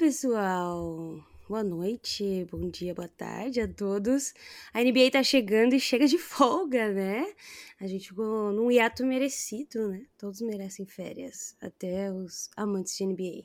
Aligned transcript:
Pessoal! 0.00 1.22
Boa 1.46 1.62
noite, 1.62 2.46
bom 2.50 2.70
dia, 2.70 2.94
boa 2.94 3.06
tarde 3.06 3.60
a 3.60 3.68
todos. 3.68 4.32
A 4.72 4.82
NBA 4.82 5.10
tá 5.12 5.22
chegando 5.22 5.74
e 5.74 5.78
chega 5.78 6.06
de 6.06 6.16
folga, 6.16 6.90
né? 6.90 7.30
A 7.78 7.86
gente 7.86 8.08
ficou 8.08 8.50
num 8.50 8.70
hiato 8.70 9.04
merecido, 9.04 9.90
né? 9.90 10.06
Todos 10.16 10.40
merecem 10.40 10.86
férias, 10.86 11.54
até 11.60 12.10
os 12.10 12.48
amantes 12.56 12.96
de 12.96 13.04
NBA 13.04 13.44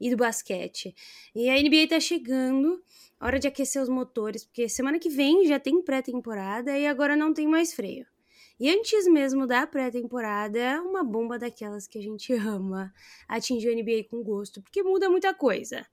e 0.00 0.10
do 0.10 0.16
basquete. 0.16 0.92
E 1.36 1.48
a 1.48 1.54
NBA 1.54 1.86
tá 1.88 2.00
chegando, 2.00 2.82
hora 3.20 3.38
de 3.38 3.46
aquecer 3.46 3.80
os 3.80 3.88
motores, 3.88 4.44
porque 4.44 4.68
semana 4.68 4.98
que 4.98 5.08
vem 5.08 5.46
já 5.46 5.60
tem 5.60 5.80
pré-temporada 5.80 6.76
e 6.76 6.84
agora 6.84 7.14
não 7.14 7.32
tem 7.32 7.46
mais 7.46 7.72
freio. 7.72 8.04
E 8.58 8.70
antes 8.70 9.06
mesmo 9.06 9.46
da 9.46 9.66
pré-temporada, 9.66 10.80
uma 10.82 11.02
bomba 11.02 11.38
daquelas 11.38 11.86
que 11.86 11.98
a 11.98 12.02
gente 12.02 12.32
ama 12.34 12.92
atingiu 13.28 13.72
a 13.72 13.74
NBA 13.74 14.04
com 14.10 14.22
gosto, 14.22 14.62
porque 14.62 14.82
muda 14.82 15.10
muita 15.10 15.34
coisa. 15.34 15.86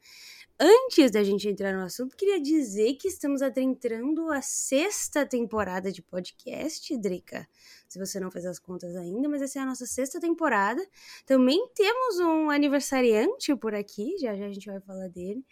Antes 0.62 1.10
da 1.10 1.24
gente 1.24 1.48
entrar 1.48 1.74
no 1.74 1.86
assunto, 1.86 2.18
queria 2.18 2.38
dizer 2.38 2.96
que 2.96 3.08
estamos 3.08 3.42
adentrando 3.42 4.30
a 4.30 4.42
sexta 4.42 5.26
temporada 5.26 5.90
de 5.90 6.02
podcast, 6.02 6.98
Drica. 6.98 7.48
Se 7.88 7.98
você 7.98 8.20
não 8.20 8.30
fez 8.30 8.46
as 8.46 8.60
contas 8.60 8.94
ainda, 8.98 9.30
mas 9.30 9.42
essa 9.42 9.60
é 9.60 9.62
a 9.62 9.66
nossa 9.66 9.86
sexta 9.86 10.20
temporada. 10.20 10.86
Também 11.26 11.66
temos 11.74 12.20
um 12.20 12.50
aniversariante 12.50 13.56
por 13.56 13.74
aqui, 13.74 14.18
já 14.20 14.36
já 14.36 14.48
a 14.48 14.52
gente 14.52 14.66
vai 14.66 14.82
falar 14.82 15.08
dele. 15.08 15.46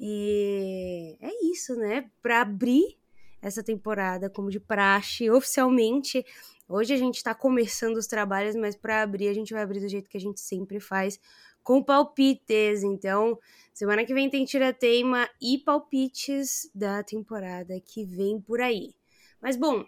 E 0.00 1.16
é 1.20 1.30
isso, 1.52 1.76
né? 1.76 2.10
Para 2.20 2.40
abrir 2.40 2.97
essa 3.40 3.62
temporada 3.62 4.28
como 4.28 4.50
de 4.50 4.60
praxe, 4.60 5.30
oficialmente. 5.30 6.24
Hoje 6.68 6.92
a 6.92 6.96
gente 6.96 7.16
está 7.16 7.34
começando 7.34 7.96
os 7.96 8.06
trabalhos, 8.06 8.54
mas 8.54 8.76
para 8.76 9.02
abrir 9.02 9.28
a 9.28 9.34
gente 9.34 9.52
vai 9.52 9.62
abrir 9.62 9.80
do 9.80 9.88
jeito 9.88 10.08
que 10.10 10.16
a 10.16 10.20
gente 10.20 10.40
sempre 10.40 10.80
faz, 10.80 11.18
com 11.62 11.82
palpites. 11.82 12.82
Então, 12.82 13.38
semana 13.72 14.04
que 14.04 14.14
vem 14.14 14.28
tem 14.28 14.44
tira-teima 14.44 15.28
e 15.40 15.58
palpites 15.58 16.70
da 16.74 17.02
temporada 17.02 17.80
que 17.80 18.04
vem 18.04 18.40
por 18.40 18.60
aí. 18.60 18.94
Mas 19.40 19.56
bom, 19.56 19.84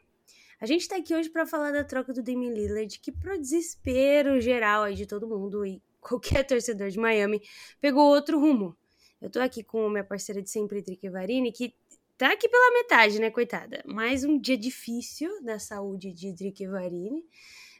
a 0.60 0.66
gente 0.66 0.86
tá 0.86 0.96
aqui 0.96 1.14
hoje 1.14 1.30
para 1.30 1.46
falar 1.46 1.72
da 1.72 1.82
troca 1.82 2.12
do 2.12 2.22
Damian 2.22 2.52
Lillard, 2.52 2.98
que 3.00 3.10
pro 3.10 3.38
desespero 3.38 4.40
geral 4.40 4.84
aí 4.84 4.94
de 4.94 5.06
todo 5.06 5.26
mundo 5.26 5.64
e 5.64 5.82
qualquer 6.00 6.44
torcedor 6.44 6.88
de 6.88 6.98
Miami, 6.98 7.42
pegou 7.80 8.08
outro 8.08 8.38
rumo. 8.38 8.76
Eu 9.20 9.28
tô 9.28 9.38
aqui 9.38 9.62
com 9.62 9.88
minha 9.90 10.04
parceira 10.04 10.40
de 10.40 10.48
sempre, 10.48 10.82
Trick 10.82 11.08
Varini, 11.10 11.52
que 11.52 11.74
tá 12.20 12.32
aqui 12.32 12.50
pela 12.50 12.74
metade, 12.74 13.18
né, 13.18 13.30
coitada? 13.30 13.82
Mais 13.86 14.24
um 14.24 14.38
dia 14.38 14.58
difícil 14.58 15.42
da 15.42 15.58
saúde 15.58 16.12
de 16.12 16.34
Drica 16.34 16.70
Varini. 16.70 17.24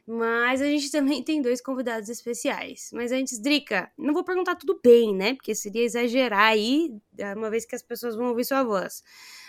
Mas 0.07 0.63
a 0.63 0.65
gente 0.65 0.89
também 0.91 1.23
tem 1.23 1.43
dois 1.43 1.61
convidados 1.61 2.09
especiais. 2.09 2.89
Mas 2.91 3.11
antes, 3.11 3.39
Drica, 3.39 3.91
não 3.95 4.15
vou 4.15 4.23
perguntar 4.23 4.55
tudo 4.55 4.79
bem, 4.83 5.15
né? 5.15 5.35
Porque 5.35 5.53
seria 5.53 5.83
exagerar 5.83 6.53
aí, 6.53 6.91
uma 7.37 7.51
vez 7.51 7.67
que 7.67 7.75
as 7.75 7.83
pessoas 7.83 8.15
vão 8.15 8.29
ouvir 8.29 8.43
sua 8.43 8.63
voz. 8.63 9.03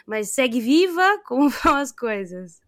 Mas 0.06 0.34
segue 0.34 0.60
viva, 0.60 1.18
como 1.24 1.48
vão 1.48 1.76
as 1.76 1.90
coisas? 1.90 2.60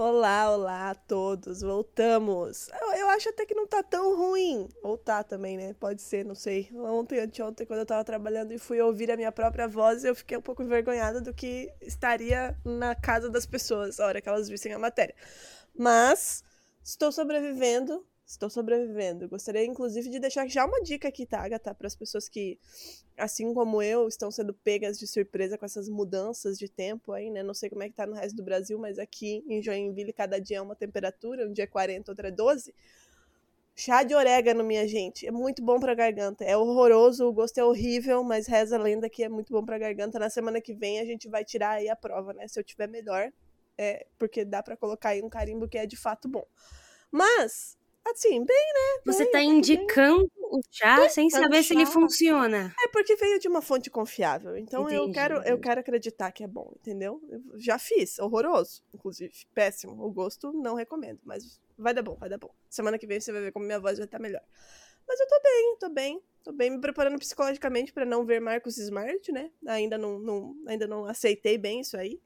Olá, 0.00 0.52
olá 0.52 0.90
a 0.90 0.94
todos, 0.94 1.60
voltamos. 1.60 2.68
Eu, 2.80 2.92
eu, 2.98 3.08
acho 3.08 3.30
até 3.30 3.44
que 3.44 3.52
não 3.52 3.66
tá 3.66 3.82
tão 3.82 4.16
ruim. 4.16 4.68
Ou 4.80 4.96
tá 4.96 5.24
também, 5.24 5.56
né? 5.56 5.74
Pode 5.74 6.02
ser, 6.02 6.24
não 6.24 6.36
sei. 6.36 6.70
Ontem, 6.72 7.18
anteontem, 7.18 7.66
quando 7.66 7.80
eu 7.80 7.86
tava 7.86 8.04
trabalhando 8.04 8.52
e 8.52 8.58
fui 8.58 8.80
ouvir 8.80 9.10
a 9.10 9.16
minha 9.16 9.32
própria 9.32 9.66
voz, 9.66 10.04
eu 10.04 10.14
fiquei 10.14 10.38
um 10.38 10.40
pouco 10.40 10.62
envergonhada 10.62 11.20
do 11.20 11.34
que 11.34 11.68
estaria 11.80 12.56
na 12.64 12.94
casa 12.94 13.28
das 13.28 13.44
pessoas, 13.44 13.98
a 13.98 14.06
hora 14.06 14.20
que 14.20 14.28
elas 14.28 14.48
vissem 14.48 14.72
a 14.72 14.78
matéria. 14.78 15.16
Mas 15.76 16.44
estou 16.80 17.10
sobrevivendo, 17.10 18.06
estou 18.28 18.50
sobrevivendo. 18.50 19.26
Gostaria, 19.26 19.64
inclusive, 19.64 20.10
de 20.10 20.20
deixar 20.20 20.46
já 20.46 20.66
uma 20.66 20.82
dica 20.82 21.08
aqui, 21.08 21.24
tá, 21.24 21.40
Agatha, 21.40 21.74
para 21.74 21.86
as 21.86 21.96
pessoas 21.96 22.28
que, 22.28 22.58
assim 23.16 23.54
como 23.54 23.80
eu, 23.80 24.06
estão 24.06 24.30
sendo 24.30 24.52
pegas 24.52 24.98
de 24.98 25.06
surpresa 25.06 25.56
com 25.56 25.64
essas 25.64 25.88
mudanças 25.88 26.58
de 26.58 26.68
tempo 26.68 27.12
aí, 27.12 27.30
né? 27.30 27.42
Não 27.42 27.54
sei 27.54 27.70
como 27.70 27.82
é 27.82 27.88
que 27.88 27.94
tá 27.94 28.06
no 28.06 28.14
resto 28.14 28.36
do 28.36 28.42
Brasil, 28.42 28.78
mas 28.78 28.98
aqui 28.98 29.42
em 29.48 29.62
Joinville, 29.62 30.12
cada 30.12 30.38
dia 30.38 30.58
é 30.58 30.60
uma 30.60 30.76
temperatura, 30.76 31.48
um 31.48 31.52
dia 31.52 31.64
é 31.64 31.66
40, 31.66 32.12
outro 32.12 32.26
é 32.26 32.30
12. 32.30 32.74
Chá 33.74 34.02
de 34.02 34.14
orégano, 34.14 34.62
minha 34.62 34.86
gente, 34.86 35.26
é 35.26 35.30
muito 35.30 35.62
bom 35.64 35.80
pra 35.80 35.94
garganta. 35.94 36.44
É 36.44 36.54
horroroso, 36.54 37.26
o 37.26 37.32
gosto 37.32 37.56
é 37.58 37.64
horrível, 37.64 38.22
mas 38.22 38.46
reza 38.46 38.76
a 38.76 38.78
lenda 38.78 39.08
que 39.08 39.24
é 39.24 39.28
muito 39.28 39.52
bom 39.52 39.64
pra 39.64 39.78
garganta. 39.78 40.18
Na 40.18 40.28
semana 40.28 40.60
que 40.60 40.74
vem 40.74 41.00
a 41.00 41.04
gente 41.04 41.28
vai 41.28 41.44
tirar 41.44 41.76
aí 41.76 41.88
a 41.88 41.96
prova, 41.96 42.34
né? 42.34 42.46
Se 42.46 42.60
eu 42.60 42.64
tiver 42.64 42.88
melhor, 42.88 43.32
é 43.78 44.06
porque 44.18 44.44
dá 44.44 44.62
para 44.62 44.76
colocar 44.76 45.10
aí 45.10 45.22
um 45.22 45.30
carimbo 45.30 45.66
que 45.66 45.78
é 45.78 45.86
de 45.86 45.96
fato 45.96 46.28
bom. 46.28 46.44
Mas, 47.10 47.77
assim, 48.10 48.44
bem, 48.44 48.72
né? 48.74 49.02
Você 49.06 49.24
bem, 49.24 49.32
tá 49.32 49.42
indicando 49.42 50.30
o 50.36 50.60
chá 50.70 51.08
sem 51.08 51.28
saber 51.30 51.56
chá. 51.56 51.62
se 51.62 51.74
ele 51.74 51.86
funciona. 51.86 52.74
É 52.82 52.88
porque 52.88 53.16
veio 53.16 53.38
de 53.38 53.48
uma 53.48 53.60
fonte 53.60 53.90
confiável. 53.90 54.56
Então 54.56 54.88
eu 54.88 55.04
Entendi, 55.04 55.12
quero, 55.12 55.42
eu 55.42 55.58
quero 55.58 55.80
acreditar 55.80 56.32
que 56.32 56.42
é 56.42 56.46
bom, 56.46 56.72
entendeu? 56.76 57.20
Eu 57.30 57.40
já 57.58 57.78
fiz, 57.78 58.18
horroroso, 58.18 58.82
inclusive, 58.94 59.32
péssimo. 59.54 60.02
O 60.02 60.10
gosto 60.10 60.52
não 60.52 60.74
recomendo, 60.74 61.20
mas 61.24 61.60
vai 61.76 61.94
dar 61.94 62.02
bom, 62.02 62.16
vai 62.16 62.28
dar 62.28 62.38
bom. 62.38 62.52
Semana 62.68 62.98
que 62.98 63.06
vem 63.06 63.20
você 63.20 63.32
vai 63.32 63.42
ver 63.42 63.52
como 63.52 63.66
minha 63.66 63.80
voz 63.80 63.98
vai 63.98 64.06
estar 64.06 64.18
melhor. 64.18 64.42
Mas 65.06 65.20
eu 65.20 65.26
tô 65.26 65.40
bem, 65.42 65.76
tô 65.80 65.88
bem. 65.88 66.22
Tô 66.44 66.52
bem 66.52 66.70
me 66.70 66.80
preparando 66.80 67.18
psicologicamente 67.18 67.92
para 67.92 68.04
não 68.04 68.24
ver 68.24 68.40
Marcos 68.40 68.78
Smart, 68.78 69.32
né? 69.32 69.50
Ainda 69.66 69.98
não, 69.98 70.18
não, 70.18 70.54
ainda 70.66 70.86
não 70.86 71.04
aceitei 71.04 71.58
bem 71.58 71.80
isso 71.80 71.96
aí. 71.96 72.20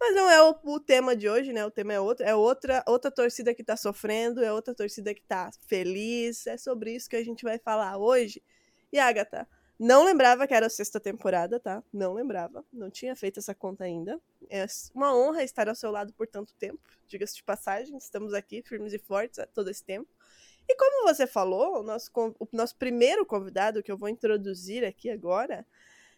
Mas 0.00 0.14
não 0.14 0.30
é 0.30 0.42
o, 0.42 0.56
o, 0.64 0.80
tema 0.80 1.16
de 1.16 1.28
hoje, 1.28 1.52
né? 1.52 1.64
O 1.66 1.70
tema 1.70 1.92
é 1.92 2.00
outro. 2.00 2.24
É 2.24 2.34
outra, 2.34 2.84
outra 2.86 3.10
torcida 3.10 3.54
que 3.54 3.64
tá 3.64 3.76
sofrendo, 3.76 4.44
é 4.44 4.52
outra 4.52 4.74
torcida 4.74 5.12
que 5.12 5.22
tá 5.22 5.50
feliz. 5.66 6.46
É 6.46 6.56
sobre 6.56 6.94
isso 6.94 7.10
que 7.10 7.16
a 7.16 7.24
gente 7.24 7.44
vai 7.44 7.58
falar 7.58 7.98
hoje. 7.98 8.42
E 8.92 8.98
Agatha, 8.98 9.46
não 9.78 10.04
lembrava 10.04 10.46
que 10.46 10.54
era 10.54 10.66
a 10.66 10.70
sexta 10.70 10.98
temporada, 10.98 11.60
tá? 11.60 11.82
Não 11.92 12.14
lembrava. 12.14 12.64
Não 12.72 12.90
tinha 12.90 13.14
feito 13.14 13.38
essa 13.38 13.54
conta 13.54 13.84
ainda. 13.84 14.20
É 14.50 14.66
uma 14.94 15.16
honra 15.16 15.44
estar 15.44 15.68
ao 15.68 15.74
seu 15.74 15.90
lado 15.90 16.12
por 16.12 16.26
tanto 16.26 16.54
tempo. 16.54 16.80
Diga-se 17.06 17.36
de 17.36 17.42
passagem, 17.44 17.96
estamos 17.96 18.34
aqui 18.34 18.62
firmes 18.62 18.92
e 18.92 18.98
fortes 18.98 19.38
todo 19.54 19.70
esse 19.70 19.84
tempo. 19.84 20.08
E 20.68 20.76
como 20.76 21.06
você 21.06 21.26
falou, 21.26 21.80
o 21.80 21.82
nosso, 21.82 22.10
o 22.38 22.48
nosso 22.52 22.76
primeiro 22.76 23.24
convidado, 23.24 23.82
que 23.82 23.90
eu 23.90 23.96
vou 23.96 24.08
introduzir 24.08 24.84
aqui 24.84 25.08
agora, 25.08 25.64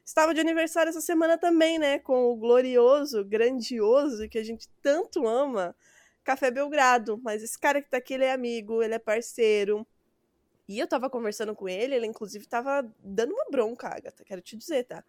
estava 0.05 0.35
de 0.35 0.41
aniversário 0.41 0.91
essa 0.91 1.01
semana 1.01 1.39
também, 1.39 1.79
né? 1.79 1.99
Com 1.99 2.31
o 2.31 2.37
glorioso, 2.37 3.25
grandioso, 3.25 4.29
que 4.29 4.39
a 4.39 4.45
gente 4.45 4.69
tanto 4.83 5.27
ama, 5.27 5.75
Café 6.25 6.51
Belgrado. 6.51 7.19
Mas 7.23 7.43
esse 7.43 7.59
cara 7.59 7.83
que 7.83 7.91
tá 7.91 7.99
aqui, 7.99 8.15
ele 8.15 8.25
é 8.25 8.33
amigo, 8.33 8.83
ele 8.83 8.95
é 8.95 8.99
parceiro. 8.99 9.87
E 10.69 10.79
eu 10.79 10.87
tava 10.87 11.11
conversando 11.11 11.55
com 11.55 11.69
ele, 11.69 11.95
ele 11.95 12.07
inclusive 12.07 12.47
tava 12.47 12.89
dando 13.01 13.33
uma 13.33 13.47
bronca, 13.51 13.89
Agatha, 13.89 14.25
quero 14.25 14.41
te 14.41 14.57
dizer, 14.57 14.85
tá? 14.85 15.05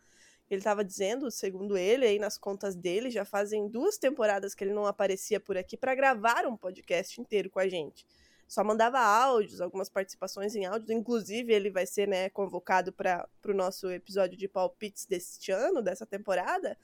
Ele 0.49 0.61
tava 0.61 0.83
dizendo, 0.83 1.29
segundo 1.31 1.77
ele, 1.77 2.05
aí 2.05 2.19
nas 2.19 2.37
contas 2.37 2.75
dele, 2.75 3.09
já 3.09 3.23
fazem 3.23 3.69
duas 3.69 3.97
temporadas 3.97 4.55
que 4.55 4.63
ele 4.63 4.73
não 4.73 4.85
aparecia 4.85 5.39
por 5.39 5.57
aqui 5.57 5.77
para 5.77 5.95
gravar 5.95 6.45
um 6.47 6.57
podcast 6.57 7.21
inteiro 7.21 7.49
com 7.49 7.59
a 7.59 7.67
gente 7.67 8.05
só 8.51 8.65
mandava 8.65 8.99
áudios, 8.99 9.61
algumas 9.61 9.87
participações 9.87 10.53
em 10.57 10.65
áudios. 10.65 10.89
Inclusive, 10.89 11.53
ele 11.53 11.71
vai 11.71 11.85
ser 11.85 12.05
né, 12.05 12.29
convocado 12.29 12.91
para 12.91 13.25
o 13.47 13.53
nosso 13.53 13.89
episódio 13.89 14.37
de 14.37 14.45
palpites 14.45 15.05
deste 15.05 15.53
ano, 15.53 15.81
dessa 15.81 16.05
temporada. 16.05 16.77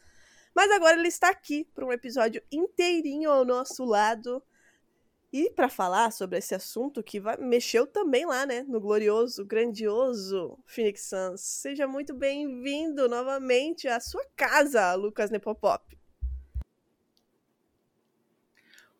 Mas 0.55 0.71
agora 0.71 0.97
ele 0.97 1.09
está 1.09 1.27
aqui 1.27 1.65
para 1.75 1.85
um 1.85 1.91
episódio 1.91 2.41
inteirinho 2.49 3.29
ao 3.29 3.43
nosso 3.43 3.83
lado. 3.83 4.41
E 5.29 5.49
para 5.49 5.67
falar 5.67 6.13
sobre 6.13 6.37
esse 6.37 6.55
assunto 6.55 7.03
que 7.03 7.19
vai, 7.19 7.35
mexeu 7.35 7.85
também 7.85 8.25
lá, 8.25 8.45
né, 8.45 8.63
no 8.63 8.79
glorioso, 8.79 9.43
grandioso 9.43 10.57
Phoenix 10.65 11.09
Suns. 11.09 11.41
Seja 11.41 11.85
muito 11.85 12.13
bem-vindo 12.13 13.09
novamente 13.09 13.89
à 13.89 13.99
sua 13.99 14.25
casa, 14.37 14.95
Lucas 14.95 15.29
Nepopop. 15.29 15.96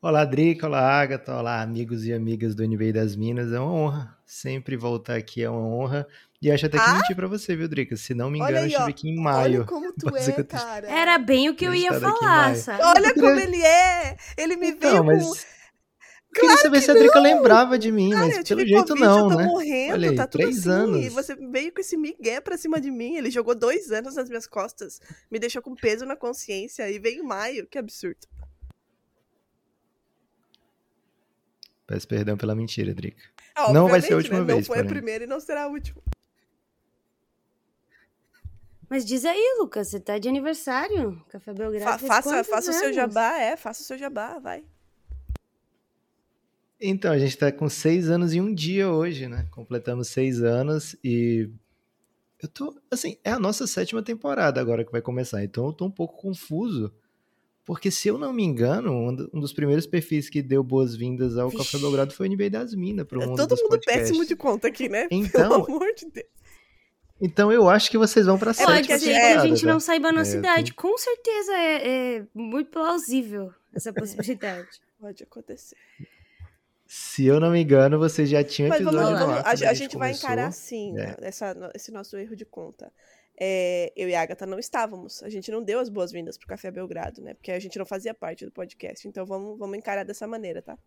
Olá, 0.08 0.24
Drica, 0.24 0.68
olá, 0.68 1.02
Agatha, 1.02 1.36
olá, 1.36 1.62
amigos 1.62 2.06
e 2.06 2.14
amigas 2.14 2.56
do 2.56 2.64
NBA 2.66 2.94
das 2.94 3.14
Minas. 3.14 3.52
É 3.52 3.60
uma 3.60 3.74
honra 3.74 4.18
sempre 4.26 4.78
voltar 4.78 5.18
aqui, 5.18 5.44
é 5.44 5.50
uma 5.50 5.60
honra. 5.60 6.08
E 6.42 6.50
acho 6.50 6.66
até 6.66 6.78
que 6.78 6.84
Ah? 6.86 6.94
menti 6.94 7.14
pra 7.14 7.28
você, 7.28 7.58
viu, 7.58 7.68
Drica? 7.68 7.98
Se 7.98 8.14
não 8.14 8.30
me 8.30 8.40
engano, 8.40 8.54
Olha 8.54 8.60
eu 8.60 8.64
aí, 8.64 8.70
estive 8.72 8.90
aqui 8.90 9.10
em 9.10 9.22
maio. 9.22 9.40
Olha 9.58 9.64
como 9.66 9.92
tu 10.00 10.10
que 10.10 10.18
é, 10.18 10.40
eu 10.40 10.46
cara. 10.46 10.90
Era 10.90 11.18
bem 11.18 11.50
o 11.50 11.56
que 11.56 11.66
eu 11.68 11.76
ia 11.76 11.90
aqui 11.90 11.98
em 11.98 12.00
falar, 12.00 12.56
sabe? 12.56 12.84
Olha 12.84 13.14
como 13.14 13.38
ele 13.38 13.62
é! 13.62 14.16
Ele 14.38 14.56
me 14.56 14.70
Então, 14.70 14.92
veio 14.92 15.04
mas. 15.04 15.26
com. 15.26 15.58
Queria 16.40 16.56
saber 16.56 16.82
se 16.82 16.92
a 16.92 16.94
Drica 16.94 17.20
lembrava 17.20 17.78
de 17.78 17.92
mim, 17.92 18.12
Cara, 18.12 18.28
mas 18.28 18.38
eu 18.38 18.44
pelo 18.46 18.66
jeito 18.66 18.88
Covid, 18.88 19.02
não, 19.06 19.20
eu 19.20 19.28
tô 19.28 19.36
né? 19.36 19.44
morrendo, 19.46 19.94
Olha 19.94 20.10
aí, 20.10 20.16
tá 20.16 20.26
tudo 20.26 20.42
três 20.42 20.60
assim. 20.60 20.70
anos. 20.70 21.06
E 21.06 21.10
você 21.10 21.36
veio 21.36 21.74
com 21.74 21.82
esse 21.82 21.98
migué 21.98 22.40
pra 22.40 22.58
cima 22.58 22.80
de 22.80 22.90
mim. 22.92 23.18
Ele 23.18 23.30
jogou 23.30 23.54
dois 23.54 23.92
anos 23.92 24.16
nas 24.16 24.30
minhas 24.30 24.48
costas. 24.48 25.02
Me 25.30 25.38
deixou 25.38 25.62
com 25.62 25.76
peso 25.76 26.06
na 26.06 26.16
consciência. 26.16 26.90
E 26.90 26.98
veio 26.98 27.24
em 27.24 27.28
maio. 27.28 27.68
Que 27.68 27.78
absurdo. 27.78 28.26
Peço 31.88 32.08
perdão 32.08 32.36
pela 32.38 32.54
mentira, 32.54 32.94
Drica. 32.94 33.24
Não 33.74 33.88
vai 33.88 34.02
ser 34.02 34.14
a 34.14 34.18
última 34.18 34.40
né? 34.40 34.46
vez, 34.46 34.58
Não 34.60 34.66
foi 34.66 34.78
a 34.80 34.84
porém. 34.84 34.94
primeira 34.94 35.24
e 35.24 35.28
não 35.28 35.40
será 35.40 35.64
a 35.64 35.68
última. 35.68 36.02
Mas 38.90 39.04
diz 39.06 39.26
aí, 39.26 39.58
Lucas, 39.60 39.88
você 39.90 40.00
tá 40.00 40.18
de 40.18 40.30
aniversário. 40.30 41.22
Café 41.30 41.54
Belgrado. 41.54 42.00
Fa- 42.00 42.22
faça 42.22 42.44
faça 42.44 42.72
o 42.72 42.74
seu 42.74 42.94
jabá, 42.94 43.38
é. 43.40 43.58
Faça 43.58 43.82
o 43.82 43.86
seu 43.86 43.98
jabá, 43.98 44.38
vai. 44.40 44.64
Então, 46.80 47.12
a 47.12 47.18
gente 47.18 47.36
tá 47.38 47.52
com 47.52 47.68
seis 47.68 48.10
anos 48.10 48.34
e 48.34 48.40
um 48.40 48.54
dia 48.54 48.90
hoje, 48.92 49.28
né? 49.28 49.48
Completamos 49.52 50.10
seis 50.10 50.42
anos 50.44 50.96
e 51.04 51.50
eu 52.42 52.48
tô, 52.48 52.80
assim, 52.92 53.18
é 53.24 53.32
a 53.32 53.40
nossa 53.40 53.66
sétima 53.66 54.04
temporada 54.04 54.62
agora 54.62 54.86
que 54.86 54.92
vai 54.92 55.02
começar, 55.02 55.44
então 55.44 55.66
eu 55.66 55.74
tô 55.74 55.86
um 55.86 55.92
pouco 55.92 56.16
confuso, 56.22 56.94
porque 57.68 57.92
se 57.92 58.08
eu 58.08 58.18
não 58.18 58.34
me 58.34 58.42
engano, 58.44 58.92
um 58.94 59.14
do- 59.14 59.28
dos 59.28 59.54
primeiros 59.54 59.86
perfis 59.86 60.28
que 60.30 60.42
deu 60.42 60.64
boas-vindas 60.64 61.38
ao 61.38 61.52
Café 61.52 61.64
Vixe. 61.64 61.80
Belgrado 61.82 62.14
foi 62.14 62.26
o 62.28 62.32
NB 62.32 62.50
das 62.50 62.74
Minas, 62.74 63.06
pro 63.06 63.22
É 63.22 63.26
mundo 63.28 63.36
todo 63.38 63.50
dos 63.50 63.62
mundo 63.62 63.72
podcasts. 63.72 64.04
péssimo 64.10 64.26
de 64.26 64.36
conta 64.36 64.70
aqui, 64.70 64.88
né? 64.90 65.08
Então- 65.12 65.64
Pelo 65.66 65.66
amor 65.78 65.94
de 65.94 66.06
Deus. 66.10 66.28
Então 67.20 67.52
eu 67.52 67.68
acho 67.70 67.90
que 67.92 67.98
vocês 67.98 68.26
vão 68.26 68.38
pra 68.38 68.54
Pode 68.54 68.58
sétima 68.58 68.74
a 68.74 68.98
gente- 68.98 69.00
que 69.00 69.06
temporada, 69.14 69.42
a 69.42 69.48
gente 69.48 69.62
tá? 69.66 69.68
não 69.74 69.80
saiba 69.80 70.08
a 70.08 70.12
nossa 70.14 70.36
É, 70.36 70.40
idade. 70.40 70.74
Com 70.74 70.98
certeza 70.98 71.52
é, 71.54 72.16
é 72.20 72.24
muito 72.34 72.72
plausível 72.72 73.52
essa 73.76 73.92
possibilidade. 73.92 74.68
Pode 75.02 75.24
acontecer. 75.24 75.76
Se 76.86 77.26
eu 77.26 77.40
não 77.40 77.52
me 77.52 77.62
engano, 77.62 78.00
vocês 78.00 78.30
já 78.30 78.44
tinham 78.44 78.70
Mas 78.70 78.80
episódio 78.82 79.02
vamos- 79.18 79.20
lá. 79.36 79.40
a, 79.42 79.44
quando 79.44 79.64
a 79.64 79.74
gente 79.74 79.98
vai 79.98 80.10
começou. 80.12 80.30
encarar 80.30 80.52
sim 80.54 80.92
É. 80.98 81.08
né, 81.08 81.16
essa- 81.22 81.72
esse 81.76 81.92
nosso 81.92 82.16
erro 82.18 82.36
de 82.36 82.46
conta. 82.46 82.92
É, 83.40 83.94
eu 83.96 84.10
e 84.10 84.16
a 84.16 84.22
Agatha 84.22 84.46
não 84.48 84.58
estávamos. 84.58 85.22
A 85.22 85.30
gente 85.30 85.52
não 85.52 85.62
deu 85.62 85.80
as 85.80 85.90
boas-vindas 85.90 86.38
pro 86.38 86.48
Café 86.48 86.72
Belgrado, 86.72 87.22
né? 87.22 87.36
Porque 87.36 87.52
a 87.52 87.60
gente 87.60 87.78
não 87.78 87.86
fazia 87.86 88.14
parte 88.14 88.44
do 88.46 88.52
podcast. 88.52 89.08
Então 89.08 89.26
vamos, 89.26 89.60
vamos 89.60 89.78
encarar 89.78 90.04
dessa 90.04 90.28
maneira, 90.28 90.62
tá? 90.62 90.78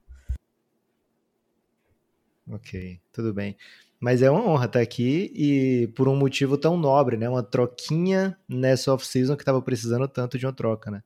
Ok, 2.48 3.00
tudo 3.12 3.32
bem. 3.32 3.56
Mas 4.00 4.22
é 4.22 4.30
uma 4.30 4.44
honra 4.44 4.64
estar 4.64 4.80
aqui 4.80 5.30
e 5.34 5.86
por 5.88 6.08
um 6.08 6.16
motivo 6.16 6.58
tão 6.58 6.76
nobre, 6.76 7.16
né? 7.16 7.28
Uma 7.28 7.42
troquinha 7.42 8.36
nessa 8.48 8.92
off-season 8.92 9.36
que 9.36 9.44
tava 9.44 9.62
precisando 9.62 10.08
tanto 10.08 10.36
de 10.36 10.46
uma 10.46 10.52
troca, 10.52 10.90
né? 10.90 11.04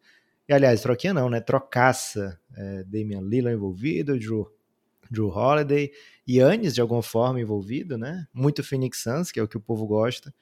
E 0.49 0.53
aliás, 0.55 0.81
troquinha 0.81 1.13
não, 1.13 1.29
né? 1.29 1.41
Trocaça. 1.41 2.41
É, 2.57 2.85
Damian 2.85 3.21
Lillard 3.21 3.57
envolvido, 3.57 4.19
Drew, 4.19 4.51
Drew 5.11 5.29
Holiday, 5.29 5.91
Yannis 6.27 6.75
de 6.75 6.81
alguma 6.81 7.03
forma 7.03 7.41
envolvido, 7.41 7.99
né? 7.99 8.27
Muito 8.33 8.63
Phoenix 8.63 9.03
Suns, 9.03 9.31
que 9.31 9.41
é 9.41 9.43
o 9.43 9.49
que 9.49 9.57
o 9.57 9.61
povo 9.61 9.87
gosta. 9.87 10.33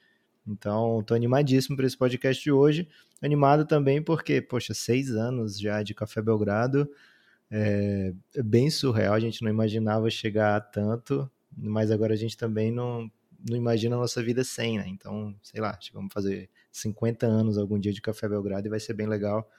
Então, 0.45 1.01
tô 1.03 1.13
animadíssimo 1.13 1.75
para 1.75 1.85
esse 1.85 1.97
podcast 1.97 2.43
de 2.43 2.51
hoje. 2.51 2.87
Animado 3.21 3.65
também 3.65 4.01
porque, 4.01 4.41
poxa, 4.41 4.73
seis 4.73 5.11
anos 5.11 5.57
já 5.57 5.81
de 5.81 5.93
Café 5.93 6.21
Belgrado. 6.21 6.89
É, 7.49 8.13
é 8.35 8.43
bem 8.43 8.69
surreal, 8.69 9.13
a 9.13 9.19
gente 9.19 9.43
não 9.43 9.49
imaginava 9.49 10.09
chegar 10.09 10.55
a 10.55 10.61
tanto, 10.61 11.29
mas 11.55 11.91
agora 11.91 12.13
a 12.13 12.17
gente 12.17 12.35
também 12.35 12.71
não, 12.71 13.09
não 13.47 13.55
imagina 13.55 13.95
a 13.95 13.99
nossa 13.99 14.23
vida 14.23 14.43
sem, 14.43 14.77
né? 14.77 14.85
Então, 14.87 15.35
sei 15.43 15.61
lá, 15.61 15.77
vamos 15.93 16.11
fazer 16.11 16.49
50 16.71 17.25
anos 17.27 17.57
algum 17.57 17.79
dia 17.79 17.93
de 17.93 18.01
Café 18.01 18.27
Belgrado 18.27 18.67
e 18.67 18.69
vai 18.69 18.79
ser 18.79 18.93
bem 18.93 19.07
legal. 19.07 19.49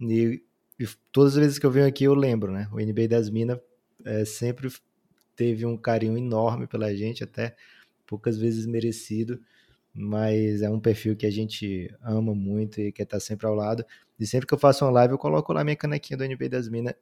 E, 0.00 0.42
e 0.78 0.86
todas 1.12 1.34
as 1.34 1.38
vezes 1.38 1.58
que 1.58 1.66
eu 1.66 1.70
venho 1.70 1.86
aqui 1.86 2.04
eu 2.04 2.14
lembro, 2.14 2.52
né? 2.52 2.68
O 2.72 2.76
NBA 2.76 3.08
das 3.08 3.30
Minas 3.30 3.58
é, 4.04 4.24
sempre 4.24 4.68
teve 5.36 5.64
um 5.64 5.76
carinho 5.76 6.18
enorme 6.18 6.66
pela 6.66 6.94
gente, 6.94 7.22
até 7.22 7.54
poucas 8.06 8.36
vezes 8.38 8.66
merecido, 8.66 9.40
mas 9.96 10.60
é 10.62 10.68
um 10.68 10.78
perfil 10.78 11.16
que 11.16 11.26
a 11.26 11.30
gente 11.30 11.90
ama 12.02 12.34
muito 12.34 12.80
e 12.80 12.92
quer 12.92 13.04
estar 13.04 13.18
sempre 13.20 13.46
ao 13.46 13.54
lado. 13.54 13.84
E 14.18 14.26
sempre 14.26 14.46
que 14.46 14.54
eu 14.54 14.58
faço 14.58 14.84
uma 14.84 14.90
live, 14.90 15.12
eu 15.12 15.18
coloco 15.18 15.52
lá 15.52 15.64
minha 15.64 15.76
canequinha 15.76 16.16
do 16.16 16.24
NBA 16.24 16.48
das 16.50 16.68
Minas 16.68 16.94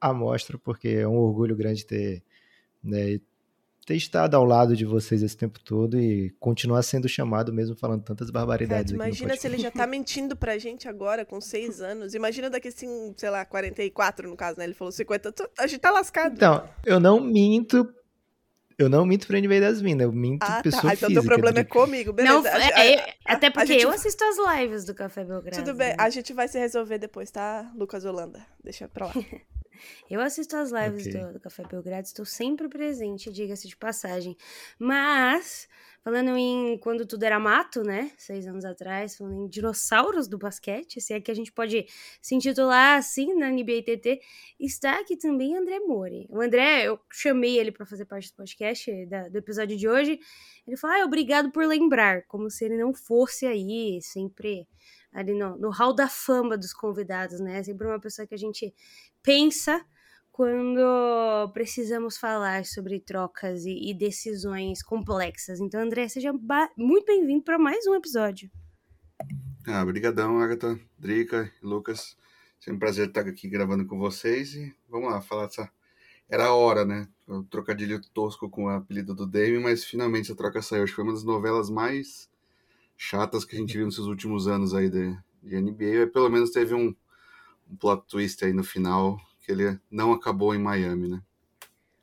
à 0.00 0.12
mostra, 0.12 0.56
porque 0.58 0.88
é 0.88 1.08
um 1.08 1.16
orgulho 1.16 1.56
grande 1.56 1.84
ter, 1.84 2.22
né, 2.82 3.18
ter 3.84 3.94
estado 3.94 4.34
ao 4.34 4.44
lado 4.44 4.76
de 4.76 4.84
vocês 4.84 5.22
esse 5.22 5.36
tempo 5.36 5.60
todo 5.60 5.98
e 5.98 6.30
continuar 6.40 6.82
sendo 6.82 7.08
chamado 7.08 7.52
mesmo 7.52 7.76
falando 7.76 8.02
tantas 8.02 8.30
Cara, 8.30 8.44
barbaridades 8.44 8.92
no 8.92 8.96
imagina 8.96 9.36
se 9.36 9.46
ele 9.46 9.58
já 9.58 9.70
tá 9.70 9.86
mentindo 9.86 10.34
pra 10.36 10.58
gente 10.58 10.88
agora, 10.88 11.24
com 11.24 11.40
seis 11.40 11.80
anos. 11.80 12.12
Imagina 12.14 12.50
daqui, 12.50 12.68
assim, 12.68 13.14
sei 13.16 13.30
lá, 13.30 13.44
44 13.44 14.28
no 14.28 14.36
caso, 14.36 14.58
né? 14.58 14.64
Ele 14.64 14.74
falou 14.74 14.90
50. 14.90 15.30
tu- 15.32 15.48
A 15.58 15.66
gente 15.68 15.80
tá 15.80 15.90
lascado. 15.92 16.32
Então, 16.34 16.68
eu 16.84 16.98
não 16.98 17.20
minto, 17.20 17.88
eu 18.78 18.88
não 18.88 19.06
minto 19.06 19.26
pra 19.26 19.40
NBA 19.40 19.60
das 19.60 19.80
Minas, 19.80 20.04
eu 20.06 20.12
minto 20.12 20.42
ah, 20.42 20.62
pessoa 20.62 20.82
tá. 20.82 20.88
Ah, 20.90 20.94
então 20.94 21.08
física. 21.08 21.20
teu 21.22 21.24
problema 21.24 21.60
é 21.60 21.64
comigo, 21.64 22.12
beleza. 22.12 22.34
Não, 22.34 22.44
A- 22.46 22.58
é- 22.58 22.74
a- 22.74 22.86
é- 22.86 23.14
até 23.24 23.50
porque 23.50 23.66
gente- 23.74 23.82
eu 23.82 23.90
assisto 23.90 24.22
as 24.24 24.36
lives 24.60 24.84
do 24.84 24.94
Café 24.94 25.24
Belgrado. 25.24 25.56
Tudo 25.64 25.74
bem, 25.74 25.88
né? 25.88 25.96
a 25.98 26.10
gente 26.10 26.32
vai 26.32 26.46
se 26.48 26.58
resolver 26.58 26.98
depois, 26.98 27.30
tá, 27.30 27.70
Lucas 27.74 28.04
Holanda? 28.04 28.44
Deixa 28.62 28.86
pra 28.88 29.06
lá. 29.06 29.12
Eu 30.10 30.22
assisto 30.22 30.56
as 30.56 30.70
lives 30.70 31.06
Ok. 31.06 31.20
do, 31.20 31.32
do 31.34 31.40
Café 31.40 31.62
Belgrado, 31.70 32.06
estou 32.06 32.24
sempre 32.24 32.66
presente, 32.66 33.30
diga-se 33.30 33.68
de 33.68 33.76
passagem. 33.76 34.34
Mas, 34.78 35.68
falando 36.06 36.36
em 36.36 36.78
quando 36.78 37.04
tudo 37.04 37.24
era 37.24 37.36
mato, 37.36 37.82
né? 37.82 38.12
Seis 38.16 38.46
anos 38.46 38.64
atrás, 38.64 39.16
falando 39.16 39.42
em 39.42 39.48
dinossauros 39.48 40.28
do 40.28 40.38
basquete, 40.38 41.00
se 41.00 41.12
é 41.12 41.20
que 41.20 41.32
a 41.32 41.34
gente 41.34 41.50
pode 41.50 41.84
se 42.22 42.32
intitular 42.32 42.96
assim 42.96 43.34
na 43.34 43.50
NBA 43.50 43.82
TT, 43.84 44.20
está 44.60 45.00
aqui 45.00 45.16
também 45.16 45.56
André 45.56 45.80
Mori. 45.80 46.24
O 46.30 46.40
André, 46.40 46.84
eu 46.84 47.00
chamei 47.10 47.58
ele 47.58 47.72
para 47.72 47.84
fazer 47.84 48.04
parte 48.04 48.30
do 48.30 48.36
podcast 48.36 49.06
da- 49.06 49.28
do 49.28 49.36
episódio 49.36 49.76
de 49.76 49.88
hoje. 49.88 50.20
Ele 50.64 50.76
falou: 50.76 50.96
ah, 50.96 51.04
obrigado 51.04 51.50
por 51.50 51.66
lembrar, 51.66 52.22
como 52.28 52.48
se 52.48 52.64
ele 52.64 52.76
não 52.76 52.94
fosse 52.94 53.44
aí, 53.44 53.98
sempre 54.00 54.68
ali 55.12 55.34
no, 55.34 55.58
no 55.58 55.70
hall 55.70 55.92
da 55.92 56.08
fama 56.08 56.56
dos 56.56 56.72
convidados, 56.72 57.40
né? 57.40 57.64
Sempre 57.64 57.84
uma 57.84 57.98
pessoa 57.98 58.28
que 58.28 58.34
a 58.34 58.38
gente 58.38 58.72
pensa 59.24 59.84
quando 60.36 61.50
precisamos 61.54 62.18
falar 62.18 62.66
sobre 62.66 63.00
trocas 63.00 63.64
e, 63.64 63.90
e 63.90 63.94
decisões 63.94 64.82
complexas. 64.82 65.60
Então, 65.60 65.80
André, 65.80 66.06
seja 66.08 66.30
muito 66.76 67.06
bem-vindo 67.06 67.42
para 67.42 67.58
mais 67.58 67.86
um 67.86 67.94
episódio. 67.94 68.50
Ah, 69.66 69.82
brigadão, 69.82 70.38
Agatha, 70.38 70.78
Drica 70.98 71.50
Lucas. 71.62 72.18
Sempre 72.60 72.76
um 72.76 72.78
prazer 72.78 73.08
estar 73.08 73.22
aqui 73.22 73.48
gravando 73.48 73.86
com 73.86 73.98
vocês 73.98 74.54
e 74.54 74.76
vamos 74.90 75.10
lá, 75.10 75.22
falar 75.22 75.46
dessa... 75.46 75.70
Era 76.28 76.48
a 76.48 76.54
hora, 76.54 76.84
né? 76.84 77.08
O 77.26 77.42
trocadilho 77.42 77.98
tosco 78.12 78.50
com 78.50 78.64
o 78.64 78.68
apelido 78.68 79.14
do 79.14 79.26
Dame, 79.26 79.58
mas 79.58 79.86
finalmente 79.86 80.30
a 80.30 80.34
troca 80.34 80.60
saiu. 80.60 80.82
Acho 80.82 80.92
que 80.92 80.96
foi 80.96 81.04
uma 81.04 81.14
das 81.14 81.24
novelas 81.24 81.70
mais 81.70 82.30
chatas 82.94 83.42
que 83.42 83.56
a 83.56 83.58
gente 83.58 83.74
viu 83.74 83.86
nesses 83.86 84.00
últimos 84.00 84.46
anos 84.46 84.74
aí 84.74 84.90
de, 84.90 85.16
de 85.42 85.58
NBA. 85.58 86.08
Pelo 86.12 86.28
menos 86.28 86.50
teve 86.50 86.74
um, 86.74 86.94
um 87.70 87.76
plot 87.76 88.04
twist 88.06 88.44
aí 88.44 88.52
no 88.52 88.62
final, 88.62 89.18
que 89.46 89.52
ele 89.52 89.78
não 89.88 90.12
acabou 90.12 90.52
em 90.52 90.58
Miami, 90.58 91.08
né? 91.08 91.22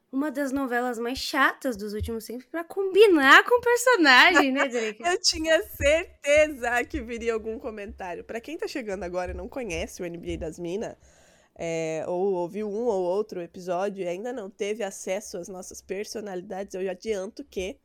Uma 0.09 0.31
das 0.31 0.51
novelas 0.51 0.97
mais 0.97 1.17
chatas 1.17 1.75
dos 1.75 1.93
últimos 1.93 2.25
tempos 2.25 2.45
para 2.45 2.63
combinar 2.63 3.43
com 3.43 3.59
o 3.59 3.61
personagem, 3.61 4.51
né, 4.51 4.67
Drake? 4.69 5.03
Eu 5.03 5.19
tinha 5.19 5.61
certeza 5.63 6.83
que 6.85 7.01
viria 7.01 7.33
algum 7.33 7.59
comentário. 7.59 8.23
Pra 8.23 8.39
quem 8.39 8.57
tá 8.57 8.67
chegando 8.67 9.03
agora 9.03 9.31
e 9.31 9.35
não 9.35 9.49
conhece 9.49 10.01
o 10.01 10.05
NBA 10.05 10.37
das 10.37 10.57
Minas, 10.57 10.95
é, 11.55 12.05
ou 12.07 12.33
ouviu 12.33 12.69
um 12.69 12.85
ou 12.85 13.03
outro 13.03 13.41
episódio 13.41 14.03
e 14.03 14.07
ainda 14.07 14.31
não 14.31 14.49
teve 14.49 14.83
acesso 14.83 15.37
às 15.37 15.47
nossas 15.49 15.81
personalidades, 15.81 16.73
eu 16.75 16.83
já 16.83 16.91
adianto 16.91 17.43
que 17.43 17.77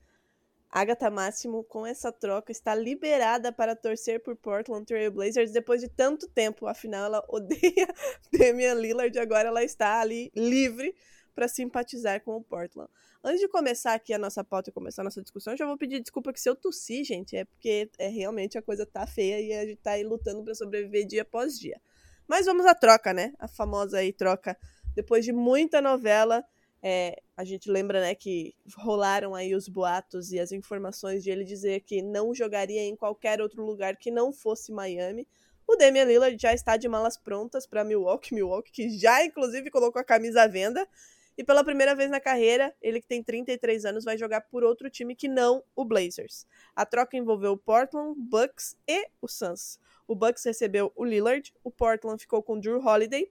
Agatha 0.70 1.10
Máximo, 1.10 1.64
com 1.64 1.87
essa 1.87 2.12
troca, 2.12 2.52
está 2.52 2.75
liberada 2.75 3.50
para 3.50 3.75
torcer 3.75 4.22
por 4.22 4.37
Portland 4.37 4.84
Trail 4.84 5.10
Blazers 5.10 5.50
depois 5.50 5.80
de 5.80 5.88
tanto 5.88 6.28
tempo. 6.28 6.66
Afinal, 6.66 7.06
ela 7.06 7.25
odeia 7.28 7.88
Damian 8.32 8.75
Lillard 8.75 9.16
e 9.16 9.20
agora 9.20 9.48
ela 9.48 9.64
está 9.64 10.00
ali 10.00 10.30
livre 10.37 10.94
para 11.34 11.48
simpatizar 11.48 12.22
com 12.22 12.37
o 12.37 12.42
Portland. 12.42 12.90
Antes 13.25 13.40
de 13.40 13.48
começar 13.48 13.94
aqui 13.94 14.12
a 14.12 14.18
nossa 14.18 14.44
pauta 14.44 14.70
e 14.70 14.72
começar 14.72 15.02
a 15.02 15.04
nossa 15.04 15.22
discussão, 15.22 15.56
já 15.56 15.64
vou 15.64 15.78
pedir 15.78 16.00
desculpa 16.00 16.32
que 16.32 16.40
se 16.40 16.48
eu 16.48 16.54
tossir, 16.54 17.04
gente, 17.04 17.37
é 17.37 17.44
porque 17.44 17.90
é 17.98 18.08
realmente 18.08 18.58
a 18.58 18.62
coisa 18.62 18.84
tá 18.84 19.06
feia 19.06 19.40
e 19.40 19.52
a 19.52 19.64
gente 19.64 19.80
tá 19.80 19.92
aí 19.92 20.04
lutando 20.04 20.44
para 20.44 20.54
sobreviver 20.54 21.06
dia 21.06 21.22
após 21.22 21.58
dia. 21.58 21.80
Mas 22.26 22.46
vamos 22.46 22.66
à 22.66 22.75
troca, 22.75 23.14
né? 23.14 23.32
A 23.38 23.48
famosa 23.48 23.98
aí 23.98 24.12
troca. 24.12 24.56
Depois 24.94 25.25
de 25.25 25.32
muita 25.32 25.80
novela, 25.80 26.44
é, 26.82 27.20
a 27.37 27.44
gente 27.44 27.70
lembra, 27.70 28.00
né, 28.00 28.14
que 28.14 28.54
rolaram 28.76 29.35
aí 29.35 29.54
os 29.54 29.68
boatos 29.68 30.32
e 30.32 30.38
as 30.38 30.52
informações 30.52 31.25
de 31.25 31.30
ele 31.30 31.44
dizer 31.44 31.80
que 31.80 32.02
não 32.02 32.35
jogaria 32.35 32.82
em 32.82 32.94
qualquer 32.94 33.40
outro 33.40 33.64
lugar 33.64 33.97
que 33.97 34.11
não 34.11 34.32
fosse 34.32 34.73
Miami. 34.73 35.26
O 35.66 35.76
Damian 35.76 36.04
Lillard 36.04 36.40
já 36.40 36.54
está 36.54 36.76
de 36.76 36.88
malas 36.88 37.16
prontas 37.16 37.66
para 37.66 37.85
Milwaukee, 37.85 38.35
Milwaukee 38.35 38.73
que 38.73 38.88
já 38.90 39.25
inclusive 39.25 39.70
colocou 39.70 40.00
a 40.00 40.04
camisa 40.04 40.42
à 40.42 40.47
venda. 40.47 40.88
E 41.37 41.44
pela 41.44 41.62
primeira 41.62 41.94
vez 41.94 42.11
na 42.11 42.18
carreira, 42.18 42.75
ele 42.82 43.00
que 43.00 43.06
tem 43.06 43.23
33 43.23 43.85
anos 43.85 44.04
vai 44.04 44.18
jogar 44.18 44.40
por 44.40 44.64
outro 44.64 44.90
time 44.90 45.14
que 45.14 45.28
não 45.28 45.62
o 45.76 45.85
Blazers. 45.85 46.47
A 46.75 46.85
troca 46.85 47.16
envolveu 47.16 47.52
o 47.52 47.56
Portland, 47.56 48.18
Bucks 48.18 48.76
e 48.88 49.08
o 49.23 49.28
Suns. 49.28 49.78
O 50.06 50.16
Bucks 50.16 50.42
recebeu 50.44 50.90
o 50.97 51.04
Lillard, 51.04 51.54
o 51.62 51.70
Portland 51.70 52.20
ficou 52.20 52.42
com 52.42 52.58
Drew 52.58 52.85
Holiday. 52.85 53.30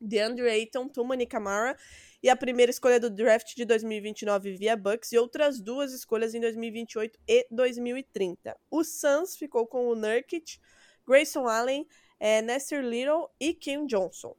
DeAndre 0.00 0.48
Ayton, 0.48 0.86
Tumani 0.88 1.26
Camara 1.26 1.76
e 2.24 2.30
a 2.30 2.34
primeira 2.34 2.70
escolha 2.70 2.98
do 2.98 3.10
draft 3.10 3.54
de 3.54 3.66
2029 3.66 4.56
via 4.56 4.74
Bucks 4.74 5.12
e 5.12 5.18
outras 5.18 5.60
duas 5.60 5.92
escolhas 5.92 6.34
em 6.34 6.40
2028 6.40 7.18
e 7.28 7.46
2030. 7.50 8.58
O 8.70 8.82
Suns 8.82 9.36
ficou 9.36 9.66
com 9.66 9.88
o 9.88 9.94
Nurkic, 9.94 10.58
Grayson 11.06 11.46
Allen, 11.46 11.86
é, 12.18 12.40
Nasser 12.40 12.82
Little 12.82 13.28
e 13.38 13.52
Kim 13.52 13.84
Johnson. 13.84 14.34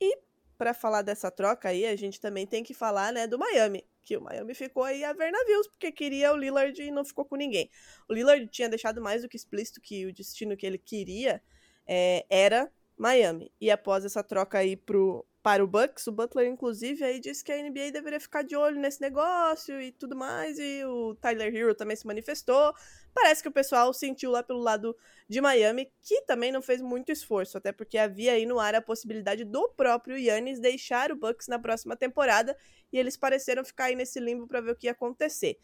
E 0.00 0.18
para 0.58 0.74
falar 0.74 1.02
dessa 1.02 1.30
troca 1.30 1.68
aí, 1.68 1.86
a 1.86 1.94
gente 1.94 2.20
também 2.20 2.48
tem 2.48 2.64
que 2.64 2.74
falar 2.74 3.12
né, 3.12 3.28
do 3.28 3.38
Miami, 3.38 3.88
que 4.02 4.16
o 4.16 4.20
Miami 4.20 4.52
ficou 4.52 4.82
aí 4.82 5.04
a 5.04 5.12
ver 5.12 5.30
navios, 5.30 5.68
porque 5.68 5.92
queria 5.92 6.32
o 6.32 6.36
Lillard 6.36 6.82
e 6.82 6.90
não 6.90 7.04
ficou 7.04 7.24
com 7.24 7.36
ninguém. 7.36 7.70
O 8.08 8.12
Lillard 8.12 8.44
tinha 8.48 8.68
deixado 8.68 9.00
mais 9.00 9.22
do 9.22 9.28
que 9.28 9.36
explícito 9.36 9.80
que 9.80 10.04
o 10.04 10.12
destino 10.12 10.56
que 10.56 10.66
ele 10.66 10.78
queria 10.78 11.40
é, 11.86 12.26
era 12.28 12.68
Miami. 12.98 13.52
E 13.60 13.70
após 13.70 14.04
essa 14.04 14.24
troca 14.24 14.58
aí 14.58 14.76
pro, 14.76 15.24
para 15.42 15.64
o 15.64 15.66
Bucks, 15.66 16.06
o 16.06 16.12
Butler, 16.12 16.46
inclusive, 16.46 17.02
aí 17.02 17.18
disse 17.18 17.42
que 17.42 17.50
a 17.50 17.56
NBA 17.56 17.92
deveria 17.92 18.20
ficar 18.20 18.42
de 18.42 18.54
olho 18.54 18.78
nesse 18.78 19.00
negócio 19.00 19.80
e 19.80 19.90
tudo 19.90 20.14
mais, 20.14 20.58
e 20.58 20.84
o 20.84 21.14
Tyler 21.14 21.54
Hero 21.54 21.74
também 21.74 21.96
se 21.96 22.06
manifestou. 22.06 22.74
Parece 23.14 23.42
que 23.42 23.48
o 23.48 23.52
pessoal 23.52 23.92
sentiu 23.94 24.30
lá 24.30 24.42
pelo 24.42 24.60
lado 24.60 24.94
de 25.28 25.40
Miami, 25.40 25.90
que 26.02 26.22
também 26.22 26.52
não 26.52 26.60
fez 26.60 26.82
muito 26.82 27.10
esforço, 27.10 27.56
até 27.56 27.72
porque 27.72 27.96
havia 27.96 28.32
aí 28.32 28.44
no 28.44 28.60
ar 28.60 28.74
a 28.74 28.82
possibilidade 28.82 29.44
do 29.44 29.68
próprio 29.70 30.18
Yannis 30.18 30.60
deixar 30.60 31.10
o 31.10 31.16
Bucks 31.16 31.48
na 31.48 31.58
próxima 31.58 31.96
temporada, 31.96 32.54
e 32.92 32.98
eles 32.98 33.16
pareceram 33.16 33.64
ficar 33.64 33.84
aí 33.84 33.94
nesse 33.94 34.20
limbo 34.20 34.46
para 34.46 34.60
ver 34.60 34.72
o 34.72 34.76
que 34.76 34.88
ia 34.88 34.92
acontecer. 34.92 35.58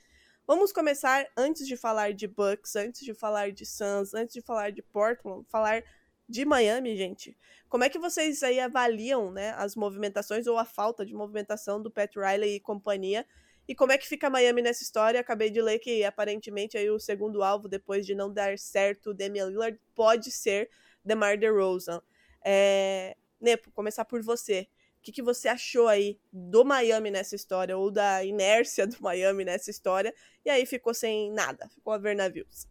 Vamos 0.46 0.72
começar, 0.72 1.26
antes 1.36 1.66
de 1.66 1.76
falar 1.76 2.14
de 2.14 2.26
Bucks, 2.28 2.76
antes 2.76 3.04
de 3.04 3.12
falar 3.12 3.50
de 3.50 3.66
Suns, 3.66 4.14
antes 4.14 4.32
de 4.32 4.40
falar 4.40 4.70
de 4.70 4.80
Portland, 4.80 5.44
falar 5.50 5.82
de 6.28 6.44
Miami, 6.44 6.96
gente. 6.96 7.36
Como 7.68 7.84
é 7.84 7.88
que 7.88 7.98
vocês 7.98 8.42
aí 8.42 8.60
avaliam, 8.60 9.30
né, 9.30 9.52
as 9.56 9.74
movimentações 9.74 10.46
ou 10.46 10.56
a 10.58 10.64
falta 10.64 11.04
de 11.04 11.14
movimentação 11.14 11.80
do 11.82 11.90
Pat 11.90 12.14
Riley 12.16 12.56
e 12.56 12.60
companhia? 12.60 13.26
E 13.68 13.74
como 13.74 13.90
é 13.92 13.98
que 13.98 14.06
fica 14.06 14.30
Miami 14.30 14.62
nessa 14.62 14.82
história? 14.82 15.20
Acabei 15.20 15.50
de 15.50 15.60
ler 15.60 15.80
que 15.80 16.04
aparentemente 16.04 16.78
aí 16.78 16.88
o 16.88 17.00
segundo 17.00 17.42
alvo 17.42 17.68
depois 17.68 18.06
de 18.06 18.14
não 18.14 18.32
dar 18.32 18.56
certo 18.58 19.10
o 19.10 19.14
Damian 19.14 19.46
Lillard 19.46 19.78
pode 19.94 20.30
ser 20.30 20.70
DeMar 21.04 21.36
DeRozan. 21.38 22.00
É... 22.44 23.16
Nepo, 23.40 23.70
começar 23.72 24.04
por 24.04 24.22
você. 24.22 24.68
O 24.98 25.02
que, 25.02 25.12
que 25.12 25.22
você 25.22 25.48
achou 25.48 25.88
aí 25.88 26.18
do 26.32 26.64
Miami 26.64 27.10
nessa 27.10 27.34
história 27.34 27.76
ou 27.76 27.90
da 27.90 28.24
inércia 28.24 28.86
do 28.86 28.96
Miami 29.00 29.44
nessa 29.44 29.70
história? 29.70 30.14
E 30.44 30.50
aí 30.50 30.64
ficou 30.64 30.94
sem 30.94 31.32
nada, 31.32 31.68
ficou 31.68 31.92
a 31.92 31.98
ver 31.98 32.14
navios. 32.16 32.66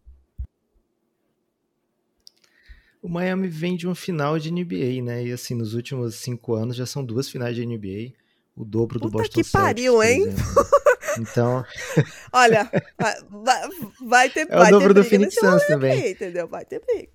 O 3.05 3.07
Miami 3.07 3.47
vem 3.47 3.77
de 3.77 3.85
uma 3.85 3.93
final 3.93 4.39
de 4.39 4.51
NBA, 4.51 5.03
né? 5.03 5.23
E 5.23 5.31
assim, 5.31 5.53
nos 5.53 5.75
últimos 5.75 6.15
cinco 6.15 6.55
anos 6.55 6.75
já 6.75 6.87
são 6.87 7.05
duas 7.05 7.29
finais 7.29 7.55
de 7.55 7.63
NBA. 7.63 8.15
O 8.55 8.65
dobro 8.65 8.97
do 8.97 9.11
Puta 9.11 9.19
Boston 9.19 9.43
que 9.43 9.51
pariu, 9.51 10.01
hein? 10.01 10.25
Então. 11.17 11.63
Olha, 12.33 12.69
vai, 13.29 13.69
vai 14.01 14.29
ter 14.29 14.47
É 14.49 14.59
o 14.59 14.69
dobro 14.69 14.91
do 14.91 15.03
Phoenix 15.03 15.35
Suns 15.35 15.65
também. 15.67 15.91
Aí, 15.91 16.11
entendeu? 16.11 16.47
Vai 16.47 16.65
ter 16.65 16.81
briga. 16.83 17.07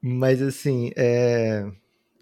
Mas 0.00 0.40
assim, 0.42 0.92
é... 0.94 1.66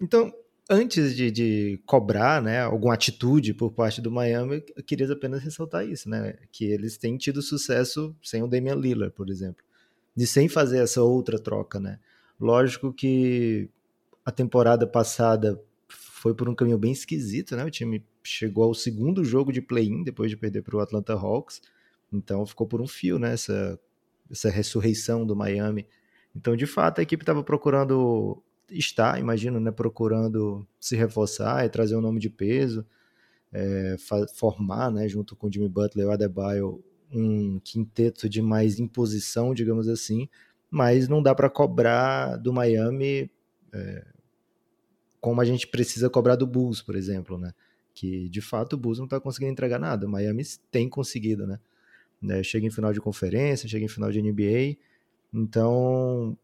então, 0.01 0.33
antes 0.67 1.15
de, 1.15 1.29
de, 1.29 1.79
cobrar 1.85 2.41
né, 2.41 2.61
alguma 2.61 2.95
atitude 2.95 3.53
por 3.53 3.71
parte 3.71 4.01
do 4.01 4.09
Miami, 4.09 4.63
eu 4.75 4.83
queria 4.83 5.11
apenas 5.11 5.43
ressaltar 5.43 5.85
isso, 5.85 6.09
né? 6.09 6.35
Que 6.51 6.65
eles 6.65 6.97
têm 6.97 7.17
tido 7.17 7.41
sucesso 7.41 8.15
sem 8.23 8.41
o 8.41 8.47
Damian 8.47 8.75
Lillard, 8.75 9.13
por 9.13 9.29
exemplo 9.29 9.65
de 10.15 10.25
sem 10.25 10.47
fazer 10.47 10.79
essa 10.79 11.01
outra 11.01 11.37
troca, 11.37 11.79
né? 11.79 11.99
Lógico 12.39 12.93
que 12.93 13.69
a 14.23 14.31
temporada 14.31 14.87
passada 14.87 15.61
foi 15.87 16.33
por 16.33 16.49
um 16.49 16.55
caminho 16.55 16.77
bem 16.77 16.91
esquisito, 16.91 17.55
né? 17.55 17.63
O 17.65 17.71
time 17.71 18.03
chegou 18.23 18.63
ao 18.63 18.73
segundo 18.73 19.23
jogo 19.23 19.51
de 19.51 19.61
play-in 19.61 20.03
depois 20.03 20.31
de 20.31 20.37
perder 20.37 20.63
para 20.63 20.77
o 20.77 20.79
Atlanta 20.79 21.13
Hawks, 21.13 21.61
então 22.11 22.45
ficou 22.45 22.65
por 22.65 22.81
um 22.81 22.87
fio, 22.87 23.19
né? 23.19 23.33
Essa, 23.33 23.79
essa 24.31 24.49
ressurreição 24.49 25.25
do 25.25 25.35
Miami. 25.35 25.85
Então, 26.35 26.55
de 26.55 26.65
fato, 26.65 26.99
a 26.99 27.03
equipe 27.03 27.23
estava 27.23 27.43
procurando 27.43 28.41
está, 28.69 29.19
imagino, 29.19 29.59
né? 29.59 29.71
Procurando 29.71 30.67
se 30.79 30.95
reforçar 30.95 31.65
e 31.65 31.69
trazer 31.69 31.95
um 31.95 32.01
nome 32.01 32.19
de 32.19 32.29
peso, 32.29 32.85
é, 33.53 33.95
formar, 34.35 34.91
né? 34.91 35.07
Junto 35.07 35.35
com 35.35 35.47
o 35.47 35.51
Jimmy 35.51 35.69
Butler 35.69 36.05
e 36.05 36.09
o 36.09 36.11
Adebayo 36.11 36.83
um 37.15 37.59
quinteto 37.59 38.27
de 38.27 38.41
mais 38.41 38.79
imposição, 38.79 39.53
digamos 39.53 39.87
assim, 39.87 40.27
mas 40.69 41.07
não 41.07 41.23
dá 41.23 41.33
para 41.33 41.49
cobrar 41.49 42.35
do 42.37 42.51
Miami 42.51 43.31
é, 43.73 44.05
como 45.21 45.41
a 45.41 45.45
gente 45.45 45.67
precisa 45.67 46.09
cobrar 46.09 46.35
do 46.35 46.45
Bulls, 46.45 46.81
por 46.81 46.95
exemplo, 46.95 47.37
né? 47.37 47.53
Que 47.93 48.29
de 48.29 48.41
fato 48.41 48.73
o 48.73 48.77
Bulls 48.77 48.97
não 48.97 49.05
está 49.05 49.19
conseguindo 49.19 49.51
entregar 49.51 49.79
nada, 49.79 50.05
o 50.05 50.09
Miami 50.09 50.43
tem 50.69 50.89
conseguido, 50.89 51.47
né? 51.47 51.59
né? 52.21 52.43
Chega 52.43 52.67
em 52.67 52.71
final 52.71 52.91
de 52.91 52.99
conferência, 52.99 53.69
chega 53.69 53.85
em 53.85 53.89
final 53.89 54.11
de 54.11 54.21
NBA, 54.21 54.77
então 55.33 56.37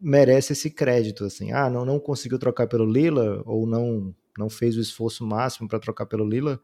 merece 0.00 0.52
esse 0.52 0.70
crédito, 0.70 1.24
assim, 1.24 1.52
ah, 1.52 1.68
não, 1.68 1.84
não 1.84 1.98
conseguiu 1.98 2.38
trocar 2.38 2.66
pelo 2.66 2.84
Lila 2.84 3.42
ou 3.44 3.66
não 3.66 4.14
não 4.38 4.50
fez 4.50 4.76
o 4.76 4.80
esforço 4.80 5.26
máximo 5.26 5.66
para 5.66 5.78
trocar 5.78 6.04
pelo 6.04 6.28
Lila, 6.28 6.60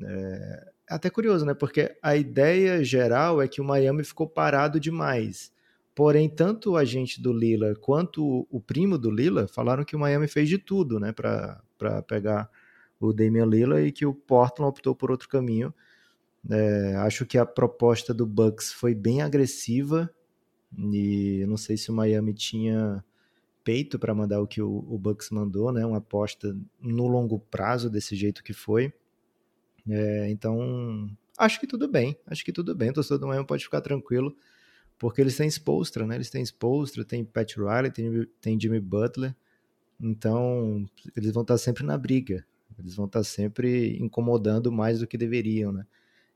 é, 0.00 0.72
até 0.90 1.08
curioso, 1.08 1.46
né? 1.46 1.54
Porque 1.54 1.96
a 2.02 2.16
ideia 2.16 2.82
geral 2.84 3.40
é 3.40 3.48
que 3.48 3.60
o 3.60 3.64
Miami 3.64 4.04
ficou 4.04 4.28
parado 4.28 4.80
demais. 4.80 5.52
Porém, 5.94 6.28
tanto 6.28 6.72
o 6.72 6.76
agente 6.76 7.20
do 7.20 7.32
Lila 7.32 7.74
quanto 7.74 8.46
o 8.50 8.60
primo 8.60 8.96
do 8.96 9.10
Lila 9.10 9.46
falaram 9.46 9.84
que 9.84 9.94
o 9.94 9.98
Miami 9.98 10.28
fez 10.28 10.48
de 10.48 10.58
tudo, 10.58 10.98
né, 10.98 11.12
para 11.12 11.62
pegar 12.08 12.50
o 12.98 13.12
Damian 13.12 13.46
Lila 13.46 13.82
e 13.82 13.92
que 13.92 14.06
o 14.06 14.14
Portland 14.14 14.70
optou 14.70 14.94
por 14.94 15.10
outro 15.10 15.28
caminho. 15.28 15.74
É, 16.48 16.94
acho 16.96 17.26
que 17.26 17.36
a 17.36 17.44
proposta 17.44 18.14
do 18.14 18.26
Bucks 18.26 18.72
foi 18.72 18.94
bem 18.94 19.20
agressiva 19.20 20.10
e 20.78 21.44
não 21.46 21.56
sei 21.56 21.76
se 21.76 21.90
o 21.90 21.94
Miami 21.94 22.32
tinha 22.32 23.04
peito 23.62 23.98
para 23.98 24.14
mandar 24.14 24.40
o 24.40 24.46
que 24.46 24.62
o, 24.62 24.84
o 24.88 24.98
Bucks 24.98 25.30
mandou, 25.30 25.72
né, 25.72 25.84
uma 25.84 25.98
aposta 25.98 26.56
no 26.80 27.06
longo 27.06 27.38
prazo 27.38 27.90
desse 27.90 28.16
jeito 28.16 28.42
que 28.42 28.52
foi. 28.52 28.92
É, 29.88 30.30
então, 30.30 31.08
acho 31.38 31.60
que 31.60 31.66
tudo 31.66 31.88
bem. 31.88 32.16
Acho 32.26 32.44
que 32.44 32.52
tudo 32.52 32.74
bem. 32.74 32.90
O 32.90 32.92
torcedor 32.92 33.18
do 33.18 33.26
Miami 33.26 33.46
pode 33.46 33.64
ficar 33.64 33.80
tranquilo, 33.80 34.36
porque 34.98 35.20
eles 35.20 35.36
têm 35.36 35.48
Spolstra, 35.48 36.06
né? 36.06 36.14
Eles 36.14 36.30
têm 36.30 36.42
Spolstra, 36.42 37.04
tem 37.04 37.24
Pat 37.24 37.56
Riley, 37.56 37.90
tem, 37.90 38.26
tem 38.40 38.60
Jimmy 38.60 38.80
Butler. 38.80 39.34
Então, 40.00 40.86
eles 41.16 41.32
vão 41.32 41.42
estar 41.42 41.58
sempre 41.58 41.84
na 41.84 41.96
briga. 41.96 42.44
Eles 42.78 42.94
vão 42.94 43.06
estar 43.06 43.22
sempre 43.22 43.98
incomodando 43.98 44.72
mais 44.72 45.00
do 45.00 45.06
que 45.06 45.18
deveriam, 45.18 45.72
né? 45.72 45.86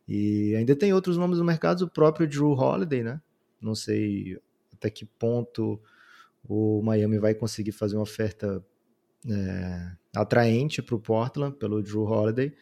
E 0.07 0.55
ainda 0.55 0.77
tem 0.77 0.93
outros 0.93 1.17
nomes 1.17 1.39
no 1.39 1.45
mercado, 1.45 1.83
o 1.83 1.91
próprio 1.91 2.29
Drew 2.29 2.53
Holiday, 2.53 3.03
né? 3.03 3.21
Não 3.61 3.75
sei 3.75 4.39
até 4.73 4.91
que 4.91 5.07
ponto 5.07 5.81
o 6.47 6.83
Miami 6.83 7.19
vai 7.19 7.35
conseguir 7.35 7.73
fazer 7.73 7.97
uma 7.97 8.03
oferta 8.03 8.63
é, 9.27 9.93
atraente 10.15 10.83
para 10.83 10.95
o 10.95 11.01
Portland 11.01 11.57
pelo 11.57 11.83
Drew 11.83 12.03
Holiday 12.03 12.55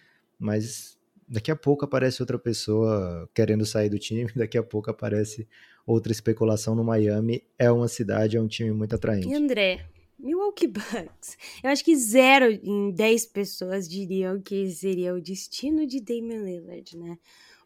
mas 0.42 0.98
daqui 1.28 1.50
a 1.50 1.56
pouco 1.56 1.84
aparece 1.84 2.20
outra 2.20 2.38
pessoa 2.38 3.30
querendo 3.32 3.64
sair 3.64 3.88
do 3.88 3.98
time, 3.98 4.30
daqui 4.36 4.58
a 4.58 4.62
pouco 4.62 4.90
aparece 4.90 5.48
outra 5.86 6.12
especulação 6.12 6.74
no 6.74 6.84
Miami. 6.84 7.42
É 7.58 7.70
uma 7.70 7.88
cidade, 7.88 8.36
é 8.36 8.40
um 8.40 8.48
time 8.48 8.72
muito 8.72 8.94
atraente. 8.94 9.28
E 9.28 9.34
André, 9.34 9.86
Milwaukee 10.18 10.66
Bucks. 10.66 11.38
Eu 11.62 11.70
acho 11.70 11.84
que 11.84 11.96
zero 11.96 12.50
em 12.50 12.90
dez 12.90 13.24
pessoas 13.24 13.88
diriam 13.88 14.40
que 14.40 14.68
seria 14.70 15.14
o 15.14 15.20
destino 15.20 15.86
de 15.86 16.00
Damian 16.00 16.42
Lillard, 16.42 16.96
né? 16.98 17.18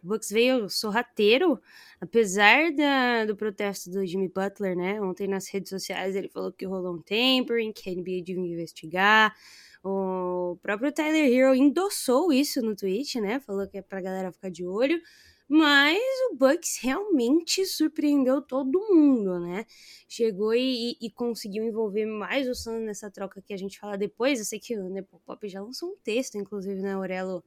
O 0.02 0.08
Bucks 0.08 0.30
veio 0.30 0.68
sorrateiro, 0.68 1.60
apesar 2.00 2.72
da, 2.72 3.24
do 3.24 3.34
protesto 3.34 3.90
do 3.90 4.06
Jimmy 4.06 4.28
Butler, 4.28 4.76
né? 4.76 5.00
Ontem 5.00 5.26
nas 5.26 5.48
redes 5.48 5.70
sociais 5.70 6.14
ele 6.14 6.28
falou 6.28 6.52
que 6.52 6.66
rolou 6.66 6.94
um 6.94 7.02
tampering, 7.02 7.72
que 7.72 7.90
a 7.90 7.92
NBA 7.92 8.22
devia 8.22 8.52
investigar. 8.52 9.34
O 9.82 10.58
próprio 10.62 10.92
Tyler 10.92 11.32
Hero 11.32 11.54
endossou 11.54 12.32
isso 12.32 12.60
no 12.62 12.74
tweet, 12.74 13.20
né? 13.20 13.40
Falou 13.40 13.66
que 13.68 13.78
é 13.78 13.82
pra 13.82 14.00
galera 14.00 14.32
ficar 14.32 14.50
de 14.50 14.64
olho. 14.66 15.00
Mas 15.48 15.98
o 16.30 16.34
Bucks 16.34 16.78
realmente 16.82 17.64
surpreendeu 17.66 18.42
todo 18.42 18.80
mundo, 18.92 19.38
né? 19.38 19.64
Chegou 20.08 20.52
e, 20.52 20.96
e, 21.00 21.08
conseguiu 21.10 21.62
envolver 21.62 22.04
mais 22.04 22.48
o 22.48 22.54
Suns 22.54 22.82
nessa 22.82 23.08
troca 23.10 23.40
que 23.40 23.54
a 23.54 23.56
gente 23.56 23.78
fala 23.78 23.96
depois. 23.96 24.40
Eu 24.40 24.44
sei 24.44 24.58
que 24.58 24.76
o 24.76 24.88
Nepopop 24.88 25.48
já 25.48 25.62
lançou 25.62 25.90
um 25.90 25.96
texto, 26.02 26.36
inclusive, 26.36 26.82
né, 26.82 26.94
Aurelo, 26.94 27.44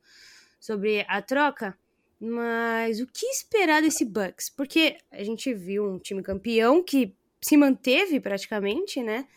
sobre 0.62 1.05
a 1.09 1.21
troca. 1.21 1.77
Mas 2.21 3.01
o 3.01 3.07
que 3.07 3.25
esperar 3.25 3.81
desse 3.81 4.05
Bucks? 4.05 4.50
Porque 4.50 4.98
a 5.12 5.24
gente 5.24 5.53
viu 5.53 5.86
um 5.86 6.00
time 6.00 6.24
campeão 6.24 6.81
que 6.81 7.13
se 7.41 7.57
manteve 7.57 8.19
praticamente, 8.21 9.03
né? 9.03 9.27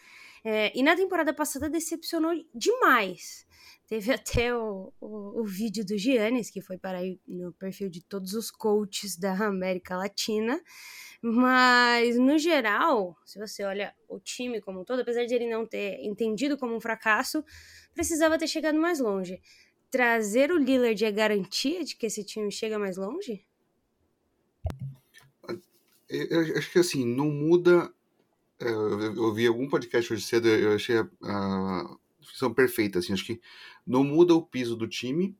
É, 0.44 0.76
e 0.76 0.82
na 0.82 0.96
temporada 0.96 1.32
passada 1.32 1.70
decepcionou 1.70 2.32
demais. 2.54 3.46
Teve 3.86 4.12
até 4.12 4.54
o, 4.54 4.92
o, 5.00 5.40
o, 5.40 5.44
vídeo 5.44 5.84
do 5.84 5.96
Giannis, 5.96 6.50
que 6.50 6.60
foi 6.60 6.78
para 6.78 7.00
no 7.26 7.52
perfil 7.52 7.88
de 7.88 8.02
todos 8.02 8.34
os 8.34 8.50
coaches 8.50 9.16
da 9.16 9.32
América 9.46 9.96
Latina. 9.96 10.60
Mas, 11.20 12.18
no 12.18 12.36
geral, 12.38 13.16
se 13.24 13.38
você 13.38 13.62
olha 13.62 13.94
o 14.08 14.18
time 14.18 14.60
como 14.60 14.80
um 14.80 14.84
todo, 14.84 15.02
apesar 15.02 15.24
de 15.24 15.34
ele 15.34 15.48
não 15.48 15.64
ter 15.64 16.00
entendido 16.04 16.58
como 16.58 16.74
um 16.74 16.80
fracasso, 16.80 17.44
precisava 17.94 18.38
ter 18.38 18.48
chegado 18.48 18.78
mais 18.78 18.98
longe. 18.98 19.40
Trazer 19.90 20.50
o 20.50 20.58
Lillard 20.58 21.04
é 21.04 21.12
garantia 21.12 21.84
de 21.84 21.94
que 21.94 22.06
esse 22.06 22.24
time 22.24 22.50
chega 22.50 22.78
mais 22.78 22.96
longe? 22.96 23.46
Eu 26.08 26.58
acho 26.58 26.72
que 26.72 26.78
assim, 26.78 27.06
não 27.06 27.30
muda. 27.30 27.92
Eu 28.64 29.24
ouvi 29.24 29.46
algum 29.46 29.68
podcast 29.68 30.12
hoje 30.12 30.22
cedo, 30.22 30.48
eu 30.48 30.74
achei 30.74 30.96
a, 30.96 31.08
a 31.24 31.96
descrição 32.20 32.54
perfeita. 32.54 32.98
Assim, 33.00 33.12
acho 33.12 33.24
que 33.24 33.40
não 33.86 34.04
muda 34.04 34.34
o 34.34 34.42
piso 34.42 34.76
do 34.76 34.86
time, 34.86 35.36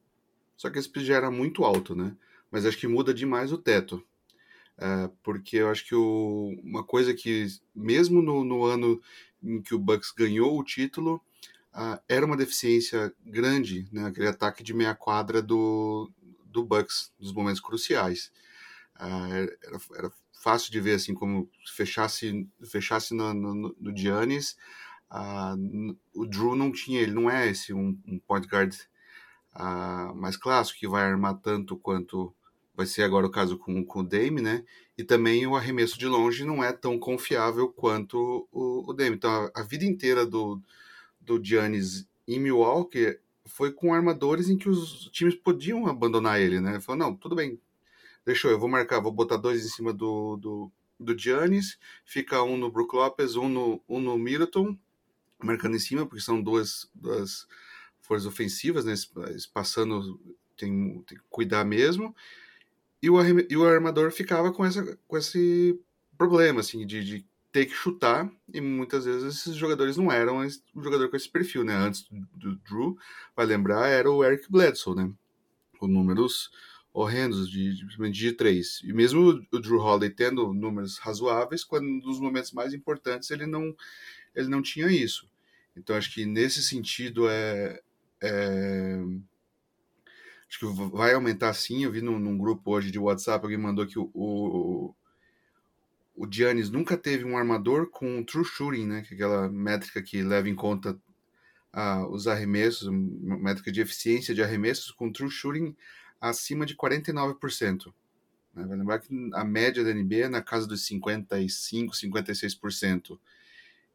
só 0.56 0.68
que 0.68 0.78
esse 0.78 0.88
piso 0.88 1.06
já 1.06 1.16
era 1.16 1.30
muito 1.30 1.64
alto, 1.64 1.94
né? 1.94 2.16
Mas 2.50 2.66
acho 2.66 2.78
que 2.78 2.88
muda 2.88 3.14
demais 3.14 3.52
o 3.52 3.58
teto. 3.58 4.04
É, 4.76 5.10
porque 5.22 5.58
eu 5.58 5.68
acho 5.68 5.86
que 5.86 5.94
o, 5.94 6.58
uma 6.64 6.82
coisa 6.82 7.14
que, 7.14 7.46
mesmo 7.74 8.20
no, 8.20 8.42
no, 8.44 8.64
ano 8.64 9.00
em 9.42 9.62
que 9.62 9.74
o 9.74 9.78
Bucks 9.78 10.10
ganhou 10.10 10.58
o 10.58 10.64
título, 10.64 11.22
uh, 11.74 12.00
era 12.08 12.26
uma 12.26 12.36
deficiência 12.36 13.14
grande, 13.24 13.88
né? 13.92 14.06
aquele 14.06 14.28
ataque 14.28 14.62
de 14.62 14.74
meia 14.74 14.94
quadra 14.94 15.40
do, 15.40 16.10
do 16.46 16.64
Bucks, 16.64 17.12
nos 17.18 17.32
momentos 17.32 17.60
cruciais. 17.60 18.32
Uh, 18.96 19.34
era, 19.62 19.80
era, 19.96 20.12
fácil 20.42 20.72
de 20.72 20.80
ver 20.80 20.94
assim 20.94 21.14
como 21.14 21.48
fechasse 21.74 22.48
fechasse 22.64 23.14
no, 23.14 23.32
no, 23.32 23.76
no 23.78 23.96
Giannis, 23.96 24.56
uh, 25.10 25.96
o 26.14 26.26
Drew 26.26 26.56
não 26.56 26.72
tinha, 26.72 27.00
ele 27.00 27.12
não 27.12 27.30
é 27.30 27.48
esse 27.48 27.72
um, 27.72 27.96
um 28.06 28.18
point 28.18 28.46
guard 28.48 28.74
mais 30.14 30.36
clássico 30.36 30.80
que 30.80 30.88
vai 30.88 31.04
armar 31.04 31.38
tanto 31.38 31.76
quanto 31.76 32.34
vai 32.74 32.86
ser 32.86 33.02
agora 33.02 33.26
o 33.26 33.30
caso 33.30 33.58
com, 33.58 33.84
com 33.84 34.00
o 34.00 34.02
Dame, 34.02 34.40
né? 34.40 34.64
E 34.96 35.04
também 35.04 35.46
o 35.46 35.54
arremesso 35.54 35.98
de 35.98 36.06
longe 36.06 36.44
não 36.44 36.64
é 36.64 36.72
tão 36.72 36.98
confiável 36.98 37.68
quanto 37.68 38.48
o, 38.50 38.90
o 38.90 38.92
Dame. 38.94 39.16
Então 39.16 39.30
a, 39.30 39.60
a, 39.60 39.62
vida 39.62 39.84
inteira 39.84 40.24
do, 40.24 40.60
do 41.20 41.42
Giannis 41.42 42.08
em 42.26 42.40
Milwaukee 42.40 43.18
foi 43.44 43.72
com 43.72 43.92
armadores 43.92 44.48
em 44.48 44.56
que 44.56 44.68
os 44.70 45.10
times 45.10 45.34
podiam 45.34 45.86
abandonar 45.86 46.40
ele, 46.40 46.60
né? 46.60 46.80
Falou, 46.80 46.98
não, 46.98 47.14
tudo 47.14 47.36
bem, 47.36 47.60
deixa 48.24 48.48
eu, 48.48 48.52
eu 48.52 48.58
vou 48.58 48.68
marcar, 48.68 49.00
vou 49.00 49.12
botar 49.12 49.36
dois 49.36 49.64
em 49.64 49.68
cima 49.68 49.92
do, 49.92 50.36
do, 50.36 50.72
do 50.98 51.18
Giannis, 51.18 51.78
fica 52.04 52.42
um 52.42 52.56
no 52.56 52.70
Brook 52.70 52.94
Lopez, 52.94 53.36
um 53.36 53.48
no, 53.48 53.82
um 53.88 54.00
no 54.00 54.18
Middleton, 54.18 54.76
marcando 55.42 55.76
em 55.76 55.80
cima, 55.80 56.06
porque 56.06 56.22
são 56.22 56.40
duas, 56.42 56.90
duas 56.94 57.46
forças 58.00 58.26
ofensivas, 58.26 58.84
né? 58.84 58.94
Passando, 59.52 60.20
tem, 60.56 61.02
tem 61.02 61.18
que 61.18 61.24
cuidar 61.28 61.64
mesmo 61.64 62.14
e 63.02 63.10
o, 63.10 63.16
e 63.50 63.56
o 63.56 63.66
armador 63.66 64.12
ficava 64.12 64.52
com, 64.52 64.64
essa, 64.64 64.96
com 65.08 65.18
esse 65.18 65.78
problema, 66.16 66.60
assim, 66.60 66.86
de, 66.86 67.04
de 67.04 67.26
ter 67.50 67.66
que 67.66 67.74
chutar, 67.74 68.30
e 68.54 68.60
muitas 68.60 69.04
vezes 69.04 69.24
esses 69.24 69.56
jogadores 69.56 69.96
não 69.96 70.10
eram 70.10 70.38
um 70.38 70.82
jogador 70.82 71.10
com 71.10 71.16
esse 71.16 71.28
perfil, 71.28 71.64
né? 71.64 71.74
Antes 71.74 72.04
do, 72.04 72.26
do 72.32 72.56
Drew, 72.58 72.96
vai 73.34 73.44
lembrar, 73.44 73.88
era 73.88 74.08
o 74.10 74.24
Eric 74.24 74.50
Bledsoe, 74.50 74.94
né? 74.94 75.12
Com 75.78 75.88
números 75.88 76.50
horrendos, 76.92 77.50
de, 77.50 77.74
de, 77.74 78.10
de 78.10 78.32
3. 78.32 78.82
E 78.84 78.92
mesmo 78.92 79.46
o 79.50 79.60
Drew 79.60 79.80
Holiday 79.80 80.10
tendo 80.10 80.52
números 80.52 80.98
razoáveis, 80.98 81.64
quando 81.64 81.86
nos 81.86 82.20
momentos 82.20 82.52
mais 82.52 82.74
importantes 82.74 83.30
ele 83.30 83.46
não, 83.46 83.74
ele 84.34 84.48
não 84.48 84.60
tinha 84.60 84.88
isso. 84.88 85.28
Então 85.76 85.96
acho 85.96 86.12
que 86.12 86.26
nesse 86.26 86.62
sentido 86.62 87.28
é, 87.28 87.80
é 88.22 89.00
acho 90.48 90.58
que 90.58 90.66
vai 90.94 91.14
aumentar 91.14 91.52
sim. 91.54 91.84
Eu 91.84 91.92
vi 91.92 92.02
num, 92.02 92.18
num, 92.18 92.36
grupo 92.36 92.72
hoje 92.72 92.90
de 92.90 92.98
WhatsApp, 92.98 93.42
alguém 93.42 93.58
mandou 93.58 93.86
que 93.86 93.98
o, 93.98 94.10
o, 94.12 94.94
o 96.14 96.30
Giannis 96.30 96.70
nunca 96.70 96.96
teve 96.96 97.24
um 97.24 97.38
armador 97.38 97.88
com 97.88 98.22
true 98.22 98.44
shooting, 98.44 98.86
né? 98.86 99.02
Que 99.02 99.14
é 99.14 99.16
aquela 99.16 99.48
métrica 99.48 100.02
que 100.02 100.22
leva 100.22 100.46
em 100.46 100.54
conta 100.54 100.98
ah, 101.72 102.06
os 102.06 102.28
arremessos, 102.28 102.88
métrica 102.90 103.72
de 103.72 103.80
eficiência 103.80 104.34
de 104.34 104.42
arremessos 104.42 104.90
com 104.90 105.10
true 105.10 105.30
shooting 105.30 105.74
acima 106.22 106.64
de 106.64 106.76
49%. 106.76 107.92
Né? 108.54 108.64
Vai 108.64 108.78
lembrar 108.78 108.98
que 109.00 109.30
a 109.34 109.44
média 109.44 109.82
da 109.82 109.92
NBA 109.92 110.26
é 110.26 110.28
na 110.28 110.40
casa 110.40 110.66
dos 110.66 110.86
55, 110.86 111.94
56%. 111.94 113.18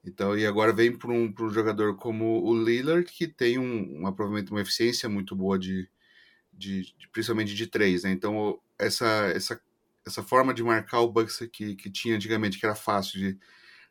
Então, 0.04 0.38
e 0.38 0.46
agora 0.46 0.74
vem 0.74 0.96
para 0.96 1.12
um, 1.12 1.34
um 1.40 1.50
jogador 1.50 1.96
como 1.96 2.44
o 2.44 2.64
Lillard, 2.64 3.10
que 3.12 3.28
tem 3.28 3.58
um, 3.58 3.98
uma, 3.98 4.14
provavelmente 4.14 4.52
uma 4.52 4.62
eficiência 4.62 5.10
muito 5.10 5.36
boa 5.36 5.58
de, 5.58 5.90
de, 6.54 6.94
de, 6.98 7.08
principalmente 7.12 7.54
de 7.54 7.68
três, 7.68 8.04
né? 8.04 8.12
Então 8.12 8.60
essa 8.80 9.06
essa 9.36 9.62
essa 10.06 10.24
forma 10.24 10.54
de 10.54 10.64
marcar 10.64 11.02
o 11.02 11.12
Bucks 11.12 11.40
que, 11.52 11.76
que 11.76 11.90
tinha 11.90 12.16
antigamente, 12.16 12.58
que 12.58 12.66
era 12.66 12.76
fácil 12.76 13.20
de, 13.20 13.38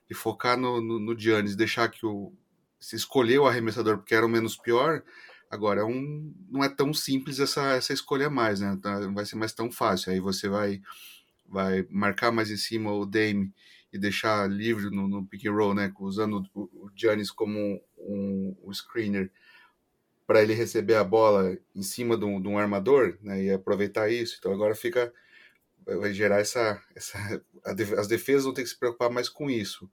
de 0.09 0.15
focar 0.15 0.57
no, 0.57 0.81
no, 0.81 0.99
no 0.99 1.19
Giannis, 1.19 1.55
deixar 1.55 1.91
que 1.91 2.07
o 2.07 2.33
se 2.81 2.97
escolher 2.97 3.39
o 3.39 3.47
arremessador 3.47 3.99
porque 3.99 4.15
era 4.15 4.25
o 4.25 4.29
menos 4.29 4.57
pior, 4.57 5.03
agora 5.51 5.81
é 5.81 5.85
um, 5.85 6.35
não 6.51 6.63
é 6.63 6.69
tão 6.69 6.93
simples 6.93 7.41
essa, 7.41 7.75
essa 7.75 7.93
escolha 7.93 8.29
mais, 8.31 8.61
né? 8.61 8.79
Tá, 8.83 9.01
não 9.01 9.15
vai 9.15 9.25
ser 9.25 9.37
mais 9.37 9.53
tão 9.53 9.71
fácil. 9.71 10.13
Aí 10.13 10.21
você 10.21 10.49
vai 10.49 10.81
vai 11.49 11.87
marcar 11.91 12.33
mais 12.33 12.51
em 12.51 12.57
cima 12.57 12.93
o 12.93 13.07
Dame 13.07 13.53
e 13.93 13.99
deixar 13.99 14.51
livre 14.51 14.91
no, 14.91 15.07
no 15.09 15.25
pick 15.25 15.47
and 15.47 15.53
roll, 15.53 15.75
né? 15.75 15.93
Usando 16.01 16.45
o, 16.55 16.91
Giannis 16.95 17.31
como 17.31 17.59
um, 17.59 17.81
um, 17.99 18.57
um 18.65 18.73
screener 18.73 19.31
para 20.27 20.43
ele 20.43 20.55
receber 20.55 20.97
a 20.97 21.05
bola 21.05 21.57
em 21.75 21.83
cima 21.83 22.17
de 22.17 22.25
um, 22.25 22.41
de 22.41 22.49
um, 22.49 22.59
armador 22.59 23.17
né, 23.23 23.45
e 23.45 23.51
aproveitar 23.51 24.11
isso. 24.11 24.37
Então 24.39 24.53
agora 24.53 24.75
fica 24.75 25.13
vai 25.87 26.13
gerar 26.13 26.41
essa, 26.41 26.83
essa 26.97 27.17
as 27.97 28.09
defesas 28.09 28.45
vão 28.45 28.53
ter 28.53 28.63
que 28.63 28.69
se 28.69 28.79
preocupar 28.79 29.09
mais 29.09 29.29
com 29.29 29.49
isso. 29.49 29.89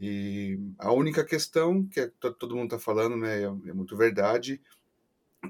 E 0.00 0.58
a 0.78 0.92
única 0.92 1.24
questão 1.24 1.86
que 1.86 2.00
é, 2.00 2.10
todo 2.38 2.56
mundo 2.56 2.74
está 2.74 2.78
falando, 2.78 3.16
né, 3.16 3.42
é, 3.42 3.44
é, 3.44 3.72
muito 3.72 3.96
verdade. 3.96 4.60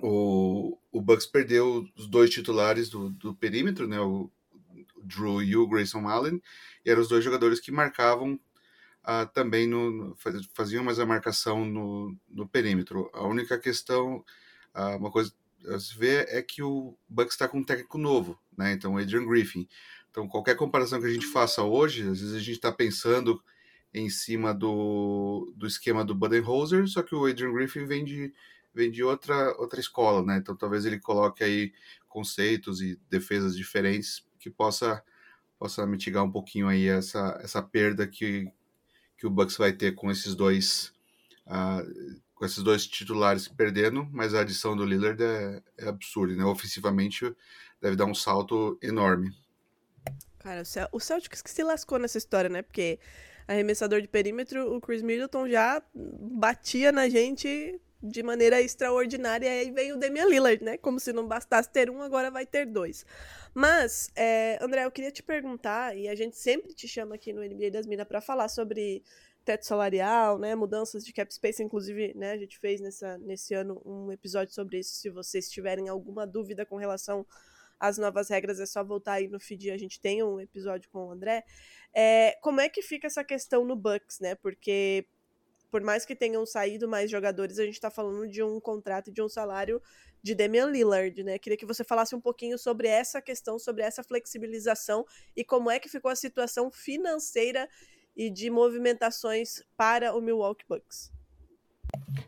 O, 0.03 0.79
o 0.91 1.01
Bucks 1.01 1.27
perdeu 1.27 1.87
os 1.97 2.07
dois 2.07 2.31
titulares 2.31 2.89
do, 2.89 3.11
do 3.11 3.35
perímetro, 3.35 3.87
né, 3.87 4.01
o, 4.01 4.31
o 4.97 5.03
Drew 5.03 5.43
e 5.43 5.57
o 5.57 5.67
Grayson 5.67 6.09
Allen, 6.09 6.41
e 6.85 6.91
eram 6.91 7.03
os 7.03 7.09
dois 7.09 7.25
jogadores 7.25 7.61
que 7.61 7.71
marcavam 7.71 8.39
ah, 9.05 9.27
também 9.27 9.67
no, 9.67 10.17
faziam 10.55 10.85
mais 10.85 10.99
a 10.99 11.07
marcação 11.07 11.65
no, 11.65 12.17
no 12.29 12.49
perímetro. 12.49 13.11
A 13.13 13.27
única 13.27 13.59
questão, 13.59 14.25
ah, 14.73 14.97
uma 14.97 15.11
coisa 15.11 15.33
a 15.69 15.79
se 15.79 15.97
ver 15.97 16.27
é 16.29 16.43
que 16.43 16.63
o 16.63 16.97
Bucks 17.09 17.35
está 17.35 17.49
com 17.49 17.59
um 17.59 17.65
técnico 17.65 17.99
novo, 17.99 18.39
né? 18.57 18.73
Então, 18.73 18.97
Adrian 18.97 19.25
Griffin. 19.27 19.69
Então, 20.11 20.29
qualquer 20.29 20.57
comparação 20.57 21.01
que 21.01 21.07
a 21.07 21.13
gente 21.13 21.27
faça 21.27 21.63
hoje, 21.63 22.03
às 22.03 22.21
vezes 22.21 22.35
a 22.35 22.39
gente 22.39 22.53
está 22.53 22.73
pensando 22.73 23.43
em 23.95 24.09
cima 24.09 24.55
do, 24.55 25.53
do 25.57 25.67
esquema 25.67 26.05
do 26.05 26.15
Budenholzer, 26.15 26.87
só 26.89 27.03
que 27.03 27.15
o 27.15 27.27
Adrian 27.27 27.53
Griffin 27.53 27.85
vem 27.85 28.05
de, 28.05 28.33
vem 28.75 28.91
de 28.91 29.03
outra, 29.03 29.55
outra 29.59 29.81
escola, 29.81 30.25
né? 30.25 30.39
Então, 30.39 30.57
talvez 30.57 30.85
ele 30.85 30.99
coloque 30.99 31.45
aí 31.45 31.73
conceitos 32.09 32.81
e 32.81 32.99
defesas 33.11 33.57
diferentes 33.57 34.25
que 34.39 34.51
possa 34.51 35.03
possa 35.59 35.87
mitigar 35.87 36.25
um 36.25 36.31
pouquinho 36.31 36.67
aí 36.67 36.89
essa, 36.89 37.39
essa 37.41 37.63
perda 37.63 38.05
que, 38.05 38.53
que 39.17 39.25
o 39.25 39.31
Bucks 39.31 39.57
vai 39.57 39.73
ter 39.73 39.95
com 39.95 40.11
esses 40.11 40.35
dois 40.35 40.93
uh, 41.47 42.21
com 42.35 42.45
esses 42.45 42.65
dois 42.65 42.85
titulares 42.85 43.47
perdendo, 43.47 44.09
mas 44.11 44.35
a 44.35 44.41
adição 44.41 44.75
do 44.75 44.85
Lillard 44.85 45.23
é, 45.23 45.63
é 45.79 45.89
absurda, 45.89 46.35
né? 46.35 46.45
Ofensivamente 46.45 47.33
deve 47.81 47.95
dar 47.95 48.07
um 48.07 48.15
salto 48.15 48.77
enorme. 48.83 49.33
Cara, 50.41 50.65
o 50.91 50.99
Celtics 50.99 51.41
que 51.41 51.49
se 51.49 51.63
lascou 51.63 52.01
nessa 52.01 52.19
história, 52.19 52.51
né? 52.51 52.63
Porque 52.63 52.99
arremessador 53.53 54.01
de 54.01 54.09
perímetro, 54.09 54.75
o 54.75 54.81
Chris 54.81 55.03
Middleton 55.03 55.49
já 55.49 55.83
batia 55.95 56.91
na 56.91 57.09
gente 57.09 57.81
de 58.03 58.23
maneira 58.23 58.61
extraordinária. 58.61 59.47
E 59.47 59.61
aí 59.61 59.71
vem 59.71 59.93
o 59.93 59.97
Damian 59.97 60.27
Lillard, 60.27 60.63
né? 60.65 60.77
Como 60.77 60.99
se 60.99 61.13
não 61.13 61.27
bastasse 61.27 61.71
ter 61.71 61.89
um, 61.89 62.03
agora 62.03 62.31
vai 62.31 62.45
ter 62.45 62.67
dois. 62.67 63.07
Mas, 63.55 64.11
é, 64.17 64.59
André, 64.61 64.85
eu 64.85 64.91
queria 64.91 65.13
te 65.13 65.23
perguntar, 65.23 65.97
e 65.97 66.09
a 66.09 66.15
gente 66.15 66.37
sempre 66.37 66.75
te 66.75 66.89
chama 66.89 67.15
aqui 67.15 67.33
no 67.33 67.43
NBA 67.43 67.71
das 67.71 67.87
Minas 67.87 68.09
para 68.09 68.21
falar 68.21 68.49
sobre 68.49 69.05
teto 69.45 69.67
salarial, 69.67 70.39
né, 70.39 70.55
mudanças 70.55 71.05
de 71.05 71.13
cap 71.13 71.33
space, 71.33 71.63
inclusive, 71.63 72.13
né, 72.15 72.31
a 72.33 72.37
gente 72.37 72.59
fez 72.59 72.81
nessa, 72.81 73.19
nesse 73.19 73.53
ano 73.55 73.83
um 73.85 74.11
episódio 74.11 74.55
sobre 74.55 74.79
isso. 74.79 74.95
Se 74.95 75.11
vocês 75.11 75.51
tiverem 75.51 75.89
alguma 75.89 76.27
dúvida 76.27 76.65
com 76.65 76.77
relação 76.77 77.27
às 77.83 77.99
novas 77.99 78.29
regras, 78.29 78.61
é 78.61 78.67
só 78.67 78.85
voltar 78.85 79.15
aí 79.15 79.27
no 79.27 79.41
feed, 79.41 79.73
a 79.73 79.77
gente 79.77 80.01
tem 80.01 80.23
um 80.23 80.39
episódio 80.39 80.89
com 80.89 81.09
o 81.09 81.11
André. 81.11 81.45
É, 81.93 82.39
como 82.41 82.61
é 82.61 82.69
que 82.69 82.81
fica 82.81 83.09
essa 83.09 83.25
questão 83.25 83.65
no 83.65 83.75
Bucks, 83.75 84.21
né? 84.21 84.37
Porque 84.37 85.05
por 85.69 85.81
mais 85.81 86.05
que 86.05 86.15
tenham 86.15 86.47
saído 86.47 86.87
mais 86.87 87.11
jogadores, 87.11 87.59
a 87.59 87.65
gente 87.65 87.75
está 87.75 87.91
falando 87.91 88.29
de 88.29 88.41
um 88.41 88.61
contrato 88.61 89.11
e 89.11 89.13
de 89.13 89.21
um 89.21 89.29
salário 89.29 89.83
de 90.23 90.33
Damian 90.33 90.67
Lillard, 90.67 91.25
né? 91.25 91.41
Queria 91.41 91.57
que 91.57 91.67
você 91.67 91.83
falasse 91.83 92.15
um 92.15 92.21
pouquinho 92.21 92.57
sobre 92.57 92.87
essa 92.87 93.21
questão, 93.21 93.59
sobre 93.59 93.83
essa 93.83 94.05
flexibilização 94.05 95.05
e 95.35 95.43
como 95.43 95.69
é 95.69 95.81
que 95.81 95.89
ficou 95.89 96.11
a 96.11 96.15
situação 96.15 96.71
financeira 96.71 97.69
e 98.15 98.31
de 98.31 98.49
movimentações 98.49 99.65
para 99.77 100.15
o 100.15 100.21
Milwaukee 100.21 100.67
Bucks. 100.69 101.11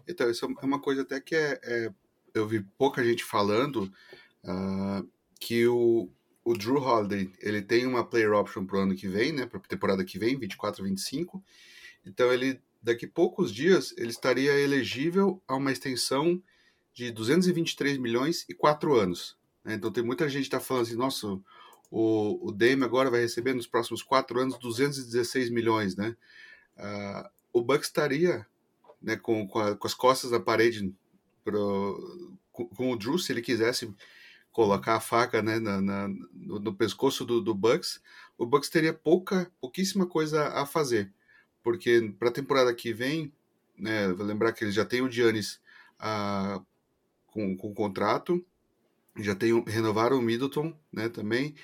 Então, 0.08 0.28
isso 0.28 0.44
é 0.46 0.64
uma 0.64 0.80
coisa 0.80 1.02
até 1.02 1.20
que 1.20 1.36
é, 1.36 1.60
é 1.62 1.90
eu 2.34 2.48
vi 2.48 2.60
pouca 2.76 3.04
gente 3.04 3.22
falando 3.22 3.84
uh, 4.44 5.08
que 5.44 5.66
o, 5.66 6.08
o 6.42 6.54
Drew 6.54 6.78
Holiday 6.78 7.30
ele 7.38 7.60
tem 7.60 7.86
uma 7.86 8.02
player 8.02 8.32
option 8.32 8.64
para 8.64 8.78
o 8.78 8.80
ano 8.80 8.94
que 8.94 9.06
vem, 9.06 9.30
né, 9.30 9.44
para 9.44 9.58
a 9.58 9.62
temporada 9.62 10.02
que 10.02 10.18
vem, 10.18 10.38
24 10.38 10.82
25. 10.82 11.44
Então 12.06 12.32
ele 12.32 12.58
daqui 12.82 13.06
poucos 13.06 13.52
dias 13.52 13.94
ele 13.98 14.08
estaria 14.08 14.58
elegível 14.58 15.42
a 15.46 15.54
uma 15.54 15.70
extensão 15.70 16.42
de 16.94 17.10
223 17.10 17.98
milhões 17.98 18.46
e 18.48 18.54
4 18.54 18.94
anos. 18.94 19.36
Né? 19.62 19.74
Então 19.74 19.92
tem 19.92 20.02
muita 20.02 20.26
gente 20.30 20.48
que 20.48 20.56
está 20.56 20.60
falando 20.60 20.84
assim, 20.84 20.96
nossa, 20.96 21.26
o, 21.90 22.48
o 22.48 22.50
Dame 22.50 22.82
agora 22.82 23.10
vai 23.10 23.20
receber 23.20 23.52
nos 23.52 23.66
próximos 23.66 24.02
4 24.02 24.40
anos 24.40 24.58
216 24.58 25.50
milhões, 25.50 25.94
né? 25.94 26.16
Uh, 26.76 27.28
o 27.52 27.62
Bucks 27.62 27.88
estaria 27.88 28.46
né, 29.00 29.16
com, 29.16 29.46
com, 29.46 29.58
a, 29.58 29.76
com, 29.76 29.86
as 29.86 29.94
costas 29.94 30.30
na 30.30 30.40
parede 30.40 30.92
pro, 31.44 32.34
com, 32.50 32.66
com, 32.66 32.90
o 32.90 32.96
Drew, 32.96 33.18
se 33.18 33.30
ele 33.30 33.42
quisesse 33.42 33.94
colocar 34.54 34.94
a 34.94 35.00
faca 35.00 35.42
né, 35.42 35.58
na, 35.58 35.80
na, 35.80 36.08
no, 36.32 36.60
no, 36.60 36.72
pescoço 36.72 37.24
do, 37.24 37.40
do 37.40 37.52
Bucks, 37.52 38.00
o 38.38 38.46
Bucks 38.46 38.70
teria 38.70 38.94
pouca, 38.94 39.50
pouquíssima 39.60 40.06
coisa 40.06 40.46
a 40.48 40.64
fazer. 40.64 41.12
Porque 41.60 42.14
para 42.20 42.28
a 42.28 42.32
temporada 42.32 42.72
que 42.72 42.92
vem, 42.92 43.32
né, 43.76 44.12
vou 44.12 44.24
lembrar 44.24 44.52
que 44.52 44.62
eles 44.62 44.74
já 44.74 44.84
têm 44.84 45.02
o 45.02 45.10
Giannis 45.10 45.60
ah, 45.98 46.62
com, 47.26 47.56
com 47.56 47.74
contrato, 47.74 48.46
já 49.18 49.34
tem, 49.34 49.60
renovaram 49.64 50.18
o 50.18 50.22
Middleton 50.22 50.72
né, 50.92 51.08
também, 51.08 51.56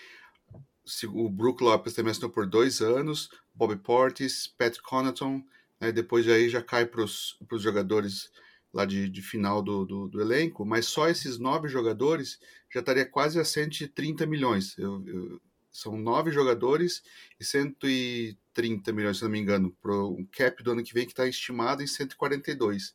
o 1.14 1.28
Brook 1.28 1.62
Lopes 1.62 1.94
também 1.94 2.10
assinou 2.10 2.30
por 2.30 2.44
dois 2.44 2.80
anos, 2.80 3.30
Bobby 3.54 3.76
Portis, 3.76 4.48
Pat 4.48 4.76
Connaughton, 4.80 5.44
né, 5.80 5.92
depois 5.92 6.26
aí 6.26 6.48
já 6.48 6.60
cai 6.60 6.86
para 6.86 7.04
os 7.04 7.38
jogadores 7.52 8.32
lá 8.72 8.84
de, 8.84 9.08
de 9.08 9.22
final 9.22 9.62
do, 9.62 9.84
do, 9.84 10.08
do, 10.08 10.20
elenco, 10.20 10.64
mas 10.64 10.86
só 10.86 11.08
esses 11.08 11.38
nove 11.38 11.68
jogadores 11.68 12.38
já 12.72 12.80
estaria 12.80 13.04
quase 13.04 13.38
a 13.40 13.44
130 13.44 14.26
milhões. 14.26 14.78
Eu, 14.78 15.04
eu, 15.06 15.40
são 15.72 15.96
nove 15.96 16.30
jogadores 16.30 17.02
e 17.38 17.44
130 17.44 18.92
milhões, 18.92 19.18
se 19.18 19.24
não 19.24 19.30
me 19.30 19.38
engano, 19.38 19.76
para 19.80 19.94
o 19.94 20.26
cap 20.32 20.62
do 20.62 20.72
ano 20.72 20.82
que 20.82 20.94
vem, 20.94 21.04
que 21.04 21.12
está 21.12 21.26
estimado 21.26 21.82
em 21.82 21.86
142. 21.86 22.94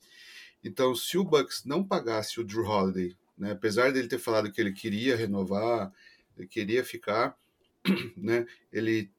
Então, 0.64 0.96
se 0.96 1.18
o 1.18 1.24
Bucks 1.24 1.64
não 1.66 1.84
pagasse 1.84 2.40
o 2.40 2.44
Drew 2.44 2.66
Holiday, 2.66 3.16
né, 3.38 3.52
apesar 3.52 3.92
dele 3.92 4.08
ter 4.08 4.20
falado 4.20 4.52
que 4.52 4.60
ele 4.60 4.72
queria 4.72 5.16
renovar, 5.16 5.94
ele 6.38 6.48
queria 6.48 6.84
ficar, 6.84 7.38
né, 8.18 8.46
ele 8.72 9.12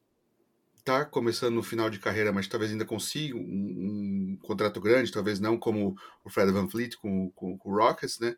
está 0.87 1.03
começando 1.03 1.55
no 1.55 1.63
final 1.63 1.89
de 1.89 1.99
carreira, 1.99 2.31
mas 2.31 2.47
talvez 2.47 2.71
ainda 2.71 2.85
consiga 2.85 3.35
um, 3.35 3.41
um, 3.41 4.37
contrato 4.41 4.79
grande, 4.79 5.11
talvez 5.11 5.37
não 5.37 5.57
como 5.57 5.97
o 6.23 6.29
Fred 6.29 6.51
Van 6.51 6.69
Fleet 6.69 6.95
com, 6.95 7.29
com, 7.31 7.57
com 7.57 7.69
o 7.69 7.75
Rockets, 7.75 8.19
né? 8.19 8.35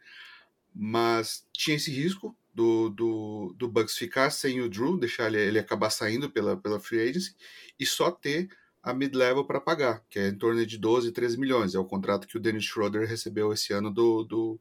Mas 0.73 1.45
tinha 1.53 1.77
esse 1.77 1.91
risco 1.91 2.35
do, 2.53 2.89
do, 2.89 3.55
do 3.55 3.67
Bucks 3.67 3.95
ficar 3.95 4.31
sem 4.31 4.61
o 4.61 4.69
Drew, 4.69 4.97
deixar 4.97 5.27
ele, 5.27 5.37
ele 5.37 5.59
acabar 5.59 5.91
saindo 5.91 6.29
pela, 6.29 6.57
pela 6.57 6.79
free 6.79 7.01
agency 7.01 7.35
e 7.79 7.85
só 7.85 8.09
ter 8.09 8.49
a 8.81 8.93
mid-level 8.93 9.45
para 9.45 9.61
pagar, 9.61 10.03
que 10.09 10.17
é 10.17 10.29
em 10.29 10.35
torno 10.35 10.65
de 10.65 10.77
12, 10.77 11.11
13 11.11 11.39
milhões. 11.39 11.75
É 11.75 11.79
o 11.79 11.85
contrato 11.85 12.27
que 12.27 12.37
o 12.37 12.39
Dennis 12.39 12.65
Schroeder 12.65 13.07
recebeu 13.07 13.53
esse 13.53 13.73
ano 13.73 13.91
do, 13.91 14.23
do, 14.23 14.59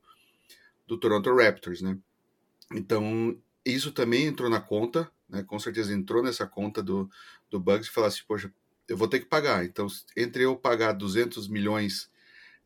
do 0.86 0.98
Toronto 0.98 1.34
Raptors, 1.34 1.80
né? 1.80 1.96
Então, 2.74 3.38
isso 3.64 3.92
também 3.92 4.26
entrou 4.26 4.50
na 4.50 4.60
conta, 4.60 5.10
né? 5.28 5.42
Com 5.44 5.58
certeza 5.58 5.92
entrou 5.92 6.22
nessa 6.22 6.46
conta 6.46 6.82
do, 6.82 7.08
do 7.50 7.60
Bucks 7.60 7.88
e 7.88 7.90
falar 7.90 8.08
assim, 8.08 8.22
poxa, 8.26 8.52
eu 8.88 8.96
vou 8.96 9.08
ter 9.08 9.20
que 9.20 9.26
pagar. 9.26 9.64
Então, 9.64 9.86
entre 10.16 10.44
eu 10.44 10.56
pagar 10.56 10.92
200 10.92 11.48
milhões, 11.48 12.10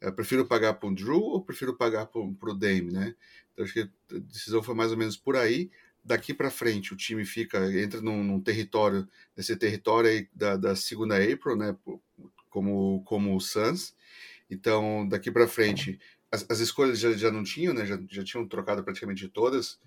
eu 0.00 0.12
prefiro 0.12 0.46
pagar 0.46 0.74
para 0.74 0.88
o 0.88 0.94
Drew 0.94 1.20
ou 1.20 1.44
prefiro 1.44 1.76
pagar 1.76 2.06
para 2.06 2.20
o 2.20 2.54
Dame, 2.54 2.92
né? 2.92 3.14
Então, 3.52 3.64
acho 3.64 3.74
que 3.74 3.80
a 3.80 4.18
decisão 4.18 4.62
foi 4.62 4.74
mais 4.74 4.90
ou 4.90 4.96
menos 4.96 5.16
por 5.16 5.36
aí. 5.36 5.70
Daqui 6.04 6.34
para 6.34 6.50
frente, 6.50 6.92
o 6.92 6.96
time 6.96 7.24
fica 7.24 7.72
entra 7.72 8.00
num, 8.00 8.24
num 8.24 8.40
território, 8.40 9.08
nesse 9.36 9.54
território 9.56 10.10
aí 10.10 10.28
da, 10.34 10.56
da 10.56 10.74
segunda 10.74 11.16
April, 11.16 11.56
né? 11.56 11.76
Como, 12.50 13.02
como 13.04 13.36
o 13.36 13.40
Suns. 13.40 13.94
Então, 14.50 15.06
daqui 15.08 15.30
para 15.30 15.48
frente, 15.48 15.98
as, 16.30 16.44
as, 16.50 16.60
escolhas 16.60 16.98
já, 16.98 17.12
já 17.12 17.30
não 17.30 17.44
tinham, 17.44 17.72
né? 17.72 17.86
Já, 17.86 17.98
já 18.10 18.24
tinham 18.24 18.46
trocado 18.46 18.82
praticamente 18.82 19.28
todas. 19.28 19.78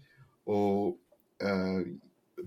O, 0.45 0.97
uh, 1.41 1.99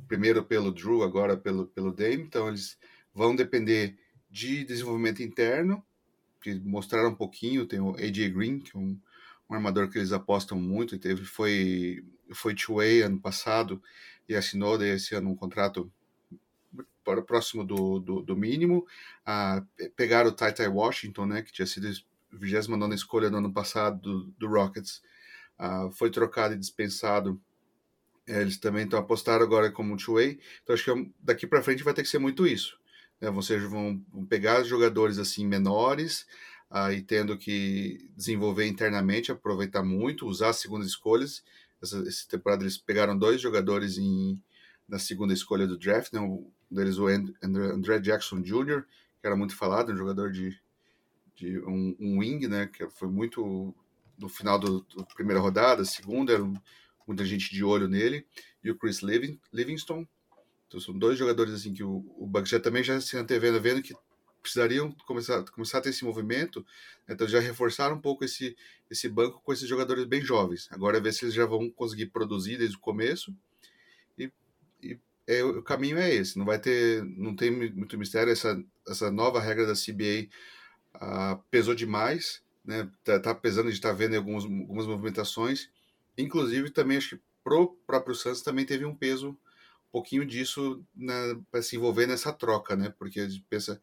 primeiro 0.06 0.44
pelo 0.44 0.72
Drew, 0.72 1.02
agora 1.02 1.36
pelo, 1.36 1.66
pelo 1.66 1.92
Dame. 1.92 2.22
Então, 2.22 2.48
eles 2.48 2.78
vão 3.14 3.34
depender 3.34 3.96
de 4.30 4.64
desenvolvimento 4.64 5.22
interno, 5.22 5.84
que 6.40 6.54
mostraram 6.54 7.10
um 7.10 7.14
pouquinho. 7.14 7.66
Tem 7.66 7.80
o 7.80 7.96
AJ 7.96 8.28
Green, 8.30 8.58
que 8.58 8.76
é 8.76 8.78
um 8.78 8.98
um 9.48 9.54
armador 9.54 9.88
que 9.88 9.98
eles 9.98 10.12
apostam 10.12 10.60
muito, 10.60 10.94
e 10.94 10.98
teve, 10.98 11.24
foi, 11.24 12.04
foi 12.32 12.54
two-way 12.54 13.02
ano 13.02 13.18
passado 13.18 13.82
e 14.28 14.36
assinou 14.36 14.80
esse 14.82 15.14
ano 15.14 15.30
um 15.30 15.36
contrato 15.36 15.90
para 17.02 17.22
próximo 17.22 17.64
do, 17.64 17.98
do, 17.98 18.22
do 18.22 18.36
mínimo. 18.36 18.86
Ah, 19.24 19.64
pegaram 19.96 20.28
o 20.28 20.32
Tai 20.32 20.52
Tai 20.52 20.68
Washington, 20.68 21.26
né, 21.26 21.42
que 21.42 21.52
tinha 21.52 21.66
sido 21.66 21.88
29 22.30 22.94
escolha 22.94 23.30
no 23.30 23.38
ano 23.38 23.52
passado 23.52 24.00
do, 24.00 24.24
do 24.38 24.48
Rockets, 24.48 25.02
ah, 25.58 25.88
foi 25.92 26.10
trocado 26.10 26.54
e 26.54 26.58
dispensado. 26.58 27.40
É, 28.28 28.42
eles 28.42 28.58
também 28.58 28.84
estão 28.84 28.98
apostaram 29.00 29.42
agora 29.42 29.72
como 29.72 29.96
two-way. 29.96 30.38
Então 30.62 30.74
acho 30.74 30.84
que 30.84 30.90
é 30.90 31.06
daqui 31.18 31.46
para 31.46 31.62
frente 31.62 31.82
vai 31.82 31.94
ter 31.94 32.02
que 32.02 32.08
ser 32.08 32.18
muito 32.18 32.46
isso. 32.46 32.78
Né? 33.18 33.30
Vocês 33.30 33.62
vão 33.62 33.98
pegar 34.28 34.62
jogadores 34.62 35.18
assim 35.18 35.46
menores, 35.46 36.26
aí 36.70 37.00
tendo 37.00 37.38
que 37.38 38.10
desenvolver 38.14 38.66
internamente, 38.66 39.32
aproveitar 39.32 39.82
muito, 39.82 40.26
usar 40.26 40.50
as 40.50 40.56
segundas 40.56 40.88
escolhas. 40.88 41.42
Essa, 41.82 42.06
essa 42.06 42.28
temporada 42.28 42.62
eles 42.62 42.76
pegaram 42.76 43.16
dois 43.16 43.40
jogadores 43.40 43.96
em, 43.96 44.38
na 44.86 44.98
segunda 44.98 45.32
escolha 45.32 45.66
do 45.66 45.78
draft, 45.78 46.12
né? 46.12 46.20
um 46.20 46.50
deles 46.70 46.98
o 46.98 47.06
André, 47.06 47.98
Jackson 47.98 48.42
Jr., 48.42 48.84
que 49.20 49.26
era 49.26 49.34
muito 49.34 49.56
falado, 49.56 49.90
um 49.90 49.96
jogador 49.96 50.30
de, 50.30 50.60
de 51.34 51.58
um, 51.60 51.96
um 51.98 52.18
wing, 52.18 52.46
né? 52.46 52.66
que 52.66 52.86
foi 52.90 53.08
muito 53.08 53.74
no 54.18 54.28
final 54.28 54.58
da 54.58 55.04
primeira 55.14 55.40
rodada, 55.40 55.84
segunda, 55.84 56.32
era 56.32 56.42
muita 57.08 57.24
gente 57.24 57.50
de 57.50 57.64
olho 57.64 57.88
nele, 57.88 58.26
e 58.62 58.70
o 58.70 58.76
Chris 58.76 59.00
Livingston. 59.52 60.06
Então 60.66 60.78
são 60.78 60.96
dois 60.96 61.18
jogadores 61.18 61.54
assim 61.54 61.72
que 61.72 61.82
o, 61.82 62.04
o 62.18 62.26
Bucks 62.26 62.50
já 62.50 62.60
também 62.60 62.84
já 62.84 63.00
se 63.00 63.16
antevendo, 63.16 63.60
vendo 63.60 63.82
que 63.82 63.94
precisariam 64.42 64.92
começar, 65.06 65.42
começar 65.50 65.78
a 65.78 65.80
ter 65.80 65.90
esse 65.90 66.04
movimento, 66.04 66.60
né? 67.06 67.14
então 67.14 67.26
já 67.26 67.40
reforçaram 67.40 67.96
um 67.96 68.00
pouco 68.00 68.24
esse, 68.24 68.56
esse 68.90 69.08
banco 69.08 69.40
com 69.42 69.52
esses 69.52 69.68
jogadores 69.68 70.04
bem 70.04 70.22
jovens. 70.22 70.68
Agora 70.70 70.98
é 70.98 71.00
ver 71.00 71.12
se 71.12 71.24
eles 71.24 71.34
já 71.34 71.44
vão 71.44 71.70
conseguir 71.70 72.06
produzir 72.06 72.56
desde 72.56 72.76
o 72.76 72.80
começo 72.80 73.34
e, 74.16 74.30
e 74.82 74.98
é, 75.26 75.42
o 75.42 75.62
caminho 75.62 75.98
é 75.98 76.14
esse. 76.14 76.38
Não 76.38 76.46
vai 76.46 76.58
ter, 76.58 77.02
não 77.04 77.34
tem 77.34 77.50
muito 77.50 77.98
mistério 77.98 78.32
essa, 78.32 78.62
essa 78.86 79.10
nova 79.10 79.40
regra 79.40 79.66
da 79.66 79.74
CBA 79.74 80.28
ah, 80.94 81.38
pesou 81.50 81.74
demais, 81.74 82.42
né? 82.64 82.90
Tá, 83.04 83.18
tá 83.20 83.34
pesando, 83.34 83.66
a 83.66 83.70
gente 83.70 83.78
está 83.78 83.92
vendo 83.92 84.16
algumas, 84.16 84.44
algumas 84.44 84.86
movimentações, 84.86 85.70
inclusive 86.18 86.70
também 86.70 86.98
acho 86.98 87.16
que 87.16 87.22
pro 87.42 87.76
próprio 87.86 88.14
Santos 88.14 88.42
também 88.42 88.64
teve 88.66 88.84
um 88.84 88.94
peso 88.94 89.30
um 89.30 89.90
pouquinho 89.90 90.26
disso 90.26 90.84
para 91.50 91.62
se 91.62 91.76
envolver 91.76 92.06
nessa 92.06 92.32
troca, 92.32 92.76
né? 92.76 92.92
Porque 92.98 93.20
a 93.20 93.28
gente 93.28 93.44
pensa 93.48 93.80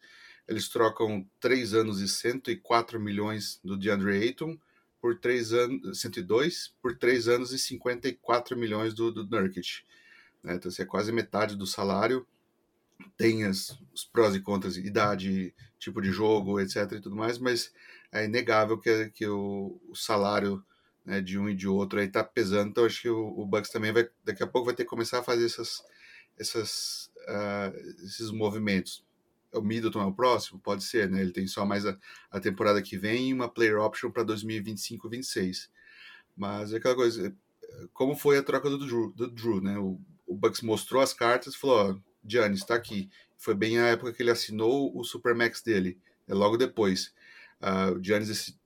eles 0.47 0.69
trocam 0.69 1.27
3 1.39 1.73
anos 1.73 2.01
e 2.01 2.07
104 2.07 2.99
milhões 2.99 3.59
do 3.63 3.75
DeAndre 3.75 4.11
Ayton 4.11 4.57
por 5.01 5.19
3 5.19 5.53
anos, 5.53 5.99
102 5.99 6.75
por 6.81 6.97
3 6.97 7.27
anos 7.27 7.51
e 7.51 7.59
54 7.59 8.57
milhões 8.57 8.93
do, 8.93 9.11
do 9.11 9.25
Nurkic. 9.27 9.83
Né? 10.43 10.55
Então, 10.55 10.69
assim, 10.69 10.83
é 10.83 10.85
quase 10.85 11.11
metade 11.11 11.55
do 11.55 11.65
salário. 11.65 12.27
Tem 13.17 13.43
as, 13.43 13.77
os 13.93 14.05
prós 14.05 14.35
e 14.35 14.39
contras, 14.39 14.77
idade, 14.77 15.53
tipo 15.79 16.01
de 16.01 16.11
jogo, 16.11 16.59
etc. 16.59 16.91
e 16.93 17.01
tudo 17.01 17.15
mais, 17.15 17.37
mas 17.37 17.73
é 18.11 18.25
inegável 18.25 18.77
que, 18.77 19.09
que 19.09 19.27
o, 19.27 19.81
o 19.89 19.95
salário 19.95 20.63
né, 21.05 21.21
de 21.21 21.37
um 21.37 21.49
e 21.49 21.55
de 21.55 21.67
outro 21.67 21.99
aí 21.99 22.07
tá 22.07 22.23
pesando. 22.23 22.69
Então, 22.69 22.85
acho 22.85 23.01
que 23.01 23.09
o, 23.09 23.39
o 23.39 23.45
Bucks 23.45 23.71
também 23.71 23.93
vai, 23.93 24.09
daqui 24.23 24.43
a 24.43 24.47
pouco 24.47 24.65
vai 24.65 24.75
ter 24.75 24.83
que 24.83 24.89
começar 24.89 25.19
a 25.19 25.23
fazer 25.23 25.45
essas, 25.45 25.83
essas, 26.37 27.11
uh, 27.27 28.03
esses 28.03 28.31
movimentos 28.31 29.05
o 29.57 29.61
Middleton 29.61 30.01
é 30.01 30.05
o 30.05 30.13
próximo? 30.13 30.59
Pode 30.59 30.83
ser, 30.83 31.09
né? 31.09 31.21
Ele 31.21 31.31
tem 31.31 31.47
só 31.47 31.65
mais 31.65 31.85
a, 31.85 31.97
a 32.29 32.39
temporada 32.39 32.81
que 32.81 32.97
vem 32.97 33.29
e 33.29 33.33
uma 33.33 33.49
player 33.49 33.79
option 33.79 34.11
para 34.11 34.23
2025 34.23 35.09
26 35.09 35.69
Mas 36.35 36.73
é 36.73 36.77
aquela 36.77 36.95
coisa, 36.95 37.35
como 37.93 38.15
foi 38.15 38.37
a 38.37 38.43
troca 38.43 38.69
do 38.69 38.77
Drew, 38.77 39.11
do 39.13 39.29
Drew 39.29 39.61
né? 39.61 39.77
O, 39.77 39.99
o 40.27 40.35
Bucks 40.35 40.61
mostrou 40.61 41.01
as 41.01 41.13
cartas 41.13 41.53
e 41.53 41.57
falou: 41.57 41.91
Ó, 41.91 41.97
Giannis 42.25 42.61
está 42.61 42.75
aqui. 42.75 43.09
Foi 43.37 43.53
bem 43.53 43.79
a 43.79 43.87
época 43.87 44.13
que 44.13 44.23
ele 44.23 44.31
assinou 44.31 44.97
o 44.97 45.03
Supermax 45.03 45.61
dele, 45.61 45.99
é 46.27 46.33
logo 46.33 46.57
depois. 46.57 47.13
Uh, 47.61 47.97
o 47.97 48.03
Giannis, 48.03 48.57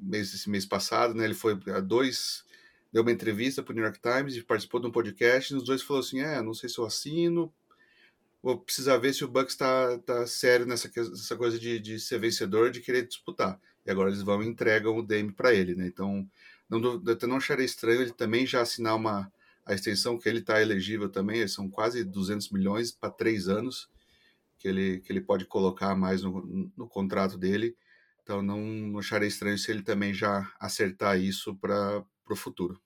mês, 0.00 0.34
esse 0.34 0.48
mês 0.48 0.66
passado, 0.66 1.14
né? 1.14 1.24
Ele 1.24 1.34
foi 1.34 1.58
a 1.68 1.80
dois 1.80 2.44
deu 2.92 3.02
uma 3.02 3.12
entrevista 3.12 3.62
para 3.62 3.72
o 3.72 3.74
New 3.74 3.84
York 3.84 4.00
Times 4.00 4.36
e 4.36 4.42
participou 4.42 4.80
de 4.80 4.86
um 4.86 4.90
podcast. 4.90 5.52
E 5.52 5.56
os 5.56 5.64
dois 5.64 5.82
falou 5.82 6.00
assim: 6.00 6.20
É, 6.20 6.40
não 6.42 6.54
sei 6.54 6.68
se 6.68 6.78
eu 6.78 6.84
assino, 6.84 7.52
vou 8.42 8.58
precisar 8.58 8.96
ver 8.98 9.12
se 9.12 9.24
o 9.24 9.28
Bucks 9.28 9.56
tá, 9.56 9.98
tá 9.98 10.26
sério 10.26 10.66
nessa, 10.66 10.90
nessa 10.94 11.36
coisa 11.36 11.58
de, 11.58 11.78
de 11.78 12.00
ser 12.00 12.18
vencedor, 12.18 12.70
de 12.70 12.80
querer 12.80 13.06
disputar. 13.06 13.60
E 13.84 13.90
agora 13.90 14.10
eles 14.10 14.22
vão 14.22 14.42
e 14.42 14.46
entregam 14.46 14.96
o 14.96 15.02
Dame 15.02 15.32
para 15.32 15.52
ele, 15.52 15.74
né? 15.74 15.86
Então, 15.86 16.28
não, 16.68 17.02
eu 17.04 17.28
não 17.28 17.36
acharia 17.36 17.64
estranho 17.64 18.02
ele 18.02 18.12
também 18.12 18.46
já 18.46 18.60
assinar 18.60 18.96
uma 18.96 19.30
a 19.64 19.74
extensão 19.74 20.16
que 20.16 20.28
ele 20.28 20.38
está 20.38 20.62
elegível 20.62 21.08
também, 21.08 21.46
são 21.48 21.68
quase 21.68 22.04
200 22.04 22.50
milhões 22.50 22.92
para 22.92 23.10
três 23.10 23.48
anos 23.48 23.90
que 24.58 24.68
ele, 24.68 25.00
que 25.00 25.12
ele 25.12 25.20
pode 25.20 25.44
colocar 25.44 25.96
mais 25.96 26.22
no, 26.22 26.70
no 26.76 26.88
contrato 26.88 27.36
dele. 27.36 27.76
Então, 28.26 28.42
não, 28.42 28.58
não 28.58 28.98
acharei 28.98 29.28
estranho 29.28 29.56
se 29.56 29.70
ele 29.70 29.84
também 29.84 30.12
já 30.12 30.52
acertar 30.58 31.16
isso 31.16 31.54
para 31.54 32.04
o 32.28 32.34
futuro. 32.34 32.82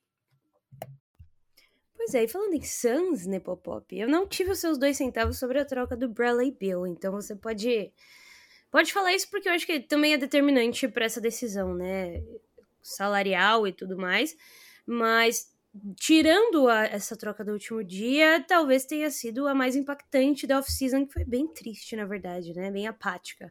Pois 1.96 2.12
é, 2.12 2.24
e 2.24 2.28
falando 2.28 2.52
em 2.52 2.62
Suns, 2.62 3.24
né, 3.24 3.40
Pop, 3.40 3.86
eu 3.90 4.06
não 4.06 4.28
tive 4.28 4.50
os 4.50 4.58
seus 4.58 4.76
dois 4.76 4.98
centavos 4.98 5.38
sobre 5.38 5.58
a 5.58 5.64
troca 5.64 5.96
do 5.96 6.10
Bradley 6.10 6.50
Bill, 6.50 6.86
então 6.86 7.10
você 7.10 7.34
pode 7.34 7.90
pode 8.70 8.92
falar 8.92 9.14
isso 9.14 9.30
porque 9.30 9.48
eu 9.48 9.54
acho 9.54 9.64
que 9.64 9.80
também 9.80 10.12
é 10.12 10.18
determinante 10.18 10.86
para 10.86 11.06
essa 11.06 11.22
decisão, 11.22 11.74
né, 11.74 12.22
salarial 12.82 13.66
e 13.66 13.72
tudo 13.72 13.96
mais, 13.96 14.36
mas 14.84 15.54
tirando 15.96 16.68
a, 16.68 16.84
essa 16.84 17.16
troca 17.16 17.42
do 17.42 17.52
último 17.52 17.82
dia, 17.82 18.44
talvez 18.46 18.84
tenha 18.84 19.10
sido 19.10 19.48
a 19.48 19.54
mais 19.54 19.74
impactante 19.74 20.46
da 20.46 20.58
off-season, 20.58 21.06
que 21.06 21.14
foi 21.14 21.24
bem 21.24 21.48
triste, 21.48 21.96
na 21.96 22.04
verdade, 22.04 22.52
né, 22.52 22.70
bem 22.70 22.86
apática. 22.86 23.50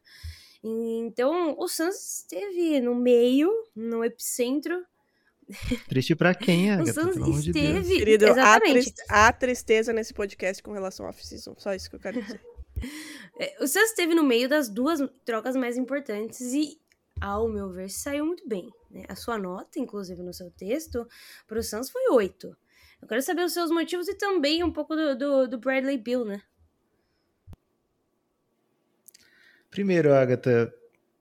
Então, 0.63 1.55
o 1.57 1.67
Suns 1.67 2.21
esteve 2.21 2.81
no 2.81 2.93
meio, 2.93 3.49
no 3.75 4.03
epicentro 4.03 4.85
Triste 5.87 6.15
pra 6.15 6.35
quem, 6.35 6.69
Agatha, 6.71 7.09
o 7.09 7.13
Suns 7.13 7.47
esteve... 7.47 7.81
De 7.81 7.97
Querido, 7.97 8.25
há, 8.39 8.59
triste, 8.59 9.03
há 9.09 9.33
tristeza 9.33 9.91
nesse 9.91 10.13
podcast 10.13 10.61
com 10.61 10.71
relação 10.71 11.05
ao 11.05 11.11
off-season. 11.11 11.55
Só 11.57 11.73
isso 11.73 11.89
que 11.89 11.95
eu 11.95 11.99
quero 11.99 12.21
dizer. 12.21 12.41
É, 13.37 13.57
o 13.61 13.67
Suns 13.67 13.89
esteve 13.89 14.15
no 14.15 14.23
meio 14.23 14.47
das 14.47 14.69
duas 14.69 15.01
trocas 15.25 15.53
mais 15.53 15.77
importantes 15.77 16.53
e, 16.53 16.79
ao 17.19 17.49
meu 17.49 17.69
ver, 17.69 17.89
saiu 17.89 18.25
muito 18.25 18.47
bem. 18.47 18.69
Né? 18.89 19.03
A 19.09 19.15
sua 19.15 19.37
nota, 19.37 19.79
inclusive 19.79 20.21
no 20.21 20.33
seu 20.33 20.49
texto, 20.51 21.05
para 21.45 21.59
o 21.59 21.63
Suns 21.63 21.89
foi 21.89 22.09
8. 22.09 22.57
Eu 23.01 23.07
quero 23.07 23.21
saber 23.21 23.43
os 23.43 23.51
seus 23.51 23.69
motivos 23.69 24.07
e 24.07 24.15
também 24.15 24.63
um 24.63 24.71
pouco 24.71 24.95
do, 24.95 25.17
do, 25.17 25.47
do 25.47 25.57
Bradley 25.57 25.97
Bill, 25.97 26.23
né? 26.23 26.41
Primeiro, 29.69 30.13
Agatha, 30.13 30.73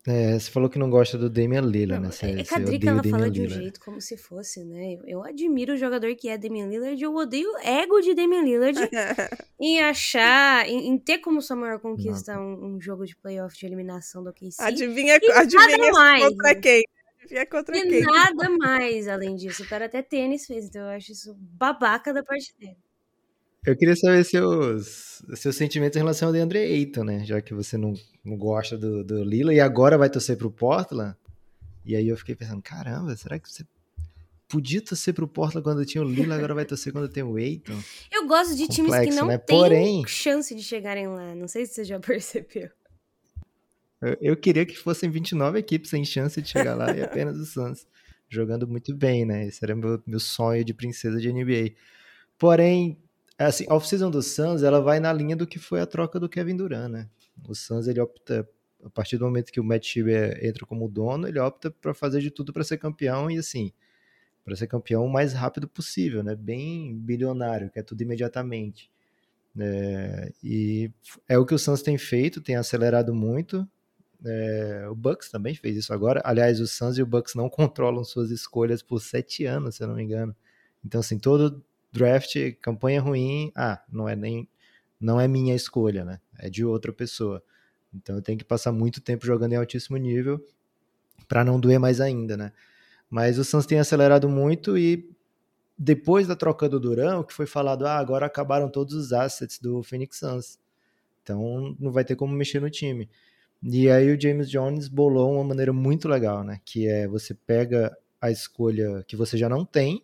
é, 0.07 0.39
você 0.39 0.51
falou 0.51 0.71
que 0.71 0.79
não 0.79 0.89
gosta 0.89 1.19
do 1.19 1.29
Damian 1.29 1.61
Lillard, 1.61 2.01
não, 2.01 2.09
né? 2.09 2.11
Você, 2.11 2.27
é 2.27 2.43
que 2.43 2.55
a 2.55 2.59
Drica 2.59 2.89
ela 2.89 3.03
fala 3.03 3.31
de 3.31 3.43
um 3.43 3.49
jeito 3.49 3.79
como 3.81 4.01
se 4.01 4.17
fosse, 4.17 4.65
né? 4.65 4.95
Eu, 4.95 5.03
eu, 5.07 5.23
admiro 5.23 5.75
o 5.75 5.77
jogador 5.77 6.15
que 6.15 6.31
é 6.31 6.39
Damian 6.39 6.67
Lillard, 6.67 7.03
eu 7.03 7.15
odeio 7.15 7.51
o 7.53 7.59
ego 7.59 8.01
de 8.01 8.15
Damian 8.15 8.43
Lillard 8.43 8.79
em 9.61 9.83
achar, 9.83 10.67
em, 10.67 10.89
em, 10.89 10.99
ter 10.99 11.19
como 11.19 11.43
sua 11.43 11.57
maior 11.57 11.79
conquista 11.79 12.41
um, 12.41 12.77
um, 12.77 12.81
jogo 12.81 13.05
de 13.05 13.15
playoff 13.17 13.55
de 13.59 13.67
eliminação 13.67 14.25
do 14.25 14.33
KC. 14.33 14.57
Adivinha, 14.61 15.17
adivinha 15.17 15.93
mais, 15.93 16.25
contra 16.25 16.55
né? 16.55 16.55
quem? 16.55 16.85
Adivinha 17.21 17.47
contra 17.47 17.77
e 17.77 17.83
quem? 17.83 18.01
nada 18.01 18.49
mais 18.49 19.09
além 19.09 19.37
disso. 19.37 19.63
O 19.63 19.69
cara 19.69 19.85
até 19.85 20.01
tênis 20.01 20.47
fez, 20.47 20.65
então 20.65 20.81
eu 20.81 20.97
acho 20.97 21.13
isso 21.13 21.35
babaca 21.39 22.15
da 22.15 22.23
parte 22.23 22.55
dele. 22.59 22.79
Eu 23.69 23.77
queria 23.77 23.95
saber 23.95 24.25
seus, 24.25 25.23
seus 25.35 25.55
sentimentos 25.55 25.95
em 25.95 25.99
relação 25.99 26.29
ao 26.29 26.33
DeAndre 26.33 26.59
Ayton, 26.59 27.05
né? 27.05 27.23
Já 27.27 27.39
que 27.43 27.53
você 27.53 27.77
não, 27.77 27.93
não 28.25 28.35
gosta 28.35 28.79
do, 28.79 29.05
do 29.05 29.23
Lila 29.23 29.53
e 29.53 29.61
agora 29.61 29.99
vai 29.99 30.09
torcer 30.09 30.39
pro 30.39 30.51
Portland. 30.51 31.15
E 31.85 31.95
aí 31.95 32.09
eu 32.09 32.17
fiquei 32.17 32.35
pensando, 32.35 32.63
caramba, 32.63 33.15
será 33.15 33.39
que 33.39 33.47
você 33.47 33.67
podia 34.49 34.81
torcer 34.81 35.13
pro 35.13 35.29
Portland 35.29 35.63
quando 35.63 35.85
tinha 35.85 36.03
o 36.03 36.09
Lila, 36.09 36.35
agora 36.35 36.55
vai 36.55 36.65
torcer 36.65 36.95
quando 36.95 37.11
tem 37.11 37.23
o 37.23 37.37
Ayton? 37.37 37.79
Eu 38.11 38.27
gosto 38.27 38.57
de 38.57 38.67
Complexo, 38.67 38.75
times 38.75 39.01
que 39.01 39.15
não 39.15 39.27
né? 39.27 39.37
têm 39.37 39.59
Porém, 39.59 40.07
chance 40.07 40.55
de 40.55 40.63
chegarem 40.63 41.07
lá. 41.07 41.35
Não 41.35 41.47
sei 41.47 41.67
se 41.67 41.75
você 41.75 41.85
já 41.85 42.01
percebeu. 42.01 42.71
Eu, 44.01 44.17
eu 44.19 44.37
queria 44.39 44.65
que 44.65 44.79
fossem 44.79 45.11
29 45.11 45.59
equipes 45.59 45.91
sem 45.91 46.07
chance 46.07 46.41
de 46.41 46.49
chegar 46.49 46.75
lá 46.75 46.97
e 46.97 47.03
apenas 47.03 47.37
o 47.37 47.45
Suns 47.45 47.87
jogando 48.31 48.67
muito 48.67 48.97
bem, 48.97 49.27
né? 49.27 49.47
Esse 49.47 49.63
era 49.63 49.77
meu, 49.77 50.03
meu 50.07 50.21
sonho 50.21 50.65
de 50.65 50.73
princesa 50.73 51.21
de 51.21 51.31
NBA. 51.31 51.75
Porém, 52.39 52.97
assim, 53.47 53.67
a 53.69 53.75
off-season 53.75 54.11
do 54.11 54.23
Suns, 54.23 54.63
ela 54.63 54.81
vai 54.81 54.99
na 54.99 55.13
linha 55.13 55.37
do 55.37 55.47
que 55.47 55.59
foi 55.59 55.81
a 55.81 55.87
troca 55.87 56.19
do 56.19 56.29
Kevin 56.29 56.57
Durant, 56.57 56.91
né? 56.91 57.09
O 57.49 57.55
Suns, 57.55 57.87
ele 57.87 58.01
opta, 58.01 58.49
a 58.85 58.91
partir 58.91 59.17
do 59.17 59.25
momento 59.25 59.53
que 59.53 59.61
o 59.61 59.65
Matt 59.65 59.87
Schieber 59.87 60.45
entra 60.45 60.67
como 60.67 60.89
dono, 60.89 61.29
ele 61.29 61.39
opta 61.39 61.71
para 61.71 61.95
fazer 61.95 62.21
de 62.21 62.31
tudo 62.31 62.53
para 62.53 62.65
ser 62.65 62.79
campeão 62.79 63.31
e 63.31 63.39
assim, 63.39 63.73
para 64.45 64.57
ser 64.57 64.67
campeão 64.67 65.05
o 65.05 65.13
mais 65.13 65.33
rápido 65.33 65.69
possível, 65.69 66.23
né? 66.25 66.35
Bem 66.35 66.97
bilionário, 66.99 67.71
quer 67.71 67.85
tudo 67.85 68.03
imediatamente. 68.03 68.91
É, 69.59 70.33
e 70.43 70.91
é 71.29 71.39
o 71.39 71.47
que 71.47 71.55
o 71.55 71.59
Suns 71.59 71.83
tem 71.83 71.99
feito, 71.99 72.41
tem 72.41 72.57
acelerado 72.57 73.15
muito. 73.15 73.69
É, 74.25 74.87
o 74.91 74.95
Bucks 74.95 75.31
também 75.31 75.55
fez 75.55 75.77
isso 75.77 75.93
agora. 75.93 76.21
Aliás, 76.25 76.61
o 76.61 76.67
Suns 76.67 76.99
e 76.99 77.03
o 77.03 77.07
Bucks 77.07 77.35
não 77.35 77.49
controlam 77.51 78.03
suas 78.05 78.31
escolhas 78.31 78.83
por 78.83 79.01
sete 79.01 79.45
anos, 79.45 79.77
se 79.77 79.83
eu 79.83 79.89
não 79.89 79.95
me 79.95 80.03
engano. 80.03 80.35
Então, 80.85 81.01
assim, 81.01 81.19
todo 81.19 81.65
draft, 81.93 82.37
campanha 82.61 83.01
ruim, 83.01 83.51
ah, 83.55 83.83
não 83.91 84.09
é 84.09 84.15
nem 84.15 84.49
não 85.01 85.21
é 85.21 85.29
minha 85.29 85.55
escolha, 85.55 86.05
né? 86.05 86.21
É 86.39 86.51
de 86.51 86.65
outra 86.65 86.93
pessoa. 86.93 87.43
Então 87.95 88.17
eu 88.17 88.23
tenho 88.23 88.39
que 88.39 88.45
passar 88.45 88.73
muito 88.73 89.01
tempo 89.01 89.25
jogando 89.25 89.53
em 89.53 89.57
altíssimo 89.57 89.97
nível 89.97 90.45
para 91.29 91.45
não 91.45 91.61
doer 91.61 91.79
mais 91.79 92.01
ainda, 92.01 92.37
né? 92.37 92.53
Mas 93.09 93.39
o 93.39 93.45
Suns 93.45 93.67
tem 93.67 93.79
acelerado 93.79 94.29
muito 94.29 94.77
e 94.77 95.09
depois 95.79 96.27
da 96.27 96.35
troca 96.35 96.69
do 96.69 96.81
Duran, 96.81 97.21
o 97.21 97.25
que 97.25 97.33
foi 97.33 97.47
falado, 97.47 97.87
ah, 97.87 97.99
agora 97.99 98.27
acabaram 98.27 98.69
todos 98.69 98.95
os 98.95 99.13
assets 99.13 99.59
do 99.59 99.83
Phoenix 99.83 100.19
Suns. 100.19 100.59
Então 101.23 101.77
não 101.79 101.93
vai 101.93 102.05
ter 102.05 102.17
como 102.17 102.35
mexer 102.35 102.61
no 102.61 102.71
time. 102.71 103.09
E 103.63 103.91
aí 103.91 104.13
o 104.13 104.21
James 104.21 104.51
Jones 104.51 104.89
bolou 104.89 105.35
uma 105.35 105.45
maneira 105.45 105.73
muito 105.73 106.09
legal, 106.09 106.45
né? 106.45 106.61
Que 106.65 106.89
é 106.89 107.07
você 107.07 107.35
pega 107.35 107.97
a 108.21 108.31
escolha 108.31 109.05
que 109.07 109.17
você 109.17 109.37
já 109.39 109.49
não 109.49 109.65
tem 109.65 110.03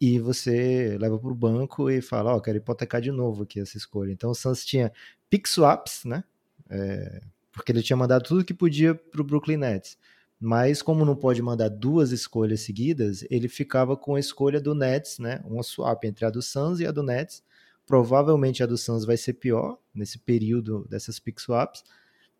e 0.00 0.18
você 0.18 0.96
leva 0.98 1.18
para 1.18 1.30
o 1.30 1.34
banco 1.34 1.90
e 1.90 2.00
fala, 2.00 2.32
ó, 2.32 2.36
oh, 2.36 2.40
quero 2.40 2.56
hipotecar 2.56 3.00
de 3.00 3.12
novo 3.12 3.42
aqui 3.42 3.60
essa 3.60 3.76
escolha. 3.76 4.10
Então 4.10 4.30
o 4.30 4.34
Suns 4.34 4.64
tinha 4.64 4.90
pick 5.28 5.46
swaps, 5.46 6.04
né? 6.04 6.24
É, 6.70 7.20
porque 7.52 7.70
ele 7.70 7.82
tinha 7.82 7.96
mandado 7.96 8.24
tudo 8.24 8.44
que 8.44 8.54
podia 8.54 8.94
para 8.94 9.20
o 9.20 9.24
Brooklyn 9.24 9.58
Nets. 9.58 9.98
Mas 10.40 10.80
como 10.80 11.04
não 11.04 11.14
pode 11.14 11.42
mandar 11.42 11.68
duas 11.68 12.12
escolhas 12.12 12.62
seguidas, 12.62 13.26
ele 13.30 13.46
ficava 13.46 13.94
com 13.94 14.14
a 14.14 14.20
escolha 14.20 14.58
do 14.58 14.74
Nets, 14.74 15.18
né? 15.18 15.42
Uma 15.44 15.62
swap 15.62 16.02
entre 16.04 16.24
a 16.24 16.30
do 16.30 16.40
Suns 16.40 16.80
e 16.80 16.86
a 16.86 16.90
do 16.90 17.02
Nets. 17.02 17.42
Provavelmente 17.86 18.62
a 18.62 18.66
do 18.66 18.78
Suns 18.78 19.04
vai 19.04 19.18
ser 19.18 19.34
pior 19.34 19.76
nesse 19.94 20.18
período 20.18 20.86
dessas 20.88 21.18
pick 21.18 21.38
swaps. 21.38 21.84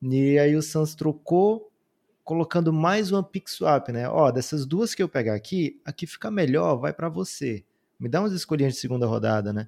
E 0.01 0.39
aí 0.39 0.57
o 0.57 0.63
Suns 0.63 0.95
trocou 0.95 1.70
colocando 2.31 2.73
mais 2.73 3.11
uma 3.11 3.25
pick 3.25 3.49
swap, 3.49 3.89
né? 3.89 4.09
Ó, 4.09 4.31
dessas 4.31 4.65
duas 4.65 4.95
que 4.95 5.03
eu 5.03 5.09
pegar 5.09 5.35
aqui, 5.35 5.81
aqui 5.85 6.07
fica 6.07 6.31
melhor, 6.31 6.77
vai 6.77 6.93
para 6.93 7.09
você. 7.09 7.65
Me 7.99 8.09
dá 8.09 8.21
umas 8.21 8.33
escolhinhas 8.33 8.75
de 8.75 8.79
segunda 8.79 9.05
rodada, 9.05 9.53
né? 9.53 9.67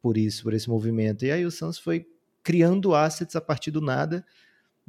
Por 0.00 0.16
isso, 0.16 0.42
por 0.42 0.52
esse 0.52 0.68
movimento. 0.68 1.24
E 1.24 1.30
aí 1.30 1.46
o 1.46 1.50
Suns 1.52 1.78
foi 1.78 2.04
criando 2.42 2.92
assets 2.92 3.36
a 3.36 3.40
partir 3.40 3.70
do 3.70 3.80
nada 3.80 4.26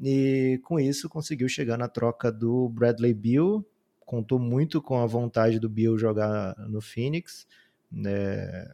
e 0.01 0.59
com 0.63 0.79
isso 0.79 1.07
conseguiu 1.07 1.47
chegar 1.47 1.77
na 1.77 1.87
troca 1.87 2.31
do 2.31 2.67
Bradley 2.69 3.13
Bill. 3.13 3.63
Contou 3.99 4.39
muito 4.39 4.81
com 4.81 4.97
a 4.97 5.05
vontade 5.05 5.59
do 5.59 5.69
Bill 5.69 5.99
jogar 5.99 6.55
no 6.67 6.81
Phoenix. 6.81 7.45
Né? 7.91 8.73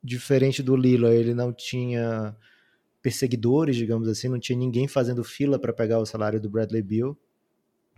Diferente 0.00 0.62
do 0.62 0.76
Lila, 0.76 1.12
ele 1.12 1.34
não 1.34 1.52
tinha 1.52 2.36
perseguidores, 3.02 3.74
digamos 3.74 4.06
assim, 4.06 4.28
não 4.28 4.38
tinha 4.38 4.56
ninguém 4.56 4.86
fazendo 4.86 5.24
fila 5.24 5.58
para 5.58 5.72
pegar 5.72 5.98
o 5.98 6.06
salário 6.06 6.40
do 6.40 6.48
Bradley 6.48 6.82
Bill. 6.82 7.18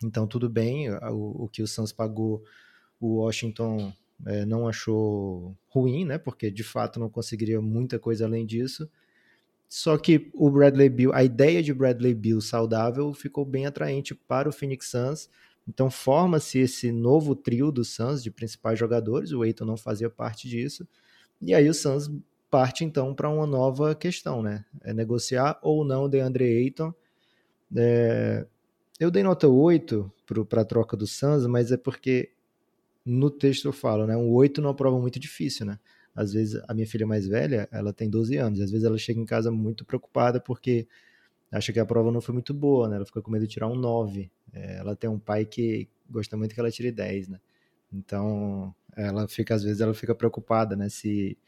Então, 0.03 0.27
tudo 0.27 0.49
bem, 0.49 0.91
o, 0.91 1.45
o 1.45 1.49
que 1.49 1.63
o 1.63 1.67
Suns 1.67 1.93
pagou, 1.93 2.43
o 3.01 3.17
Washington 3.17 3.93
é, 4.27 4.45
não 4.45 4.69
achou 4.69 5.57
ruim, 5.69 6.05
né? 6.05 6.19
Porque 6.19 6.51
de 6.51 6.63
fato 6.63 7.01
não 7.01 7.09
conseguiria 7.09 7.61
muita 7.61 7.99
coisa 7.99 8.25
além 8.25 8.47
disso. 8.47 8.89
Só 9.69 9.99
que 9.99 10.31
o 10.35 10.51
Bradley 10.51 10.89
Bill, 10.89 11.13
a 11.13 11.25
ideia 11.25 11.63
de 11.63 11.75
Bradley 11.75 12.15
Bill 12.15 12.41
saudável 12.41 13.13
ficou 13.13 13.45
bem 13.45 13.67
atraente 13.67 14.15
para 14.15 14.49
o 14.49 14.53
Phoenix 14.53 14.89
Suns. 14.89 15.29
Então 15.67 15.91
forma-se 15.91 16.59
esse 16.59 16.93
novo 16.93 17.35
trio 17.35 17.73
do 17.73 17.85
Suns 17.85 18.23
de 18.23 18.31
principais 18.31 18.79
jogadores. 18.79 19.33
O 19.33 19.43
Aiton 19.43 19.65
não 19.65 19.77
fazia 19.77 20.11
parte 20.11 20.49
disso. 20.49 20.87
E 21.41 21.55
aí 21.55 21.69
o 21.69 21.75
Suns 21.75 22.11
parte 22.51 22.85
então 22.85 23.13
para 23.15 23.29
uma 23.29 23.47
nova 23.47 23.95
questão, 23.95 24.43
né? 24.43 24.65
É 24.83 24.93
negociar 24.95 25.59
ou 25.63 25.85
não 25.85 26.05
o 26.05 26.09
DeAndre 26.09 26.45
Ayton. 26.45 26.95
É, 27.77 28.47
eu 29.01 29.11
dei 29.11 29.23
nota 29.23 29.49
8 29.49 30.11
para 30.49 30.63
a 30.63 30.65
troca 30.65 30.97
do 30.97 31.07
Suns, 31.07 31.47
mas 31.47 31.73
é 31.73 31.77
porque 31.77 32.31
no 33.05 33.31
texto 33.31 33.67
eu 33.67 33.73
falo, 33.73 34.07
né? 34.07 34.17
Um 34.17 34.31
8 34.31 34.61
não 34.61 34.69
é 34.69 34.71
uma 34.71 34.77
prova 34.77 34.99
muito 34.99 35.19
difícil, 35.21 35.67
né? 35.67 35.79
Às 36.15 36.33
vezes 36.33 36.61
a 36.69 36.75
minha 36.75 36.87
filha 36.87 37.07
mais 37.07 37.27
velha, 37.27 37.69
ela 37.73 37.93
tem 37.93 38.09
12 38.09 38.37
anos, 38.37 38.61
às 38.61 38.71
vezes 38.71 38.87
ela 38.87 38.97
chega 38.99 39.21
em 39.21 39.27
casa 39.27 39.51
muito 39.51 39.85
preocupada 39.85 40.41
porque 40.41 40.87
acha 41.53 41.73
que 41.73 41.81
a 41.81 41.87
prova 41.87 42.11
não 42.13 42.21
foi 42.21 42.33
muito 42.35 42.55
boa, 42.55 42.89
né? 42.89 42.97
Ela 42.97 43.07
fica 43.07 43.23
com 43.23 43.31
medo 43.31 43.47
de 43.47 43.53
tirar 43.53 43.69
um 43.69 43.77
9. 43.77 44.31
É, 44.53 44.79
ela 44.79 44.97
tem 44.97 45.11
um 45.11 45.19
pai 45.19 45.45
que 45.45 45.89
gosta 46.09 46.37
muito 46.37 46.55
que 46.55 46.61
ela 46.61 46.71
tire 46.71 46.93
10, 46.93 47.29
né? 47.29 47.41
Então, 47.93 48.75
ela 48.97 49.29
fica 49.29 49.55
às 49.55 49.63
vezes 49.65 49.81
ela 49.81 49.95
fica 49.95 50.15
preocupada, 50.15 50.77
né, 50.77 50.89
se 50.89 51.39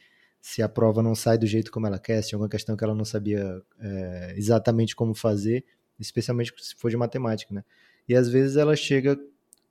se 0.40 0.62
a 0.62 0.68
prova 0.68 1.02
não 1.02 1.14
sai 1.14 1.36
do 1.38 1.46
jeito 1.46 1.72
como 1.72 1.88
ela 1.88 1.98
quer, 1.98 2.22
se 2.22 2.30
tem 2.30 2.36
alguma 2.36 2.48
questão 2.48 2.76
que 2.76 2.84
ela 2.84 2.94
não 2.94 3.04
sabia 3.04 3.60
é, 3.80 4.34
exatamente 4.36 4.94
como 4.94 5.12
fazer, 5.14 5.64
especialmente 5.98 6.52
se 6.58 6.74
for 6.76 6.90
de 6.90 6.96
matemática, 6.96 7.54
né? 7.54 7.64
E 8.08 8.14
às 8.14 8.28
vezes 8.28 8.56
ela 8.56 8.76
chega 8.76 9.18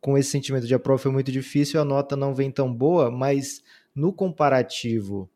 com 0.02 0.18
esse 0.18 0.30
sentimento 0.30 0.68
de 0.68 0.74
a 0.76 0.80
prova 0.80 1.02
foi 1.02 1.12
muito 1.12 1.32
difícil, 1.32 1.82
a 1.82 1.86
nota 1.86 2.16
não 2.16 2.34
vem 2.34 2.52
tão 2.52 2.72
boa, 2.72 3.10
mas 3.10 3.64
no 3.94 4.14
comparativo 4.14 5.30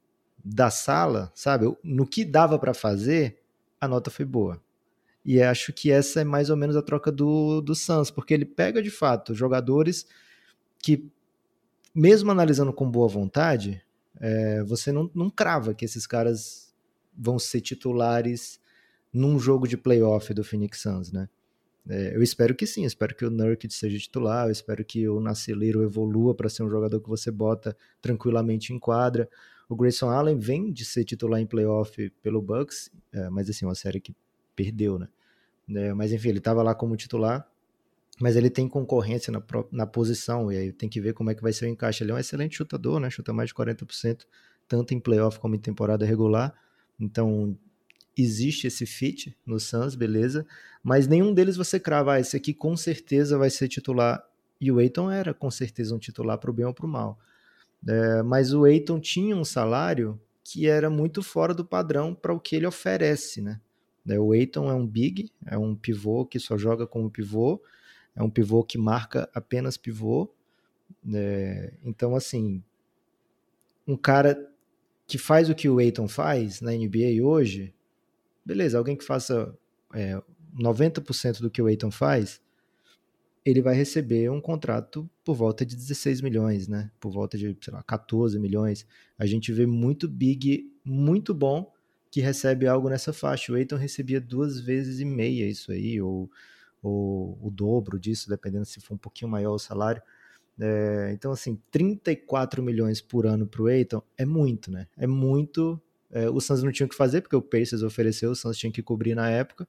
da 0.44 0.70
sala, 0.70 1.32
sabe, 1.34 1.76
no 1.84 2.06
que 2.06 2.24
dava 2.24 2.60
para 2.60 2.74
fazer, 2.74 3.40
a 3.80 3.88
nota 3.88 4.12
foi 4.12 4.26
boa. 4.26 4.62
E 5.26 5.42
acho 5.42 5.74
que 5.74 5.92
essa 5.92 6.22
é 6.22 6.24
mais 6.24 6.50
ou 6.50 6.58
menos 6.58 6.76
a 6.76 6.82
troca 6.82 7.12
do, 7.12 7.62
do 7.62 7.76
Suns, 7.76 8.10
porque 8.10 8.34
ele 8.34 8.46
pega 8.46 8.82
de 8.82 8.90
fato 8.90 9.34
jogadores 9.34 10.06
que, 10.80 11.10
mesmo 11.94 12.32
analisando 12.32 12.74
com 12.74 12.90
boa 12.90 13.08
vontade, 13.08 13.84
é, 14.20 14.64
você 14.64 14.92
não, 14.92 15.10
não 15.14 15.30
crava 15.30 15.74
que 15.74 15.86
esses 15.86 16.06
caras 16.08 16.74
vão 17.18 17.38
ser 17.38 17.62
titulares 17.62 18.60
num 19.14 19.40
jogo 19.40 19.68
de 19.68 19.78
playoff 19.78 20.34
do 20.34 20.44
Phoenix 20.44 20.82
Suns, 20.82 21.12
né? 21.12 21.28
É, 21.88 22.16
eu 22.16 22.22
espero 22.22 22.54
que 22.54 22.68
sim, 22.68 22.86
espero 22.86 23.16
que 23.16 23.26
o 23.26 23.32
Nurkic 23.32 23.74
seja 23.74 23.98
titular, 23.98 24.48
eu 24.48 24.52
espero 24.52 24.86
que 24.86 25.08
o 25.10 25.20
Nasceleiro 25.20 25.82
evolua 25.82 26.36
para 26.36 26.48
ser 26.48 26.64
um 26.64 26.70
jogador 26.70 27.00
que 27.00 27.10
você 27.10 27.32
bota 27.32 27.76
tranquilamente 28.00 28.72
em 28.74 28.80
quadra. 28.80 29.28
O 29.68 29.76
Grayson 29.76 30.10
Allen 30.10 30.38
vem 30.38 30.72
de 30.72 30.86
ser 30.86 31.04
titular 31.04 31.40
em 31.40 31.48
playoff 31.48 32.10
pelo 32.22 32.42
Bucks, 32.42 32.92
é, 33.12 33.30
mas 33.30 33.50
assim, 33.50 33.66
uma 33.66 33.76
série 33.76 34.00
que 34.00 34.16
perdeu, 34.56 35.00
né? 35.00 35.08
É, 35.76 35.94
mas 35.94 36.12
enfim, 36.12 36.30
ele 36.30 36.40
estava 36.40 36.62
lá 36.62 36.76
como 36.76 36.96
titular, 36.96 37.48
mas 38.20 38.36
ele 38.36 38.50
tem 38.50 38.68
concorrência 38.68 39.32
na, 39.32 39.42
na 39.72 39.88
posição, 39.88 40.52
e 40.52 40.58
aí 40.58 40.74
tem 40.74 40.90
que 40.90 41.00
ver 41.00 41.14
como 41.14 41.32
é 41.32 41.36
que 41.36 41.42
vai 41.42 41.54
ser 41.54 41.66
o 41.66 41.70
encaixe. 41.70 42.04
Ele 42.04 42.12
é 42.12 42.16
um 42.16 42.20
excelente 42.20 42.58
chutador, 42.58 43.00
né? 43.00 43.10
Chuta 43.10 43.32
mais 43.32 43.50
de 43.50 43.56
40%, 43.56 44.26
tanto 44.68 44.94
em 44.94 45.00
playoff 45.00 45.40
como 45.40 45.56
em 45.56 45.60
temporada 45.60 46.06
regular. 46.06 46.54
Então, 47.00 47.58
existe 48.22 48.68
esse 48.68 48.86
fit 48.86 49.36
no 49.46 49.60
Suns, 49.60 49.96
beleza, 49.96 50.46
mas 50.84 51.08
nenhum 51.08 51.34
deles 51.34 51.58
você 51.58 51.80
crava, 51.80 52.14
ah, 52.14 52.20
esse 52.20 52.36
aqui 52.36 52.54
com 52.54 52.76
certeza 52.76 53.38
vai 53.38 53.50
ser 53.50 53.68
titular. 53.68 54.24
E 54.60 54.72
o 54.72 54.80
Eiton 54.80 55.10
era 55.10 55.34
com 55.34 55.50
certeza 55.50 55.96
um 55.96 56.00
titular 56.00 56.38
para 56.38 56.50
o 56.50 56.54
bem 56.54 56.66
ou 56.66 56.74
para 56.74 56.86
o 56.86 56.90
mal. 56.90 57.18
É, 57.88 58.22
mas 58.24 58.54
o 58.54 58.68
Eiton 58.68 59.00
tinha 59.00 59.36
um 59.36 59.46
salário 59.46 60.20
que 60.44 60.68
era 60.68 60.90
muito 60.90 61.22
fora 61.22 61.54
do 61.54 61.64
padrão 61.64 62.14
para 62.14 62.34
o 62.34 62.40
que 62.40 62.56
ele 62.56 62.66
oferece, 62.66 63.42
né? 63.42 63.62
É, 64.08 64.20
o 64.20 64.34
Eiton 64.34 64.70
é 64.70 64.74
um 64.74 64.86
big, 64.86 65.32
é 65.46 65.58
um 65.58 65.76
pivô 65.76 66.26
que 66.26 66.40
só 66.40 66.58
joga 66.58 66.88
como 66.88 67.10
pivô, 67.10 67.62
é 68.16 68.24
um 68.24 68.30
pivô 68.30 68.64
que 68.64 68.78
marca 68.78 69.30
apenas 69.34 69.78
pivô. 69.78 70.30
É, 71.14 71.74
então, 71.84 72.16
assim, 72.16 72.64
um 73.88 73.96
cara 73.96 74.50
que 75.08 75.18
faz 75.18 75.50
o 75.50 75.56
que 75.56 75.70
o 75.70 75.80
Eiton 75.80 76.08
faz 76.08 76.62
na 76.62 76.72
NBA 76.72 77.24
hoje, 77.24 77.74
beleza, 78.46 78.78
alguém 78.78 78.96
que 78.96 79.04
faça 79.04 79.56
é, 79.94 80.22
90% 80.58 81.42
do 81.42 81.50
que 81.50 81.62
o 81.62 81.70
Eiton 81.70 81.92
faz, 81.92 82.42
ele 83.46 83.62
vai 83.62 83.76
receber 83.76 84.30
um 84.30 84.42
contrato 84.42 85.10
por 85.24 85.36
volta 85.36 85.66
de 85.66 85.76
16 85.76 86.22
milhões, 86.22 86.68
né? 86.68 86.92
Por 87.00 87.12
volta 87.12 87.38
de, 87.38 87.58
sei 87.62 87.74
lá, 87.74 87.82
14 87.84 88.38
milhões. 88.40 88.86
A 89.18 89.26
gente 89.26 89.52
vê 89.52 89.66
muito 89.66 90.08
big, 90.08 90.72
muito 90.84 91.34
bom, 91.34 91.72
que 92.12 92.22
recebe 92.22 92.68
algo 92.68 92.90
nessa 92.90 93.14
faixa. 93.14 93.52
O 93.52 93.58
Eiton 93.58 93.76
recebia 93.76 94.20
duas 94.20 94.60
vezes 94.60 95.00
e 95.00 95.06
meia 95.06 95.48
isso 95.48 95.72
aí, 95.72 96.02
ou, 96.02 96.30
ou 96.82 97.38
o 97.42 97.50
dobro 97.50 98.00
disso, 98.00 98.30
dependendo 98.30 98.66
se 98.66 98.80
for 98.82 98.96
um 98.96 98.98
pouquinho 98.98 99.32
maior 99.32 99.54
o 99.54 99.60
salário. 99.60 100.02
É, 100.60 101.12
então, 101.14 101.32
assim, 101.32 101.60
34 101.72 102.62
milhões 102.62 103.00
por 103.02 103.26
ano 103.26 103.48
para 103.48 103.62
o 103.62 103.70
Eiton 103.70 104.02
é 104.18 104.26
muito, 104.26 104.70
né? 104.72 104.88
É 104.98 105.08
muito. 105.08 105.82
É, 106.12 106.30
o 106.30 106.40
Suns 106.40 106.64
não 106.64 106.72
tinha 106.72 106.88
o 106.88 106.90
que 106.90 106.96
fazer, 106.96 107.22
porque 107.22 107.36
o 107.36 107.42
Pacers 107.42 107.84
ofereceu, 107.84 108.32
o 108.32 108.36
Suns 108.36 108.58
tinha 108.58 108.72
que 108.72 108.82
cobrir 108.82 109.16
na 109.16 109.30
época. 109.30 109.68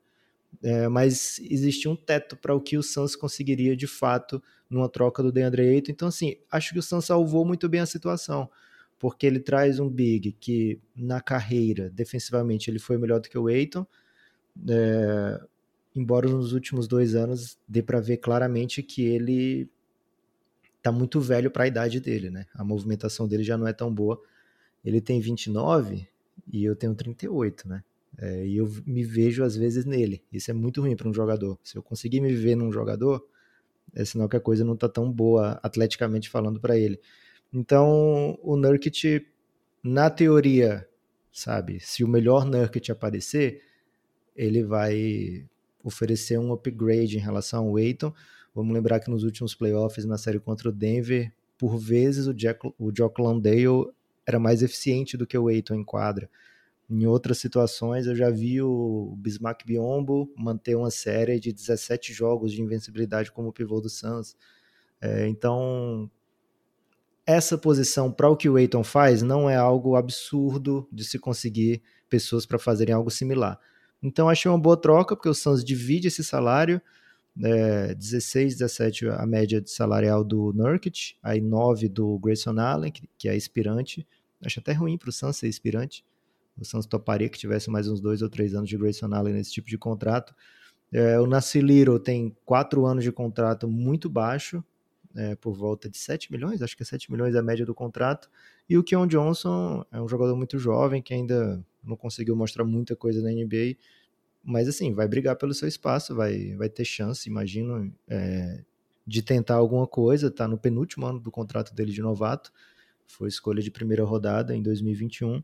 É, 0.62 0.88
mas 0.88 1.38
existia 1.38 1.90
um 1.90 1.96
teto 1.96 2.36
para 2.36 2.54
o 2.54 2.60
que 2.60 2.76
o 2.76 2.82
Suns 2.82 3.14
conseguiria 3.14 3.76
de 3.76 3.86
fato 3.86 4.42
numa 4.68 4.88
troca 4.88 5.22
do 5.22 5.30
DeAndre 5.30 5.62
Ayton. 5.62 5.92
Então, 5.92 6.08
assim, 6.08 6.36
acho 6.50 6.72
que 6.72 6.78
o 6.78 6.82
Suns 6.82 7.04
salvou 7.04 7.44
muito 7.44 7.68
bem 7.68 7.80
a 7.80 7.86
situação, 7.86 8.50
porque 8.98 9.26
ele 9.26 9.40
traz 9.40 9.78
um 9.78 9.88
big 9.88 10.32
que 10.32 10.80
na 10.96 11.20
carreira, 11.20 11.90
defensivamente, 11.90 12.70
ele 12.70 12.78
foi 12.78 12.98
melhor 12.98 13.20
do 13.20 13.28
que 13.28 13.38
o 13.38 13.46
Ayton. 13.46 13.86
É, 14.68 15.40
embora 15.94 16.28
nos 16.28 16.52
últimos 16.52 16.88
dois 16.88 17.14
anos 17.14 17.58
dê 17.68 17.82
para 17.82 18.00
ver 18.00 18.18
claramente 18.18 18.82
que 18.82 19.02
ele 19.02 19.68
tá 20.82 20.90
muito 20.90 21.20
velho 21.20 21.50
para 21.50 21.64
a 21.64 21.66
idade 21.66 22.00
dele, 22.00 22.30
né? 22.30 22.46
A 22.54 22.64
movimentação 22.64 23.28
dele 23.28 23.44
já 23.44 23.56
não 23.56 23.66
é 23.66 23.72
tão 23.72 23.92
boa. 23.94 24.20
Ele 24.84 25.00
tem 25.00 25.20
29 25.20 26.08
e 26.52 26.64
eu 26.64 26.74
tenho 26.74 26.94
38, 26.94 27.68
né? 27.68 27.82
É, 28.18 28.46
e 28.46 28.56
eu 28.56 28.68
me 28.86 29.02
vejo 29.02 29.42
às 29.42 29.56
vezes 29.56 29.84
nele. 29.84 30.22
Isso 30.32 30.50
é 30.50 30.54
muito 30.54 30.80
ruim 30.80 30.96
para 30.96 31.08
um 31.08 31.14
jogador. 31.14 31.58
Se 31.62 31.76
eu 31.76 31.82
conseguir 31.82 32.20
me 32.20 32.34
ver 32.34 32.54
num 32.54 32.72
jogador, 32.72 33.24
é 33.94 34.04
sinal 34.04 34.28
que 34.28 34.36
a 34.36 34.40
coisa 34.40 34.64
não 34.64 34.76
tá 34.76 34.88
tão 34.88 35.10
boa 35.10 35.58
atleticamente 35.62 36.28
falando 36.28 36.60
para 36.60 36.78
ele. 36.78 37.00
Então, 37.52 38.38
o 38.42 38.56
Nurkic, 38.56 39.26
na 39.82 40.10
teoria, 40.10 40.86
sabe, 41.32 41.80
se 41.80 42.04
o 42.04 42.08
melhor 42.08 42.44
Nurkic 42.44 42.90
aparecer, 42.90 43.62
ele 44.36 44.62
vai 44.62 45.46
oferecer 45.82 46.38
um 46.38 46.52
upgrade 46.52 47.16
em 47.16 47.20
relação 47.20 47.68
ao 47.68 47.76
Aiton. 47.76 48.12
Vamos 48.54 48.74
lembrar 48.74 49.00
que 49.00 49.10
nos 49.10 49.24
últimos 49.24 49.54
playoffs, 49.54 50.04
na 50.04 50.18
série 50.18 50.38
contra 50.38 50.68
o 50.68 50.72
Denver, 50.72 51.32
por 51.58 51.76
vezes 51.76 52.26
o, 52.26 52.34
Jack, 52.34 52.60
o 52.78 52.92
Jock 52.92 53.20
Landale 53.20 53.90
era 54.26 54.38
mais 54.38 54.62
eficiente 54.62 55.16
do 55.16 55.26
que 55.26 55.36
o 55.36 55.48
Aiton 55.48 55.74
em 55.74 55.84
quadra. 55.84 56.28
Em 56.88 57.06
outras 57.06 57.38
situações, 57.38 58.06
eu 58.06 58.16
já 58.16 58.30
vi 58.30 58.60
o 58.60 59.14
Bismarck 59.18 59.64
Biombo 59.64 60.32
manter 60.36 60.74
uma 60.74 60.90
série 60.90 61.38
de 61.38 61.52
17 61.52 62.12
jogos 62.12 62.52
de 62.52 62.60
invencibilidade 62.60 63.30
como 63.30 63.52
pivô 63.52 63.80
do 63.80 63.88
Suns. 63.88 64.36
É, 65.00 65.28
então, 65.28 66.10
essa 67.24 67.56
posição 67.56 68.10
para 68.10 68.28
o 68.28 68.36
que 68.36 68.48
o 68.48 68.56
Aiton 68.56 68.82
faz 68.82 69.22
não 69.22 69.48
é 69.48 69.54
algo 69.54 69.94
absurdo 69.94 70.88
de 70.90 71.04
se 71.04 71.18
conseguir 71.18 71.80
pessoas 72.08 72.44
para 72.44 72.58
fazerem 72.58 72.94
algo 72.94 73.10
similar. 73.10 73.58
Então 74.02 74.28
achei 74.28 74.50
uma 74.50 74.58
boa 74.58 74.76
troca, 74.76 75.14
porque 75.14 75.28
o 75.28 75.34
Suns 75.34 75.64
divide 75.64 76.08
esse 76.08 76.24
salário, 76.24 76.80
é, 77.42 77.94
16, 77.94 78.58
17 78.58 79.08
a 79.08 79.26
média 79.26 79.62
salarial 79.66 80.24
do 80.24 80.52
Nurkic, 80.52 81.14
aí 81.22 81.40
9 81.40 81.88
do 81.88 82.18
Grayson 82.18 82.58
Allen, 82.58 82.92
que, 82.92 83.08
que 83.16 83.28
é 83.28 83.34
aspirante. 83.34 84.06
Acho 84.44 84.60
até 84.60 84.72
ruim 84.72 84.96
para 84.96 85.10
o 85.10 85.12
Suns 85.12 85.36
ser 85.36 85.48
aspirante. 85.48 86.04
O 86.58 86.64
Suns 86.64 86.86
toparia 86.86 87.28
que 87.28 87.38
tivesse 87.38 87.70
mais 87.70 87.88
uns 87.88 88.00
dois 88.00 88.22
ou 88.22 88.28
três 88.28 88.54
anos 88.54 88.68
de 88.68 88.76
Grayson 88.76 89.12
Allen 89.12 89.34
nesse 89.34 89.52
tipo 89.52 89.68
de 89.68 89.78
contrato. 89.78 90.34
É, 90.92 91.20
o 91.20 91.26
Nasciliro 91.26 91.98
tem 91.98 92.36
quatro 92.44 92.84
anos 92.84 93.04
de 93.04 93.12
contrato 93.12 93.68
muito 93.68 94.08
baixo, 94.08 94.62
é, 95.14 95.34
por 95.36 95.52
volta 95.52 95.88
de 95.88 95.98
7 95.98 96.30
milhões, 96.30 96.62
acho 96.62 96.76
que 96.76 96.82
é 96.82 96.86
7 96.86 97.10
milhões 97.10 97.34
a 97.34 97.42
média 97.42 97.64
do 97.64 97.74
contrato. 97.74 98.28
E 98.68 98.76
o 98.78 98.84
Keon 98.84 99.06
Johnson 99.06 99.84
é 99.90 100.00
um 100.00 100.08
jogador 100.08 100.36
muito 100.36 100.58
jovem 100.58 101.02
que 101.02 101.12
ainda 101.12 101.64
não 101.82 101.96
conseguiu 101.96 102.36
mostrar 102.36 102.64
muita 102.64 102.94
coisa 102.94 103.22
na 103.22 103.30
NBA, 103.30 103.76
mas 104.42 104.68
assim, 104.68 104.92
vai 104.92 105.06
brigar 105.06 105.36
pelo 105.36 105.54
seu 105.54 105.68
espaço, 105.68 106.14
vai, 106.14 106.54
vai 106.56 106.68
ter 106.68 106.84
chance, 106.84 107.28
imagino, 107.28 107.92
é, 108.08 108.64
de 109.06 109.22
tentar 109.22 109.56
alguma 109.56 109.86
coisa. 109.86 110.30
Tá 110.30 110.48
no 110.48 110.58
penúltimo 110.58 111.06
ano 111.06 111.20
do 111.20 111.30
contrato 111.30 111.74
dele 111.74 111.92
de 111.92 112.00
novato, 112.00 112.52
foi 113.06 113.28
escolha 113.28 113.62
de 113.62 113.70
primeira 113.70 114.04
rodada 114.04 114.54
em 114.56 114.62
2021. 114.62 115.42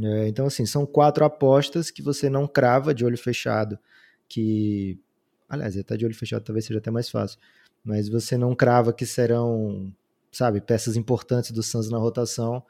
É, 0.00 0.28
então, 0.28 0.46
assim, 0.46 0.64
são 0.64 0.86
quatro 0.86 1.24
apostas 1.24 1.90
que 1.90 2.02
você 2.02 2.30
não 2.30 2.46
crava 2.46 2.94
de 2.94 3.04
olho 3.04 3.18
fechado, 3.18 3.78
que, 4.28 4.98
aliás, 5.48 5.76
até 5.76 5.96
de 5.96 6.04
olho 6.04 6.14
fechado 6.14 6.44
talvez 6.44 6.64
seja 6.64 6.78
até 6.78 6.90
mais 6.90 7.10
fácil, 7.10 7.38
mas 7.84 8.08
você 8.08 8.36
não 8.36 8.54
crava 8.54 8.92
que 8.92 9.04
serão, 9.04 9.92
sabe, 10.30 10.60
peças 10.60 10.96
importantes 10.96 11.50
do 11.50 11.62
Suns 11.62 11.90
na 11.90 11.98
rotação. 11.98 12.62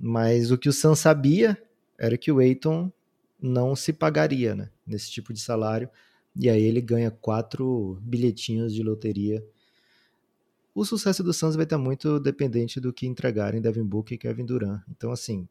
Mas 0.00 0.50
o 0.50 0.58
que 0.58 0.68
o 0.68 0.72
Suns 0.72 1.00
sabia 1.00 1.60
era 1.98 2.16
que 2.16 2.30
o 2.30 2.38
Aiton 2.38 2.92
não 3.40 3.76
se 3.76 3.92
pagaria 3.92 4.54
né, 4.54 4.70
nesse 4.86 5.10
tipo 5.10 5.32
de 5.32 5.40
salário. 5.40 5.88
E 6.36 6.48
aí 6.48 6.62
ele 6.62 6.80
ganha 6.80 7.10
quatro 7.10 7.98
bilhetinhos 8.02 8.72
de 8.72 8.82
loteria. 8.82 9.44
O 10.74 10.84
sucesso 10.84 11.22
do 11.22 11.32
Suns 11.32 11.56
vai 11.56 11.64
estar 11.64 11.78
muito 11.78 12.20
dependente 12.20 12.80
do 12.80 12.92
que 12.92 13.06
entregarem 13.06 13.60
Devin 13.60 13.84
Booker 13.84 14.14
e 14.14 14.18
Kevin 14.18 14.44
Durant. 14.44 14.82
Então, 14.88 15.10
assim, 15.10 15.48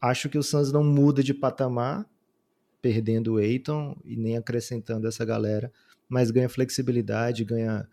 acho 0.00 0.28
que 0.28 0.38
o 0.38 0.42
Suns 0.42 0.70
não 0.70 0.84
muda 0.84 1.22
de 1.22 1.34
patamar, 1.34 2.08
perdendo 2.80 3.34
o 3.34 3.36
Aiton 3.38 3.96
e 4.04 4.16
nem 4.16 4.36
acrescentando 4.36 5.08
essa 5.08 5.24
galera 5.24 5.72
mas 6.10 6.32
ganha 6.32 6.48
flexibilidade, 6.48 7.44
ganha, 7.44 7.88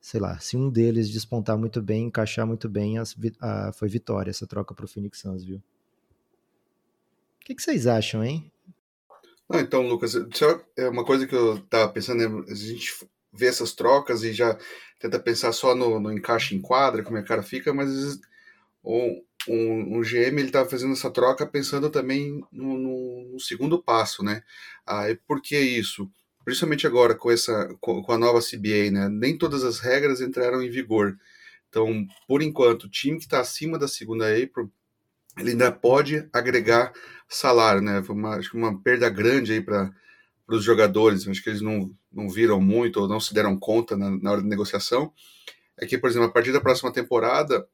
sei 0.00 0.20
lá, 0.20 0.38
se 0.38 0.56
um 0.56 0.70
deles 0.70 1.10
despontar 1.10 1.58
muito 1.58 1.82
bem, 1.82 2.06
encaixar 2.06 2.46
muito 2.46 2.68
bem, 2.68 2.98
as, 2.98 3.16
a, 3.40 3.72
foi 3.72 3.88
vitória 3.88 4.30
essa 4.30 4.46
troca 4.46 4.72
para 4.72 4.84
o 4.84 4.88
Phoenix 4.88 5.18
Suns, 5.18 5.44
viu? 5.44 5.60
Que, 7.48 7.54
que 7.54 7.62
vocês 7.62 7.86
acham, 7.86 8.22
hein? 8.22 8.52
Não, 9.48 9.58
então, 9.58 9.88
Lucas, 9.88 10.12
é 10.76 10.86
uma 10.86 11.02
coisa 11.02 11.26
que 11.26 11.34
eu 11.34 11.58
tava 11.60 11.90
pensando, 11.90 12.22
é, 12.22 12.52
a 12.52 12.54
gente 12.54 12.92
vê 13.32 13.46
essas 13.46 13.72
trocas 13.72 14.22
e 14.22 14.34
já 14.34 14.58
tenta 15.00 15.18
pensar 15.18 15.52
só 15.52 15.74
no, 15.74 15.98
no 15.98 16.12
encaixe 16.12 16.54
em 16.54 16.60
quadra, 16.60 17.02
como 17.02 17.16
é 17.16 17.20
que 17.20 17.24
o 17.24 17.28
cara 17.28 17.42
fica, 17.42 17.72
mas 17.72 18.20
um, 18.84 19.22
um, 19.48 19.96
um 19.96 20.02
GM 20.02 20.38
ele 20.38 20.48
estava 20.48 20.68
fazendo 20.68 20.92
essa 20.92 21.10
troca 21.10 21.46
pensando 21.46 21.88
também 21.88 22.44
no, 22.52 22.76
no, 22.76 23.32
no 23.32 23.40
segundo 23.40 23.82
passo, 23.82 24.22
né? 24.22 24.42
Ah, 24.86 25.08
e 25.08 25.16
por 25.16 25.40
que 25.40 25.58
isso? 25.58 26.06
Principalmente 26.44 26.86
agora 26.86 27.14
com 27.14 27.30
essa 27.30 27.74
com, 27.80 28.02
com, 28.02 28.12
a 28.12 28.18
nova 28.18 28.40
CBA, 28.40 28.90
né? 28.92 29.08
Nem 29.08 29.38
todas 29.38 29.64
as 29.64 29.78
regras 29.78 30.20
entraram 30.20 30.62
em 30.62 30.68
vigor. 30.68 31.16
Então, 31.70 32.06
por 32.26 32.42
enquanto, 32.42 32.84
o 32.84 32.90
time 32.90 33.16
que 33.16 33.24
está 33.24 33.40
acima 33.40 33.78
da 33.78 33.88
segunda 33.88 34.26
April, 34.26 34.70
ele 35.38 35.50
ainda 35.50 35.70
pode 35.70 36.28
agregar 36.32 36.92
salário, 37.28 37.80
né? 37.80 38.02
Foi 38.02 38.14
uma, 38.14 38.36
acho 38.36 38.50
que 38.50 38.56
uma 38.56 38.80
perda 38.80 39.08
grande 39.08 39.52
aí 39.52 39.60
para 39.60 39.92
os 40.48 40.64
jogadores. 40.64 41.26
Acho 41.28 41.42
que 41.42 41.50
eles 41.50 41.60
não, 41.60 41.94
não 42.12 42.28
viram 42.28 42.60
muito 42.60 43.00
ou 43.00 43.08
não 43.08 43.20
se 43.20 43.34
deram 43.34 43.58
conta 43.58 43.96
na, 43.96 44.10
na 44.10 44.32
hora 44.32 44.42
da 44.42 44.48
negociação. 44.48 45.12
É 45.76 45.86
que, 45.86 45.98
por 45.98 46.10
exemplo, 46.10 46.28
a 46.28 46.32
partir 46.32 46.52
da 46.52 46.60
próxima 46.60 46.92
temporada, 46.92 47.66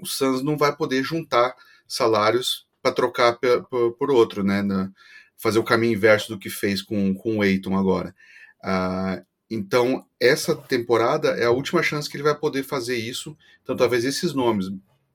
o 0.00 0.06
Suns 0.06 0.42
não 0.42 0.56
vai 0.56 0.74
poder 0.74 1.02
juntar 1.02 1.54
salários 1.86 2.66
para 2.82 2.92
trocar 2.92 3.38
por, 3.38 3.92
por, 3.92 4.10
outro, 4.10 4.42
né? 4.42 4.62
Na, 4.62 4.90
fazer 5.36 5.58
o 5.58 5.64
caminho 5.64 5.94
inverso 5.94 6.28
do 6.28 6.38
que 6.38 6.50
fez 6.50 6.82
com, 6.82 7.14
com 7.14 7.38
o 7.38 7.44
Eiton 7.44 7.76
agora. 7.76 8.14
Uh, 8.64 9.24
então, 9.50 10.04
essa 10.20 10.54
temporada 10.54 11.28
é 11.30 11.44
a 11.44 11.50
última 11.50 11.82
chance 11.82 12.08
que 12.08 12.16
ele 12.16 12.24
vai 12.24 12.34
poder 12.34 12.62
fazer 12.62 12.96
isso. 12.96 13.36
Então, 13.62 13.76
talvez 13.76 14.04
esses 14.04 14.34
nomes, 14.34 14.66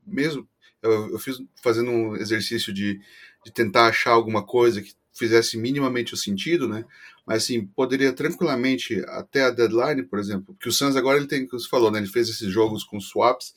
mesmo. 0.05 0.47
Eu, 0.83 1.11
eu 1.11 1.19
fiz 1.19 1.37
fazendo 1.63 1.89
um 1.89 2.15
exercício 2.15 2.73
de, 2.73 2.99
de 3.45 3.51
tentar 3.51 3.87
achar 3.87 4.11
alguma 4.11 4.45
coisa 4.45 4.81
que 4.81 4.93
fizesse 5.13 5.57
minimamente 5.57 6.13
o 6.13 6.17
sentido, 6.17 6.67
né? 6.67 6.85
Mas 7.25 7.43
assim, 7.43 7.65
poderia 7.65 8.11
tranquilamente 8.11 9.01
até 9.07 9.45
a 9.45 9.49
deadline, 9.49 10.03
por 10.03 10.19
exemplo, 10.19 10.53
porque 10.53 10.67
o 10.67 10.71
Suns 10.71 10.95
agora 10.95 11.17
ele 11.17 11.27
tem, 11.27 11.47
como 11.47 11.59
você 11.59 11.69
falou, 11.69 11.89
né? 11.89 11.99
Ele 11.99 12.07
fez 12.07 12.27
esses 12.29 12.51
jogos 12.51 12.83
com 12.83 12.99
swaps 12.99 13.53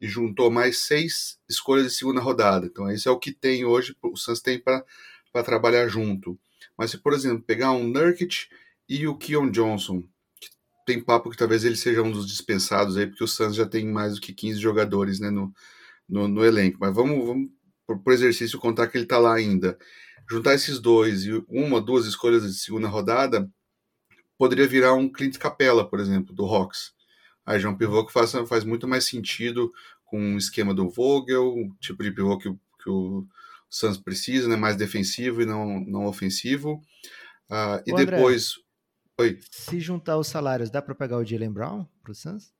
e 0.00 0.08
juntou 0.08 0.50
mais 0.50 0.78
seis 0.78 1.38
escolhas 1.48 1.86
de 1.86 1.98
segunda 1.98 2.20
rodada. 2.20 2.66
Então, 2.66 2.90
esse 2.90 3.06
é 3.06 3.10
o 3.10 3.18
que 3.18 3.32
tem 3.32 3.64
hoje, 3.64 3.94
o 4.02 4.16
Suns 4.16 4.40
tem 4.40 4.58
para 4.58 4.84
trabalhar 5.44 5.86
junto. 5.88 6.38
Mas 6.76 6.90
se, 6.90 6.98
por 6.98 7.12
exemplo, 7.12 7.42
pegar 7.42 7.72
um 7.72 7.86
Nurkic 7.86 8.46
e 8.88 9.06
o 9.06 9.16
Keon 9.16 9.50
Johnson, 9.50 10.02
que 10.40 10.48
tem 10.86 11.00
papo 11.00 11.30
que 11.30 11.36
talvez 11.36 11.64
ele 11.64 11.76
seja 11.76 12.02
um 12.02 12.10
dos 12.10 12.26
dispensados 12.26 12.96
aí, 12.96 13.06
porque 13.06 13.22
o 13.22 13.28
Suns 13.28 13.54
já 13.54 13.66
tem 13.66 13.86
mais 13.86 14.14
do 14.14 14.20
que 14.20 14.32
15 14.32 14.58
jogadores 14.58 15.20
né, 15.20 15.30
no, 15.30 15.54
no, 16.12 16.28
no 16.28 16.44
elenco. 16.44 16.76
Mas 16.78 16.94
vamos, 16.94 17.26
vamos 17.26 17.50
por, 17.86 17.98
por, 17.98 18.12
exercício, 18.12 18.58
contar 18.58 18.86
que 18.88 18.96
ele 18.98 19.04
está 19.04 19.18
lá 19.18 19.34
ainda. 19.34 19.78
Juntar 20.30 20.54
esses 20.54 20.78
dois 20.78 21.24
e 21.24 21.42
uma, 21.48 21.80
duas 21.80 22.06
escolhas 22.06 22.42
de 22.42 22.54
segunda 22.54 22.86
rodada, 22.86 23.50
poderia 24.38 24.68
virar 24.68 24.92
um 24.92 25.10
Clint 25.10 25.38
Capella, 25.38 25.88
por 25.88 25.98
exemplo, 25.98 26.34
do 26.34 26.44
Hawks. 26.44 26.92
Aí 27.44 27.58
já 27.58 27.68
é 27.68 27.72
um 27.72 27.76
pivô 27.76 28.06
que 28.06 28.12
faz, 28.12 28.32
faz 28.46 28.62
muito 28.62 28.86
mais 28.86 29.04
sentido 29.04 29.72
com 30.04 30.34
o 30.34 30.38
esquema 30.38 30.74
do 30.74 30.88
Vogel, 30.88 31.48
o 31.48 31.74
tipo 31.80 32.02
de 32.02 32.12
pivô 32.12 32.38
que, 32.38 32.50
que 32.50 32.90
o 32.90 33.26
Suns 33.68 33.96
precisa, 33.96 34.48
né? 34.48 34.54
mais 34.54 34.76
defensivo 34.76 35.42
e 35.42 35.46
não, 35.46 35.80
não 35.80 36.04
ofensivo. 36.04 36.82
Uh, 37.50 37.82
e 37.86 37.92
Ô, 37.92 37.96
depois. 37.96 38.54
Oi. 39.18 39.40
Se 39.50 39.80
juntar 39.80 40.18
os 40.18 40.28
salários, 40.28 40.70
dá 40.70 40.80
para 40.80 40.94
pegar 40.94 41.16
o 41.16 41.24
Jalen 41.24 41.52
Brown 41.52 41.86
pro 42.02 42.14
Suns? 42.14 42.52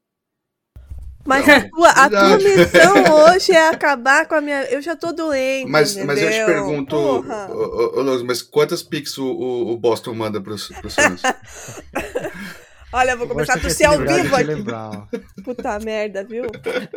Mas 1.25 1.47
não, 1.47 1.55
a, 1.55 1.68
tua, 1.68 1.89
a 1.91 2.11
tua 2.11 2.37
missão 2.39 3.14
hoje 3.25 3.53
é 3.53 3.68
acabar 3.68 4.27
com 4.27 4.35
a 4.35 4.41
minha. 4.41 4.64
Eu 4.64 4.83
já 4.83 4.97
tô 4.97 5.12
doente. 5.12 5.70
Mas, 5.70 5.97
mas 5.97 6.20
eu 6.20 6.31
te 6.31 6.45
pergunto, 6.45 6.97
ô, 6.97 7.20
ô, 7.20 8.01
ô, 8.01 8.25
mas 8.25 8.43
quantas 8.43 8.83
picks 8.83 9.16
o, 9.18 9.27
o, 9.27 9.77
Boston 9.77 10.14
manda 10.14 10.41
pro, 10.41 10.57
pro 10.57 10.91
Suns? 10.91 11.23
Olha, 12.93 13.12
eu 13.12 13.18
vou 13.18 13.29
começar 13.29 13.55
a 13.55 13.59
tossir 13.59 13.89
ao 13.89 13.99
vivo 13.99 14.37
aqui. 14.37 15.43
Puta 15.43 15.79
merda, 15.79 16.25
viu? 16.25 16.45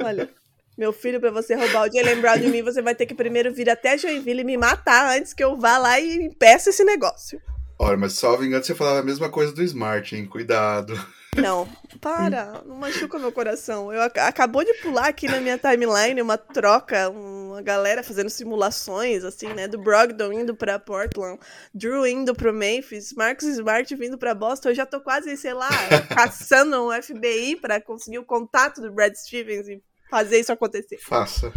Olha. 0.04 0.30
Meu 0.78 0.92
filho, 0.92 1.22
pra 1.22 1.32
você 1.32 1.56
roubar 1.56 1.88
o 1.88 1.92
Jalen 1.94 2.20
Brown 2.20 2.38
de 2.38 2.50
mim, 2.50 2.62
você 2.62 2.82
vai 2.82 2.94
ter 2.94 3.06
que 3.06 3.16
primeiro 3.16 3.54
vir 3.54 3.70
até 3.70 3.98
Joinville 3.98 4.42
e 4.42 4.44
me 4.44 4.58
matar 4.58 5.18
antes 5.18 5.34
que 5.34 5.42
eu 5.42 5.58
vá 5.58 5.78
lá 5.78 5.98
e 6.02 6.26
impeça 6.26 6.70
esse 6.70 6.84
negócio. 6.84 7.42
Olha, 7.80 7.96
mas 7.96 8.14
salvo 8.14 8.44
engano, 8.44 8.64
você 8.64 8.76
falava 8.76 9.00
a 9.00 9.04
mesma 9.04 9.30
coisa 9.30 9.54
do 9.54 9.64
Smart, 9.64 10.14
hein? 10.14 10.26
Cuidado. 10.26 10.94
Não, 11.42 11.68
para, 12.00 12.64
não 12.66 12.78
machuca 12.78 13.20
meu 13.20 13.32
coração. 13.32 13.92
Eu 13.92 14.02
acabou 14.02 14.64
de 14.64 14.74
pular 14.76 15.08
aqui 15.08 15.28
na 15.28 15.40
minha 15.40 15.58
timeline 15.58 16.22
uma 16.22 16.38
troca, 16.38 17.10
uma 17.10 17.62
galera 17.62 18.04
fazendo 18.04 18.30
simulações 18.30 19.24
assim, 19.24 19.48
né, 19.54 19.68
do 19.68 19.78
Brogdon 19.78 20.32
indo 20.32 20.56
para 20.56 20.80
Portland, 20.80 21.40
Drew 21.74 22.06
indo 22.08 22.34
pro 22.34 22.54
Memphis, 22.54 23.14
Marcus 23.14 23.48
Smart 23.48 23.94
vindo 23.96 24.18
para 24.18 24.34
Boston. 24.34 24.70
Eu 24.70 24.76
já 24.76 24.86
tô 24.86 25.02
quase, 25.02 25.36
sei 25.38 25.54
lá, 25.54 25.70
caçando 26.14 26.88
um 26.88 27.02
FBI 27.02 27.58
para 27.58 27.82
conseguir 27.82 28.20
o 28.20 28.26
contato 28.26 28.82
do 28.82 28.92
Brad 28.92 29.14
Stevens 29.14 29.68
e 29.68 29.82
fazer 30.10 30.40
isso 30.40 30.52
acontecer. 30.52 30.98
Faça. 31.00 31.52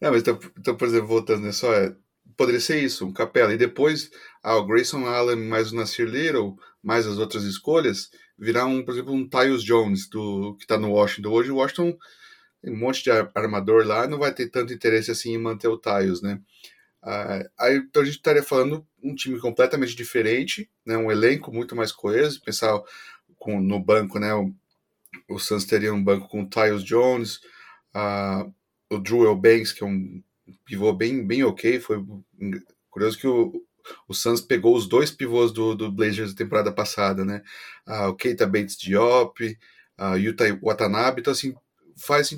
Não, 0.00 0.10
mas 0.10 0.22
então, 0.22 0.38
então 0.58 0.76
por 0.76 0.88
exemplo, 0.88 1.06
voltando, 1.06 1.42
né, 1.42 1.52
só 1.52 1.72
é, 1.72 1.94
poderia 2.42 2.60
ser 2.60 2.82
isso, 2.82 3.06
um 3.06 3.12
capela. 3.12 3.54
E 3.54 3.56
depois, 3.56 4.10
ah, 4.42 4.56
o 4.56 4.66
Grayson 4.66 5.06
Allen 5.06 5.36
mais 5.36 5.70
o 5.70 5.76
Nasir 5.76 6.08
Little, 6.08 6.58
mais 6.82 7.06
as 7.06 7.16
outras 7.18 7.44
escolhas, 7.44 8.10
virar 8.36 8.66
um, 8.66 8.84
por 8.84 8.94
exemplo, 8.94 9.12
um 9.12 9.28
Tyus 9.28 9.62
Jones, 9.62 10.08
do, 10.08 10.56
que 10.56 10.64
está 10.64 10.76
no 10.76 10.90
Washington. 10.90 11.30
Hoje 11.30 11.52
o 11.52 11.56
Washington 11.56 11.96
tem 12.60 12.72
um 12.72 12.76
monte 12.76 13.04
de 13.04 13.10
armador 13.12 13.86
lá, 13.86 14.08
não 14.08 14.18
vai 14.18 14.34
ter 14.34 14.48
tanto 14.48 14.72
interesse 14.72 15.12
assim 15.12 15.34
em 15.34 15.38
manter 15.38 15.68
o 15.68 15.78
Tyus, 15.78 16.20
né? 16.20 16.40
Ah, 17.00 17.48
aí 17.60 17.76
então 17.76 18.02
a 18.02 18.04
gente 18.04 18.16
estaria 18.16 18.42
falando 18.42 18.84
um 19.00 19.14
time 19.14 19.38
completamente 19.38 19.94
diferente, 19.94 20.68
né? 20.84 20.96
Um 20.96 21.12
elenco 21.12 21.52
muito 21.52 21.76
mais 21.76 21.92
coeso, 21.92 22.42
pensar 22.42 22.76
com, 23.38 23.60
no 23.60 23.78
banco, 23.78 24.18
né? 24.18 24.34
O, 24.34 24.52
o 25.28 25.38
Suns 25.38 25.64
teria 25.64 25.94
um 25.94 26.02
banco 26.02 26.28
com 26.28 26.42
o 26.42 26.48
Tyus 26.48 26.82
Jones, 26.82 27.36
uh, 27.94 28.52
o 28.90 28.98
Drew 28.98 29.32
Banks, 29.36 29.72
que 29.72 29.84
é 29.84 29.86
um 29.86 30.20
pivô 30.64 30.92
bem, 30.92 31.26
bem 31.26 31.42
ok. 31.44 31.80
Foi 31.80 32.02
curioso 32.90 33.18
que 33.18 33.26
o, 33.26 33.52
o 34.08 34.14
Suns 34.14 34.40
pegou 34.40 34.76
os 34.76 34.86
dois 34.86 35.10
pivôs 35.10 35.52
do, 35.52 35.74
do 35.74 35.90
Blazers 35.90 36.32
da 36.32 36.38
temporada 36.38 36.72
passada, 36.72 37.24
né? 37.24 37.42
Uh, 37.86 38.08
o 38.08 38.14
Keita 38.14 38.46
Bates 38.46 38.76
Diop, 38.76 39.58
uh, 39.98 40.16
Yuta 40.16 40.44
Watanabe. 40.62 41.20
Então, 41.20 41.32
assim, 41.32 41.54
faz, 41.96 42.30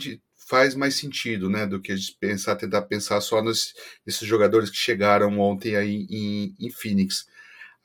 faz 0.48 0.74
mais 0.74 0.94
sentido, 0.96 1.48
né? 1.48 1.66
Do 1.66 1.80
que 1.80 1.92
a 1.92 1.96
gente 1.96 2.16
pensar, 2.18 2.56
tentar 2.56 2.82
pensar 2.82 3.20
só 3.20 3.42
nos, 3.42 3.74
nesses 4.06 4.26
jogadores 4.26 4.70
que 4.70 4.76
chegaram 4.76 5.38
ontem 5.38 5.76
aí 5.76 6.06
em, 6.10 6.54
em 6.58 6.70
Phoenix. 6.70 7.26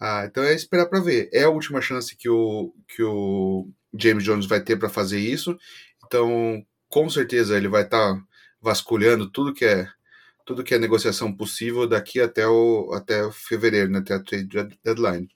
Uh, 0.01 0.25
então 0.25 0.43
é 0.43 0.53
esperar 0.53 0.85
para 0.85 1.01
ver. 1.01 1.29
É 1.33 1.43
a 1.43 1.49
última 1.49 1.81
chance 1.81 2.15
que 2.15 2.29
o, 2.29 2.73
que 2.87 3.03
o 3.03 3.69
James 3.93 4.23
Jones 4.23 4.45
vai 4.45 4.61
ter 4.61 4.77
para 4.77 4.89
fazer 4.89 5.19
isso. 5.19 5.57
Então, 6.05 6.65
com 6.87 7.09
certeza 7.09 7.57
ele 7.57 7.67
vai 7.67 7.83
estar 7.83 8.15
tá 8.15 8.23
vasculhando 8.61 9.29
tudo 9.29 9.53
que 9.53 9.65
é 9.65 9.87
tudo 10.49 10.63
que 10.63 10.73
é 10.73 10.79
negociação 10.79 11.31
possível 11.31 11.87
daqui 11.87 12.19
até 12.19 12.47
o 12.47 12.91
até 12.91 13.23
o 13.23 13.31
fevereiro, 13.31 13.91
né, 13.91 13.99
até 13.99 14.15
a 14.15 14.19
trade 14.19 14.47
deadline. 14.83 15.29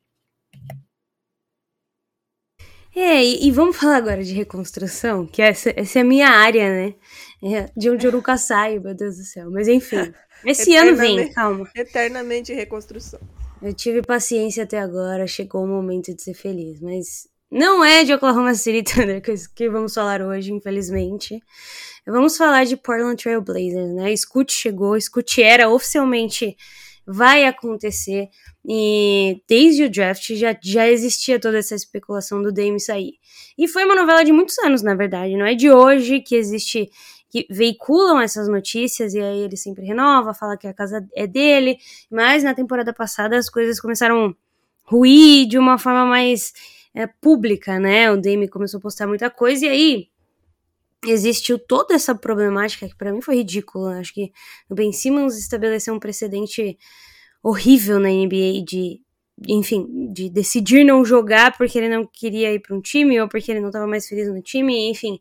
É, 2.96 3.24
e, 3.24 3.48
e, 3.48 3.52
vamos 3.52 3.78
falar 3.78 3.98
agora 3.98 4.24
de 4.24 4.34
reconstrução, 4.34 5.28
que 5.28 5.40
essa, 5.40 5.72
essa 5.76 6.00
é 6.00 6.02
a 6.02 6.06
minha 6.06 6.30
área, 6.30 6.68
né? 6.68 6.96
É, 7.44 7.70
de 7.78 7.92
onde 7.92 8.08
eu 8.08 8.12
nunca 8.12 8.38
saio, 8.38 8.82
meu 8.82 8.96
Deus 8.96 9.18
do 9.18 9.24
céu. 9.24 9.52
Mas 9.52 9.68
enfim, 9.68 10.12
esse 10.46 10.76
ano 10.76 10.96
vem, 10.96 11.32
calma. 11.32 11.70
Eternamente 11.76 12.52
reconstrução. 12.52 13.20
Eu 13.62 13.74
tive 13.74 14.02
paciência 14.02 14.64
até 14.64 14.80
agora, 14.80 15.28
chegou 15.28 15.64
o 15.64 15.68
momento 15.68 16.12
de 16.16 16.24
ser 16.24 16.34
feliz, 16.34 16.82
mas 16.82 17.28
não 17.54 17.86
é 17.86 18.04
de 18.04 18.12
Oklahoma 18.12 18.56
City 18.56 18.82
Thunder 18.92 19.22
que 19.56 19.70
vamos 19.70 19.94
falar 19.94 20.22
hoje, 20.22 20.52
infelizmente. 20.52 21.40
Vamos 22.06 22.36
falar 22.36 22.66
de 22.66 22.76
Portland 22.76 23.22
Trail 23.22 23.42
Blazers, 23.42 23.94
né? 23.94 24.16
Scoot 24.16 24.52
chegou, 24.52 25.00
Scoot 25.00 25.42
era 25.42 25.70
oficialmente 25.70 26.58
vai 27.06 27.46
acontecer 27.46 28.30
e 28.66 29.42
desde 29.48 29.84
o 29.84 29.90
draft 29.90 30.34
já, 30.36 30.58
já 30.62 30.88
existia 30.90 31.40
toda 31.40 31.60
essa 31.60 31.76
especulação 31.76 32.42
do 32.42 32.52
Dame 32.52 32.80
sair. 32.80 33.14
E 33.58 33.68
foi 33.68 33.84
uma 33.84 33.94
novela 33.94 34.24
de 34.24 34.32
muitos 34.32 34.58
anos, 34.60 34.82
na 34.82 34.96
verdade, 34.96 35.36
não 35.36 35.46
é 35.46 35.54
de 35.54 35.70
hoje 35.70 36.22
que 36.22 36.36
existe 36.36 36.90
que 37.30 37.46
veiculam 37.50 38.22
essas 38.22 38.48
notícias 38.48 39.14
e 39.14 39.20
aí 39.20 39.40
ele 39.40 39.58
sempre 39.58 39.86
renova, 39.86 40.34
fala 40.34 40.56
que 40.56 40.68
a 40.68 40.74
casa 40.74 41.06
é 41.16 41.26
dele, 41.28 41.78
mas 42.10 42.44
na 42.44 42.54
temporada 42.54 42.94
passada 42.94 43.38
as 43.38 43.50
coisas 43.50 43.80
começaram 43.80 44.28
a 44.28 44.34
ruir 44.84 45.48
de 45.48 45.58
uma 45.58 45.78
forma 45.78 46.06
mais 46.06 46.54
é, 46.94 47.08
pública, 47.08 47.80
né? 47.80 48.12
O 48.12 48.18
Dame 48.18 48.48
começou 48.48 48.78
a 48.78 48.82
postar 48.82 49.08
muita 49.08 49.30
coisa 49.30 49.66
e 49.66 49.70
aí 49.70 50.10
existiu 51.06 51.60
toda 51.60 51.94
essa 51.94 52.16
problemática 52.16 52.88
que 52.88 52.96
para 52.96 53.12
mim 53.12 53.22
foi 53.22 53.38
ridícula. 53.38 54.00
Acho 54.00 54.14
que 54.14 54.32
o 54.70 54.76
Ben 54.76 54.92
Simmons 54.92 55.38
estabeleceu 55.38 55.94
um 55.94 56.00
precedente 56.00 56.78
horrível 57.42 58.00
na 58.00 58.10
NBA 58.10 58.64
de, 58.66 59.02
enfim, 59.48 60.12
de 60.14 60.30
decidir 60.30 60.86
não 60.86 61.04
jogar 61.04 61.58
porque 61.58 61.78
ele 61.78 61.90
não 61.90 62.06
queria 62.06 62.54
ir 62.54 62.60
para 62.60 62.76
um 62.76 62.82
time 62.82 63.20
ou 63.20 63.28
porque 63.28 63.52
ele 63.52 63.60
não 63.60 63.70
estava 63.70 63.88
mais 63.88 64.08
feliz 64.08 64.30
no 64.30 64.42
time, 64.42 64.90
enfim. 64.90 65.20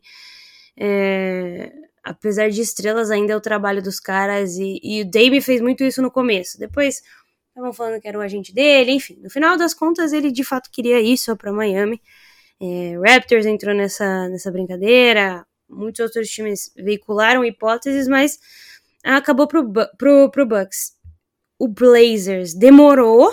É, 0.77 1.71
apesar 2.03 2.49
de 2.49 2.61
estrelas, 2.61 3.11
ainda 3.11 3.33
é 3.33 3.35
o 3.35 3.41
trabalho 3.41 3.81
dos 3.81 3.99
caras 3.99 4.57
e, 4.57 4.79
e 4.81 5.01
o 5.01 5.09
Dame 5.09 5.41
fez 5.41 5.61
muito 5.61 5.83
isso 5.83 6.01
no 6.01 6.11
começo. 6.11 6.57
Depois 6.57 7.01
estavam 7.53 7.71
falando 7.71 8.01
que 8.01 8.07
era 8.07 8.17
o 8.17 8.21
agente 8.21 8.53
dele, 8.53 8.91
enfim. 8.91 9.19
No 9.21 9.29
final 9.29 9.55
das 9.55 9.73
contas, 9.73 10.11
ele 10.11 10.31
de 10.31 10.43
fato 10.43 10.71
queria 10.71 10.99
isso 10.99 11.35
para 11.37 11.53
Miami. 11.53 12.01
É, 12.59 12.97
Raptors 12.97 13.45
entrou 13.45 13.75
nessa, 13.75 14.27
nessa 14.29 14.51
brincadeira, 14.51 15.45
muitos 15.69 15.99
outros 15.99 16.29
times 16.29 16.71
veicularam 16.75 17.45
hipóteses, 17.45 18.07
mas 18.07 18.39
acabou 19.03 19.47
pro, 19.47 19.71
pro, 19.97 20.31
pro 20.31 20.45
Bucks. 20.45 20.93
O 21.59 21.67
Blazers 21.67 22.53
demorou, 22.55 23.31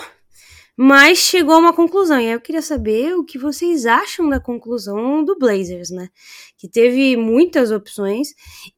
mas 0.83 1.19
chegou 1.19 1.53
a 1.53 1.59
uma 1.59 1.73
conclusão. 1.73 2.19
E 2.19 2.25
aí 2.25 2.31
eu 2.31 2.41
queria 2.41 2.61
saber 2.61 3.13
o 3.13 3.23
que 3.23 3.37
vocês 3.37 3.85
acham 3.85 4.27
da 4.27 4.39
conclusão 4.39 5.23
do 5.23 5.37
Blazers, 5.37 5.91
né? 5.91 6.09
Que 6.57 6.67
teve 6.67 7.15
muitas 7.15 7.69
opções 7.69 8.29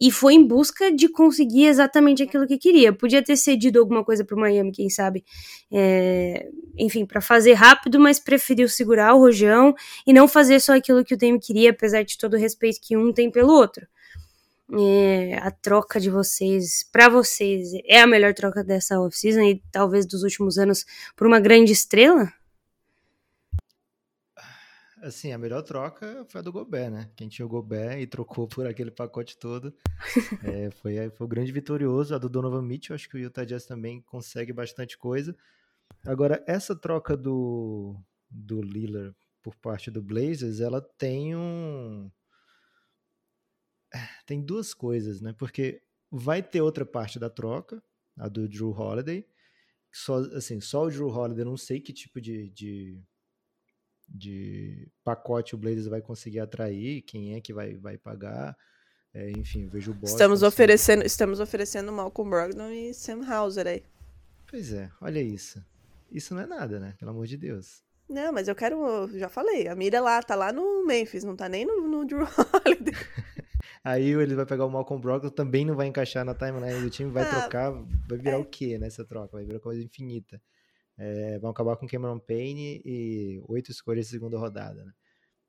e 0.02 0.12
foi 0.12 0.34
em 0.34 0.46
busca 0.46 0.92
de 0.92 1.08
conseguir 1.08 1.64
exatamente 1.64 2.22
aquilo 2.22 2.46
que 2.46 2.58
queria. 2.58 2.92
Podia 2.92 3.24
ter 3.24 3.38
cedido 3.38 3.80
alguma 3.80 4.04
coisa 4.04 4.26
pro 4.26 4.38
Miami, 4.38 4.74
quem 4.74 4.90
sabe, 4.90 5.24
é, 5.72 6.50
enfim, 6.78 7.06
para 7.06 7.22
fazer 7.22 7.54
rápido, 7.54 8.02
mas 8.02 8.20
preferiu 8.20 8.68
segurar 8.68 9.14
o 9.14 9.20
rojão 9.20 9.74
e 10.06 10.12
não 10.12 10.28
fazer 10.28 10.60
só 10.60 10.76
aquilo 10.76 11.06
que 11.06 11.14
o 11.14 11.18
Dame 11.18 11.40
queria, 11.40 11.70
apesar 11.70 12.04
de 12.04 12.18
todo 12.18 12.34
o 12.34 12.38
respeito 12.38 12.80
que 12.82 12.98
um 12.98 13.14
tem 13.14 13.32
pelo 13.32 13.54
outro. 13.54 13.88
É, 14.72 15.38
a 15.38 15.52
troca 15.52 16.00
de 16.00 16.10
vocês, 16.10 16.84
para 16.92 17.10
vocês, 17.10 17.70
é 17.86 18.00
a 18.00 18.08
melhor 18.08 18.34
troca 18.34 18.64
dessa 18.64 19.00
off-season 19.00 19.42
e 19.42 19.62
talvez 19.72 20.06
dos 20.06 20.24
últimos 20.24 20.58
anos 20.58 20.86
por 21.16 21.28
uma 21.28 21.40
grande 21.40 21.72
estrela? 21.72 22.32
Assim, 25.02 25.34
a 25.34 25.38
melhor 25.38 25.62
troca 25.64 26.26
foi 26.30 26.40
a 26.40 26.42
do 26.42 26.52
Gobert, 26.52 26.90
né? 26.90 27.10
Quem 27.14 27.28
tinha 27.28 27.46
o 27.46 27.50
Gobert 27.50 28.00
e 28.00 28.08
trocou 28.08 28.48
por 28.48 28.66
aquele 28.66 28.90
pacote 28.90 29.38
todo 29.38 29.74
é, 30.44 30.72
foi, 30.72 31.10
foi 31.10 31.26
o 31.26 31.30
grande 31.30 31.52
vitorioso. 31.52 32.16
A 32.16 32.18
do 32.18 32.30
Donovan 32.30 32.62
Mitchell, 32.62 32.96
acho 32.96 33.10
que 33.10 33.18
o 33.18 33.20
Utah 33.20 33.44
Jazz 33.44 33.66
também 33.66 34.02
consegue 34.02 34.54
bastante 34.54 34.98
coisa. 34.98 35.36
Agora, 36.06 36.42
essa 36.48 36.74
troca 36.74 37.18
do, 37.18 37.98
do 38.30 38.62
Lillard 38.62 39.14
por 39.42 39.56
parte 39.56 39.92
do 39.92 40.02
Blazers, 40.02 40.62
ela 40.62 40.82
tem 40.98 41.36
um 41.36 42.10
tem 44.26 44.42
duas 44.42 44.74
coisas, 44.74 45.22
né? 45.22 45.34
Porque 45.34 45.82
vai 46.12 46.42
ter 46.42 46.62
outra 46.62 46.86
parte 46.86 47.20
da 47.20 47.30
troca, 47.30 47.82
a 48.18 48.28
do 48.28 48.48
Drew 48.48 48.72
Holiday. 48.72 49.26
Só, 49.92 50.18
assim, 50.36 50.60
só 50.60 50.86
o 50.86 50.90
Drew 50.90 51.08
Holiday, 51.08 51.46
não 51.46 51.58
sei 51.58 51.80
que 51.80 51.94
tipo 51.94 52.20
de, 52.20 52.50
de, 52.50 53.00
de 54.08 54.92
pacote 55.04 55.56
o 55.56 55.58
Blazers 55.58 55.88
vai 55.88 56.02
conseguir 56.02 56.40
atrair, 56.40 57.04
quem 57.04 57.36
é 57.36 57.42
que 57.42 57.54
vai, 57.54 57.76
vai 57.76 57.98
pagar. 57.98 58.58
É, 59.14 59.30
enfim, 59.32 59.68
vejo 59.68 59.92
o 59.92 59.94
Boston. 59.94 60.16
Estamos 60.16 60.42
oferecendo, 60.42 61.06
estamos 61.06 61.40
oferecendo 61.40 61.92
Malcolm 61.92 62.30
Brogdon 62.32 62.70
e 62.70 62.94
Sam 62.94 63.24
Hauser 63.24 63.68
aí. 63.68 63.84
Pois 64.50 64.74
é, 64.74 64.90
olha 65.00 65.22
isso. 65.22 65.64
Isso 66.12 66.34
não 66.34 66.42
é 66.42 66.48
nada, 66.48 66.80
né? 66.80 66.96
Pelo 66.98 67.12
amor 67.12 67.28
de 67.28 67.38
Deus. 67.38 67.84
Não, 68.10 68.32
mas 68.32 68.48
eu 68.48 68.56
quero. 68.56 69.08
Já 69.18 69.30
falei, 69.30 69.68
a 69.68 69.76
mira 69.76 70.00
lá, 70.00 70.22
tá 70.22 70.36
lá 70.36 70.52
no 70.52 70.86
Memphis, 70.86 71.24
não 71.24 71.36
tá 71.36 71.48
nem 71.48 71.66
no, 71.66 71.88
no 71.88 72.06
Drew 72.06 72.26
Holiday. 72.66 72.94
Aí 73.84 74.10
ele 74.12 74.36
vai 74.36 74.46
pegar 74.46 74.66
o 74.66 74.70
Malcolm 74.70 75.02
Brogdon, 75.02 75.30
também 75.30 75.66
não 75.66 75.76
vai 75.76 75.88
encaixar 75.88 76.24
na 76.26 76.34
timeline 76.34 76.82
do 76.82 76.90
time, 76.90 77.12
vai 77.12 77.24
ah, 77.24 77.30
trocar, 77.30 77.72
vai 77.72 78.18
virar 78.18 78.38
é. 78.38 78.38
o 78.38 78.46
quê 78.46 78.78
nessa 78.78 79.06
troca? 79.06 79.38
Vai 79.38 79.46
virar 79.46 79.60
coisa 79.60 79.84
infinita. 79.84 80.42
É, 80.98 81.40
vão 81.40 81.50
acabar 81.50 81.76
com 81.76 81.88
Cameron 81.88 82.20
Payne 82.20 82.82
e 82.86 83.42
oito 83.48 83.72
escolhas 83.72 84.06
de 84.06 84.12
segunda 84.12 84.38
rodada, 84.38 84.84
né? 84.86 84.94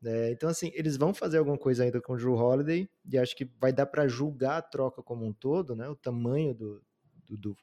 É, 0.06 0.30
então, 0.32 0.50
assim, 0.50 0.70
eles 0.74 0.96
vão 0.96 1.14
fazer 1.14 1.38
alguma 1.38 1.56
coisa 1.56 1.82
ainda 1.84 2.00
com 2.00 2.12
o 2.12 2.16
Drew 2.16 2.34
Holiday 2.34 2.88
e 3.10 3.16
acho 3.16 3.34
que 3.34 3.48
vai 3.58 3.72
dar 3.72 3.86
para 3.86 4.06
julgar 4.06 4.58
a 4.58 4.62
troca 4.62 5.02
como 5.02 5.24
um 5.24 5.32
todo, 5.32 5.74
né? 5.74 5.88
O 5.88 5.96
tamanho 5.96 6.54
do, 6.54 6.82
do, 7.26 7.36
do, 7.38 7.56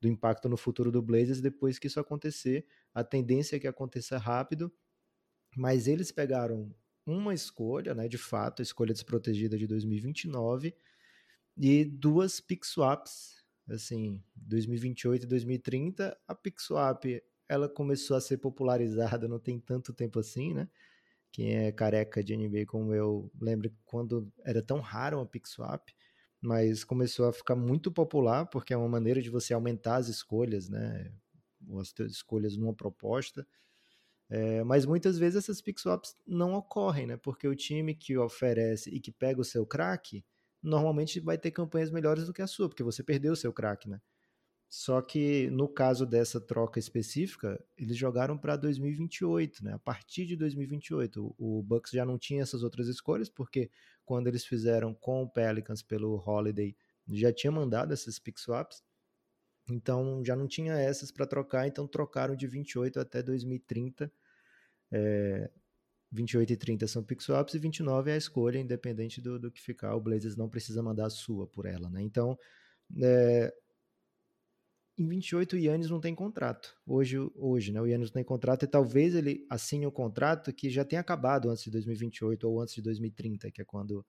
do 0.00 0.08
impacto 0.08 0.48
no 0.48 0.56
futuro 0.56 0.90
do 0.90 1.00
Blazers 1.00 1.40
depois 1.40 1.78
que 1.78 1.86
isso 1.86 2.00
acontecer. 2.00 2.66
A 2.92 3.04
tendência 3.04 3.56
é 3.56 3.60
que 3.60 3.68
aconteça 3.68 4.18
rápido, 4.18 4.72
mas 5.56 5.86
eles 5.86 6.10
pegaram 6.10 6.74
uma 7.06 7.34
escolha, 7.34 7.94
né, 7.94 8.08
de 8.08 8.18
fato, 8.18 8.60
a 8.62 8.64
escolha 8.64 8.92
desprotegida 8.92 9.58
de 9.58 9.66
2029 9.66 10.74
e 11.56 11.84
duas 11.84 12.40
pick 12.40 12.64
swaps, 12.64 13.44
assim, 13.68 14.22
2028 14.36 15.24
e 15.24 15.26
2030. 15.28 16.18
A 16.28 16.34
pick 16.34 16.60
swap, 16.60 17.04
ela 17.48 17.68
começou 17.68 18.16
a 18.16 18.20
ser 18.20 18.38
popularizada 18.38 19.28
não 19.28 19.38
tem 19.40 19.58
tanto 19.60 19.92
tempo 19.92 20.18
assim, 20.20 20.54
né? 20.54 20.68
Quem 21.32 21.54
é 21.56 21.72
careca 21.72 22.22
de 22.22 22.34
NBA 22.34 22.66
como 22.66 22.94
eu, 22.94 23.30
lembra 23.40 23.72
quando 23.84 24.32
era 24.44 24.62
tão 24.62 24.80
raro 24.80 25.18
uma 25.18 25.26
pick 25.26 25.46
swap, 25.48 25.88
mas 26.40 26.84
começou 26.84 27.26
a 27.28 27.32
ficar 27.32 27.56
muito 27.56 27.90
popular 27.92 28.46
porque 28.46 28.72
é 28.74 28.76
uma 28.76 28.88
maneira 28.88 29.20
de 29.22 29.30
você 29.30 29.52
aumentar 29.54 29.96
as 29.96 30.08
escolhas, 30.08 30.68
né? 30.68 31.12
As 31.80 31.92
escolhas 32.10 32.56
numa 32.56 32.74
proposta. 32.74 33.46
É, 34.30 34.64
mas 34.64 34.86
muitas 34.86 35.18
vezes 35.18 35.36
essas 35.36 35.60
pick 35.60 35.78
swaps 35.78 36.16
não 36.26 36.54
ocorrem, 36.54 37.06
né? 37.06 37.16
Porque 37.16 37.46
o 37.46 37.54
time 37.54 37.94
que 37.94 38.16
oferece 38.16 38.90
e 38.90 39.00
que 39.00 39.12
pega 39.12 39.40
o 39.40 39.44
seu 39.44 39.66
craque 39.66 40.24
normalmente 40.62 41.20
vai 41.20 41.36
ter 41.36 41.50
campanhas 41.50 41.90
melhores 41.90 42.26
do 42.26 42.32
que 42.32 42.42
a 42.42 42.46
sua, 42.46 42.68
porque 42.68 42.82
você 42.82 43.02
perdeu 43.02 43.34
o 43.34 43.36
seu 43.36 43.52
craque, 43.52 43.88
né? 43.88 44.00
Só 44.68 45.00
que 45.00 45.48
no 45.50 45.68
caso 45.68 46.04
dessa 46.04 46.40
troca 46.40 46.80
específica, 46.80 47.62
eles 47.76 47.96
jogaram 47.96 48.36
para 48.36 48.56
2028, 48.56 49.62
né? 49.62 49.74
A 49.74 49.78
partir 49.78 50.26
de 50.26 50.34
2028, 50.36 51.34
o, 51.38 51.62
Bucks 51.62 51.92
já 51.92 52.04
não 52.04 52.18
tinha 52.18 52.42
essas 52.42 52.64
outras 52.64 52.88
escolhas, 52.88 53.28
porque 53.28 53.70
quando 54.04 54.26
eles 54.26 54.44
fizeram 54.44 54.92
com 54.92 55.22
o 55.22 55.28
Pelicans 55.28 55.80
pelo 55.80 56.16
Holiday, 56.16 56.74
já 57.06 57.32
tinha 57.32 57.52
mandado 57.52 57.92
essas 57.92 58.18
pick 58.18 58.36
swaps. 58.36 58.82
Então 59.68 60.22
já 60.24 60.36
não 60.36 60.46
tinha 60.46 60.74
essas 60.74 61.10
para 61.10 61.26
trocar, 61.26 61.66
então 61.66 61.86
trocaram 61.86 62.36
de 62.36 62.46
28 62.46 63.00
até 63.00 63.22
2030. 63.22 64.12
É, 64.92 65.50
28 66.12 66.52
e 66.52 66.56
30 66.56 66.86
são 66.86 67.02
pick 67.02 67.20
swaps 67.20 67.54
e 67.54 67.58
29 67.58 68.10
é 68.10 68.14
a 68.14 68.16
escolha, 68.16 68.58
independente 68.58 69.20
do, 69.20 69.38
do 69.38 69.50
que 69.50 69.60
ficar. 69.60 69.96
O 69.96 70.00
Blazers 70.00 70.36
não 70.36 70.48
precisa 70.48 70.82
mandar 70.82 71.06
a 71.06 71.10
sua 71.10 71.46
por 71.46 71.66
ela, 71.66 71.90
né? 71.90 72.02
Então, 72.02 72.38
é, 73.02 73.52
em 74.96 75.08
28 75.08 75.56
o 75.56 75.58
Yannis 75.58 75.90
não 75.90 76.00
tem 76.00 76.14
contrato. 76.14 76.76
Hoje, 76.86 77.18
hoje 77.34 77.72
né? 77.72 77.80
O 77.80 77.86
Yannis 77.86 78.10
não 78.10 78.14
tem 78.14 78.24
contrato 78.24 78.64
e 78.64 78.68
talvez 78.68 79.14
ele 79.14 79.44
assine 79.50 79.86
um 79.86 79.90
contrato 79.90 80.52
que 80.52 80.70
já 80.70 80.84
tenha 80.84 81.00
acabado 81.00 81.50
antes 81.50 81.64
de 81.64 81.70
2028 81.72 82.48
ou 82.48 82.60
antes 82.60 82.74
de 82.76 82.82
2030, 82.82 83.50
que 83.50 83.60
é 83.60 83.64
quando 83.64 84.06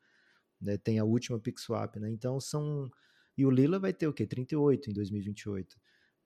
né, 0.62 0.78
tem 0.78 1.00
a 1.00 1.04
última 1.04 1.40
pick 1.40 1.60
swap, 1.60 1.96
né? 1.96 2.10
Então 2.12 2.40
são 2.40 2.90
e 3.38 3.46
o 3.46 3.50
Lila 3.50 3.80
vai 3.80 3.94
ter 3.94 4.08
o 4.08 4.14
quê? 4.14 4.26
38 4.26 4.90
em 4.90 4.94
2028. 4.94 5.78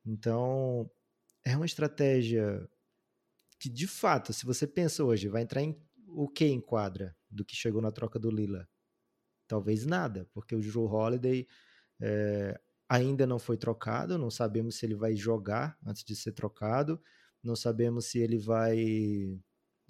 Então, 0.05 0.89
é 1.43 1.55
uma 1.55 1.65
estratégia 1.65 2.67
que, 3.59 3.69
de 3.69 3.87
fato, 3.87 4.31
se 4.31 4.45
você 4.45 4.65
pensa 4.65 5.03
hoje, 5.03 5.27
vai 5.27 5.41
entrar 5.41 5.61
em 5.61 5.77
o 6.07 6.27
que 6.27 6.45
em 6.45 6.61
quadra 6.61 7.15
do 7.29 7.45
que 7.45 7.55
chegou 7.55 7.81
na 7.81 7.91
troca 7.91 8.17
do 8.17 8.31
Lila? 8.31 8.67
Talvez 9.47 9.85
nada, 9.85 10.27
porque 10.33 10.55
o 10.55 10.61
Joe 10.61 10.87
Holiday 10.87 11.47
é, 11.99 12.59
ainda 12.87 13.27
não 13.27 13.37
foi 13.37 13.57
trocado, 13.57 14.17
não 14.17 14.31
sabemos 14.31 14.75
se 14.75 14.85
ele 14.85 14.95
vai 14.95 15.15
jogar 15.15 15.77
antes 15.85 16.03
de 16.03 16.15
ser 16.15 16.31
trocado, 16.31 17.01
não 17.43 17.55
sabemos 17.55 18.05
se 18.05 18.19
ele 18.19 18.37
vai. 18.37 19.39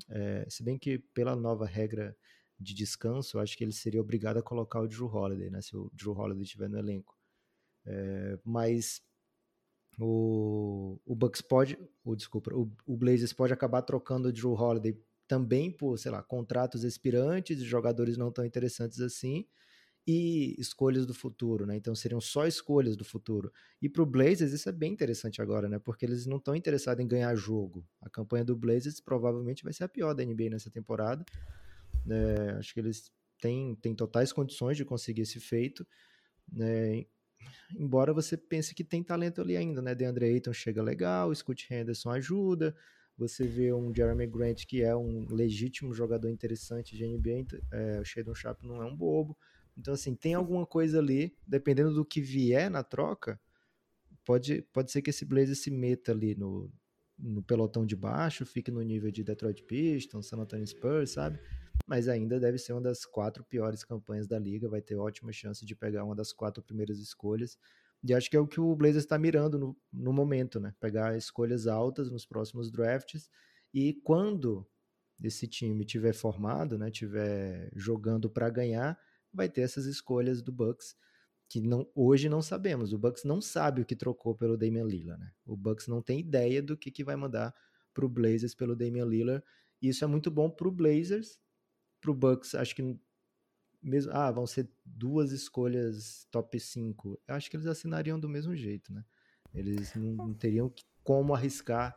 É, 0.09 0.45
se 0.49 0.63
bem 0.63 0.78
que 0.78 0.97
pela 0.97 1.36
nova 1.36 1.65
regra 1.65 2.15
de 2.60 2.74
descanso, 2.74 3.38
eu 3.38 3.41
acho 3.41 3.57
que 3.57 3.64
ele 3.64 3.72
seria 3.72 4.01
obrigado 4.01 4.38
a 4.38 4.43
colocar 4.43 4.82
o 4.82 4.88
Drew 4.88 5.07
Holiday, 5.07 5.49
né? 5.49 5.62
Se 5.62 5.76
o 5.76 5.89
Drew 5.93 6.14
Holiday 6.14 6.43
estiver 6.43 6.70
no 6.70 6.78
elenco. 6.78 7.18
É, 7.86 8.38
mas 8.43 9.01
o, 9.97 10.99
o 11.05 11.16
Bucks 11.16 11.41
pode, 11.41 11.78
o, 12.03 12.16
desculpa, 12.16 12.53
o, 12.53 12.72
o 12.86 12.97
Blazers 12.97 13.34
pode 13.34 13.53
acabar 13.53 13.82
trocando 13.82 14.30
o 14.30 14.34
Drew 14.34 14.53
Holiday 14.53 14.97
também 15.28 15.72
por, 15.72 15.97
sei 15.97 16.12
lá, 16.12 16.24
contratos 16.24 16.84
expirantes, 16.84 17.62
jogadores 17.62 18.18
não 18.18 18.32
tão 18.32 18.43
interessantes 18.43 18.99
assim, 18.99 19.45
e 20.07 20.55
escolhas 20.60 21.05
do 21.05 21.14
futuro, 21.14 21.68
né? 21.68 21.76
Então 21.76 21.93
seriam 21.93 22.20
só 22.20 22.47
escolhas 22.47 22.97
do 22.97 23.05
futuro. 23.05 23.51
E 23.80 23.88
para 23.88 24.01
o 24.01 24.05
Blazers 24.05 24.51
isso 24.51 24.68
é 24.68 24.72
bem 24.72 24.91
interessante 24.91 25.41
agora, 25.41 25.70
né? 25.70 25.78
Porque 25.78 26.05
eles 26.05 26.26
não 26.26 26.38
estão 26.38 26.55
interessados 26.55 27.03
em 27.03 27.07
ganhar 27.07 27.36
jogo. 27.36 27.86
A 28.01 28.10
campanha 28.10 28.43
do 28.43 28.55
Blazers 28.55 28.99
provavelmente 28.99 29.64
vai 29.64 29.72
ser 29.72 29.84
a 29.84 29.89
pior 29.89 30.16
da 30.16 30.26
NBA 30.26 30.49
nessa 30.49 30.72
temporada. 30.72 31.24
É, 32.08 32.52
acho 32.58 32.74
que 32.74 32.80
eles 32.80 33.12
têm, 33.39 33.76
têm 33.76 33.95
totais 33.95 34.32
condições 34.32 34.78
de 34.78 34.86
conseguir 34.86 35.22
esse 35.22 35.39
feito. 35.39 35.86
Né? 36.52 37.06
Embora 37.78 38.14
você 38.14 38.36
pense 38.36 38.76
que 38.76 38.84
tem 38.84 39.04
talento 39.04 39.41
ali 39.41 39.56
ainda, 39.56 39.82
né? 39.82 39.95
DeAndre 39.95 40.26
Ayton 40.26 40.54
chega 40.54 40.82
legal, 40.82 41.34
Scott 41.34 41.74
Henderson 41.74 42.12
ajuda. 42.12 42.76
Você 43.18 43.45
vê 43.45 43.74
um 43.74 43.93
Jeremy 43.93 44.28
Grant 44.28 44.66
que 44.66 44.82
é 44.82 44.95
um 44.95 45.28
legítimo 45.30 45.93
jogador 45.93 46.30
interessante 46.30 46.95
de 46.95 47.06
NBA, 47.06 47.60
é, 47.72 48.00
o 48.00 48.06
Shadon 48.06 48.34
Sharp 48.34 48.64
não 48.64 48.82
é 48.82 48.86
um 48.86 48.95
bobo. 48.95 49.38
Então, 49.78 49.93
assim, 49.93 50.16
tem 50.16 50.34
alguma 50.34 50.66
coisa 50.66 51.00
ali, 51.00 51.36
dependendo 51.45 51.93
do 51.93 52.06
que 52.06 52.22
vier 52.22 52.70
na 52.70 52.84
troca, 52.84 53.39
pode, 54.26 54.62
pode 54.74 54.91
ser 54.91 55.02
que 55.02 55.10
esse 55.10 55.26
Blazer 55.26 55.56
se 55.56 55.72
meta 55.72 56.12
ali 56.12 56.36
no, 56.36 56.72
no 57.18 57.41
pelotão 57.43 57.86
de 57.86 57.95
baixo, 57.95 58.45
fique 58.45 58.72
no 58.72 58.82
nível 58.82 59.12
de 59.12 59.24
Detroit 59.24 59.64
Pistons, 59.64 60.28
San 60.28 60.38
Antonio 60.38 60.68
Spurs, 60.68 61.12
sabe? 61.12 61.39
Mas 61.90 62.08
ainda 62.08 62.40
deve 62.40 62.60
ser 62.60 62.74
uma 62.74 62.82
das 62.82 63.04
quatro 63.04 63.44
piores 63.44 63.84
campanhas 63.84 64.28
da 64.28 64.38
liga, 64.38 64.70
vai 64.70 64.80
ter 64.80 64.96
ótima 64.96 65.34
chance 65.34 65.66
de 65.66 65.76
pegar 65.76 66.04
uma 66.04 66.16
das 66.16 66.32
quatro 66.32 66.62
primeiras 66.62 67.00
escolhas. 67.00 67.58
E 68.04 68.14
acho 68.14 68.30
que 68.30 68.38
é 68.38 68.40
o 68.40 68.46
que 68.46 68.62
o 68.62 68.76
Blazers 68.76 69.06
está 69.06 69.18
mirando 69.18 69.58
no, 69.58 69.76
no 69.92 70.14
momento, 70.14 70.60
né? 70.60 70.72
Pegar 70.80 71.18
escolhas 71.18 71.66
altas 71.66 72.12
nos 72.12 72.28
próximos 72.28 72.70
drafts 72.70 73.28
e 73.74 73.96
quando 74.04 74.68
esse 75.24 75.48
time 75.48 75.84
tiver 75.84 76.14
formado, 76.14 76.78
né, 76.78 76.92
tiver 76.92 77.72
jogando 77.76 78.30
para 78.30 78.52
ganhar, 78.52 78.98
vai 79.34 79.50
ter 79.50 79.62
essas 79.62 79.86
escolhas 79.86 80.44
do 80.44 80.52
Bucks 80.52 80.96
que 81.50 81.60
não, 81.60 81.90
hoje 81.96 82.30
não 82.30 82.44
sabemos. 82.44 82.94
O 82.94 83.00
Bucks 83.00 83.24
não 83.24 83.42
sabe 83.42 83.82
o 83.82 83.86
que 83.86 83.96
trocou 83.96 84.36
pelo 84.36 84.56
Damian 84.56 84.86
Lillard, 84.86 85.20
né? 85.20 85.32
O 85.44 85.58
Bucks 85.58 85.88
não 85.88 86.04
tem 86.04 86.20
ideia 86.20 86.62
do 86.62 86.78
que, 86.78 86.92
que 86.92 87.04
vai 87.04 87.16
mandar 87.16 87.52
pro 87.96 88.08
Blazers 88.08 88.54
pelo 88.54 88.76
Damian 88.76 89.06
Lillard. 89.06 89.44
E 89.82 89.90
isso 89.90 90.04
é 90.04 90.08
muito 90.08 90.30
bom 90.30 90.52
pro 90.52 90.72
Blazers, 90.72 91.40
pro 92.00 92.14
Bucks, 92.14 92.56
acho 92.56 92.76
que 92.76 93.00
mesmo, 93.82 94.12
ah, 94.14 94.32
vão 94.32 94.45
ser 94.45 94.70
duas 94.86 95.32
escolhas 95.32 96.28
top 96.32 96.60
5. 96.60 97.22
Eu 97.28 97.36
acho 97.36 97.50
que 97.50 97.56
eles 97.56 97.68
assinariam 97.68 98.20
do 98.20 98.28
mesmo 98.28 98.56
jeito, 98.56 98.93
né? 98.93 99.06
Eles 99.54 99.93
não, 99.95 100.28
não 100.28 100.34
teriam 100.34 100.72
como 101.04 101.34
arriscar 101.34 101.95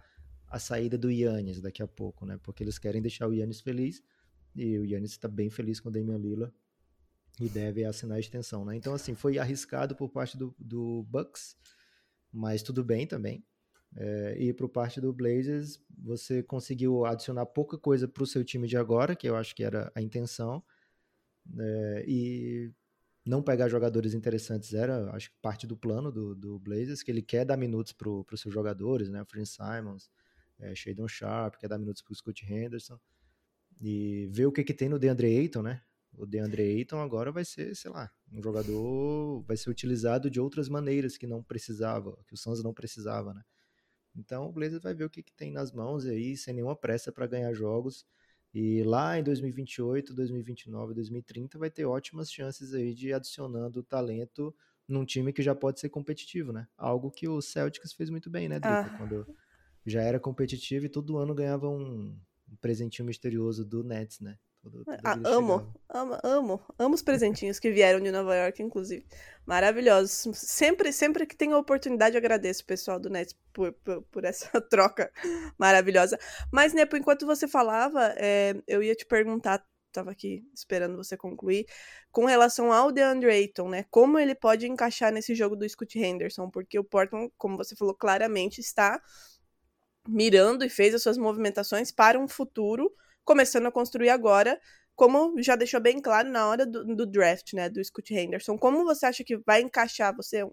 a 0.48 0.58
saída 0.58 0.96
do 0.96 1.10
Yannis 1.10 1.60
daqui 1.60 1.82
a 1.82 1.88
pouco, 1.88 2.24
né? 2.24 2.38
Porque 2.42 2.62
eles 2.62 2.78
querem 2.78 3.02
deixar 3.02 3.26
o 3.26 3.32
Yannis 3.32 3.60
feliz 3.60 4.02
e 4.54 4.78
o 4.78 4.84
Yannis 4.84 5.12
está 5.12 5.28
bem 5.28 5.50
feliz 5.50 5.80
com 5.80 5.88
o 5.88 5.92
Damian 5.92 6.18
Lillard 6.18 6.54
e 7.40 7.48
deve 7.48 7.84
assinar 7.84 8.18
a 8.18 8.20
extensão, 8.20 8.64
né? 8.64 8.76
Então, 8.76 8.94
assim, 8.94 9.14
foi 9.14 9.38
arriscado 9.38 9.96
por 9.96 10.08
parte 10.08 10.36
do, 10.36 10.54
do 10.58 11.02
Bucks, 11.04 11.56
mas 12.30 12.62
tudo 12.62 12.84
bem 12.84 13.06
também. 13.06 13.44
É, 13.96 14.36
e 14.38 14.52
por 14.52 14.68
parte 14.68 15.00
do 15.00 15.12
Blazers, 15.12 15.80
você 15.98 16.42
conseguiu 16.42 17.04
adicionar 17.04 17.46
pouca 17.46 17.76
coisa 17.76 18.08
para 18.08 18.22
o 18.22 18.26
seu 18.26 18.42
time 18.44 18.66
de 18.66 18.76
agora, 18.76 19.14
que 19.14 19.28
eu 19.28 19.36
acho 19.36 19.54
que 19.54 19.62
era 19.62 19.92
a 19.94 20.00
intenção, 20.00 20.62
é, 21.58 22.04
e 22.06 22.72
não 23.24 23.42
pegar 23.42 23.68
jogadores 23.68 24.14
interessantes 24.14 24.72
era, 24.74 25.10
acho 25.14 25.30
que 25.30 25.36
parte 25.40 25.66
do 25.66 25.76
plano 25.76 26.10
do, 26.10 26.34
do 26.34 26.58
Blazers, 26.58 27.02
que 27.02 27.10
ele 27.10 27.22
quer 27.22 27.44
dar 27.44 27.56
minutos 27.56 27.92
para 27.92 28.08
os 28.08 28.40
seus 28.40 28.52
jogadores, 28.52 29.08
né? 29.10 29.24
Fred 29.24 29.48
Simons, 29.48 30.10
é, 30.58 30.74
Shadon 30.74 31.08
Sharp, 31.08 31.56
quer 31.56 31.68
dar 31.68 31.78
minutos 31.78 32.02
para 32.02 32.12
o 32.12 32.16
Scott 32.16 32.44
Henderson, 32.44 32.98
e 33.80 34.28
ver 34.30 34.46
o 34.46 34.52
que, 34.52 34.64
que 34.64 34.74
tem 34.74 34.88
no 34.88 34.98
DeAndre 34.98 35.38
Ayton, 35.38 35.62
né? 35.62 35.82
O 36.14 36.26
DeAndre 36.26 36.62
Ayton 36.62 37.00
agora 37.00 37.32
vai 37.32 37.44
ser, 37.44 37.74
sei 37.74 37.90
lá, 37.90 38.10
um 38.30 38.42
jogador 38.42 39.42
vai 39.42 39.56
ser 39.56 39.70
utilizado 39.70 40.30
de 40.30 40.40
outras 40.40 40.68
maneiras 40.68 41.16
que 41.16 41.26
não 41.26 41.42
precisava, 41.42 42.16
que 42.26 42.34
o 42.34 42.36
Suns 42.36 42.62
não 42.62 42.72
precisava, 42.72 43.34
né? 43.34 43.42
Então 44.14 44.46
o 44.46 44.52
Blazers 44.52 44.82
vai 44.82 44.94
ver 44.94 45.04
o 45.04 45.10
que, 45.10 45.22
que 45.22 45.32
tem 45.32 45.50
nas 45.50 45.72
mãos 45.72 46.06
aí, 46.06 46.36
sem 46.36 46.54
nenhuma 46.54 46.76
pressa 46.76 47.10
para 47.10 47.26
ganhar 47.26 47.52
jogos. 47.52 48.06
E 48.54 48.82
lá 48.82 49.18
em 49.18 49.22
2028, 49.22 50.12
2029, 50.12 50.94
2030 50.94 51.58
vai 51.58 51.70
ter 51.70 51.86
ótimas 51.86 52.30
chances 52.30 52.74
aí 52.74 52.92
de 52.92 53.12
adicionando 53.12 53.82
talento 53.82 54.54
num 54.86 55.06
time 55.06 55.32
que 55.32 55.42
já 55.42 55.54
pode 55.54 55.80
ser 55.80 55.88
competitivo, 55.88 56.52
né? 56.52 56.66
Algo 56.76 57.10
que 57.10 57.26
o 57.26 57.40
Celtics 57.40 57.94
fez 57.94 58.10
muito 58.10 58.28
bem, 58.28 58.48
né, 58.48 58.60
Drica? 58.60 58.92
Ah. 58.92 58.98
Quando 58.98 59.26
já 59.86 60.02
era 60.02 60.20
competitivo 60.20 60.86
e 60.86 60.88
todo 60.88 61.16
ano 61.16 61.34
ganhava 61.34 61.68
um, 61.68 62.14
um 62.50 62.56
presentinho 62.60 63.06
misterioso 63.06 63.64
do 63.64 63.82
Nets, 63.82 64.20
né? 64.20 64.38
Todo, 64.60 64.84
todo 64.84 64.98
ah, 65.02 65.18
amo, 65.24 65.74
amo, 65.92 66.18
amo, 66.22 66.60
amo 66.78 66.94
os 66.94 67.02
presentinhos 67.02 67.58
que 67.58 67.70
vieram 67.70 68.00
de 68.00 68.10
Nova 68.10 68.34
York, 68.34 68.62
inclusive. 68.62 69.04
Maravilhosos. 69.46 70.36
Sempre, 70.36 70.92
sempre 70.92 71.26
que 71.26 71.36
tenho 71.36 71.54
a 71.54 71.58
oportunidade, 71.58 72.16
agradeço 72.16 72.62
o 72.62 72.66
pessoal 72.66 72.98
do 72.98 73.10
Nets 73.10 73.36
por, 73.52 73.72
por, 73.72 74.02
por, 74.02 74.24
essa 74.24 74.60
troca 74.62 75.12
maravilhosa. 75.58 76.18
Mas, 76.50 76.72
Nepo, 76.72 76.96
enquanto 76.96 77.26
você 77.26 77.46
falava, 77.46 78.14
é, 78.16 78.54
eu 78.66 78.82
ia 78.82 78.94
te 78.94 79.04
perguntar, 79.04 79.64
estava 79.88 80.10
aqui 80.10 80.42
esperando 80.54 80.96
você 80.96 81.16
concluir, 81.16 81.66
com 82.10 82.24
relação 82.24 82.72
ao 82.72 82.90
DeAndre 82.90 83.30
Ayton, 83.30 83.68
né? 83.68 83.84
Como 83.90 84.18
ele 84.18 84.34
pode 84.34 84.66
encaixar 84.66 85.12
nesse 85.12 85.34
jogo 85.34 85.54
do 85.54 85.68
Scott 85.68 85.98
Henderson? 85.98 86.48
Porque 86.48 86.78
o 86.78 86.84
Portland, 86.84 87.30
como 87.36 87.56
você 87.56 87.76
falou, 87.76 87.94
claramente 87.94 88.60
está 88.60 89.00
mirando 90.08 90.64
e 90.64 90.68
fez 90.68 90.94
as 90.94 91.02
suas 91.02 91.18
movimentações 91.18 91.92
para 91.92 92.18
um 92.18 92.26
futuro 92.26 92.92
começando 93.24 93.66
a 93.66 93.72
construir 93.72 94.10
agora, 94.10 94.60
como 94.94 95.40
já 95.42 95.56
deixou 95.56 95.80
bem 95.80 96.00
claro 96.00 96.30
na 96.30 96.48
hora 96.48 96.66
do, 96.66 96.84
do 96.84 97.06
draft, 97.06 97.52
né, 97.54 97.68
do 97.68 97.82
Scott 97.84 98.14
Henderson. 98.14 98.58
Como 98.58 98.84
você 98.84 99.06
acha 99.06 99.24
que 99.24 99.36
vai 99.38 99.62
encaixar, 99.62 100.14
você 100.14 100.44
um 100.44 100.52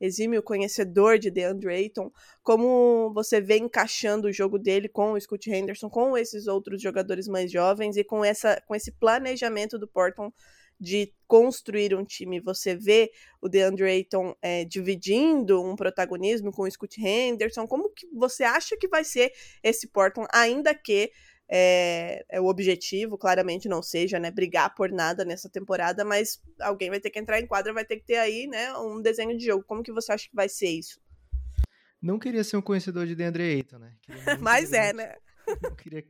exímio 0.00 0.42
conhecedor 0.42 1.18
de 1.18 1.30
DeAndre 1.30 1.74
Ayton, 1.74 2.10
como 2.42 3.12
você 3.12 3.40
vê 3.40 3.56
encaixando 3.58 4.28
o 4.28 4.32
jogo 4.32 4.58
dele 4.58 4.88
com 4.88 5.12
o 5.12 5.20
Scott 5.20 5.50
Henderson, 5.50 5.90
com 5.90 6.16
esses 6.16 6.46
outros 6.46 6.80
jogadores 6.80 7.26
mais 7.26 7.50
jovens 7.50 7.96
e 7.96 8.04
com, 8.04 8.24
essa, 8.24 8.62
com 8.66 8.74
esse 8.74 8.92
planejamento 8.92 9.78
do 9.78 9.88
Portland 9.88 10.32
de 10.80 11.12
construir 11.26 11.94
um 11.94 12.04
time. 12.04 12.40
Você 12.40 12.76
vê 12.76 13.10
o 13.40 13.48
DeAndre 13.48 13.84
Ayton 13.84 14.34
é, 14.40 14.64
dividindo 14.64 15.60
um 15.62 15.74
protagonismo 15.74 16.52
com 16.52 16.62
o 16.62 16.70
Scott 16.70 17.04
Henderson. 17.04 17.66
Como 17.66 17.90
que 17.90 18.06
você 18.14 18.44
acha 18.44 18.76
que 18.76 18.86
vai 18.86 19.02
ser 19.02 19.32
esse 19.62 19.88
Portland, 19.88 20.28
ainda 20.32 20.72
que 20.74 21.10
é, 21.48 22.24
é, 22.28 22.40
o 22.40 22.46
objetivo, 22.46 23.16
claramente 23.16 23.68
não 23.68 23.82
seja, 23.82 24.18
né, 24.18 24.30
brigar 24.30 24.74
por 24.74 24.90
nada 24.90 25.24
nessa 25.24 25.48
temporada, 25.48 26.04
mas 26.04 26.40
alguém 26.60 26.90
vai 26.90 27.00
ter 27.00 27.10
que 27.10 27.18
entrar 27.18 27.40
em 27.40 27.46
quadra, 27.46 27.72
vai 27.72 27.84
ter 27.84 27.96
que 27.96 28.04
ter 28.04 28.16
aí, 28.16 28.46
né, 28.46 28.72
um 28.74 29.00
desenho 29.00 29.36
de 29.36 29.46
jogo. 29.46 29.64
Como 29.64 29.82
que 29.82 29.92
você 29.92 30.12
acha 30.12 30.28
que 30.28 30.36
vai 30.36 30.48
ser 30.48 30.68
isso? 30.68 31.00
Não 32.00 32.18
queria 32.18 32.44
ser 32.44 32.56
um 32.56 32.62
conhecedor 32.62 33.06
de 33.06 33.14
Deandre 33.14 33.42
Ayton, 33.42 33.78
né? 33.78 33.96
mas 34.40 34.72
é, 34.72 34.92
né? 34.92 35.16
Não 35.62 35.74
queria, 35.74 36.04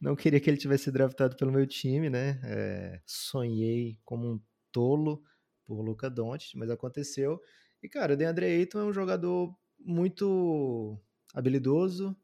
não 0.00 0.14
queria 0.14 0.38
que 0.38 0.48
ele 0.48 0.56
tivesse 0.56 0.88
draftado 0.88 1.36
pelo 1.36 1.50
meu 1.50 1.66
time, 1.66 2.08
né? 2.08 2.40
É, 2.44 3.00
sonhei 3.04 3.98
como 4.04 4.34
um 4.34 4.40
tolo 4.70 5.20
por 5.64 5.80
Luca 5.80 6.08
Doncic, 6.08 6.56
mas 6.56 6.70
aconteceu. 6.70 7.40
E, 7.82 7.88
cara, 7.88 8.14
o 8.14 8.16
DeAndre 8.16 8.46
Ayton 8.46 8.80
é 8.80 8.84
um 8.84 8.92
jogador 8.92 9.52
muito 9.80 10.96
habilidoso 11.34 12.16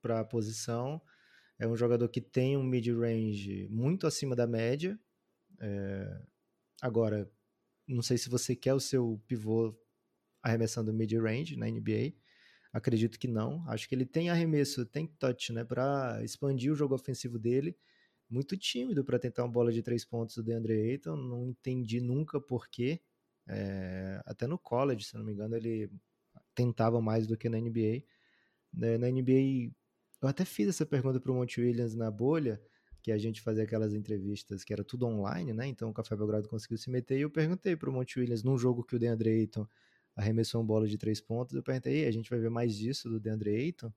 para 0.00 0.20
a 0.20 0.24
posição, 0.24 1.02
é 1.58 1.66
um 1.66 1.76
jogador 1.76 2.08
que 2.08 2.20
tem 2.20 2.56
um 2.56 2.62
mid-range 2.62 3.66
muito 3.68 4.06
acima 4.06 4.36
da 4.36 4.46
média. 4.46 4.98
É... 5.60 6.22
Agora, 6.80 7.30
não 7.86 8.02
sei 8.02 8.16
se 8.16 8.28
você 8.28 8.54
quer 8.54 8.74
o 8.74 8.80
seu 8.80 9.20
pivô 9.26 9.76
arremessando 10.42 10.92
mid-range 10.92 11.56
na 11.56 11.66
NBA. 11.66 12.14
Acredito 12.72 13.18
que 13.18 13.26
não. 13.26 13.68
Acho 13.68 13.88
que 13.88 13.94
ele 13.94 14.06
tem 14.06 14.30
arremesso, 14.30 14.86
tem 14.86 15.06
touch, 15.06 15.52
né, 15.52 15.64
para 15.64 16.22
expandir 16.22 16.72
o 16.72 16.76
jogo 16.76 16.94
ofensivo 16.94 17.38
dele. 17.38 17.76
Muito 18.30 18.56
tímido 18.56 19.04
para 19.04 19.18
tentar 19.18 19.42
uma 19.42 19.50
bola 19.50 19.72
de 19.72 19.82
três 19.82 20.04
pontos 20.04 20.36
do 20.36 20.42
DeAndre 20.44 20.74
Ayton. 20.74 21.16
Não 21.16 21.48
entendi 21.48 22.00
nunca 22.00 22.40
por 22.40 22.68
quê. 22.68 23.00
É... 23.48 24.22
até 24.26 24.46
no 24.46 24.58
college, 24.58 25.06
se 25.06 25.16
não 25.16 25.24
me 25.24 25.32
engano, 25.32 25.56
ele 25.56 25.90
tentava 26.54 27.00
mais 27.00 27.26
do 27.26 27.36
que 27.36 27.48
na 27.48 27.58
NBA. 27.58 28.04
Na 28.72 29.10
NBA 29.10 29.72
eu 30.20 30.28
até 30.28 30.44
fiz 30.44 30.68
essa 30.68 30.86
pergunta 30.86 31.20
para 31.20 31.30
o 31.32 31.34
Monte 31.34 31.60
Williams 31.60 31.94
na 31.94 32.10
bolha, 32.10 32.60
que 33.02 33.12
a 33.12 33.18
gente 33.18 33.40
fazia 33.40 33.64
aquelas 33.64 33.94
entrevistas 33.94 34.64
que 34.64 34.72
era 34.72 34.84
tudo 34.84 35.06
online, 35.06 35.52
né? 35.52 35.66
Então 35.66 35.90
o 35.90 35.94
Café 35.94 36.16
Belgrado 36.16 36.48
conseguiu 36.48 36.76
se 36.78 36.90
meter 36.90 37.18
e 37.18 37.22
eu 37.22 37.30
perguntei 37.30 37.76
para 37.76 37.88
o 37.88 37.92
Monte 37.92 38.18
Williams, 38.18 38.42
num 38.42 38.58
jogo 38.58 38.84
que 38.84 38.96
o 38.96 38.98
DeAndre 38.98 39.30
Ayton 39.30 39.66
arremessou 40.16 40.60
uma 40.60 40.66
bola 40.66 40.86
de 40.88 40.98
três 40.98 41.20
pontos, 41.20 41.54
eu 41.54 41.62
perguntei, 41.62 42.06
a 42.06 42.10
gente 42.10 42.28
vai 42.28 42.40
ver 42.40 42.50
mais 42.50 42.76
disso 42.76 43.08
do 43.08 43.20
DeAndre 43.20 43.54
Ayton? 43.54 43.92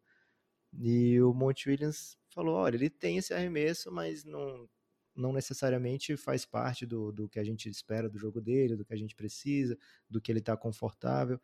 E 0.74 1.20
o 1.22 1.34
Monte 1.34 1.70
Williams 1.70 2.18
falou, 2.30 2.56
olha, 2.56 2.76
ele 2.76 2.90
tem 2.90 3.18
esse 3.18 3.34
arremesso, 3.34 3.92
mas 3.92 4.24
não, 4.24 4.70
não 5.16 5.34
necessariamente 5.34 6.16
faz 6.16 6.46
parte 6.46 6.86
do, 6.86 7.12
do 7.12 7.28
que 7.28 7.40
a 7.40 7.44
gente 7.44 7.68
espera 7.70 8.10
do 8.10 8.18
jogo 8.18 8.40
dele, 8.40 8.76
do 8.76 8.86
que 8.86 8.94
a 8.94 8.98
gente 8.98 9.16
precisa, 9.16 9.78
do 10.10 10.22
que 10.22 10.32
ele 10.32 10.40
está 10.40 10.56
confortável. 10.56 11.40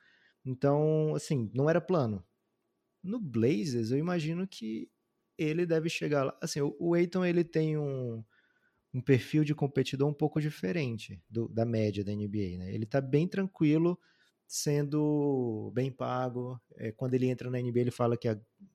Então, 0.45 1.13
assim, 1.15 1.51
não 1.53 1.69
era 1.69 1.81
plano. 1.81 2.23
No 3.03 3.19
Blazers, 3.19 3.91
eu 3.91 3.97
imagino 3.97 4.47
que 4.47 4.89
ele 5.37 5.65
deve 5.65 5.89
chegar 5.89 6.23
lá. 6.25 6.37
Assim, 6.41 6.61
o, 6.61 6.75
o 6.79 6.93
Aiton 6.93 7.23
ele 7.25 7.43
tem 7.43 7.77
um, 7.77 8.23
um 8.93 9.01
perfil 9.01 9.43
de 9.43 9.53
competidor 9.55 10.09
um 10.09 10.13
pouco 10.13 10.41
diferente 10.41 11.21
do, 11.29 11.47
da 11.49 11.65
média 11.65 12.03
da 12.03 12.11
NBA, 12.13 12.57
né? 12.57 12.73
Ele 12.73 12.85
tá 12.85 12.99
bem 13.01 13.27
tranquilo, 13.27 13.99
sendo 14.47 15.71
bem 15.73 15.91
pago. 15.91 16.59
É, 16.77 16.91
quando 16.91 17.13
ele 17.13 17.27
entra 17.27 17.49
na 17.49 17.59
NBA, 17.59 17.81
ele 17.81 17.91
fala 17.91 18.17
que, 18.17 18.27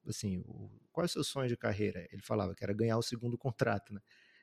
assim, 0.06 0.38
o, 0.46 0.70
qual 0.92 1.04
é 1.04 1.06
o 1.06 1.08
seu 1.08 1.24
sonho 1.24 1.48
de 1.48 1.56
carreira? 1.56 2.06
Ele 2.12 2.22
falava 2.22 2.54
que 2.54 2.62
era 2.62 2.72
ganhar 2.72 2.98
o 2.98 3.02
segundo 3.02 3.36
contrato, 3.38 3.92
né? 3.94 4.00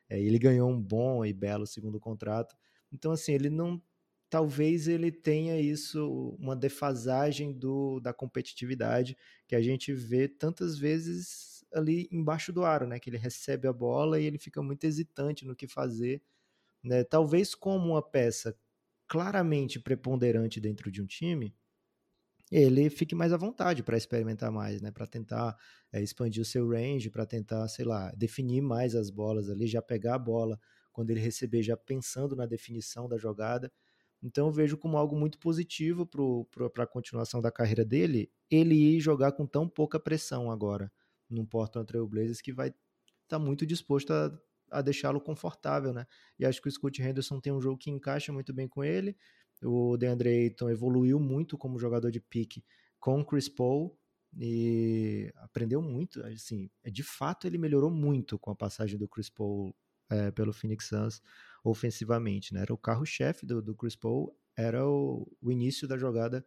É, 0.09 0.19
ele 0.19 0.39
ganhou 0.39 0.69
um 0.69 0.81
bom 0.81 1.23
e 1.25 1.31
belo 1.33 1.67
segundo 1.67 1.99
contrato. 1.99 2.55
Então, 2.91 3.11
assim, 3.11 3.33
ele 3.33 3.49
não 3.49 3.81
talvez 4.29 4.87
ele 4.87 5.11
tenha 5.11 5.59
isso, 5.59 6.35
uma 6.39 6.55
defasagem 6.55 7.51
do, 7.53 7.99
da 7.99 8.13
competitividade 8.13 9.17
que 9.47 9.55
a 9.55 9.61
gente 9.61 9.93
vê 9.93 10.27
tantas 10.27 10.77
vezes 10.77 11.65
ali 11.73 12.07
embaixo 12.11 12.53
do 12.53 12.63
aro, 12.65 12.87
né? 12.87 12.99
Que 12.99 13.09
ele 13.09 13.17
recebe 13.17 13.67
a 13.67 13.73
bola 13.73 14.19
e 14.19 14.25
ele 14.25 14.37
fica 14.37 14.61
muito 14.61 14.83
hesitante 14.85 15.45
no 15.45 15.55
que 15.55 15.67
fazer. 15.67 16.21
Né? 16.83 17.03
Talvez 17.03 17.55
como 17.55 17.91
uma 17.91 18.01
peça 18.01 18.57
claramente 19.07 19.79
preponderante 19.79 20.59
dentro 20.59 20.91
de 20.91 21.01
um 21.01 21.07
time, 21.07 21.55
ele 22.51 22.89
fique 22.89 23.13
mais 23.15 23.31
à 23.31 23.37
vontade 23.37 23.83
para 23.83 23.97
experimentar 23.97 24.51
mais, 24.51 24.81
né? 24.81 24.91
Para 24.91 25.05
tentar 25.05 25.55
é, 25.91 26.01
expandir 26.01 26.41
o 26.41 26.45
seu 26.45 26.67
range, 26.67 27.09
para 27.09 27.25
tentar, 27.25 27.67
sei 27.67 27.85
lá, 27.85 28.11
definir 28.11 28.61
mais 28.61 28.95
as 28.95 29.09
bolas 29.11 29.49
ali, 29.49 29.67
já 29.67 29.81
pegar 29.81 30.15
a 30.15 30.19
bola 30.19 30.59
quando 30.91 31.11
ele 31.11 31.19
receber, 31.19 31.61
já 31.61 31.77
pensando 31.77 32.35
na 32.35 32.45
definição 32.47 33.07
da 33.07 33.17
jogada. 33.17 33.71
Então 34.21 34.47
eu 34.47 34.51
vejo 34.51 34.77
como 34.77 34.97
algo 34.97 35.15
muito 35.15 35.39
positivo 35.39 36.05
para 36.05 36.83
a 36.83 36.87
continuação 36.87 37.41
da 37.41 37.51
carreira 37.51 37.85
dele, 37.85 38.31
ele 38.49 38.75
ir 38.75 38.99
jogar 38.99 39.31
com 39.31 39.45
tão 39.45 39.67
pouca 39.67 39.99
pressão 39.99 40.51
agora 40.51 40.91
no 41.29 41.45
Portland 41.45 41.87
Trail 41.87 42.07
Blazers 42.07 42.41
que 42.41 42.51
vai 42.51 42.69
estar 42.69 42.79
tá 43.27 43.39
muito 43.39 43.65
disposto 43.65 44.11
a 44.11 44.31
a 44.71 44.81
deixá-lo 44.81 45.19
confortável, 45.19 45.93
né? 45.93 46.05
E 46.37 46.45
acho 46.45 46.61
que 46.61 46.67
o 46.67 46.71
Scott 46.71 47.01
Henderson 47.01 47.39
tem 47.39 47.51
um 47.51 47.61
jogo 47.61 47.77
que 47.77 47.89
encaixa 47.89 48.31
muito 48.31 48.53
bem 48.53 48.67
com 48.67 48.83
ele. 48.83 49.15
O 49.63 49.97
DeAndre 49.97 50.29
Ayton 50.29 50.69
evoluiu 50.69 51.19
muito 51.19 51.57
como 51.57 51.79
jogador 51.79 52.11
de 52.11 52.19
pique 52.19 52.63
com 52.99 53.19
o 53.19 53.25
Chris 53.25 53.49
Paul 53.49 53.97
e 54.37 55.31
aprendeu 55.37 55.81
muito. 55.81 56.23
Assim, 56.25 56.69
de 56.85 57.03
fato, 57.03 57.47
ele 57.47 57.57
melhorou 57.57 57.91
muito 57.91 58.37
com 58.39 58.51
a 58.51 58.55
passagem 58.55 58.97
do 58.97 59.07
Chris 59.07 59.29
Paul 59.29 59.75
é, 60.09 60.31
pelo 60.31 60.53
Phoenix 60.53 60.87
Suns 60.87 61.21
ofensivamente. 61.63 62.53
Né? 62.53 62.61
Era 62.61 62.73
o 62.73 62.77
carro-chefe 62.77 63.45
do, 63.45 63.61
do 63.61 63.75
Chris 63.75 63.95
Paul, 63.95 64.35
era 64.55 64.87
o, 64.87 65.27
o 65.41 65.51
início 65.51 65.87
da 65.87 65.97
jogada 65.97 66.45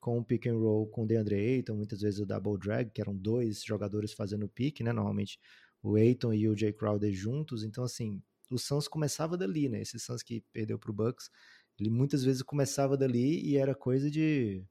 com 0.00 0.18
o 0.18 0.24
pick 0.24 0.46
and 0.46 0.58
roll 0.58 0.86
com 0.88 1.04
o 1.04 1.06
DeAndre 1.06 1.36
Ayton, 1.36 1.76
muitas 1.76 2.02
vezes 2.02 2.20
o 2.20 2.26
double 2.26 2.58
drag, 2.58 2.90
que 2.90 3.00
eram 3.00 3.16
dois 3.16 3.62
jogadores 3.64 4.12
fazendo 4.12 4.48
pick, 4.48 4.80
né? 4.80 4.92
Normalmente 4.92 5.38
o 5.82 5.96
Ayton 5.96 6.34
e 6.34 6.48
o 6.48 6.56
Jay 6.56 6.72
Crowder 6.72 7.12
juntos. 7.12 7.64
Então, 7.64 7.84
assim, 7.84 8.22
o 8.50 8.58
Suns 8.58 8.86
começava 8.86 9.36
dali, 9.36 9.68
né? 9.68 9.80
Esse 9.80 9.98
Suns 9.98 10.22
que 10.22 10.42
perdeu 10.52 10.78
para 10.78 10.90
o 10.90 10.94
Bucks, 10.94 11.30
ele 11.78 11.90
muitas 11.90 12.22
vezes 12.22 12.42
começava 12.42 12.96
dali 12.96 13.40
e 13.46 13.56
era 13.56 13.74
coisa 13.74 14.10
de 14.10 14.62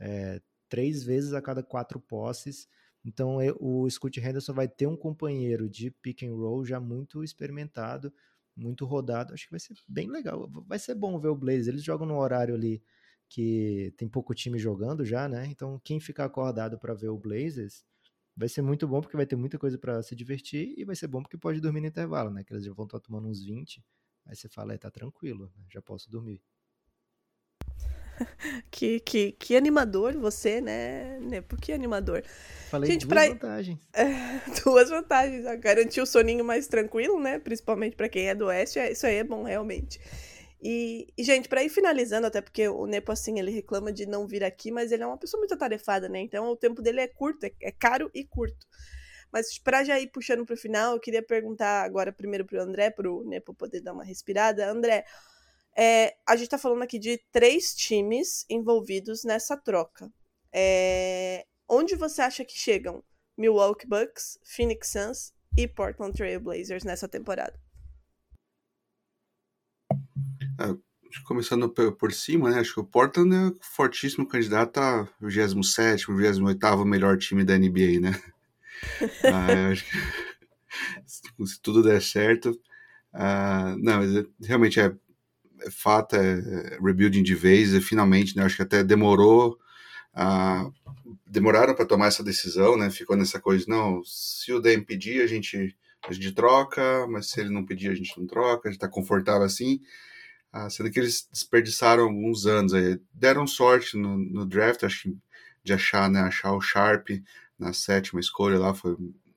é, 0.00 0.40
três 0.68 1.04
vezes 1.04 1.32
a 1.32 1.40
cada 1.40 1.62
quatro 1.62 2.00
posses. 2.00 2.66
Então, 3.04 3.38
o 3.60 3.88
Scott 3.90 4.20
Henderson 4.20 4.52
vai 4.52 4.68
ter 4.68 4.86
um 4.86 4.96
companheiro 4.96 5.68
de 5.68 5.90
pick 5.90 6.22
and 6.22 6.34
roll 6.34 6.64
já 6.64 6.78
muito 6.80 7.22
experimentado, 7.24 8.12
muito 8.56 8.84
rodado. 8.84 9.32
Acho 9.34 9.44
que 9.46 9.50
vai 9.50 9.60
ser 9.60 9.74
bem 9.88 10.08
legal. 10.10 10.48
Vai 10.66 10.78
ser 10.78 10.94
bom 10.94 11.18
ver 11.18 11.28
o 11.28 11.36
Blazers. 11.36 11.68
Eles 11.68 11.84
jogam 11.84 12.06
no 12.06 12.18
horário 12.18 12.54
ali 12.54 12.82
que 13.28 13.94
tem 13.96 14.08
pouco 14.08 14.34
time 14.34 14.58
jogando 14.58 15.04
já, 15.04 15.28
né? 15.28 15.46
Então, 15.46 15.80
quem 15.82 15.98
ficar 16.00 16.26
acordado 16.26 16.78
para 16.78 16.94
ver 16.94 17.08
o 17.08 17.18
Blazers 17.18 17.84
vai 18.36 18.48
ser 18.48 18.62
muito 18.62 18.86
bom 18.88 19.00
porque 19.00 19.16
vai 19.16 19.26
ter 19.26 19.36
muita 19.36 19.58
coisa 19.58 19.78
para 19.78 20.02
se 20.02 20.14
divertir 20.16 20.74
e 20.76 20.84
vai 20.84 20.96
ser 20.96 21.08
bom 21.08 21.22
porque 21.22 21.38
pode 21.38 21.60
dormir 21.60 21.80
no 21.80 21.86
intervalo, 21.88 22.30
né? 22.30 22.44
Que 22.44 22.52
eles 22.52 22.64
já 22.64 22.72
vão 22.74 22.84
estar 22.86 23.00
tomando 23.00 23.28
uns 23.28 23.42
20. 23.44 23.82
Aí 24.26 24.36
você 24.36 24.48
fala, 24.48 24.74
é, 24.74 24.78
tá 24.78 24.90
tranquilo, 24.90 25.52
né? 25.56 25.64
já 25.70 25.82
posso 25.82 26.10
dormir. 26.10 26.42
que, 28.70 29.00
que, 29.00 29.32
que 29.32 29.56
animador 29.56 30.14
você, 30.14 30.60
né, 30.60 31.18
Nepo? 31.20 31.56
Que 31.56 31.72
animador. 31.72 32.22
Falei 32.70 32.90
Gente, 32.90 33.06
duas 33.06 33.26
pra... 33.26 33.28
vantagens. 33.28 33.78
É, 33.92 34.04
duas 34.64 34.90
vantagens. 34.90 35.44
Garantir 35.60 36.00
o 36.00 36.06
soninho 36.06 36.44
mais 36.44 36.66
tranquilo, 36.66 37.20
né? 37.20 37.38
Principalmente 37.38 37.96
para 37.96 38.08
quem 38.08 38.28
é 38.28 38.34
do 38.34 38.46
Oeste. 38.46 38.78
É, 38.78 38.92
isso 38.92 39.06
aí 39.06 39.16
é 39.16 39.24
bom, 39.24 39.42
realmente. 39.42 40.00
E, 40.62 41.08
e, 41.18 41.24
gente, 41.24 41.48
para 41.48 41.64
ir 41.64 41.68
finalizando, 41.68 42.26
até 42.26 42.40
porque 42.40 42.68
o 42.68 42.86
Nepo, 42.86 43.10
assim, 43.10 43.38
ele 43.38 43.50
reclama 43.50 43.92
de 43.92 44.06
não 44.06 44.26
vir 44.26 44.44
aqui, 44.44 44.70
mas 44.70 44.92
ele 44.92 45.02
é 45.02 45.06
uma 45.06 45.18
pessoa 45.18 45.40
muito 45.40 45.52
atarefada, 45.52 46.08
né? 46.08 46.20
Então 46.20 46.46
o 46.46 46.56
tempo 46.56 46.80
dele 46.80 47.00
é 47.00 47.08
curto, 47.08 47.44
é, 47.44 47.52
é 47.60 47.72
caro 47.72 48.10
e 48.14 48.24
curto. 48.24 48.66
Mas 49.32 49.58
para 49.58 49.82
já 49.82 49.98
ir 49.98 50.08
puxando 50.08 50.46
pro 50.46 50.56
final, 50.56 50.92
eu 50.92 51.00
queria 51.00 51.22
perguntar 51.22 51.82
agora 51.82 52.12
primeiro 52.12 52.44
pro 52.44 52.60
André, 52.60 52.90
pro 52.90 53.24
Nepo 53.24 53.52
poder 53.54 53.80
dar 53.80 53.92
uma 53.92 54.04
respirada. 54.04 54.70
André, 54.70 55.04
é, 55.76 56.16
a 56.26 56.36
gente 56.36 56.48
tá 56.48 56.58
falando 56.58 56.82
aqui 56.82 56.98
de 56.98 57.18
três 57.30 57.74
times 57.74 58.44
envolvidos 58.48 59.24
nessa 59.24 59.56
troca. 59.56 60.12
É, 60.52 61.46
onde 61.68 61.94
você 61.96 62.20
acha 62.22 62.44
que 62.44 62.56
chegam 62.56 63.02
Milwaukee 63.36 63.86
Bucks, 63.86 64.38
Phoenix 64.44 64.88
Suns 64.88 65.32
e 65.56 65.66
Portland 65.66 66.14
Trail 66.14 66.40
Blazers 66.40 66.84
nessa 66.84 67.08
temporada? 67.08 67.58
É, 70.60 70.76
começando 71.24 71.68
por 71.70 72.12
cima, 72.12 72.50
né? 72.50 72.60
Acho 72.60 72.74
que 72.74 72.80
o 72.80 72.84
Portland 72.84 73.34
é 73.34 73.52
fortíssimo 73.60 74.26
candidato 74.26 74.78
a 74.78 75.08
27, 75.20 76.12
28 76.12 76.84
melhor 76.84 77.18
time 77.18 77.44
da 77.44 77.56
NBA, 77.56 78.00
né? 78.00 78.22
ah, 79.24 79.70
acho 79.70 79.84
que 79.84 79.96
se 81.46 81.60
tudo 81.60 81.82
der 81.82 82.02
certo. 82.02 82.58
Ah, 83.12 83.74
não, 83.78 83.98
mas 83.98 84.16
é, 84.16 84.24
realmente 84.42 84.80
é, 84.80 84.94
é 85.66 85.70
fato, 85.70 86.16
é, 86.16 86.38
é 86.38 86.78
rebuilding 86.80 87.22
de 87.22 87.34
vez, 87.34 87.72
e 87.72 87.80
finalmente, 87.80 88.36
né? 88.36 88.44
Acho 88.44 88.56
que 88.56 88.62
até 88.62 88.82
demorou. 88.84 89.58
Demoraram 91.26 91.74
para 91.74 91.86
tomar 91.86 92.06
essa 92.08 92.22
decisão, 92.22 92.76
né? 92.76 92.90
Ficou 92.90 93.16
nessa 93.16 93.40
coisa, 93.40 93.64
não, 93.68 94.02
se 94.04 94.52
o 94.52 94.60
DM 94.60 94.84
pedir, 94.84 95.22
a 95.22 95.26
gente, 95.26 95.76
a 96.08 96.12
gente 96.12 96.32
troca, 96.32 97.06
mas 97.08 97.30
se 97.30 97.40
ele 97.40 97.50
não 97.50 97.64
pedir, 97.64 97.90
a 97.90 97.94
gente 97.94 98.18
não 98.18 98.26
troca, 98.26 98.68
a 98.68 98.72
gente 98.72 98.80
tá 98.80 98.88
confortável 98.88 99.42
assim. 99.44 99.80
Ah, 100.52 100.68
sendo 100.68 100.90
que 100.90 101.00
eles 101.00 101.26
desperdiçaram 101.32 102.04
alguns 102.04 102.46
anos 102.46 102.74
aí. 102.74 103.00
Deram 103.14 103.46
sorte 103.46 103.96
no, 103.96 104.18
no 104.18 104.44
draft, 104.46 104.84
acho 104.84 105.04
que 105.04 105.16
de 105.64 105.72
achar, 105.72 106.10
né, 106.10 106.20
achar 106.20 106.52
o 106.52 106.60
Sharp 106.60 107.08
na 107.58 107.72
sétima 107.72 108.20
escolha 108.20 108.58
lá, 108.58 108.74
foi 108.74 108.92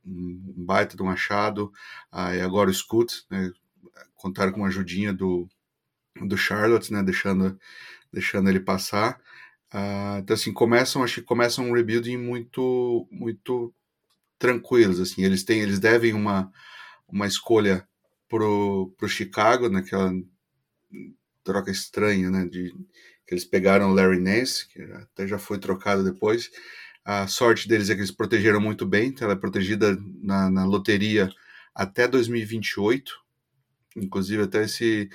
um 0.05 0.53
baita 0.65 0.95
de 0.97 1.03
um 1.03 1.09
achado. 1.09 1.71
Ah, 2.11 2.35
e 2.35 2.41
agora 2.41 2.69
o 2.69 2.73
Scoot, 2.73 3.25
né, 3.29 3.51
contaram 4.15 4.51
com 4.51 4.59
uma 4.61 4.67
ajudinha 4.67 5.13
do, 5.13 5.47
do 6.21 6.37
Charlotte, 6.37 6.91
né, 6.91 7.03
deixando, 7.03 7.59
deixando 8.11 8.49
ele 8.49 8.59
passar. 8.59 9.19
Ah, 9.71 10.19
então, 10.21 10.33
assim, 10.33 10.53
começam, 10.53 11.03
acho 11.03 11.15
que 11.15 11.27
começam 11.27 11.69
um 11.69 11.73
rebuilding 11.73 12.17
muito, 12.17 13.07
muito 13.11 13.73
tranquilos, 14.37 14.99
assim, 14.99 15.23
eles 15.23 15.43
têm, 15.43 15.61
eles 15.61 15.79
devem 15.79 16.13
uma, 16.13 16.51
uma 17.07 17.27
escolha 17.27 17.87
pro, 18.29 18.93
pro 18.97 19.07
Chicago, 19.07 19.69
naquela 19.69 20.13
troca 21.43 21.71
estranha, 21.71 22.29
né? 22.29 22.45
De, 22.45 22.73
que 23.25 23.33
eles 23.33 23.45
pegaram 23.45 23.93
Larry 23.93 24.19
Nance, 24.19 24.67
que 24.67 24.81
até 24.81 25.27
já 25.27 25.39
foi 25.39 25.57
trocado 25.57 26.03
depois. 26.03 26.51
A 27.03 27.27
sorte 27.27 27.67
deles 27.67 27.89
é 27.89 27.95
que 27.95 28.01
eles 28.01 28.11
protegeram 28.11 28.59
muito 28.59 28.85
bem, 28.85 29.09
então 29.09 29.25
ela 29.25 29.35
é 29.35 29.39
protegida 29.39 29.97
na, 30.21 30.49
na 30.49 30.65
loteria 30.65 31.29
até 31.73 32.07
2028. 32.07 33.13
Inclusive, 33.95 34.43
até 34.43 34.63
esse, 34.63 35.09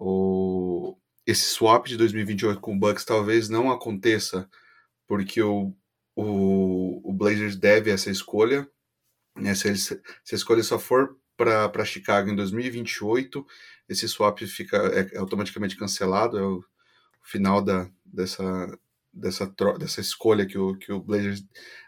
o, 0.00 0.96
esse 1.26 1.44
swap 1.44 1.86
de 1.86 1.96
2028 1.98 2.58
com 2.60 2.74
o 2.74 2.78
Bucks 2.78 3.04
talvez 3.04 3.50
não 3.50 3.70
aconteça, 3.70 4.48
porque 5.06 5.42
o, 5.42 5.74
o, 6.16 7.10
o 7.10 7.12
Blazers 7.12 7.54
deve 7.54 7.90
essa 7.90 8.10
escolha. 8.10 8.66
Né? 9.36 9.54
Se, 9.54 9.68
eles, 9.68 9.84
se 10.24 10.34
a 10.34 10.36
escolha 10.36 10.62
só 10.62 10.78
for 10.78 11.18
para 11.36 11.84
Chicago 11.84 12.30
em 12.30 12.36
2028, 12.36 13.46
esse 13.88 14.08
swap 14.08 14.38
fica 14.40 14.78
é, 14.88 15.14
é 15.14 15.18
automaticamente 15.18 15.76
cancelado, 15.76 16.38
é 16.38 16.42
o 16.42 16.64
final 17.22 17.62
da, 17.62 17.90
dessa, 18.04 18.78
dessa, 19.12 19.54
dessa 19.78 20.00
escolha 20.00 20.46
que 20.46 20.56
o, 20.56 20.76
que 20.76 20.92
o 20.92 21.00
Blazers 21.00 21.44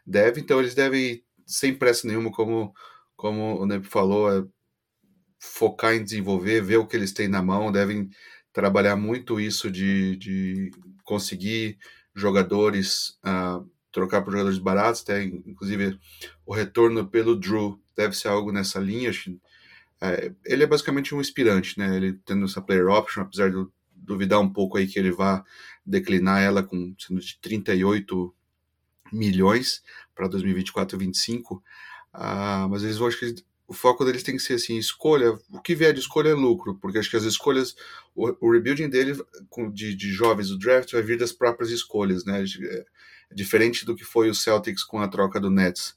deve, 0.07 0.41
então 0.41 0.61
eles 0.61 0.75
devem, 0.75 1.25
sem 1.47 1.75
pressa 1.75 2.07
nenhuma, 2.07 2.31
como, 2.31 2.75
como 3.17 3.59
o 3.59 3.67
Neb 3.67 3.85
falou, 3.87 4.31
é 4.31 4.45
focar 5.45 5.93
em 5.95 6.05
desenvolver, 6.05 6.63
ver 6.63 6.77
o 6.77 6.87
que 6.87 6.95
eles 6.95 7.13
têm 7.13 7.27
na 7.27 7.43
mão, 7.43 7.73
devem 7.73 8.09
trabalhar 8.53 8.95
muito 8.95 9.41
isso 9.41 9.69
de, 9.69 10.17
de 10.17 10.71
conseguir 11.03 11.79
jogadores, 12.15 13.19
uh, 13.27 13.69
trocar 13.91 14.23
por 14.23 14.31
jogadores 14.31 14.59
baratos, 14.59 15.03
até 15.03 15.25
inclusive 15.25 15.99
o 16.47 16.55
retorno 16.55 17.09
pelo 17.09 17.35
Drew 17.35 17.81
deve 17.97 18.17
ser 18.17 18.29
algo 18.29 18.53
nessa 18.53 18.79
linha, 18.79 19.11
é, 20.01 20.33
ele 20.45 20.63
é 20.63 20.67
basicamente 20.67 21.13
um 21.13 21.21
inspirante, 21.21 21.77
né? 21.77 21.97
Ele 21.97 22.13
tendo 22.25 22.45
essa 22.45 22.63
player 22.63 22.87
option, 22.87 23.23
apesar 23.23 23.51
de 23.51 23.57
eu 23.57 23.73
duvidar 23.95 24.41
um 24.41 24.53
pouco 24.53 24.79
aí 24.79 24.87
que 24.87 24.99
ele 24.99 25.11
vá 25.11 25.45
declinar 25.85 26.41
ela 26.41 26.63
com 26.63 26.95
sendo 26.99 27.21
de 27.21 27.39
38 27.41 28.33
milhões 29.13 29.83
para 30.15 30.29
2024 30.29 30.97
e 30.97 30.99
2025. 30.99 31.63
Ah, 32.13 32.67
mas 32.71 32.85
eles 32.85 32.97
vão 32.97 33.09
acho 33.09 33.19
que 33.19 33.35
o 33.73 33.75
foco 33.75 34.05
deles 34.05 34.23
tem 34.23 34.37
que 34.37 34.43
ser 34.43 34.55
assim, 34.55 34.77
escolha, 34.77 35.33
o 35.51 35.59
que 35.59 35.75
vier 35.75 35.95
de 35.95 36.01
escolha 36.01 36.29
é 36.29 36.35
lucro, 36.35 36.75
porque 36.75 36.99
acho 36.99 37.09
que 37.09 37.17
as 37.17 37.23
escolhas, 37.23 37.75
o, 38.15 38.37
o 38.39 38.53
rebuilding 38.53 38.91
dele 38.91 39.19
de, 39.73 39.95
de 39.95 40.11
jovens, 40.11 40.51
o 40.51 40.59
draft 40.59 40.93
vai 40.93 41.01
vir 41.01 41.17
das 41.19 41.33
próprias 41.33 41.71
escolhas, 41.71 42.23
né? 42.27 42.45
É, 42.45 42.85
diferente 43.35 43.87
do 43.87 43.97
que 43.97 44.05
foi 44.05 44.29
o 44.29 44.35
Celtics 44.35 44.85
com 44.85 44.99
a 44.99 45.09
troca 45.09 45.41
do 45.41 45.51
Nets 45.51 45.97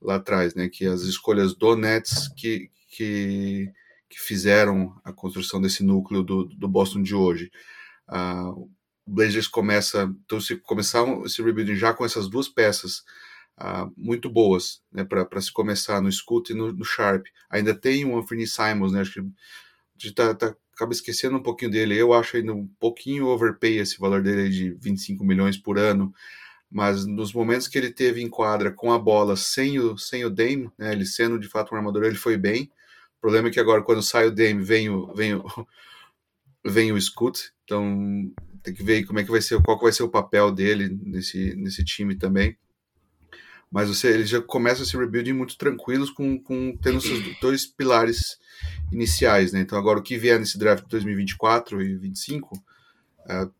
lá 0.00 0.14
atrás, 0.14 0.54
né? 0.54 0.68
Que 0.68 0.86
as 0.86 1.00
escolhas 1.02 1.56
do 1.56 1.74
Nets 1.74 2.28
que, 2.36 2.70
que, 2.86 3.68
que 4.08 4.20
fizeram 4.20 4.94
a 5.02 5.12
construção 5.12 5.60
desse 5.60 5.82
núcleo 5.82 6.22
do, 6.22 6.44
do 6.44 6.68
Boston 6.68 7.02
de 7.02 7.16
hoje. 7.16 7.50
Uh, 8.08 8.50
o 8.60 8.70
Blazers 9.04 9.48
começa, 9.48 10.08
então 10.24 10.40
se 10.40 10.54
começar 10.54 11.04
esse 11.24 11.42
rebuilding 11.42 11.74
já 11.74 11.92
com 11.92 12.04
essas 12.04 12.28
duas 12.28 12.48
peças 12.48 13.02
uh, 13.60 13.92
muito 13.96 14.30
boas, 14.30 14.80
né, 14.92 15.04
para 15.04 15.40
se 15.40 15.52
começar 15.52 16.00
no 16.00 16.10
Scoot 16.10 16.52
e 16.52 16.56
no, 16.56 16.72
no, 16.72 16.84
Sharp. 16.84 17.26
Ainda 17.50 17.74
tem 17.74 18.04
o 18.04 18.18
Anthony 18.18 18.46
Simons, 18.46 18.92
né, 18.92 19.00
acho 19.00 19.14
que 19.14 19.28
gente 19.98 20.14
tá, 20.14 20.34
tá, 20.34 20.54
acaba 20.72 20.92
esquecendo 20.92 21.36
um 21.36 21.42
pouquinho 21.42 21.70
dele. 21.70 21.96
Eu 21.96 22.12
acho 22.12 22.36
ainda 22.36 22.54
um 22.54 22.68
pouquinho 22.78 23.26
overpay 23.26 23.78
esse 23.78 23.98
valor 23.98 24.22
dele 24.22 24.48
de 24.48 24.70
25 24.74 25.24
milhões 25.24 25.56
por 25.56 25.78
ano, 25.78 26.14
mas 26.70 27.04
nos 27.04 27.32
momentos 27.32 27.66
que 27.66 27.76
ele 27.76 27.90
teve 27.90 28.22
em 28.22 28.28
quadra 28.28 28.70
com 28.70 28.92
a 28.92 28.98
bola 28.98 29.36
sem 29.36 29.78
o, 29.80 29.98
sem 29.98 30.24
o 30.24 30.30
Dame, 30.30 30.70
né, 30.78 30.92
ele 30.92 31.04
sendo 31.04 31.38
de 31.38 31.48
fato 31.48 31.74
um 31.74 31.76
armador, 31.76 32.04
ele 32.04 32.14
foi 32.14 32.36
bem. 32.36 32.70
O 33.18 33.20
problema 33.20 33.48
é 33.48 33.50
que 33.50 33.58
agora, 33.58 33.82
quando 33.82 34.02
sai 34.02 34.26
o 34.28 34.34
Dame, 34.34 34.62
vem 34.62 34.88
o, 34.88 35.12
vem 35.12 35.34
o, 35.34 35.44
vem 36.64 36.92
o 36.92 37.00
Scoot. 37.00 37.52
Então, 37.64 38.32
tem 38.62 38.72
que 38.72 38.82
ver 38.82 39.04
como 39.04 39.18
é 39.18 39.24
que 39.24 39.30
vai 39.30 39.42
ser, 39.42 39.60
qual 39.62 39.76
que 39.76 39.84
vai 39.84 39.92
ser 39.92 40.04
o 40.04 40.08
papel 40.08 40.52
dele 40.52 40.88
nesse, 41.02 41.56
nesse 41.56 41.84
time 41.84 42.16
também. 42.16 42.56
Mas 43.70 43.88
você, 43.88 44.08
eles 44.08 44.28
já 44.28 44.40
começam 44.40 44.82
esse 44.82 44.96
rebuilding 44.96 45.34
muito 45.34 45.56
tranquilos, 45.58 46.10
com, 46.10 46.38
com 46.38 46.76
tendo 46.76 47.00
seus 47.00 47.22
dois 47.40 47.66
pilares 47.66 48.38
iniciais, 48.90 49.52
né? 49.52 49.60
Então 49.60 49.78
agora 49.78 49.98
o 49.98 50.02
que 50.02 50.16
vier 50.16 50.38
nesse 50.38 50.58
draft 50.58 50.84
de 50.84 50.90
2024 50.90 51.82
e 51.82 51.88
2025, 51.88 52.56
uh, 52.56 53.52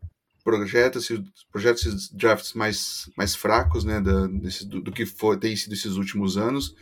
projeta-se 0.43 1.23
projeta 1.51 1.79
esses 1.79 2.09
drafts 2.09 2.53
mais, 2.53 3.09
mais 3.15 3.35
fracos, 3.35 3.83
né, 3.83 4.01
da, 4.01 4.25
desse, 4.27 4.65
do, 4.67 4.81
do, 4.81 4.91
que 4.91 5.05
foi, 5.05 5.37
tem 5.37 5.55
sido 5.55 5.73
esses 5.73 5.95
últimos 5.95 6.37
anos, 6.37 6.75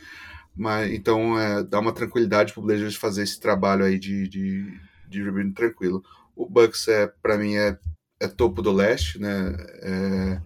mas 0.56 0.90
então 0.90 1.38
é, 1.38 1.62
dá 1.62 1.78
uma 1.78 1.92
tranquilidade 1.92 2.52
para 2.52 2.60
o 2.60 2.64
Blazers 2.64 2.96
fazer 2.96 3.22
esse 3.22 3.38
trabalho 3.38 3.84
aí 3.84 3.98
de, 3.98 4.26
de, 4.26 4.80
de 5.08 5.22
rebuilding 5.22 5.52
tranquilo. 5.52 6.02
O 6.34 6.48
Bucks 6.48 6.88
é, 6.88 7.06
para 7.06 7.36
mim, 7.36 7.56
é, 7.56 7.78
é 8.20 8.28
topo 8.28 8.62
do 8.62 8.72
leste, 8.72 9.18
né? 9.18 9.54
É, 9.82 10.40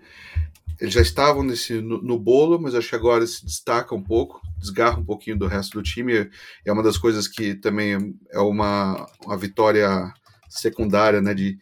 eles 0.82 0.94
já 0.94 1.00
estavam 1.00 1.44
nesse, 1.44 1.80
no, 1.80 2.02
no, 2.02 2.18
bolo, 2.18 2.60
mas 2.60 2.74
acho 2.74 2.88
que 2.88 2.96
agora 2.96 3.24
se 3.24 3.46
destaca 3.46 3.94
um 3.94 4.02
pouco, 4.02 4.40
desgarra 4.58 4.98
um 4.98 5.04
pouquinho 5.04 5.38
do 5.38 5.46
resto 5.46 5.78
do 5.78 5.82
time. 5.82 6.28
É 6.64 6.72
uma 6.72 6.82
das 6.82 6.98
coisas 6.98 7.28
que 7.28 7.54
também 7.54 8.18
é 8.30 8.40
uma, 8.40 9.06
uma 9.24 9.36
vitória 9.36 10.12
secundária, 10.48 11.22
né? 11.22 11.34
De, 11.34 11.56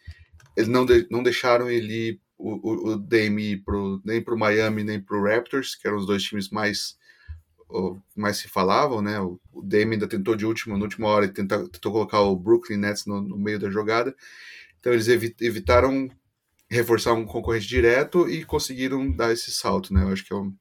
eles 0.57 0.67
não, 0.67 0.83
de, 0.87 1.07
não 1.11 1.21
deixaram 1.21 1.69
ele 1.69 2.19
o, 2.35 2.53
o, 2.67 2.93
o 2.93 2.97
Dame 2.97 3.57
pro, 3.57 4.01
nem 4.03 4.23
para 4.23 4.33
o 4.33 4.39
Miami 4.39 4.83
nem 4.83 4.99
para 4.99 5.15
o 5.15 5.23
Raptors, 5.23 5.75
que 5.75 5.87
eram 5.87 5.97
os 5.97 6.07
dois 6.07 6.23
times 6.23 6.49
mais 6.49 6.99
mais 8.17 8.37
se 8.37 8.49
falavam, 8.49 9.03
né? 9.03 9.19
O, 9.19 9.39
o 9.53 9.61
Dame 9.61 9.93
ainda 9.93 10.07
tentou 10.07 10.35
de 10.35 10.47
última, 10.47 10.75
na 10.75 10.83
última 10.83 11.07
hora, 11.07 11.27
tentou, 11.27 11.69
tentou 11.69 11.91
colocar 11.91 12.21
o 12.21 12.35
Brooklyn 12.35 12.77
Nets 12.77 13.05
no, 13.05 13.21
no 13.21 13.37
meio 13.37 13.59
da 13.59 13.69
jogada. 13.69 14.15
Então 14.79 14.91
eles 14.91 15.07
evitaram 15.07 16.09
reforçar 16.71 17.13
um 17.13 17.25
concorrente 17.25 17.67
direto 17.67 18.29
e 18.29 18.45
conseguiram 18.45 19.11
dar 19.11 19.33
esse 19.33 19.51
salto, 19.51 19.93
né? 19.93 20.03
Eu 20.03 20.09
acho 20.09 20.23
que 20.23 20.31
é, 20.31 20.35
um, 20.37 20.55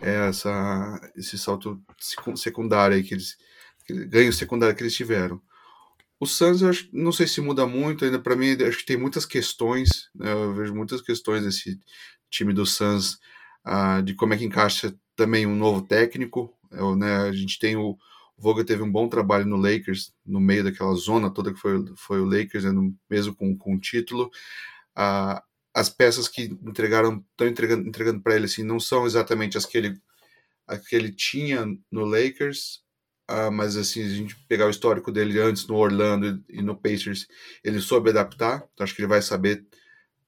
é 0.00 0.28
essa, 0.28 1.12
esse 1.14 1.38
salto 1.38 1.80
secundário 2.34 3.02
que 3.04 3.12
eles, 3.12 3.36
ganho 4.08 4.32
secundário 4.32 4.74
que 4.74 4.82
eles 4.82 4.96
tiveram. 4.96 5.40
O 6.18 6.26
Suns, 6.26 6.62
eu 6.62 6.70
acho, 6.70 6.88
não 6.92 7.12
sei 7.12 7.26
se 7.26 7.42
muda 7.42 7.66
muito 7.66 8.04
ainda. 8.04 8.18
Para 8.18 8.34
mim, 8.34 8.52
acho 8.62 8.78
que 8.78 8.86
tem 8.86 8.96
muitas 8.96 9.26
questões. 9.26 10.08
Né? 10.14 10.32
Eu 10.32 10.54
vejo 10.54 10.74
muitas 10.74 11.02
questões 11.02 11.44
desse 11.44 11.78
time 12.30 12.54
do 12.54 12.64
Suns 12.64 13.18
uh, 13.66 14.02
de 14.02 14.14
como 14.14 14.32
é 14.32 14.38
que 14.38 14.44
encaixa 14.44 14.94
também 15.14 15.46
um 15.46 15.56
novo 15.56 15.82
técnico. 15.82 16.56
Eu, 16.70 16.96
né, 16.96 17.16
a 17.16 17.32
gente 17.32 17.58
tem 17.58 17.76
o, 17.76 17.90
o 17.90 17.98
Vogel 18.42 18.64
teve 18.64 18.82
um 18.82 18.90
bom 18.90 19.08
trabalho 19.08 19.44
no 19.44 19.56
Lakers, 19.56 20.14
no 20.24 20.40
meio 20.40 20.64
daquela 20.64 20.94
zona 20.94 21.28
toda 21.28 21.52
que 21.52 21.60
foi, 21.60 21.84
foi 21.96 22.20
o 22.20 22.24
Lakers, 22.24 22.64
né, 22.64 22.72
mesmo 23.10 23.34
com, 23.34 23.54
com 23.58 23.74
o 23.74 23.80
título 23.80 24.30
a, 24.94 25.42
as 25.74 25.88
peças 25.88 26.28
que 26.28 26.44
entregaram 26.62 27.24
estão 27.30 27.46
entregando, 27.46 27.88
entregando 27.88 28.20
para 28.20 28.36
ele 28.36 28.46
assim 28.46 28.62
não 28.62 28.78
são 28.78 29.06
exatamente 29.06 29.56
as 29.56 29.66
que 29.66 29.78
ele, 29.78 29.96
as 30.66 30.86
que 30.86 30.94
ele 30.94 31.12
tinha 31.12 31.66
no 31.90 32.04
Lakers 32.04 32.82
uh, 33.30 33.50
mas 33.50 33.76
assim 33.76 34.02
a 34.02 34.08
gente 34.08 34.36
pegar 34.48 34.66
o 34.66 34.70
histórico 34.70 35.10
dele 35.10 35.38
antes 35.40 35.66
no 35.66 35.76
Orlando 35.76 36.44
e 36.48 36.62
no 36.62 36.76
Pacers 36.76 37.26
ele 37.64 37.80
soube 37.80 38.10
adaptar 38.10 38.66
então 38.72 38.84
acho 38.84 38.94
que 38.94 39.00
ele 39.00 39.08
vai 39.08 39.22
saber 39.22 39.66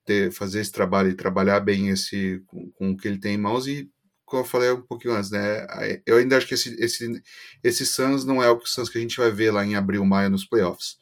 ter, 0.05 0.33
fazer 0.33 0.61
esse 0.61 0.73
trabalho 0.73 1.11
e 1.11 1.17
trabalhar 1.17 1.61
bem 1.61 1.89
esse 1.89 2.43
com, 2.47 2.71
com 2.73 2.91
o 2.91 2.97
que 2.97 3.09
ele 3.09 3.19
tem 3.19 3.35
em 3.35 3.39
mãos 3.39 3.67
e 3.67 3.91
como 4.25 4.43
eu 4.43 4.47
falei 4.47 4.71
um 4.71 4.83
pouquinho 4.83 5.15
antes, 5.15 5.31
né? 5.31 5.67
Eu 6.07 6.17
ainda 6.17 6.37
acho 6.37 6.47
que 6.47 6.55
esse, 6.55 6.75
esse, 6.83 7.23
esse 7.63 7.87
Suns 7.87 8.25
não 8.25 8.43
é 8.43 8.51
o 8.51 8.61
Suns 8.65 8.89
que 8.89 8.99
a 8.99 9.01
gente 9.01 9.17
vai 9.17 9.31
ver 9.31 9.51
lá 9.51 9.65
em 9.65 9.77
abril, 9.77 10.05
maio 10.05 10.31
nos 10.31 10.45
playoffs. 10.45 10.97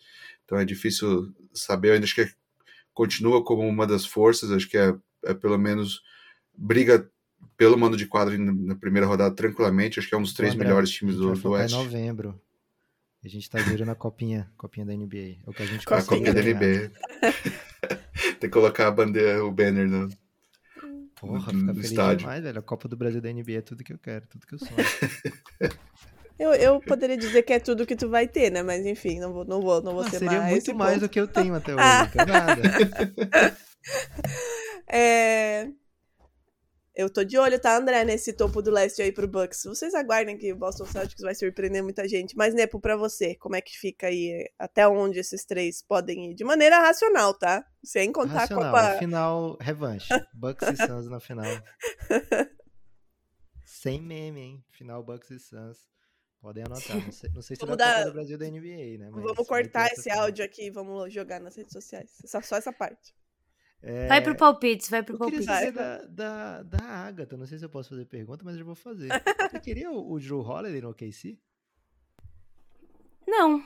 Então 0.45 0.59
é 0.59 0.65
difícil 0.65 1.33
saber. 1.55 1.89
Eu 1.89 1.95
ainda 1.95 2.05
acho 2.05 2.15
que 2.15 2.23
é 2.23 2.31
continua 2.95 3.45
como 3.45 3.67
uma 3.67 3.87
das 3.87 4.05
forças, 4.05 4.51
acho 4.51 4.69
que 4.69 4.77
é, 4.77 4.95
é 5.25 5.35
pelo 5.35 5.59
menos 5.59 6.03
briga 6.57 7.09
pelo 7.57 7.79
mando 7.79 7.97
de 7.97 8.07
quadro 8.07 8.39
na 8.39 8.75
primeira 8.75 9.07
rodada 9.07 9.35
tranquilamente, 9.35 9.99
acho 9.99 10.09
que 10.09 10.15
é 10.15 10.19
um 10.19 10.23
dos 10.23 10.33
três 10.33 10.55
André, 10.55 10.67
melhores 10.67 10.91
times 10.91 11.17
do, 11.17 11.33
do 11.33 11.51
Oeste. 11.51 11.77
em 11.77 11.79
novembro. 11.79 12.41
A 13.25 13.29
gente 13.29 13.49
tá 13.49 13.59
olho 13.59 13.87
na 13.87 13.95
copinha, 13.95 14.51
copinha 14.59 14.85
da 14.85 14.95
NBA. 14.95 15.39
É 15.47 15.51
o 15.51 15.53
que 15.53 15.63
a 15.63 15.67
gente 15.67 15.87
A 15.93 16.03
copinha 16.03 16.35
da 16.35 16.43
NBA. 16.43 16.91
Tem 18.41 18.49
que 18.49 18.49
colocar 18.49 18.89
a 18.89 18.91
bandeira, 18.91 19.45
o 19.45 19.51
banner 19.51 19.89
no, 19.89 20.09
Porra, 21.23 21.53
no, 21.53 21.73
no 21.73 21.81
estádio. 21.81 22.19
Demais, 22.19 22.43
velho. 22.43 22.59
A 22.59 22.63
Copa 22.63 22.89
do 22.89 22.97
Brasil 22.97 23.21
da 23.21 23.33
NBA 23.33 23.53
é 23.53 23.61
tudo 23.61 23.85
que 23.85 23.93
eu 23.93 23.99
quero, 23.99 24.27
tudo 24.27 24.45
que 24.45 24.55
eu 24.55 24.59
sonho. 24.59 24.75
Eu, 26.39 26.55
eu 26.55 26.81
poderia 26.81 27.17
dizer 27.17 27.43
que 27.43 27.53
é 27.53 27.61
tudo 27.61 27.87
que 27.87 27.97
tu 27.97 28.09
vai 28.09 28.27
ter, 28.27 28.51
né? 28.51 28.63
Mas 28.63 28.85
enfim, 28.87 29.21
não 29.21 29.33
vou, 29.33 29.45
não 29.45 29.61
vou, 29.61 29.83
não 29.83 29.93
vou 29.93 30.03
ah, 30.03 30.11
ser 30.11 30.19
seria 30.19 30.41
mais. 30.41 30.51
muito 30.51 30.75
mais 30.75 30.93
ponto. 30.95 31.01
do 31.03 31.09
que 31.09 31.21
eu 31.21 31.29
tenho 31.29 31.55
até 31.55 31.75
hoje, 31.75 32.11
então 32.11 32.27
nada. 32.27 32.63
é... 34.89 35.69
Eu 36.95 37.09
tô 37.09 37.25
de 37.25 37.39
olho, 37.39 37.59
tá, 37.59 37.75
André, 37.75 38.05
nesse 38.05 38.35
topo 38.35 38.61
do 38.61 38.71
leste 38.71 39.01
aí 39.01 39.11
pro 39.11 39.27
Bucks. 39.27 39.63
Vocês 39.65 39.95
aguardem 39.95 40.37
que 40.37 40.53
o 40.53 40.57
Boston 40.57 40.85
Celtics 40.85 41.23
vai 41.23 41.35
surpreender 41.35 41.83
muita 41.83 42.07
gente. 42.07 42.37
Mas, 42.37 42.53
Nepo, 42.53 42.79
pra 42.79 42.97
você, 42.99 43.35
como 43.37 43.57
é 43.57 43.63
que 43.63 43.79
fica 43.79 44.09
aí? 44.09 44.47
Até 44.59 44.87
onde 44.87 45.19
esses 45.19 45.43
três 45.47 45.83
podem 45.83 46.31
ir? 46.31 46.35
De 46.35 46.45
maneira 46.45 46.81
racional, 46.81 47.33
tá? 47.33 47.65
Sem 47.83 48.13
contar 48.13 48.41
racional, 48.41 48.77
a 48.77 48.83
Copa... 48.83 48.99
final, 48.99 49.57
revanche. 49.59 50.09
Bucks 50.35 50.69
e 50.69 50.77
Suns 50.87 51.09
na 51.09 51.19
final. 51.19 51.47
Sem 53.65 54.03
meme, 54.03 54.41
hein? 54.41 54.65
Final 54.71 55.03
Bucks 55.03 55.31
e 55.31 55.39
Suns. 55.39 55.79
Podem 56.43 56.65
anotar. 56.65 56.97
Não 56.97 57.13
sei, 57.13 57.31
não 57.33 57.41
sei 57.41 57.57
se 57.57 57.63
é 57.63 57.67
da 57.77 57.95
Copa 57.95 58.05
do 58.07 58.13
Brasil 58.15 58.37
da 58.37 58.47
NBA, 58.47 58.99
né? 58.99 59.11
Mas 59.13 59.23
vamos 59.23 59.47
cortar 59.47 59.87
esse 59.93 60.11
áudio 60.11 60.45
aqui 60.45 60.67
e 60.67 60.71
vamos 60.71 61.15
jogar 61.15 61.41
nas 61.41 61.55
redes 61.55 61.73
sociais. 61.73 62.21
Só, 62.27 62.43
só 62.43 62.57
essa 62.57 62.73
parte. 62.73 63.15
É... 63.81 64.09
Vai 64.09 64.21
pro 64.21 64.37
palpite, 64.37 64.91
vai 64.91 65.05
pro 65.05 65.17
palpite. 65.17 65.43
Eu 65.43 65.47
queria 65.47 65.67
saber 65.67 65.73
da, 65.73 66.05
da, 66.07 66.63
da 66.65 66.85
Agatha. 66.85 67.37
Não 67.37 67.47
sei 67.47 67.59
se 67.59 67.65
eu 67.65 67.71
posso 67.71 67.91
fazer 67.91 68.07
pergunta, 68.07 68.45
mas 68.45 68.59
eu 68.59 68.65
vou 68.65 68.75
fazer. 68.75 69.09
Você 69.53 69.61
queria 69.61 69.89
o, 69.93 70.13
o 70.13 70.19
Drew 70.19 70.41
Holiday 70.41 70.81
no 70.81 70.91
OKC? 70.91 71.39
Não. 73.25 73.65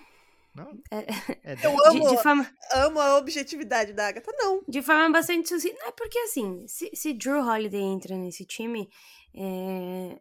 Não? 0.54 0.78
É, 0.90 1.52
é 1.52 1.66
eu 1.66 1.86
amo, 1.86 2.10
de, 2.10 2.16
de 2.16 2.22
forma... 2.22 2.46
amo 2.72 3.00
a 3.00 3.16
objetividade 3.16 3.94
da 3.94 4.08
Agatha, 4.08 4.32
não. 4.36 4.62
De 4.68 4.82
forma 4.82 5.10
bastante 5.10 5.48
sucinta. 5.48 5.82
É 5.82 5.92
porque, 5.92 6.18
assim, 6.18 6.66
se, 6.68 6.90
se 6.94 7.14
Drew 7.14 7.40
Holiday 7.40 7.80
entra 7.80 8.16
nesse 8.18 8.44
time, 8.44 8.88
é, 9.34 10.18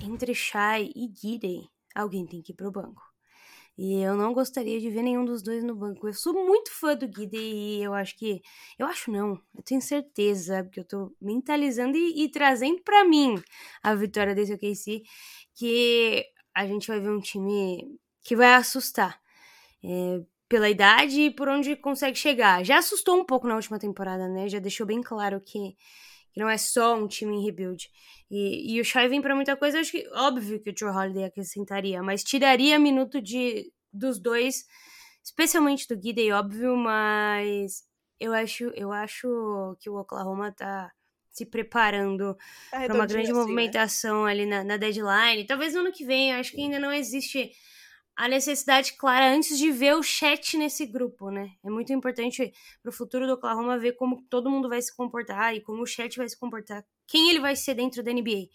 entre 0.00 0.34
Shai 0.34 0.90
e 0.94 1.08
Gidey, 1.14 1.68
alguém 1.94 2.26
tem 2.26 2.42
que 2.42 2.52
ir 2.52 2.54
pro 2.54 2.70
banco. 2.70 3.02
E 3.76 4.00
eu 4.00 4.16
não 4.16 4.32
gostaria 4.32 4.80
de 4.80 4.88
ver 4.88 5.02
nenhum 5.02 5.24
dos 5.24 5.42
dois 5.42 5.64
no 5.64 5.74
banco. 5.74 6.06
Eu 6.06 6.14
sou 6.14 6.32
muito 6.32 6.70
fã 6.72 6.94
do 6.94 7.06
Gidey 7.06 7.78
e 7.78 7.82
eu 7.82 7.92
acho 7.92 8.16
que. 8.16 8.40
Eu 8.78 8.86
acho 8.86 9.10
não, 9.10 9.40
eu 9.54 9.62
tenho 9.64 9.82
certeza, 9.82 10.62
porque 10.62 10.80
eu 10.80 10.84
tô 10.84 11.12
mentalizando 11.20 11.96
e, 11.96 12.24
e 12.24 12.30
trazendo 12.30 12.82
para 12.82 13.04
mim 13.04 13.42
a 13.82 13.94
vitória 13.94 14.34
desse 14.34 14.54
OKC, 14.54 15.02
que 15.54 16.24
a 16.54 16.66
gente 16.66 16.86
vai 16.86 17.00
ver 17.00 17.10
um 17.10 17.20
time 17.20 17.98
que 18.22 18.36
vai 18.36 18.54
assustar. 18.54 19.20
É, 19.82 20.22
pela 20.48 20.70
idade 20.70 21.20
e 21.22 21.30
por 21.30 21.48
onde 21.48 21.74
consegue 21.76 22.16
chegar. 22.16 22.64
Já 22.64 22.78
assustou 22.78 23.16
um 23.16 23.24
pouco 23.24 23.46
na 23.48 23.56
última 23.56 23.78
temporada, 23.78 24.28
né? 24.28 24.48
Já 24.48 24.58
deixou 24.58 24.86
bem 24.86 25.02
claro 25.02 25.40
que 25.40 25.76
que 26.34 26.40
não 26.40 26.50
é 26.50 26.58
só 26.58 26.96
um 26.96 27.06
time 27.06 27.36
em 27.36 27.44
rebuild. 27.44 27.88
E, 28.28 28.74
e 28.74 28.80
o 28.80 28.84
Shai 28.84 29.08
vem 29.08 29.22
para 29.22 29.36
muita 29.36 29.56
coisa, 29.56 29.78
acho 29.78 29.92
que 29.92 30.06
óbvio 30.12 30.60
que 30.60 30.70
o 30.70 30.74
Joe 30.76 30.90
Holiday 30.90 31.24
acrescentaria, 31.24 32.02
mas 32.02 32.24
tiraria 32.24 32.78
minuto 32.78 33.22
de 33.22 33.72
dos 33.92 34.18
dois, 34.18 34.64
especialmente 35.24 35.86
do 35.86 36.00
Gidey, 36.02 36.32
óbvio, 36.32 36.76
mas 36.76 37.84
eu 38.18 38.32
acho, 38.34 38.64
eu 38.74 38.90
acho 38.92 39.76
que 39.78 39.88
o 39.88 39.94
Oklahoma 39.94 40.50
tá 40.50 40.90
se 41.30 41.46
preparando 41.46 42.36
tá 42.70 42.84
para 42.84 42.94
uma 42.94 43.06
grande 43.06 43.30
assim, 43.30 43.32
né? 43.32 43.38
movimentação 43.38 44.24
né? 44.24 44.30
ali 44.32 44.46
na, 44.46 44.64
na, 44.64 44.76
deadline. 44.76 45.46
Talvez 45.46 45.74
no 45.74 45.80
ano 45.80 45.92
que 45.92 46.04
vem, 46.04 46.32
acho 46.32 46.52
que 46.52 46.60
ainda 46.60 46.78
não 46.78 46.92
existe 46.92 47.52
a 48.16 48.28
necessidade 48.28 48.92
clara 48.96 49.34
antes 49.34 49.58
de 49.58 49.70
ver 49.72 49.94
o 49.96 50.02
chat 50.02 50.56
nesse 50.56 50.86
grupo, 50.86 51.30
né? 51.30 51.50
É 51.64 51.70
muito 51.70 51.92
importante 51.92 52.52
para 52.82 52.90
o 52.90 52.92
futuro 52.92 53.26
do 53.26 53.34
Oklahoma 53.34 53.78
ver 53.78 53.92
como 53.92 54.22
todo 54.30 54.50
mundo 54.50 54.68
vai 54.68 54.80
se 54.80 54.94
comportar 54.94 55.54
e 55.54 55.60
como 55.60 55.82
o 55.82 55.86
chat 55.86 56.16
vai 56.16 56.28
se 56.28 56.38
comportar, 56.38 56.84
quem 57.06 57.30
ele 57.30 57.40
vai 57.40 57.56
ser 57.56 57.74
dentro 57.74 58.02
da 58.02 58.12
NBA. 58.12 58.48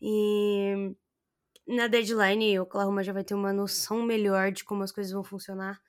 E 0.00 0.94
na 1.66 1.86
deadline, 1.86 2.58
o 2.58 2.62
Oklahoma 2.62 3.02
já 3.02 3.12
vai 3.12 3.24
ter 3.24 3.34
uma 3.34 3.52
noção 3.52 4.02
melhor 4.02 4.52
de 4.52 4.64
como 4.64 4.82
as 4.82 4.92
coisas 4.92 5.12
vão 5.12 5.24
funcionar. 5.24 5.80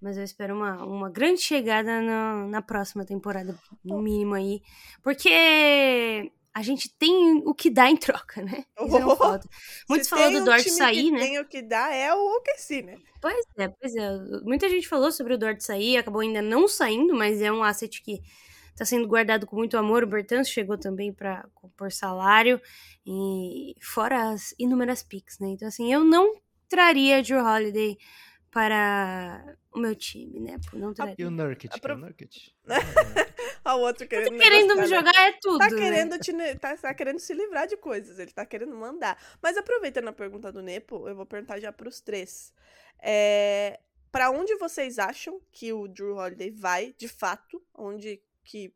Mas 0.00 0.16
eu 0.18 0.24
espero 0.24 0.56
uma, 0.56 0.84
uma 0.84 1.08
grande 1.08 1.40
chegada 1.40 2.02
na, 2.02 2.46
na 2.48 2.60
próxima 2.60 3.04
temporada, 3.04 3.56
no 3.84 4.02
mínimo 4.02 4.34
aí. 4.34 4.60
Porque 5.00 6.32
a 6.54 6.62
gente 6.62 6.94
tem 6.98 7.42
o 7.46 7.54
que 7.54 7.70
dá 7.70 7.88
em 7.88 7.96
troca, 7.96 8.42
né? 8.42 8.64
Isso 8.80 8.96
é 8.96 9.06
oh, 9.06 9.40
Muitos 9.88 10.08
falaram 10.08 10.32
do 10.40 10.44
Dort 10.44 10.66
um 10.66 10.70
sair, 10.70 11.10
né? 11.10 11.20
Tem 11.20 11.38
o 11.38 11.48
que 11.48 11.62
dá 11.62 11.94
é 11.94 12.14
o 12.14 12.36
OKC, 12.36 12.82
né? 12.82 12.98
Pois 13.20 13.46
é, 13.56 13.68
pois 13.68 13.94
é. 13.94 14.18
Muita 14.42 14.68
gente 14.68 14.88
falou 14.88 15.10
sobre 15.10 15.34
o 15.34 15.38
Dort 15.38 15.60
sair, 15.60 15.96
acabou 15.96 16.20
ainda 16.20 16.42
não 16.42 16.68
saindo, 16.68 17.14
mas 17.14 17.40
é 17.40 17.50
um 17.50 17.62
asset 17.62 18.02
que 18.02 18.20
está 18.72 18.84
sendo 18.84 19.06
guardado 19.06 19.46
com 19.46 19.56
muito 19.56 19.76
amor. 19.76 20.02
O 20.02 20.06
Bertans 20.06 20.48
chegou 20.48 20.76
também 20.76 21.12
para 21.12 21.46
compor 21.54 21.92
salário 21.92 22.60
e 23.06 23.74
fora 23.80 24.30
as 24.30 24.54
inúmeras 24.58 25.02
picks, 25.02 25.38
né? 25.38 25.48
Então 25.48 25.68
assim, 25.68 25.92
eu 25.92 26.04
não 26.04 26.34
traria 26.68 27.22
Drew 27.22 27.44
Holiday 27.44 27.96
para 28.52 29.56
o 29.72 29.78
meu 29.80 29.96
time, 29.96 30.38
né? 30.38 30.60
Por 30.70 30.78
não 30.78 30.90
Ah, 30.90 30.94
traria. 30.94 31.16
E 31.18 31.24
o 31.24 31.30
Nurkic? 31.30 31.74
É 31.74 31.92
o 31.92 31.96
Nurkic? 31.96 32.54
Olha 33.64 33.74
o 33.76 33.80
outro 33.80 34.06
querendo. 34.06 34.36
Querendo 34.36 34.74
me 34.74 34.82
né? 34.82 34.86
jogar 34.86 35.16
é 35.16 35.32
tudo. 35.40 35.58
Tá 35.58 35.70
né? 35.70 35.76
querendo, 35.78 36.18
te 36.18 36.32
tá, 36.58 36.76
tá 36.76 36.94
querendo 36.94 37.18
se 37.18 37.32
livrar 37.32 37.66
de 37.66 37.78
coisas, 37.78 38.18
ele 38.18 38.30
tá 38.30 38.44
querendo 38.44 38.76
mandar. 38.76 39.18
Mas 39.42 39.56
aproveitando 39.56 40.08
a 40.08 40.12
pergunta 40.12 40.52
do 40.52 40.62
Nepo, 40.62 41.08
eu 41.08 41.16
vou 41.16 41.24
perguntar 41.24 41.58
já 41.58 41.72
pros 41.72 42.02
três. 42.02 42.52
É, 42.98 43.80
para 44.12 44.30
onde 44.30 44.54
vocês 44.56 44.98
acham 44.98 45.40
que 45.50 45.72
o 45.72 45.88
Drew 45.88 46.16
Holiday 46.16 46.50
vai, 46.50 46.94
de 46.98 47.08
fato? 47.08 47.60
Onde 47.74 48.22
que 48.44 48.74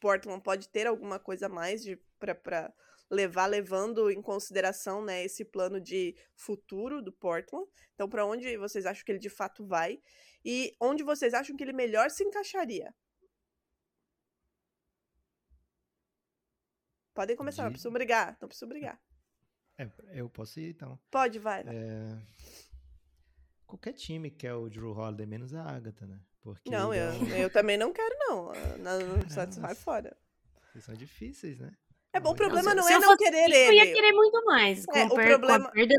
Portland 0.00 0.42
pode 0.42 0.68
ter 0.68 0.86
alguma 0.86 1.18
coisa 1.18 1.44
a 1.44 1.50
mais 1.50 1.82
de, 1.82 1.96
pra, 2.18 2.34
pra 2.34 2.72
levar, 3.12 3.46
levando 3.46 4.10
em 4.10 4.20
consideração 4.22 5.04
né, 5.04 5.22
esse 5.22 5.44
plano 5.44 5.78
de 5.80 6.16
futuro 6.34 7.02
do 7.02 7.12
Portland? 7.12 7.68
Então, 7.94 8.08
para 8.08 8.24
onde 8.26 8.56
vocês 8.56 8.86
acham 8.86 9.04
que 9.04 9.12
ele 9.12 9.18
de 9.18 9.28
fato 9.30 9.64
vai? 9.66 10.00
E 10.44 10.74
onde 10.80 11.02
vocês 11.04 11.34
acham 11.34 11.54
que 11.56 11.62
ele 11.62 11.72
melhor 11.72 12.10
se 12.10 12.24
encaixaria? 12.24 12.92
Podem 17.14 17.36
começar, 17.36 17.62
não 17.64 17.68
De- 17.70 17.74
precisam 17.74 17.92
brigar, 17.92 18.36
não 18.40 18.48
precisam 18.48 18.68
brigar. 18.68 19.00
É, 19.78 19.88
eu 20.14 20.28
posso 20.30 20.58
ir, 20.58 20.70
então. 20.70 20.98
Pode, 21.10 21.38
vai. 21.38 21.62
É, 21.66 22.18
Qualquer 23.66 23.92
time 23.92 24.30
quer 24.30 24.54
o 24.54 24.68
Drew 24.68 24.92
Holiday, 24.92 25.26
menos 25.26 25.54
a 25.54 25.62
Agatha, 25.64 26.06
né? 26.06 26.20
Porque 26.40 26.70
Não, 26.70 26.92
ele 26.92 27.02
é 27.02 27.38
eu, 27.40 27.42
eu 27.44 27.50
também 27.50 27.76
não 27.78 27.92
quero, 27.92 28.14
não. 28.18 28.50
Ah, 28.50 28.76
Não, 28.78 28.98
não, 29.00 29.28
sai 29.30 29.74
fora. 29.74 30.16
Eles 30.74 30.84
são 30.84 30.94
difíceis, 30.94 31.58
né? 31.58 31.70
É 32.14 32.20
bom, 32.20 32.32
o 32.32 32.34
problema 32.34 32.70
se- 32.70 32.76
não 32.76 32.82
se 32.82 32.92
é 32.92 32.96
eu 32.96 33.00
não 33.00 33.08
fosse 33.08 33.24
querer 33.24 33.44
ele, 33.44 33.56
Eu 33.56 33.72
ia 33.72 33.92
querer 33.94 34.12
muito 34.12 34.44
mais. 34.44 34.84
Com, 34.84 34.96
É, 34.96 35.02
a 35.02 35.06
o 35.06 35.14
per- 35.14 35.24
com 35.24 35.38
problema- 35.40 35.68
a 35.68 35.70
perda 35.70 35.94
o- 35.94 35.98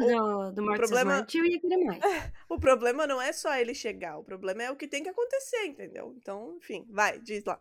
do, 0.50 0.52
do 0.56 0.62
Marcus 0.64 0.90
problema- 0.90 1.14
Smart, 1.14 1.38
eu 1.38 1.46
ia 1.46 1.60
querer 1.60 1.78
mais. 1.78 2.00
O 2.50 2.60
problema 2.60 3.08
não 3.08 3.20
é 3.22 3.34
só 3.34 3.56
ele 3.58 3.74
chegar, 3.74 4.18
o 4.20 4.24
problema 4.24 4.62
é 4.64 4.70
o 4.72 4.76
que 4.76 4.88
tem 4.88 5.02
que 5.02 5.10
acontecer, 5.10 5.66
entendeu? 5.66 6.14
Então, 6.18 6.56
enfim, 6.58 6.86
vai, 6.90 7.20
diz 7.20 7.44
lá. 7.46 7.60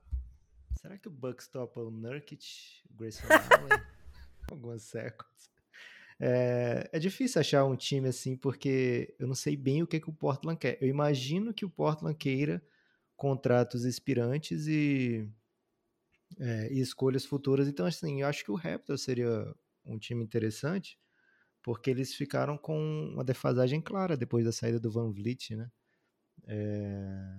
Será 0.80 0.98
que 0.98 1.08
o 1.08 1.10
Bucks 1.10 1.48
topa 1.48 1.80
o 1.80 1.90
Nurkic, 1.90 2.82
o 2.90 2.94
Grayson 2.94 3.22
Allen, 3.28 3.82
algumas 4.50 4.82
seconds? 4.82 5.50
É, 6.20 6.88
é 6.92 6.98
difícil 6.98 7.40
achar 7.40 7.64
um 7.64 7.74
time 7.74 8.08
assim, 8.08 8.36
porque 8.36 9.14
eu 9.18 9.26
não 9.26 9.34
sei 9.34 9.56
bem 9.56 9.82
o 9.82 9.86
que, 9.86 9.98
que 9.98 10.10
o 10.10 10.12
Portland 10.12 10.58
quer. 10.58 10.76
Eu 10.80 10.88
imagino 10.88 11.54
que 11.54 11.64
o 11.64 11.70
Portland 11.70 12.16
queira 12.16 12.62
contratos 13.16 13.84
expirantes 13.84 14.66
e, 14.66 15.26
é, 16.38 16.72
e 16.72 16.80
escolhas 16.80 17.24
futuras. 17.24 17.68
Então, 17.68 17.86
assim, 17.86 18.22
eu 18.22 18.26
acho 18.28 18.44
que 18.44 18.50
o 18.50 18.56
Raptors 18.56 19.02
seria 19.02 19.54
um 19.84 19.98
time 19.98 20.24
interessante, 20.24 20.98
porque 21.62 21.90
eles 21.90 22.14
ficaram 22.14 22.58
com 22.58 22.78
uma 23.14 23.24
defasagem 23.24 23.80
clara 23.82 24.16
depois 24.16 24.44
da 24.44 24.52
saída 24.52 24.80
do 24.80 24.90
Van 24.92 25.12
Vliet, 25.12 25.56
né? 25.56 25.70
É, 26.46 27.38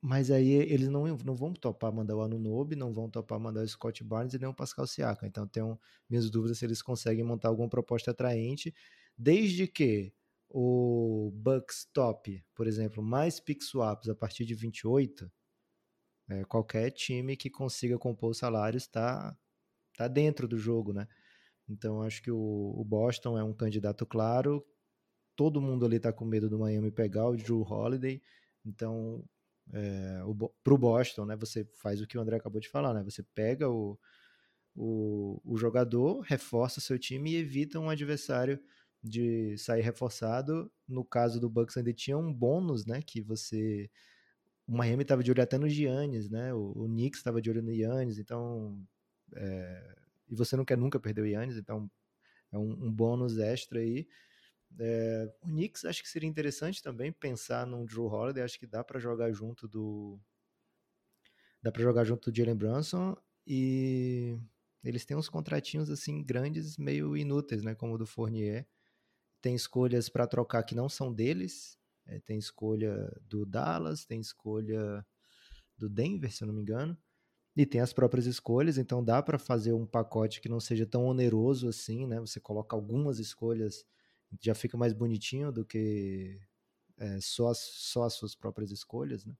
Mas 0.00 0.30
aí 0.30 0.52
eles 0.52 0.88
não, 0.88 1.06
não 1.24 1.34
vão 1.34 1.52
topar 1.52 1.92
mandar 1.92 2.14
o 2.16 2.22
Anunobi, 2.22 2.76
não 2.76 2.92
vão 2.92 3.10
topar 3.10 3.40
mandar 3.40 3.62
o 3.62 3.68
Scott 3.68 4.04
Barnes 4.04 4.32
e 4.34 4.38
nem 4.38 4.48
o 4.48 4.54
Pascal 4.54 4.86
Siakam. 4.86 5.26
Então 5.26 5.46
tenho 5.46 5.78
minhas 6.08 6.30
dúvidas 6.30 6.58
se 6.58 6.64
eles 6.64 6.80
conseguem 6.80 7.24
montar 7.24 7.48
alguma 7.48 7.68
proposta 7.68 8.12
atraente, 8.12 8.72
desde 9.16 9.66
que 9.66 10.12
o 10.48 11.32
Bucks 11.34 11.88
top, 11.92 12.44
por 12.54 12.66
exemplo, 12.68 13.02
mais 13.02 13.40
pick 13.40 13.60
swaps 13.62 14.08
a 14.08 14.14
partir 14.14 14.44
de 14.46 14.54
28, 14.54 15.30
é, 16.28 16.44
qualquer 16.44 16.90
time 16.90 17.36
que 17.36 17.50
consiga 17.50 17.98
compor 17.98 18.30
os 18.30 18.38
salários 18.38 18.84
está 18.84 19.36
tá 19.96 20.08
dentro 20.08 20.48
do 20.48 20.58
jogo, 20.58 20.92
né? 20.92 21.08
Então 21.68 22.02
acho 22.02 22.22
que 22.22 22.30
o, 22.30 22.74
o 22.76 22.84
Boston 22.84 23.38
é 23.38 23.44
um 23.44 23.54
candidato 23.54 24.06
claro. 24.06 24.64
Todo 25.36 25.60
mundo 25.60 25.86
ali 25.86 26.00
tá 26.00 26.12
com 26.12 26.24
medo 26.24 26.48
do 26.48 26.58
Miami 26.58 26.90
pegar 26.90 27.28
o 27.28 27.36
Drew 27.36 27.62
Holiday. 27.62 28.22
Então 28.64 29.24
é, 29.72 30.22
o, 30.24 30.34
Bo- 30.34 30.54
pro 30.64 30.78
Boston, 30.78 31.26
né? 31.26 31.36
Você 31.36 31.64
faz 31.82 32.00
o 32.00 32.06
que 32.06 32.18
o 32.18 32.20
André 32.20 32.36
acabou 32.36 32.60
de 32.60 32.68
falar, 32.68 32.94
né? 32.94 33.02
Você 33.04 33.22
pega 33.34 33.68
o, 33.70 33.98
o, 34.74 35.40
o 35.44 35.56
jogador, 35.56 36.20
reforça 36.20 36.80
seu 36.80 36.98
time 36.98 37.32
e 37.32 37.36
evita 37.36 37.78
um 37.80 37.90
adversário 37.90 38.60
de 39.02 39.56
sair 39.58 39.82
reforçado. 39.82 40.70
No 40.86 41.04
caso 41.04 41.40
do 41.40 41.50
Bucks 41.50 41.76
ainda 41.76 41.92
tinha 41.92 42.18
um 42.18 42.32
bônus, 42.32 42.86
né? 42.86 43.02
Que 43.02 43.20
você 43.22 43.90
o 44.68 44.76
Miami 44.76 45.02
estava 45.02 45.22
de 45.22 45.30
olho 45.30 45.42
até 45.42 45.58
no 45.58 45.68
Giannis, 45.68 46.28
né? 46.28 46.52
O, 46.52 46.72
o 46.76 46.84
Knicks 46.86 47.20
estava 47.20 47.40
de 47.40 47.50
olho 47.50 47.62
no 47.62 47.72
Giannis, 47.72 48.18
então 48.18 48.86
é, 49.34 49.96
e 50.28 50.34
você 50.34 50.56
não 50.56 50.64
quer 50.64 50.76
nunca 50.76 51.00
perder 51.00 51.22
o 51.22 51.26
Yannis, 51.26 51.56
então 51.56 51.90
é 52.52 52.58
um, 52.58 52.70
um 52.86 52.92
bônus 52.92 53.38
extra 53.38 53.80
aí. 53.80 54.06
É, 54.78 55.32
o 55.42 55.46
Knicks 55.48 55.84
acho 55.84 56.02
que 56.02 56.08
seria 56.08 56.28
interessante 56.28 56.82
também 56.82 57.10
pensar 57.10 57.66
num 57.66 57.86
Drew 57.86 58.06
Holiday, 58.06 58.42
acho 58.42 58.58
que 58.58 58.66
dá 58.66 58.84
para 58.84 59.00
jogar 59.00 59.32
junto 59.32 59.66
do 59.66 60.20
dá 61.62 61.72
para 61.72 61.82
jogar 61.82 62.04
junto 62.04 62.30
do 62.30 62.36
Jalen 62.36 62.56
Brunson 62.56 63.16
e 63.46 64.38
eles 64.84 65.04
têm 65.04 65.16
uns 65.16 65.28
contratinhos 65.28 65.90
assim 65.90 66.22
grandes, 66.22 66.76
meio 66.76 67.16
inúteis, 67.16 67.62
né, 67.62 67.74
como 67.74 67.94
o 67.94 67.98
do 67.98 68.06
Fournier. 68.06 68.66
Tem 69.40 69.54
escolhas 69.54 70.08
para 70.08 70.26
trocar 70.26 70.62
que 70.64 70.74
não 70.74 70.88
são 70.88 71.12
deles, 71.12 71.77
é, 72.08 72.18
tem 72.20 72.38
escolha 72.38 73.12
do 73.22 73.44
Dallas, 73.44 74.04
tem 74.04 74.20
escolha 74.20 75.06
do 75.76 75.88
Denver, 75.88 76.32
se 76.32 76.42
eu 76.42 76.48
não 76.48 76.54
me 76.54 76.62
engano. 76.62 76.96
E 77.56 77.66
tem 77.66 77.80
as 77.80 77.92
próprias 77.92 78.26
escolhas, 78.26 78.78
então 78.78 79.04
dá 79.04 79.22
para 79.22 79.38
fazer 79.38 79.72
um 79.72 79.86
pacote 79.86 80.40
que 80.40 80.48
não 80.48 80.60
seja 80.60 80.86
tão 80.86 81.06
oneroso 81.06 81.68
assim, 81.68 82.06
né? 82.06 82.20
Você 82.20 82.40
coloca 82.40 82.74
algumas 82.74 83.18
escolhas, 83.18 83.84
já 84.40 84.54
fica 84.54 84.76
mais 84.76 84.92
bonitinho 84.92 85.52
do 85.52 85.64
que 85.64 86.40
é, 86.96 87.20
só, 87.20 87.48
as, 87.48 87.58
só 87.58 88.04
as 88.04 88.14
suas 88.14 88.34
próprias 88.34 88.70
escolhas, 88.70 89.24
né? 89.24 89.34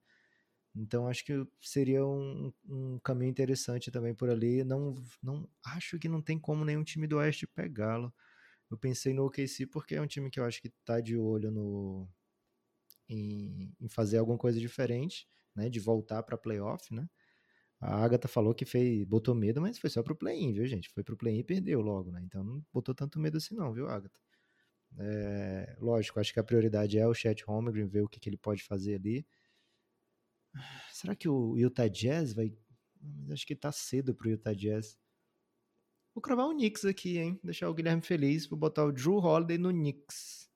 Então 0.75 1.09
acho 1.09 1.25
que 1.25 1.47
seria 1.61 2.05
um, 2.05 2.53
um 2.69 2.99
caminho 3.01 3.31
interessante 3.31 3.91
também 3.91 4.14
por 4.14 4.29
ali. 4.31 4.64
Não, 4.64 4.95
não 5.23 5.49
acho 5.64 5.99
que 5.99 6.09
não 6.09 6.23
tem 6.23 6.39
como 6.39 6.64
nenhum 6.64 6.85
time 6.85 7.07
do 7.07 7.16
Oeste 7.19 7.47
pegá-lo. 7.47 8.12
Eu 8.71 8.77
pensei 8.77 9.14
no 9.14 9.25
OKC 9.27 9.66
porque 9.66 9.95
é 9.95 10.01
um 10.01 10.07
time 10.07 10.31
que 10.31 10.39
eu 10.39 10.45
acho 10.45 10.61
que 10.61 10.71
tá 10.85 11.01
de 11.01 11.16
olho 11.16 11.51
no 11.51 12.09
em, 13.09 13.74
em 13.80 13.88
fazer 13.88 14.18
alguma 14.18 14.38
coisa 14.38 14.59
diferente, 14.59 15.26
né? 15.54 15.68
De 15.68 15.80
voltar 15.80 16.22
para 16.22 16.36
playoff, 16.36 16.92
né? 16.94 17.09
A 17.80 18.04
Agatha 18.04 18.26
falou 18.26 18.54
que 18.54 18.64
fez, 18.64 19.04
botou 19.04 19.34
medo, 19.34 19.61
mas 19.61 19.78
foi 19.78 19.88
só 19.88 20.02
pro 20.02 20.16
play-in, 20.16 20.52
viu, 20.52 20.66
gente? 20.66 20.88
Foi 20.88 21.04
pro 21.04 21.16
play-in 21.16 21.38
e 21.38 21.44
perdeu 21.44 21.80
logo, 21.80 22.11
né? 22.11 22.20
Então 22.24 22.42
não 22.42 22.64
botou 22.72 22.94
tanto 22.94 23.20
medo 23.20 23.36
assim 23.38 23.54
não, 23.54 23.72
viu, 23.72 23.88
Agatha? 23.88 24.18
É, 24.98 25.76
lógico, 25.78 26.18
acho 26.18 26.32
que 26.32 26.40
a 26.40 26.44
prioridade 26.44 26.98
é 26.98 27.06
o 27.06 27.14
Chet 27.14 27.44
Holmgren, 27.44 27.86
ver 27.86 28.02
o 28.02 28.09
que, 28.09 28.18
que 28.18 28.28
ele 28.28 28.36
pode 28.36 28.64
fazer 28.64 28.96
ali. 28.96 29.26
Será 30.92 31.14
que 31.14 31.28
o 31.28 31.56
Utah 31.56 31.88
Jazz 31.88 32.32
vai... 32.32 32.52
Mas 33.00 33.30
acho 33.30 33.46
que 33.46 33.54
tá 33.54 33.70
cedo 33.70 34.14
pro 34.14 34.30
Utah 34.30 34.54
Jazz. 34.54 34.98
Vou 36.12 36.20
cravar 36.20 36.46
o 36.46 36.54
Knicks 36.54 36.84
aqui, 36.84 37.18
hein? 37.18 37.38
Deixar 37.44 37.68
o 37.70 37.74
Guilherme 37.74 38.02
feliz. 38.02 38.46
Vou 38.48 38.59
botar 38.59 38.84
o 38.84 38.90
Drew 38.90 39.18
Holiday 39.18 39.56
no 39.56 39.70
Knicks. 39.70 40.50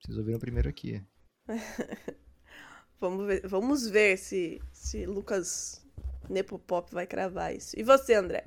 Vocês 0.00 0.16
ouviram 0.16 0.38
primeiro 0.38 0.68
aqui. 0.68 1.04
Vamos 3.00 3.26
ver, 3.26 3.48
vamos 3.48 3.88
ver 3.88 4.16
se, 4.16 4.62
se 4.72 5.06
Lucas 5.06 5.84
Nepopop 6.30 6.94
vai 6.94 7.04
cravar 7.04 7.52
isso. 7.52 7.74
E 7.76 7.82
você, 7.82 8.14
André? 8.14 8.46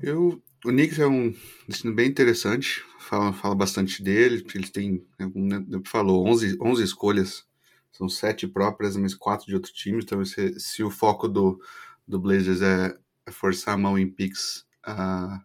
Eu, 0.00 0.40
o 0.64 0.68
Knicks 0.68 1.00
é 1.00 1.06
um 1.08 1.34
destino 1.66 1.92
bem 1.92 2.08
interessante, 2.08 2.84
fala, 3.00 3.32
fala 3.32 3.56
bastante 3.56 4.04
dele, 4.04 4.46
eles 4.54 4.70
têm, 4.70 5.04
né, 5.18 5.28
como 5.28 5.82
falou, 5.84 6.24
11, 6.28 6.56
11 6.60 6.84
escolhas, 6.84 7.44
são 7.90 8.08
sete 8.08 8.46
próprias, 8.46 8.96
mas 8.96 9.14
quatro 9.14 9.46
de 9.46 9.54
outro 9.54 9.72
time, 9.72 10.00
então 10.00 10.24
se, 10.24 10.60
se 10.60 10.84
o 10.84 10.90
foco 10.90 11.26
do, 11.26 11.60
do 12.06 12.20
Blazers 12.20 12.62
é, 12.62 12.96
é 13.26 13.32
forçar 13.32 13.74
a 13.74 13.78
mão 13.78 13.98
em 13.98 14.08
picks, 14.08 14.64
uh, 14.86 15.40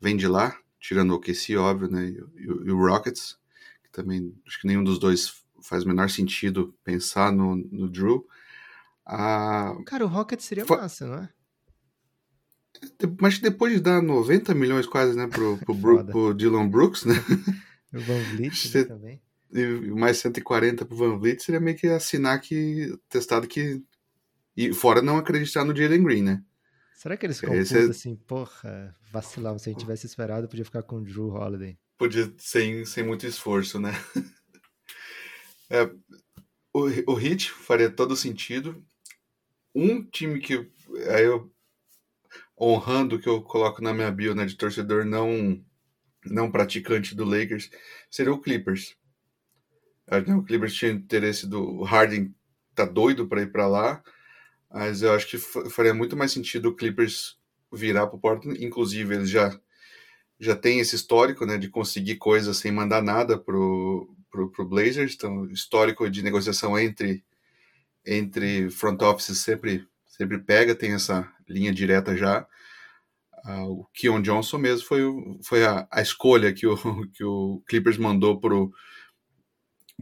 vem 0.00 0.16
de 0.16 0.28
lá, 0.28 0.56
tirando 0.78 1.10
o 1.10 1.14
OKC, 1.14 1.56
óbvio, 1.56 1.90
né, 1.90 2.06
e, 2.06 2.42
e, 2.42 2.44
e 2.44 2.70
o 2.70 2.78
Rockets, 2.78 3.36
também, 3.94 4.34
acho 4.46 4.60
que 4.60 4.66
nenhum 4.66 4.82
dos 4.84 4.98
dois 4.98 5.42
faz 5.62 5.84
o 5.84 5.88
menor 5.88 6.10
sentido 6.10 6.74
pensar 6.84 7.32
no, 7.32 7.56
no 7.56 7.88
Drew. 7.88 8.26
Uh, 9.06 9.82
Cara, 9.84 10.04
o 10.04 10.08
Rockets 10.08 10.44
seria 10.44 10.64
massa, 10.66 11.06
não 11.06 11.14
é? 11.14 11.28
Mas 13.20 13.38
depois 13.38 13.72
de 13.72 13.80
dar 13.80 14.02
90 14.02 14.54
milhões 14.54 14.86
quase, 14.86 15.16
né, 15.16 15.26
pro, 15.26 15.56
pro, 15.58 15.74
Bru- 15.74 16.04
pro 16.04 16.34
Dylan 16.34 16.68
Brooks, 16.68 17.04
né, 17.04 17.14
O 17.92 18.00
Van 18.00 18.18
Vliet 18.34 18.54
Você- 18.68 18.84
também. 18.84 19.22
e 19.52 19.64
mais 19.90 20.18
140 20.18 20.84
pro 20.84 20.96
Van 20.96 21.18
Vliet, 21.18 21.42
seria 21.42 21.60
meio 21.60 21.76
que 21.76 21.86
assinar 21.86 22.40
que, 22.40 22.92
testado 23.08 23.46
que, 23.46 23.82
e 24.56 24.72
fora 24.74 25.00
não 25.00 25.16
acreditar 25.16 25.64
no 25.64 25.74
Jalen 25.74 26.02
Green, 26.02 26.22
né. 26.22 26.42
Será 26.94 27.16
que 27.16 27.26
eles 27.26 27.38
ficam 27.38 27.54
Esse 27.54 27.76
é- 27.78 27.82
assim, 27.90 28.16
porra, 28.16 28.94
vacilava, 29.12 29.58
se 29.58 29.68
a 29.68 29.72
gente 29.72 29.80
tivesse 29.80 30.06
esperado, 30.06 30.48
podia 30.48 30.64
ficar 30.64 30.82
com 30.82 30.96
o 30.96 31.04
Drew 31.04 31.28
Holiday. 31.28 31.78
Podia, 31.98 32.32
sem, 32.38 32.84
sem 32.84 33.04
muito 33.04 33.26
esforço, 33.26 33.80
né. 33.80 33.90
É, 35.70 35.84
o, 36.74 37.14
o 37.14 37.20
Heat 37.20 37.50
faria 37.52 37.90
todo 37.90 38.16
sentido. 38.16 38.84
Um 39.74 40.04
time 40.04 40.40
que, 40.40 40.70
aí 41.10 41.24
eu, 41.24 41.52
honrando 42.60 43.18
que 43.20 43.28
eu 43.28 43.40
coloco 43.42 43.80
na 43.82 43.92
minha 43.94 44.10
bio, 44.10 44.34
né, 44.34 44.44
de 44.44 44.56
torcedor 44.56 45.04
não 45.04 45.62
não 46.26 46.50
praticante 46.50 47.14
do 47.14 47.24
Lakers, 47.24 47.70
seria 48.10 48.32
o 48.32 48.40
Clippers. 48.40 48.96
O 50.38 50.42
Clippers 50.42 50.74
tinha 50.74 50.90
interesse 50.92 51.46
do 51.46 51.82
Harden 51.82 52.34
tá 52.74 52.84
doido 52.84 53.26
para 53.26 53.42
ir 53.42 53.50
para 53.52 53.66
lá, 53.66 54.02
mas 54.70 55.02
eu 55.02 55.12
acho 55.14 55.28
que 55.28 55.38
faria 55.38 55.94
muito 55.94 56.16
mais 56.16 56.32
sentido 56.32 56.70
o 56.70 56.74
Clippers 56.76 57.38
virar 57.72 58.06
para 58.08 58.16
o 58.16 58.20
Portland. 58.20 58.64
Inclusive, 58.64 59.14
eles 59.14 59.30
já 59.30 59.58
já 60.38 60.56
tem 60.56 60.80
esse 60.80 60.96
histórico, 60.96 61.46
né, 61.46 61.56
de 61.58 61.68
conseguir 61.68 62.16
coisas 62.16 62.56
sem 62.56 62.72
mandar 62.72 63.02
nada 63.02 63.38
pro, 63.38 64.14
pro 64.30 64.68
Blazers, 64.68 65.14
então 65.14 65.46
histórico 65.46 66.08
de 66.10 66.22
negociação 66.22 66.78
entre 66.78 67.24
entre 68.06 68.70
front 68.70 69.00
office 69.02 69.38
sempre 69.38 69.86
sempre 70.06 70.38
pega, 70.38 70.74
tem 70.74 70.92
essa 70.92 71.28
linha 71.48 71.72
direta 71.72 72.16
já. 72.16 72.46
Uh, 73.44 73.80
o 73.80 73.84
Keon 73.92 74.22
Johnson 74.22 74.58
mesmo 74.58 74.86
foi, 74.86 75.02
foi 75.42 75.64
a, 75.66 75.86
a 75.90 76.00
escolha 76.00 76.52
que 76.52 76.66
o, 76.66 76.76
que 77.12 77.24
o 77.24 77.62
Clippers 77.66 77.98
mandou 77.98 78.40
pro, 78.40 78.72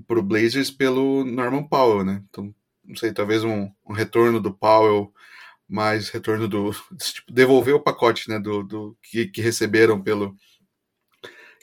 pro 0.06 0.22
Blazers 0.22 0.70
pelo 0.70 1.24
Norman 1.24 1.66
Powell, 1.66 2.04
né? 2.04 2.22
Então, 2.28 2.54
não 2.84 2.94
sei, 2.94 3.12
talvez 3.12 3.42
um, 3.42 3.70
um 3.86 3.92
retorno 3.92 4.40
do 4.40 4.52
Powell, 4.52 5.12
mais 5.72 6.10
retorno 6.10 6.46
do. 6.46 6.70
Tipo, 6.98 7.32
devolver 7.32 7.74
o 7.74 7.80
pacote, 7.80 8.28
né? 8.28 8.38
Do, 8.38 8.62
do 8.62 8.96
que, 9.02 9.26
que 9.26 9.40
receberam 9.40 10.00
pelo. 10.00 10.36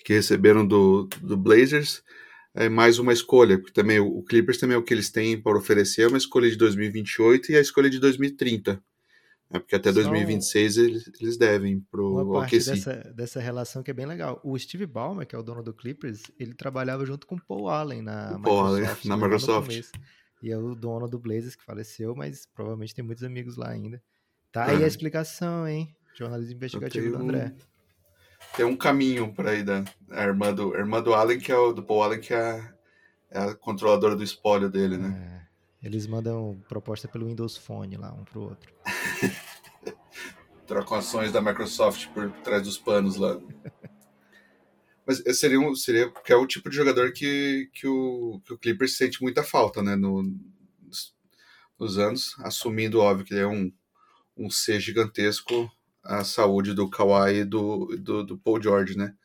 Que 0.03 0.13
receberam 0.13 0.65
do, 0.65 1.07
do 1.21 1.37
Blazers. 1.37 2.03
É 2.55 2.67
mais 2.67 2.97
uma 2.97 3.13
escolha, 3.13 3.59
porque 3.59 3.71
também 3.71 3.99
o 3.99 4.23
Clippers 4.23 4.57
também 4.57 4.75
é 4.75 4.77
o 4.77 4.83
que 4.83 4.93
eles 4.93 5.11
têm 5.11 5.39
para 5.39 5.57
oferecer, 5.57 6.01
é 6.01 6.07
uma 6.07 6.17
escolha 6.17 6.49
de 6.49 6.57
2028 6.57 7.51
e 7.51 7.55
a 7.55 7.61
escolha 7.61 7.89
de 7.89 7.99
2030. 7.99 8.81
É 9.51 9.57
porque 9.57 9.75
até 9.75 9.91
2026 9.91 10.77
eles, 10.77 11.11
eles 11.19 11.37
devem 11.37 11.79
pro 11.91 12.21
uma 12.21 12.39
parte 12.39 12.57
dessa, 12.57 12.95
dessa 13.15 13.39
relação 13.39 13.81
que 13.81 13.89
é 13.89 13.93
bem 13.93 14.05
legal. 14.05 14.39
O 14.43 14.57
Steve 14.57 14.85
Ballmer, 14.85 15.25
que 15.25 15.35
é 15.35 15.39
o 15.39 15.43
dono 15.43 15.63
do 15.63 15.73
Clippers, 15.73 16.23
ele 16.39 16.53
trabalhava 16.53 17.03
junto 17.03 17.25
com 17.25 17.35
o 17.35 17.41
Paul 17.41 17.67
Allen 17.67 18.01
na 18.03 18.35
o 18.35 18.41
Paul 18.41 18.59
Allen, 18.59 18.87
na 19.05 19.17
Microsoft. 19.17 19.89
E 20.41 20.51
é 20.51 20.57
o 20.57 20.73
dono 20.73 21.07
do 21.07 21.19
Blazers 21.19 21.55
que 21.55 21.63
faleceu, 21.63 22.15
mas 22.15 22.45
provavelmente 22.45 22.95
tem 22.95 23.03
muitos 23.03 23.23
amigos 23.23 23.57
lá 23.57 23.69
ainda. 23.69 24.01
Tá 24.51 24.65
aí 24.65 24.83
a 24.83 24.87
explicação, 24.87 25.67
hein? 25.67 25.95
Jornalismo 26.15 26.55
investigativo 26.55 27.17
do 27.17 27.23
André. 27.23 27.53
Tem 28.55 28.65
um 28.65 28.75
caminho 28.75 29.33
para 29.33 29.53
ir 29.53 29.63
da 29.63 29.83
a 30.11 30.23
irmã 30.23 30.53
do, 30.53 30.73
a 30.73 30.77
irmã 30.77 31.01
do 31.01 31.13
Allen, 31.13 31.39
que 31.39 31.51
é 31.51 31.57
o 31.57 31.73
do 31.73 31.83
Paul 31.83 32.03
Allen, 32.03 32.19
que 32.19 32.33
é, 32.33 32.73
é 33.29 33.39
a 33.39 33.55
controladora 33.55 34.15
do 34.15 34.23
espólio 34.23 34.69
dele, 34.69 34.97
né? 34.97 35.43
É. 35.81 35.87
Eles 35.87 36.07
mandam 36.07 36.59
proposta 36.67 37.07
pelo 37.07 37.27
Windows 37.27 37.57
Phone 37.57 37.95
lá, 37.95 38.11
um 38.13 38.23
pro 38.23 38.41
outro. 38.41 38.73
Trocam 40.67 40.97
ações 40.97 41.31
da 41.31 41.41
Microsoft 41.41 42.07
por 42.09 42.31
trás 42.43 42.63
dos 42.63 42.77
panos 42.77 43.15
lá. 43.15 43.39
Mas 45.09 45.39
seria, 45.39 45.59
um, 45.59 45.73
seria 45.73 46.07
porque 46.07 46.31
é 46.31 46.35
o 46.35 46.45
tipo 46.45 46.69
de 46.69 46.75
jogador 46.75 47.11
que, 47.11 47.67
que, 47.73 47.87
o, 47.87 48.39
que 48.45 48.53
o 48.53 48.57
Clippers 48.59 48.95
sente 48.95 49.23
muita 49.23 49.41
falta, 49.41 49.81
né? 49.81 49.95
No, 49.95 50.21
nos 51.79 51.97
anos, 51.97 52.35
assumindo, 52.41 52.99
óbvio, 52.99 53.25
que 53.25 53.33
ele 53.33 53.41
é 53.41 53.47
um, 53.47 53.73
um 54.37 54.51
ser 54.51 54.79
gigantesco 54.79 55.67
a 56.03 56.23
saúde 56.23 56.75
do 56.75 56.87
Kawhi 56.87 57.39
e 57.39 57.43
do, 57.43 57.87
do, 57.97 58.23
do 58.23 58.37
Paul 58.37 58.61
George, 58.61 58.95
né? 58.95 59.15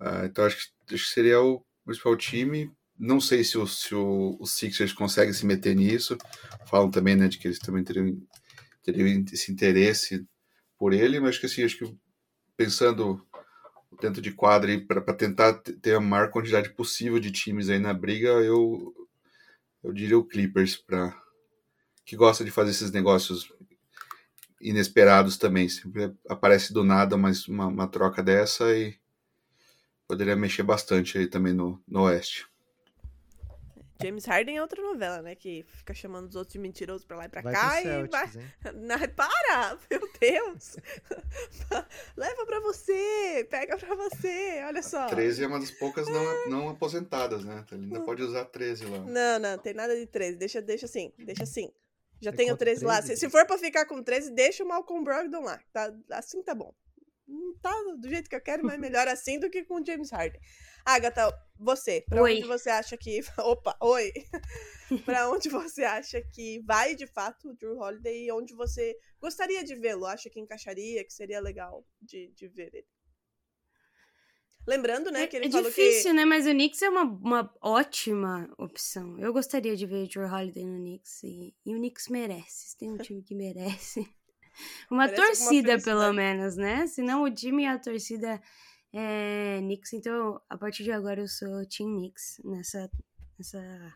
Uh, 0.00 0.26
então 0.26 0.44
acho 0.44 0.56
que, 0.56 0.94
acho 0.94 1.04
que 1.04 1.10
seria 1.10 1.40
o 1.40 1.64
principal 1.84 2.16
time 2.16 2.70
não 2.96 3.20
sei 3.20 3.42
se 3.42 3.58
o, 3.58 3.66
se 3.66 3.92
o, 3.96 4.36
o 4.38 4.46
Sixers 4.46 4.92
consegue 4.92 5.34
se 5.34 5.44
meter 5.44 5.74
nisso. 5.74 6.16
Falam 6.68 6.88
também, 6.88 7.16
né, 7.16 7.26
de 7.26 7.38
que 7.38 7.48
eles 7.48 7.58
também 7.58 7.82
teriam, 7.82 8.16
teriam 8.84 9.24
esse 9.32 9.50
interesse 9.50 10.24
por 10.78 10.92
ele, 10.92 11.18
mas 11.18 11.36
que 11.36 11.46
assim, 11.46 11.64
acho 11.64 11.78
que 11.78 11.96
pensando 12.56 13.26
dentro 14.00 14.20
de 14.22 14.32
quadra 14.32 14.80
para 14.80 15.14
tentar 15.14 15.54
ter 15.54 15.94
a 15.94 16.00
maior 16.00 16.30
quantidade 16.30 16.70
possível 16.70 17.18
de 17.18 17.30
times 17.30 17.68
aí 17.68 17.78
na 17.78 17.94
briga, 17.94 18.28
eu 18.28 18.94
eu 19.82 19.92
diria 19.92 20.16
o 20.16 20.24
Clippers 20.24 20.76
para 20.76 21.20
que 22.04 22.16
gosta 22.16 22.44
de 22.44 22.50
fazer 22.50 22.70
esses 22.70 22.92
negócios 22.92 23.52
inesperados 24.60 25.36
também. 25.36 25.68
Sempre 25.68 26.14
aparece 26.28 26.72
do 26.72 26.84
nada 26.84 27.16
mais 27.16 27.48
uma, 27.48 27.66
uma 27.66 27.88
troca 27.88 28.22
dessa 28.22 28.76
e 28.76 28.96
poderia 30.06 30.36
mexer 30.36 30.62
bastante 30.62 31.18
aí 31.18 31.26
também 31.26 31.52
no, 31.52 31.82
no 31.86 32.02
Oeste. 32.02 32.46
James 34.02 34.24
Harden 34.24 34.56
é 34.56 34.62
outra 34.62 34.82
novela, 34.82 35.22
né? 35.22 35.34
Que 35.34 35.64
fica 35.68 35.94
chamando 35.94 36.28
os 36.28 36.36
outros 36.36 36.52
de 36.52 36.58
mentirosos 36.58 37.04
pra 37.04 37.16
lá 37.16 37.24
e 37.24 37.28
pra 37.28 37.42
vai 37.42 37.52
cá 37.52 37.80
e 37.80 37.82
Celtics, 37.84 38.10
vai. 38.10 38.72
Na... 38.74 38.98
Para! 39.08 39.78
Meu 39.90 40.08
Deus! 40.20 40.76
Leva 42.16 42.46
pra 42.46 42.60
você! 42.60 43.46
Pega 43.50 43.76
pra 43.76 43.94
você! 43.94 44.62
Olha 44.66 44.82
só. 44.82 45.06
13 45.06 45.44
é 45.44 45.46
uma 45.46 45.60
das 45.60 45.70
poucas 45.70 46.08
não, 46.08 46.48
não 46.48 46.68
aposentadas, 46.68 47.44
né? 47.44 47.64
Ele 47.72 47.84
ainda 47.84 48.00
pode 48.00 48.22
usar 48.22 48.44
13 48.46 48.84
lá. 48.86 48.98
Não, 48.98 49.38
não, 49.38 49.58
tem 49.58 49.74
nada 49.74 49.96
de 49.96 50.06
13. 50.06 50.36
Deixa, 50.36 50.60
deixa 50.60 50.86
assim, 50.86 51.12
deixa 51.18 51.42
assim. 51.42 51.72
Já 52.20 52.30
Você 52.30 52.36
tenho 52.36 52.56
13 52.56 52.84
lá. 52.84 53.02
Se, 53.02 53.16
se, 53.16 53.28
for 53.28 53.44
pra 53.44 53.58
ficar 53.58 53.84
com 53.84 54.00
13, 54.00 54.30
deixa 54.30 54.62
o 54.62 54.68
Malcolm 54.68 55.02
Brogdon 55.02 55.40
lá. 55.40 55.60
Tá, 55.72 55.92
assim 56.10 56.40
tá 56.40 56.54
bom. 56.54 56.72
Não 57.32 57.54
tá 57.58 57.72
do 57.98 58.08
jeito 58.08 58.28
que 58.28 58.36
eu 58.36 58.40
quero, 58.40 58.62
mas 58.62 58.78
melhor 58.78 59.08
assim 59.08 59.38
do 59.38 59.50
que 59.50 59.64
com 59.64 59.80
o 59.80 59.84
James 59.84 60.10
Harden. 60.10 60.40
Agatha, 60.84 61.32
você, 61.58 62.04
pra 62.08 62.22
oi. 62.22 62.36
onde 62.36 62.46
você 62.46 62.68
acha 62.68 62.96
que. 62.96 63.20
Opa, 63.38 63.76
oi! 63.80 64.12
pra 65.04 65.30
onde 65.30 65.48
você 65.48 65.84
acha 65.84 66.20
que 66.20 66.60
vai 66.60 66.94
de 66.94 67.06
fato 67.06 67.50
o 67.50 67.54
Drew 67.54 67.78
Holiday 67.78 68.26
e 68.26 68.32
onde 68.32 68.54
você 68.54 68.96
gostaria 69.20 69.64
de 69.64 69.74
vê-lo? 69.74 70.06
Acha 70.06 70.28
que 70.28 70.40
encaixaria, 70.40 71.04
que 71.04 71.12
seria 71.12 71.40
legal 71.40 71.86
de, 72.00 72.32
de 72.34 72.48
ver 72.48 72.74
ele? 72.74 72.86
Lembrando, 74.66 75.10
né, 75.10 75.26
que 75.26 75.36
ele 75.36 75.46
é, 75.46 75.48
é 75.48 75.50
falou 75.50 75.70
difícil, 75.70 76.10
que... 76.10 76.16
né, 76.16 76.24
mas 76.24 76.46
o 76.46 76.50
Knicks 76.50 76.82
é 76.82 76.88
uma, 76.88 77.02
uma 77.02 77.54
ótima 77.60 78.52
opção. 78.56 79.18
Eu 79.18 79.32
gostaria 79.32 79.74
de 79.74 79.86
ver 79.86 80.04
o 80.04 80.08
Drew 80.08 80.32
Holiday 80.32 80.64
no 80.64 80.78
Knicks 80.78 81.22
e, 81.24 81.54
e 81.66 81.74
o 81.74 81.78
Knicks 81.78 82.08
merece. 82.08 82.76
Tem 82.76 82.90
um 82.90 82.96
time 82.96 83.22
que 83.22 83.34
merece. 83.34 84.08
Uma 84.90 85.06
merece 85.06 85.22
torcida, 85.22 85.80
pelo 85.80 86.12
menos, 86.12 86.56
né? 86.56 86.86
Senão 86.86 87.22
o 87.22 87.30
time 87.30 87.64
e 87.64 87.66
a 87.66 87.78
torcida 87.78 88.40
é, 88.92 89.58
Knicks, 89.60 89.92
então 89.94 90.40
a 90.48 90.58
partir 90.58 90.84
de 90.84 90.92
agora 90.92 91.20
eu 91.20 91.28
sou 91.28 91.66
Team 91.66 91.96
Knicks 91.96 92.40
nessa, 92.44 92.90
nessa 93.38 93.94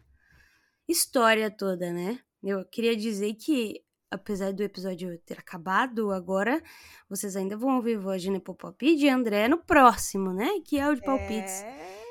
história 0.88 1.50
toda, 1.50 1.92
né? 1.92 2.18
Eu 2.42 2.64
queria 2.64 2.96
dizer 2.96 3.34
que, 3.34 3.82
apesar 4.10 4.52
do 4.52 4.62
episódio 4.62 5.18
ter 5.26 5.38
acabado 5.38 6.12
agora, 6.12 6.62
vocês 7.08 7.36
ainda 7.36 7.56
vão 7.56 7.76
ouvir 7.76 7.98
voz 7.98 8.22
de 8.22 8.30
Nepopop 8.30 8.86
e 8.86 8.96
de 8.96 9.08
André 9.08 9.48
no 9.48 9.58
próximo, 9.58 10.32
né? 10.32 10.60
Que 10.64 10.78
é 10.78 10.88
o 10.88 10.94
de 10.94 11.02
palpites. 11.02 11.62
É... 11.62 12.05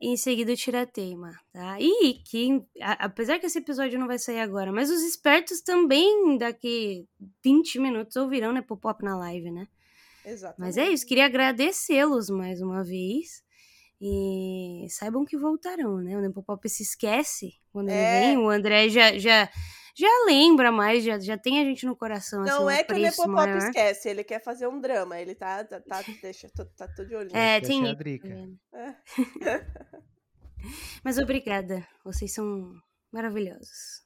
Em 0.00 0.16
seguida 0.16 0.52
o 0.52 0.56
Tirateima, 0.56 1.32
tá? 1.52 1.78
E 1.78 2.14
que, 2.24 2.64
a, 2.80 3.04
apesar 3.04 3.38
que 3.38 3.44
esse 3.44 3.58
episódio 3.58 3.98
não 3.98 4.06
vai 4.06 4.18
sair 4.18 4.40
agora, 4.40 4.72
mas 4.72 4.90
os 4.90 5.02
espertos 5.02 5.60
também 5.60 6.38
daqui 6.38 7.06
20 7.44 7.78
minutos 7.78 8.16
ouvirão 8.16 8.52
Nepopop 8.52 9.04
na 9.04 9.18
live, 9.18 9.50
né? 9.50 9.68
Exatamente. 10.24 10.60
Mas 10.60 10.76
é 10.78 10.88
isso, 10.88 11.06
queria 11.06 11.26
agradecê-los 11.26 12.30
mais 12.30 12.62
uma 12.62 12.82
vez. 12.82 13.42
E 14.02 14.86
saibam 14.88 15.26
que 15.26 15.36
voltarão, 15.36 15.98
né? 15.98 16.16
O 16.16 16.22
Nepopop 16.22 16.66
se 16.70 16.82
esquece 16.82 17.52
quando 17.70 17.90
é. 17.90 17.92
ele 17.92 18.26
vem. 18.28 18.38
O 18.38 18.48
André 18.48 18.88
já, 18.88 19.18
já, 19.18 19.50
já 20.00 20.24
lembra 20.26 20.72
mais, 20.72 21.04
já, 21.04 21.18
já 21.18 21.36
tem 21.36 21.60
a 21.60 21.64
gente 21.64 21.84
no 21.84 21.94
coração. 21.94 22.42
Não 22.42 22.66
assim, 22.66 22.80
é 22.80 22.84
que 22.84 22.92
o 22.94 22.98
Nepopop 22.98 23.50
esquece, 23.58 24.08
ele 24.08 24.24
quer 24.24 24.42
fazer 24.42 24.66
um 24.66 24.80
drama. 24.80 25.20
Ele 25.20 25.34
tá, 25.34 25.62
tá, 25.62 25.78
tá 25.78 26.02
deixa, 26.22 26.48
tá, 26.48 26.64
tá 26.64 26.88
todo 26.88 27.06
de 27.06 27.14
olho. 27.14 27.36
É, 27.36 27.60
tem. 27.60 27.84
É. 28.72 28.96
Mas 31.04 31.18
obrigada, 31.18 31.86
vocês 32.02 32.32
são 32.32 32.72
maravilhosos. 33.12 34.02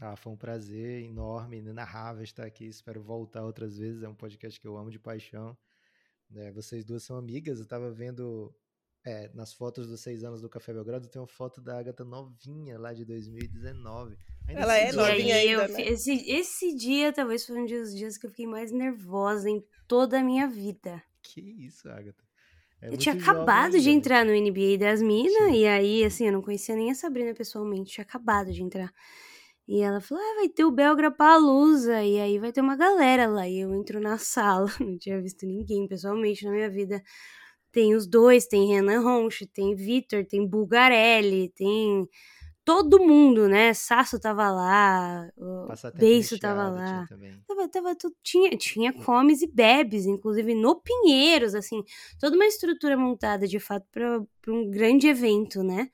Ah, 0.00 0.16
foi 0.16 0.32
um 0.32 0.36
prazer 0.36 1.04
enorme, 1.04 1.58
inenarrável 1.58 2.24
estar 2.24 2.46
aqui. 2.46 2.66
Espero 2.66 3.02
voltar 3.02 3.44
outras 3.44 3.76
vezes. 3.76 4.02
É 4.02 4.08
um 4.08 4.14
podcast 4.14 4.58
que 4.58 4.66
eu 4.66 4.78
amo 4.78 4.90
de 4.90 4.98
paixão. 4.98 5.56
É, 6.34 6.50
vocês 6.52 6.86
duas 6.86 7.02
são 7.02 7.18
amigas. 7.18 7.58
Eu 7.58 7.64
estava 7.64 7.90
vendo 7.92 8.54
é, 9.04 9.30
nas 9.34 9.52
fotos 9.52 9.88
dos 9.88 10.00
seis 10.00 10.24
anos 10.24 10.42
do 10.42 10.48
Café 10.48 10.72
Belgrado, 10.72 11.08
tem 11.08 11.20
uma 11.20 11.28
foto 11.28 11.60
da 11.60 11.78
Agatha 11.78 12.04
novinha 12.04 12.78
lá 12.78 12.92
de 12.92 13.04
2019. 13.04 14.16
Ainda 14.48 14.60
Ela 14.60 14.76
é 14.76 14.92
novinha 14.92 15.34
ainda, 15.36 15.64
eu, 15.64 15.68
né? 15.68 15.82
esse, 15.82 16.12
esse 16.30 16.74
dia 16.74 17.12
talvez 17.12 17.46
foi 17.46 17.58
um 17.58 17.66
dos 17.66 17.94
dias 17.94 18.18
que 18.18 18.26
eu 18.26 18.30
fiquei 18.30 18.46
mais 18.46 18.70
nervosa 18.72 19.48
em 19.48 19.64
toda 19.86 20.18
a 20.18 20.24
minha 20.24 20.46
vida. 20.46 21.02
Que 21.22 21.40
isso, 21.40 21.88
Agatha. 21.88 22.22
É 22.82 22.88
eu 22.88 22.96
tinha 22.96 23.14
acabado 23.14 23.78
de 23.78 23.90
entrar 23.90 24.24
no 24.24 24.32
NBA 24.32 24.78
das 24.78 25.02
Minas, 25.02 25.52
e 25.52 25.66
aí, 25.66 26.02
assim, 26.02 26.26
eu 26.26 26.32
não 26.32 26.40
conhecia 26.40 26.74
nem 26.74 26.90
a 26.90 26.94
Sabrina 26.94 27.34
pessoalmente, 27.34 27.92
tinha 27.92 28.04
acabado 28.04 28.50
de 28.52 28.62
entrar. 28.62 28.90
E 29.68 29.82
ela 29.82 30.00
falou: 30.00 30.22
ah, 30.22 30.34
vai 30.36 30.48
ter 30.48 30.64
o 30.64 30.70
Belgra 30.70 31.10
Palusa, 31.10 32.02
e 32.02 32.18
aí 32.18 32.38
vai 32.38 32.52
ter 32.52 32.60
uma 32.60 32.76
galera 32.76 33.28
lá. 33.28 33.46
E 33.46 33.60
eu 33.60 33.74
entro 33.74 34.00
na 34.00 34.18
sala, 34.18 34.66
não 34.80 34.98
tinha 34.98 35.20
visto 35.20 35.46
ninguém 35.46 35.86
pessoalmente 35.86 36.44
na 36.44 36.50
minha 36.50 36.70
vida. 36.70 37.02
Tem 37.72 37.94
os 37.94 38.06
dois, 38.06 38.46
tem 38.46 38.68
Renan 38.68 39.00
Ronch, 39.00 39.46
tem 39.46 39.74
Vitor, 39.74 40.24
tem 40.24 40.46
Bulgarelli, 40.46 41.50
tem 41.50 42.08
todo 42.64 43.00
mundo, 43.00 43.48
né? 43.48 43.74
Sasso 43.74 44.18
tava 44.20 44.50
lá, 44.50 45.28
o 45.36 45.66
Passatempo 45.66 46.00
Beiço 46.04 46.38
tava 46.38 46.72
tinha 46.72 47.00
lá. 47.00 47.06
também. 47.08 47.42
Tava, 47.46 47.68
tava 47.68 47.96
tudo, 47.96 48.14
tinha, 48.22 48.50
tinha 48.56 48.92
comes 48.92 49.42
e 49.42 49.46
bebes, 49.46 50.06
inclusive 50.06 50.54
no 50.54 50.80
Pinheiros, 50.80 51.54
assim, 51.54 51.82
toda 52.18 52.36
uma 52.36 52.46
estrutura 52.46 52.96
montada 52.96 53.46
de 53.46 53.58
fato 53.58 53.86
para 53.90 54.22
um 54.48 54.70
grande 54.70 55.08
evento, 55.08 55.62
né? 55.62 55.90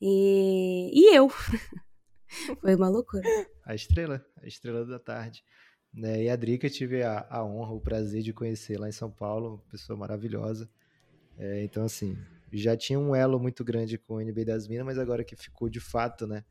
E, 0.00 0.90
e 0.92 1.16
eu. 1.16 1.28
Foi 2.60 2.74
uma 2.74 2.88
loucura. 2.88 3.22
A 3.64 3.74
estrela, 3.74 4.24
a 4.42 4.46
estrela 4.46 4.84
da 4.84 4.98
tarde. 4.98 5.44
Né? 5.92 6.24
E 6.24 6.30
a 6.30 6.36
Drica 6.36 6.70
tive 6.70 7.02
a, 7.02 7.26
a 7.28 7.44
honra, 7.44 7.72
o 7.72 7.80
prazer 7.80 8.22
de 8.22 8.32
conhecer 8.32 8.78
lá 8.78 8.88
em 8.88 8.92
São 8.92 9.10
Paulo, 9.10 9.48
uma 9.48 9.70
pessoa 9.70 9.96
maravilhosa. 9.98 10.68
É, 11.38 11.62
então, 11.64 11.84
assim, 11.84 12.16
já 12.52 12.76
tinha 12.76 12.98
um 12.98 13.14
elo 13.14 13.38
muito 13.38 13.64
grande 13.64 13.98
com 13.98 14.14
o 14.14 14.20
NB 14.20 14.44
das 14.44 14.68
Minas, 14.68 14.84
mas 14.86 14.98
agora 14.98 15.24
que 15.24 15.34
ficou 15.36 15.68
de 15.68 15.80
fato, 15.80 16.26
né? 16.26 16.44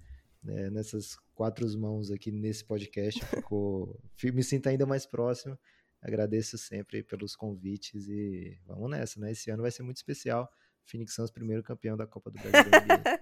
né, 0.44 0.70
nessas 0.70 1.16
quatro 1.36 1.68
mãos 1.78 2.10
aqui 2.12 2.32
nesse 2.32 2.66
podcast, 2.66 3.24
ficou, 3.26 4.00
fi- 4.16 4.32
me 4.32 4.44
sinto 4.44 4.68
ainda 4.68 4.86
mais 4.86 5.06
próximo. 5.06 5.58
Agradeço 6.02 6.58
sempre 6.58 7.04
pelos 7.04 7.36
convites 7.36 8.08
e 8.08 8.58
vamos 8.66 8.90
nessa, 8.90 9.20
né? 9.20 9.32
Esse 9.32 9.52
ano 9.52 9.62
vai 9.62 9.70
ser 9.70 9.84
muito 9.84 9.98
especial. 9.98 10.52
Phoenix 10.84 11.14
Suns, 11.14 11.30
primeiro 11.30 11.62
campeão 11.62 11.96
da 11.96 12.08
Copa 12.08 12.32
do 12.32 12.40
Brasil 12.40 12.72
NBA. 12.72 13.20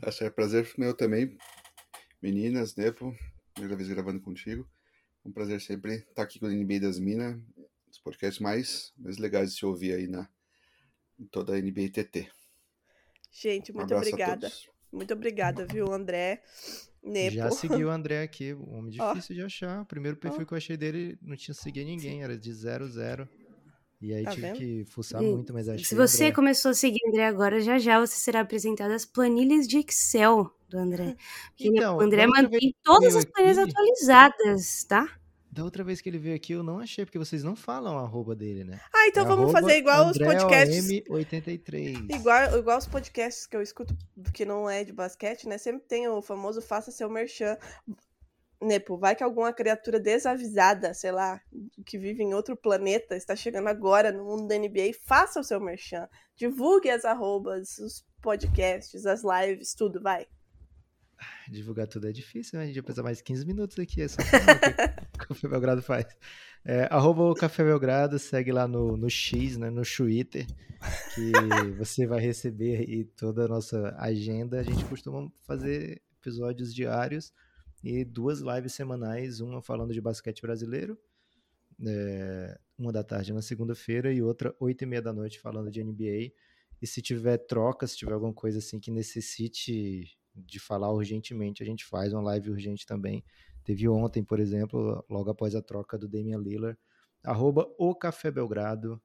Tá 0.00 0.10
certo, 0.10 0.34
prazer 0.34 0.68
meu 0.76 0.92
também. 0.94 1.38
Meninas, 2.20 2.74
Nepo, 2.74 3.16
primeira 3.54 3.76
vez 3.76 3.88
gravando 3.88 4.20
contigo. 4.20 4.68
Um 5.24 5.30
prazer 5.30 5.60
sempre 5.60 5.94
estar 5.94 6.22
aqui 6.22 6.40
com 6.40 6.46
o 6.46 6.50
NBA 6.50 6.80
das 6.80 6.98
Minas, 6.98 7.40
os 7.94 7.98
podcasts 8.00 8.40
mais, 8.40 8.92
mais 8.98 9.18
legais 9.18 9.52
de 9.52 9.58
se 9.58 9.64
ouvir 9.66 9.94
aí 9.94 10.06
na, 10.08 10.28
em 11.18 11.26
toda 11.26 11.54
a 11.54 11.60
NBA 11.60 11.88
TT. 11.92 12.28
Gente, 13.30 13.72
Um 13.72 13.76
muito 13.76 13.94
a 13.94 13.98
obrigada. 13.98 14.52
Muito 14.92 15.12
obrigada, 15.14 15.66
viu, 15.66 15.92
André? 15.92 16.42
Nepo. 17.02 17.34
Já 17.34 17.50
segui 17.50 17.84
o 17.84 17.90
André 17.90 18.22
aqui, 18.22 18.54
um 18.54 18.78
homem 18.78 18.90
difícil 18.92 19.34
de 19.34 19.42
achar. 19.42 19.82
O 19.82 19.86
primeiro 19.86 20.16
perfil 20.16 20.42
Ó. 20.42 20.44
que 20.46 20.54
eu 20.54 20.58
achei 20.58 20.76
dele 20.76 21.18
não 21.20 21.36
tinha 21.36 21.54
seguido 21.54 21.86
ninguém, 21.86 22.22
era 22.22 22.38
de 22.38 22.52
00. 22.52 22.86
zero. 22.88 23.28
E 24.00 24.12
aí 24.12 24.22
Tá 24.24 24.30
tive 24.32 24.42
vendo? 24.42 24.58
que 24.58 24.84
fuçar 24.86 25.22
E 25.22 25.26
muito, 25.26 25.52
mas 25.52 25.68
achei 25.68 25.84
Se 25.84 25.94
você 25.94 26.24
André. 26.24 26.34
começou 26.34 26.70
a 26.70 26.74
seguir 26.74 26.98
o 27.04 27.08
André 27.08 27.26
agora, 27.26 27.60
já 27.60 27.78
já 27.78 27.98
você 27.98 28.16
será 28.16 28.40
apresentado 28.40 28.90
as 28.92 29.04
planilhas 29.06 29.66
de 29.66 29.78
Excel 29.78 30.50
do 30.68 30.78
André. 30.78 31.16
Porque 31.56 31.68
Então, 31.68 31.96
o 31.96 32.00
André 32.00 32.26
mantém 32.26 32.74
todas 32.82 33.16
as 33.16 33.24
planilhas 33.24 33.58
aqui- 33.58 33.70
atualizadas, 33.70 34.84
tá? 34.84 35.20
Da 35.54 35.62
outra 35.62 35.84
vez 35.84 36.00
que 36.00 36.08
ele 36.08 36.18
veio 36.18 36.34
aqui, 36.34 36.52
eu 36.52 36.64
não 36.64 36.80
achei, 36.80 37.04
porque 37.04 37.16
vocês 37.16 37.44
não 37.44 37.54
falam 37.54 37.96
a 37.96 38.02
arroba 38.02 38.34
dele, 38.34 38.64
né? 38.64 38.80
Ah, 38.92 39.06
então 39.06 39.22
É 39.24 39.28
vamos 39.28 39.52
fazer 39.52 39.76
igual 39.76 40.08
os 40.10 40.16
André 40.16 40.26
podcasts. 40.34 40.84
OM83. 41.08 42.12
Igual, 42.12 42.58
igual 42.58 42.76
os 42.76 42.88
podcasts 42.88 43.46
que 43.46 43.56
eu 43.56 43.62
escuto, 43.62 43.96
que 44.32 44.44
não 44.44 44.68
é 44.68 44.82
de 44.82 44.92
basquete, 44.92 45.46
né? 45.46 45.56
Sempre 45.56 45.86
tem 45.86 46.08
o 46.08 46.20
famoso 46.20 46.60
faça 46.60 46.90
seu 46.90 47.08
merchan. 47.08 47.56
Nepo, 48.60 48.98
vai 48.98 49.14
que 49.14 49.22
alguma 49.22 49.52
criatura 49.52 50.00
desavisada, 50.00 50.92
sei 50.92 51.12
lá, 51.12 51.40
que 51.86 51.98
vive 51.98 52.24
em 52.24 52.34
outro 52.34 52.56
planeta, 52.56 53.14
está 53.14 53.36
chegando 53.36 53.68
agora 53.68 54.10
no 54.10 54.24
mundo 54.24 54.48
da 54.48 54.58
NBA, 54.58 54.90
faça 55.06 55.38
o 55.38 55.44
seu 55.44 55.60
merchan. 55.60 56.08
Divulgue 56.34 56.90
as 56.90 57.04
arrobas, 57.04 57.78
os 57.78 58.04
podcasts, 58.20 59.06
as 59.06 59.22
lives, 59.22 59.72
tudo, 59.72 60.02
vai. 60.02 60.26
Divulgar 61.48 61.86
tudo 61.86 62.08
é 62.08 62.12
difícil, 62.12 62.58
né? 62.58 62.64
A 62.64 62.66
gente 62.66 62.74
vai 62.74 62.82
precisar 62.82 63.04
mais 63.04 63.20
15 63.20 63.46
minutos 63.46 63.78
aqui, 63.78 64.02
é 64.02 64.08
só 64.08 64.16
Café 65.28 65.48
Belgrado 65.48 65.82
faz. 65.82 66.06
É, 66.64 66.88
arroba 66.90 67.22
o 67.22 67.34
Café 67.34 67.62
Belgrado, 67.62 68.18
segue 68.18 68.50
lá 68.50 68.66
no, 68.66 68.96
no 68.96 69.10
X, 69.10 69.56
né, 69.56 69.68
no 69.68 69.82
Twitter, 69.82 70.46
que 71.14 71.32
você 71.78 72.06
vai 72.06 72.20
receber 72.20 72.78
aí 72.78 73.04
toda 73.04 73.44
a 73.44 73.48
nossa 73.48 73.94
agenda. 73.98 74.60
A 74.60 74.62
gente 74.62 74.84
costuma 74.86 75.30
fazer 75.42 76.00
episódios 76.18 76.74
diários 76.74 77.32
e 77.82 78.02
duas 78.02 78.40
lives 78.40 78.72
semanais, 78.72 79.40
uma 79.40 79.60
falando 79.60 79.92
de 79.92 80.00
basquete 80.00 80.40
brasileiro, 80.40 80.98
é, 81.86 82.58
uma 82.78 82.90
da 82.90 83.04
tarde 83.04 83.32
na 83.32 83.42
segunda-feira 83.42 84.10
e 84.10 84.22
outra 84.22 84.54
oito 84.58 84.82
e 84.82 84.86
meia 84.86 85.02
da 85.02 85.12
noite 85.12 85.38
falando 85.38 85.70
de 85.70 85.84
NBA. 85.84 86.32
E 86.80 86.86
se 86.86 87.02
tiver 87.02 87.38
troca, 87.38 87.86
se 87.86 87.96
tiver 87.96 88.14
alguma 88.14 88.32
coisa 88.32 88.58
assim 88.58 88.80
que 88.80 88.90
necessite 88.90 90.16
de 90.34 90.58
falar 90.58 90.92
urgentemente, 90.92 91.62
a 91.62 91.66
gente 91.66 91.84
faz 91.84 92.12
uma 92.12 92.22
live 92.22 92.50
urgente 92.50 92.86
também. 92.86 93.22
Teve 93.64 93.88
ontem, 93.88 94.22
por 94.22 94.38
exemplo, 94.38 95.04
logo 95.08 95.30
após 95.30 95.54
a 95.54 95.62
troca 95.62 95.98
do 95.98 96.06
Damian 96.06 96.38
Lillard. 96.38 96.78
Arroba 97.22 97.74
o 97.78 97.94
Café 97.94 98.30
Belgrado. 98.30 99.00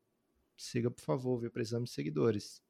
Siga, 0.58 0.92
por 0.92 1.02
favor, 1.02 1.40
viu? 1.40 1.50
Precisamos 1.50 1.90
de 1.90 1.96
seguidores. 1.96 2.62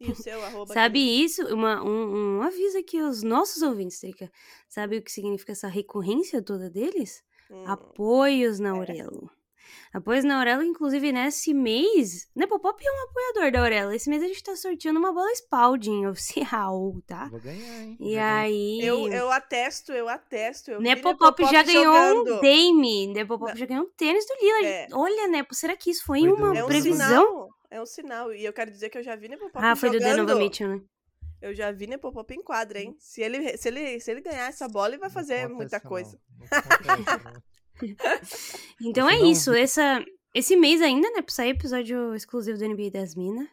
E 0.00 0.10
o 0.10 0.16
seu 0.16 0.42
arroba. 0.42 0.74
Sabe 0.74 0.98
isso? 0.98 1.46
Uma, 1.54 1.80
um, 1.84 2.38
um 2.38 2.42
aviso 2.42 2.76
aqui 2.76 2.98
aos 2.98 3.22
nossos 3.22 3.62
ouvintes, 3.62 4.00
Trica. 4.00 4.30
Sabe 4.68 4.98
o 4.98 5.02
que 5.02 5.12
significa 5.12 5.52
essa 5.52 5.68
recorrência 5.68 6.42
toda 6.42 6.68
deles? 6.68 7.22
Hum, 7.48 7.64
Apoios 7.68 8.58
na 8.58 8.70
Aurelo. 8.70 9.30
Apoios 9.92 10.24
na 10.24 10.38
Aurelo, 10.38 10.62
inclusive 10.62 11.12
nesse 11.12 11.52
mês, 11.52 12.28
né, 12.34 12.46
Popop 12.46 12.82
é 12.84 12.90
um 12.90 13.04
apoiador 13.04 13.52
da 13.52 13.60
Aurelo. 13.60 13.92
Esse 13.92 14.08
mês 14.08 14.22
a 14.22 14.26
gente 14.26 14.42
tá 14.42 14.56
sorteando 14.56 14.98
uma 14.98 15.12
bola 15.12 15.30
Spalding 15.34 16.06
oficial, 16.06 16.94
tá? 17.06 17.26
Vou 17.28 17.40
ganhar, 17.40 17.82
hein? 17.82 17.96
E 18.00 18.18
aí. 18.18 18.80
eu, 18.82 19.08
eu 19.08 19.30
atesto, 19.30 19.92
eu 19.92 20.08
atesto. 20.08 20.70
Eu 20.70 20.78
vi 20.78 20.84
Nepopop 20.84 21.44
já 21.46 21.62
ganhou 21.62 21.84
jogando. 21.94 22.36
um 22.36 22.40
Dame. 22.40 23.06
Nepopop 23.08 23.58
já 23.58 23.66
ganhou 23.66 23.84
um 23.84 23.90
tênis 23.90 24.24
do 24.26 24.34
Lillard. 24.40 24.66
É. 24.66 24.88
Olha, 24.92 25.28
Nepo, 25.28 25.54
será 25.54 25.76
que 25.76 25.90
isso 25.90 26.04
foi, 26.04 26.20
Foi 26.20 26.32
uma 26.32 26.52
do- 26.52 26.56
É 26.58 26.64
um 26.64 26.68
previsão? 26.68 27.06
sinal. 27.08 27.48
É 27.70 27.80
um 27.80 27.86
sinal. 27.86 28.32
E 28.34 28.44
eu 28.44 28.52
quero 28.52 28.70
dizer 28.70 28.88
que 28.88 28.98
eu 28.98 29.02
já 29.02 29.14
vi 29.16 29.28
Nepopop 29.28 29.58
Ah, 29.64 29.76
foi 29.76 29.90
do 29.90 29.98
jogando. 29.98 30.16
Donovan 30.26 30.38
Mitchell, 30.38 30.68
né? 30.68 30.80
Eu 31.40 31.54
já 31.54 31.72
vi 31.72 31.86
Nepopop 31.88 32.32
em 32.32 32.42
quadra, 32.42 32.80
hein? 32.80 32.94
Se 33.00 33.20
ele, 33.20 33.56
se, 33.56 33.66
ele, 33.68 33.98
se 33.98 34.10
ele 34.10 34.20
ganhar 34.20 34.48
essa 34.48 34.68
bola, 34.68 34.88
ele 34.90 34.98
vai 34.98 35.10
fazer 35.10 35.48
muita 35.48 35.80
coisa. 35.80 36.16
Não. 36.38 36.46
Não. 37.34 37.42
Então 38.80 39.08
é 39.08 39.16
isso. 39.20 39.52
Essa, 39.52 40.04
esse 40.34 40.56
mês 40.56 40.82
ainda, 40.82 41.08
né? 41.10 41.22
Pra 41.22 41.34
sair 41.34 41.50
episódio 41.50 42.14
exclusivo 42.14 42.58
do 42.58 42.68
NBA 42.68 42.90
das 42.90 43.14
Minas. 43.14 43.48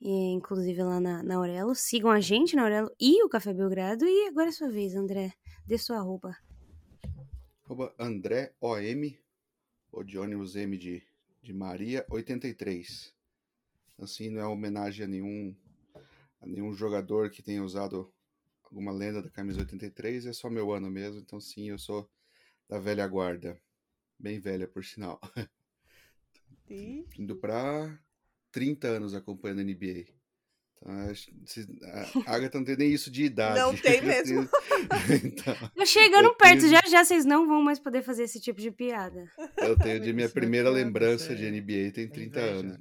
E, 0.00 0.32
inclusive 0.32 0.82
lá 0.82 1.00
na, 1.00 1.22
na 1.22 1.36
Aurelo. 1.36 1.74
Sigam 1.74 2.10
a 2.10 2.20
gente 2.20 2.56
na 2.56 2.62
Aurelo 2.62 2.90
e 3.00 3.22
o 3.24 3.28
Café 3.28 3.52
Belgrado. 3.52 4.04
E 4.04 4.28
agora 4.28 4.48
é 4.48 4.52
sua 4.52 4.70
vez, 4.70 4.94
André. 4.94 5.32
Dê 5.66 5.78
sua 5.78 6.00
roupa. 6.00 6.36
Arroba 7.64 7.94
André 7.98 8.54
OM, 8.60 9.16
ou 9.90 10.04
de 10.04 10.18
ônibus 10.18 10.54
M 10.54 10.76
de, 10.76 11.02
de 11.42 11.52
Maria, 11.52 12.04
83. 12.10 13.14
Assim, 13.98 14.28
não 14.28 14.40
é 14.42 14.46
homenagem 14.46 15.04
a 15.04 15.08
nenhum, 15.08 15.56
a 16.40 16.46
nenhum 16.46 16.74
jogador 16.74 17.30
que 17.30 17.42
tenha 17.42 17.62
usado 17.62 18.12
alguma 18.64 18.92
lenda 18.92 19.22
da 19.22 19.30
camisa 19.30 19.60
83, 19.60 20.26
é 20.26 20.32
só 20.32 20.50
meu 20.50 20.72
ano 20.72 20.90
mesmo, 20.90 21.20
então 21.20 21.40
sim, 21.40 21.70
eu 21.70 21.78
sou 21.78 22.10
da 22.68 22.78
velha 22.78 23.06
guarda. 23.06 23.60
Bem 24.18 24.38
velha, 24.40 24.66
por 24.68 24.84
sinal. 24.84 25.20
Indo 27.18 27.36
pra 27.36 27.98
30 28.52 28.86
anos 28.88 29.14
acompanhando 29.14 29.60
a 29.60 29.64
NBA. 29.64 30.06
Então, 30.76 30.92
a 32.26 32.34
Agatha 32.34 32.58
não 32.58 32.64
tem 32.64 32.76
nem 32.76 32.92
isso 32.92 33.10
de 33.10 33.24
idade. 33.24 33.58
Não 33.58 33.74
tem 33.76 34.00
mesmo. 34.04 34.48
então, 35.24 35.54
Tá 35.74 35.86
chegando 35.86 36.34
perto, 36.36 36.60
tenho- 36.60 36.70
já 36.72 36.80
já 36.88 37.04
vocês 37.04 37.24
não 37.24 37.46
vão 37.46 37.62
mais 37.62 37.78
poder 37.78 38.02
fazer 38.02 38.24
esse 38.24 38.40
tipo 38.40 38.60
de 38.60 38.70
piada. 38.70 39.30
eu 39.58 39.78
tenho 39.78 40.00
de 40.00 40.12
minha 40.12 40.26
é 40.26 40.30
primeira 40.30 40.68
lembrança 40.70 41.34
de 41.34 41.50
NBA 41.50 41.90
tem 41.92 42.08
30 42.08 42.38
inveja. 42.40 42.58
anos. 42.60 42.78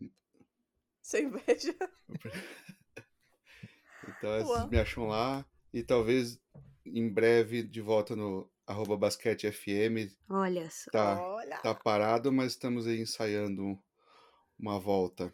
sem 1.02 1.26
inveja. 1.26 1.76
Então 4.18 4.46
vocês 4.46 4.70
me 4.70 4.78
acham 4.80 5.06
lá 5.08 5.46
e 5.74 5.82
talvez 5.84 6.40
em 6.86 7.10
breve 7.10 7.64
de 7.64 7.82
volta 7.82 8.16
no 8.16 8.50
arroba 8.68 8.98
basquete 8.98 9.52
FM. 9.52 10.12
Olha 10.30 10.70
só. 10.70 10.92
Tá, 10.92 11.22
Olha. 11.22 11.58
tá 11.58 11.74
parado, 11.76 12.32
mas 12.32 12.54
estamos 12.54 12.88
aí 12.88 13.00
ensaiando 13.02 13.78
uma 14.60 14.80
volta 14.80 15.32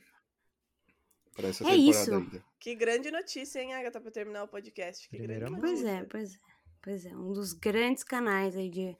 para 1.35 1.49
essa 1.49 1.63
É 1.63 1.67
temporada 1.75 1.89
isso. 2.01 2.13
ainda. 2.13 2.45
Que 2.59 2.75
grande 2.75 3.09
notícia, 3.11 3.61
hein, 3.61 3.73
Agatha, 3.73 4.01
pra 4.01 4.11
terminar 4.11 4.43
o 4.43 4.47
podcast. 4.47 5.07
Que 5.07 5.17
Primeira 5.17 5.45
grande 5.45 5.51
mão. 5.53 5.61
Pois 5.61 5.81
notícia. 5.81 5.97
é, 6.01 6.05
pois 6.05 6.33
é. 6.35 6.37
Pois 6.81 7.05
é, 7.05 7.09
um 7.15 7.33
dos 7.33 7.51
grandes 7.53 8.03
canais 8.05 8.55
aí 8.55 8.69
de 8.69 8.97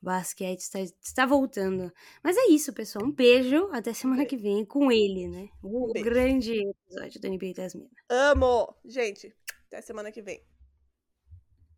basquete 0.00 0.60
está, 0.60 0.80
está 0.80 1.26
voltando. 1.26 1.92
Mas 2.24 2.34
é 2.36 2.46
isso, 2.46 2.72
pessoal. 2.72 3.04
Um 3.04 3.12
beijo. 3.12 3.68
Até 3.72 3.92
semana 3.92 4.24
que 4.24 4.38
vem 4.38 4.64
com 4.64 4.90
ele, 4.90 5.28
né? 5.28 5.48
O 5.62 5.90
Um 5.90 5.92
beijo. 5.92 6.08
grande 6.08 6.54
episódio 6.54 7.20
do 7.20 7.28
NBA 7.28 7.52
das 7.54 7.74
Minas. 7.74 7.90
Amo! 8.08 8.74
Gente, 8.86 9.34
até 9.66 9.82
semana 9.82 10.10
que 10.10 10.22
vem. 10.22 10.42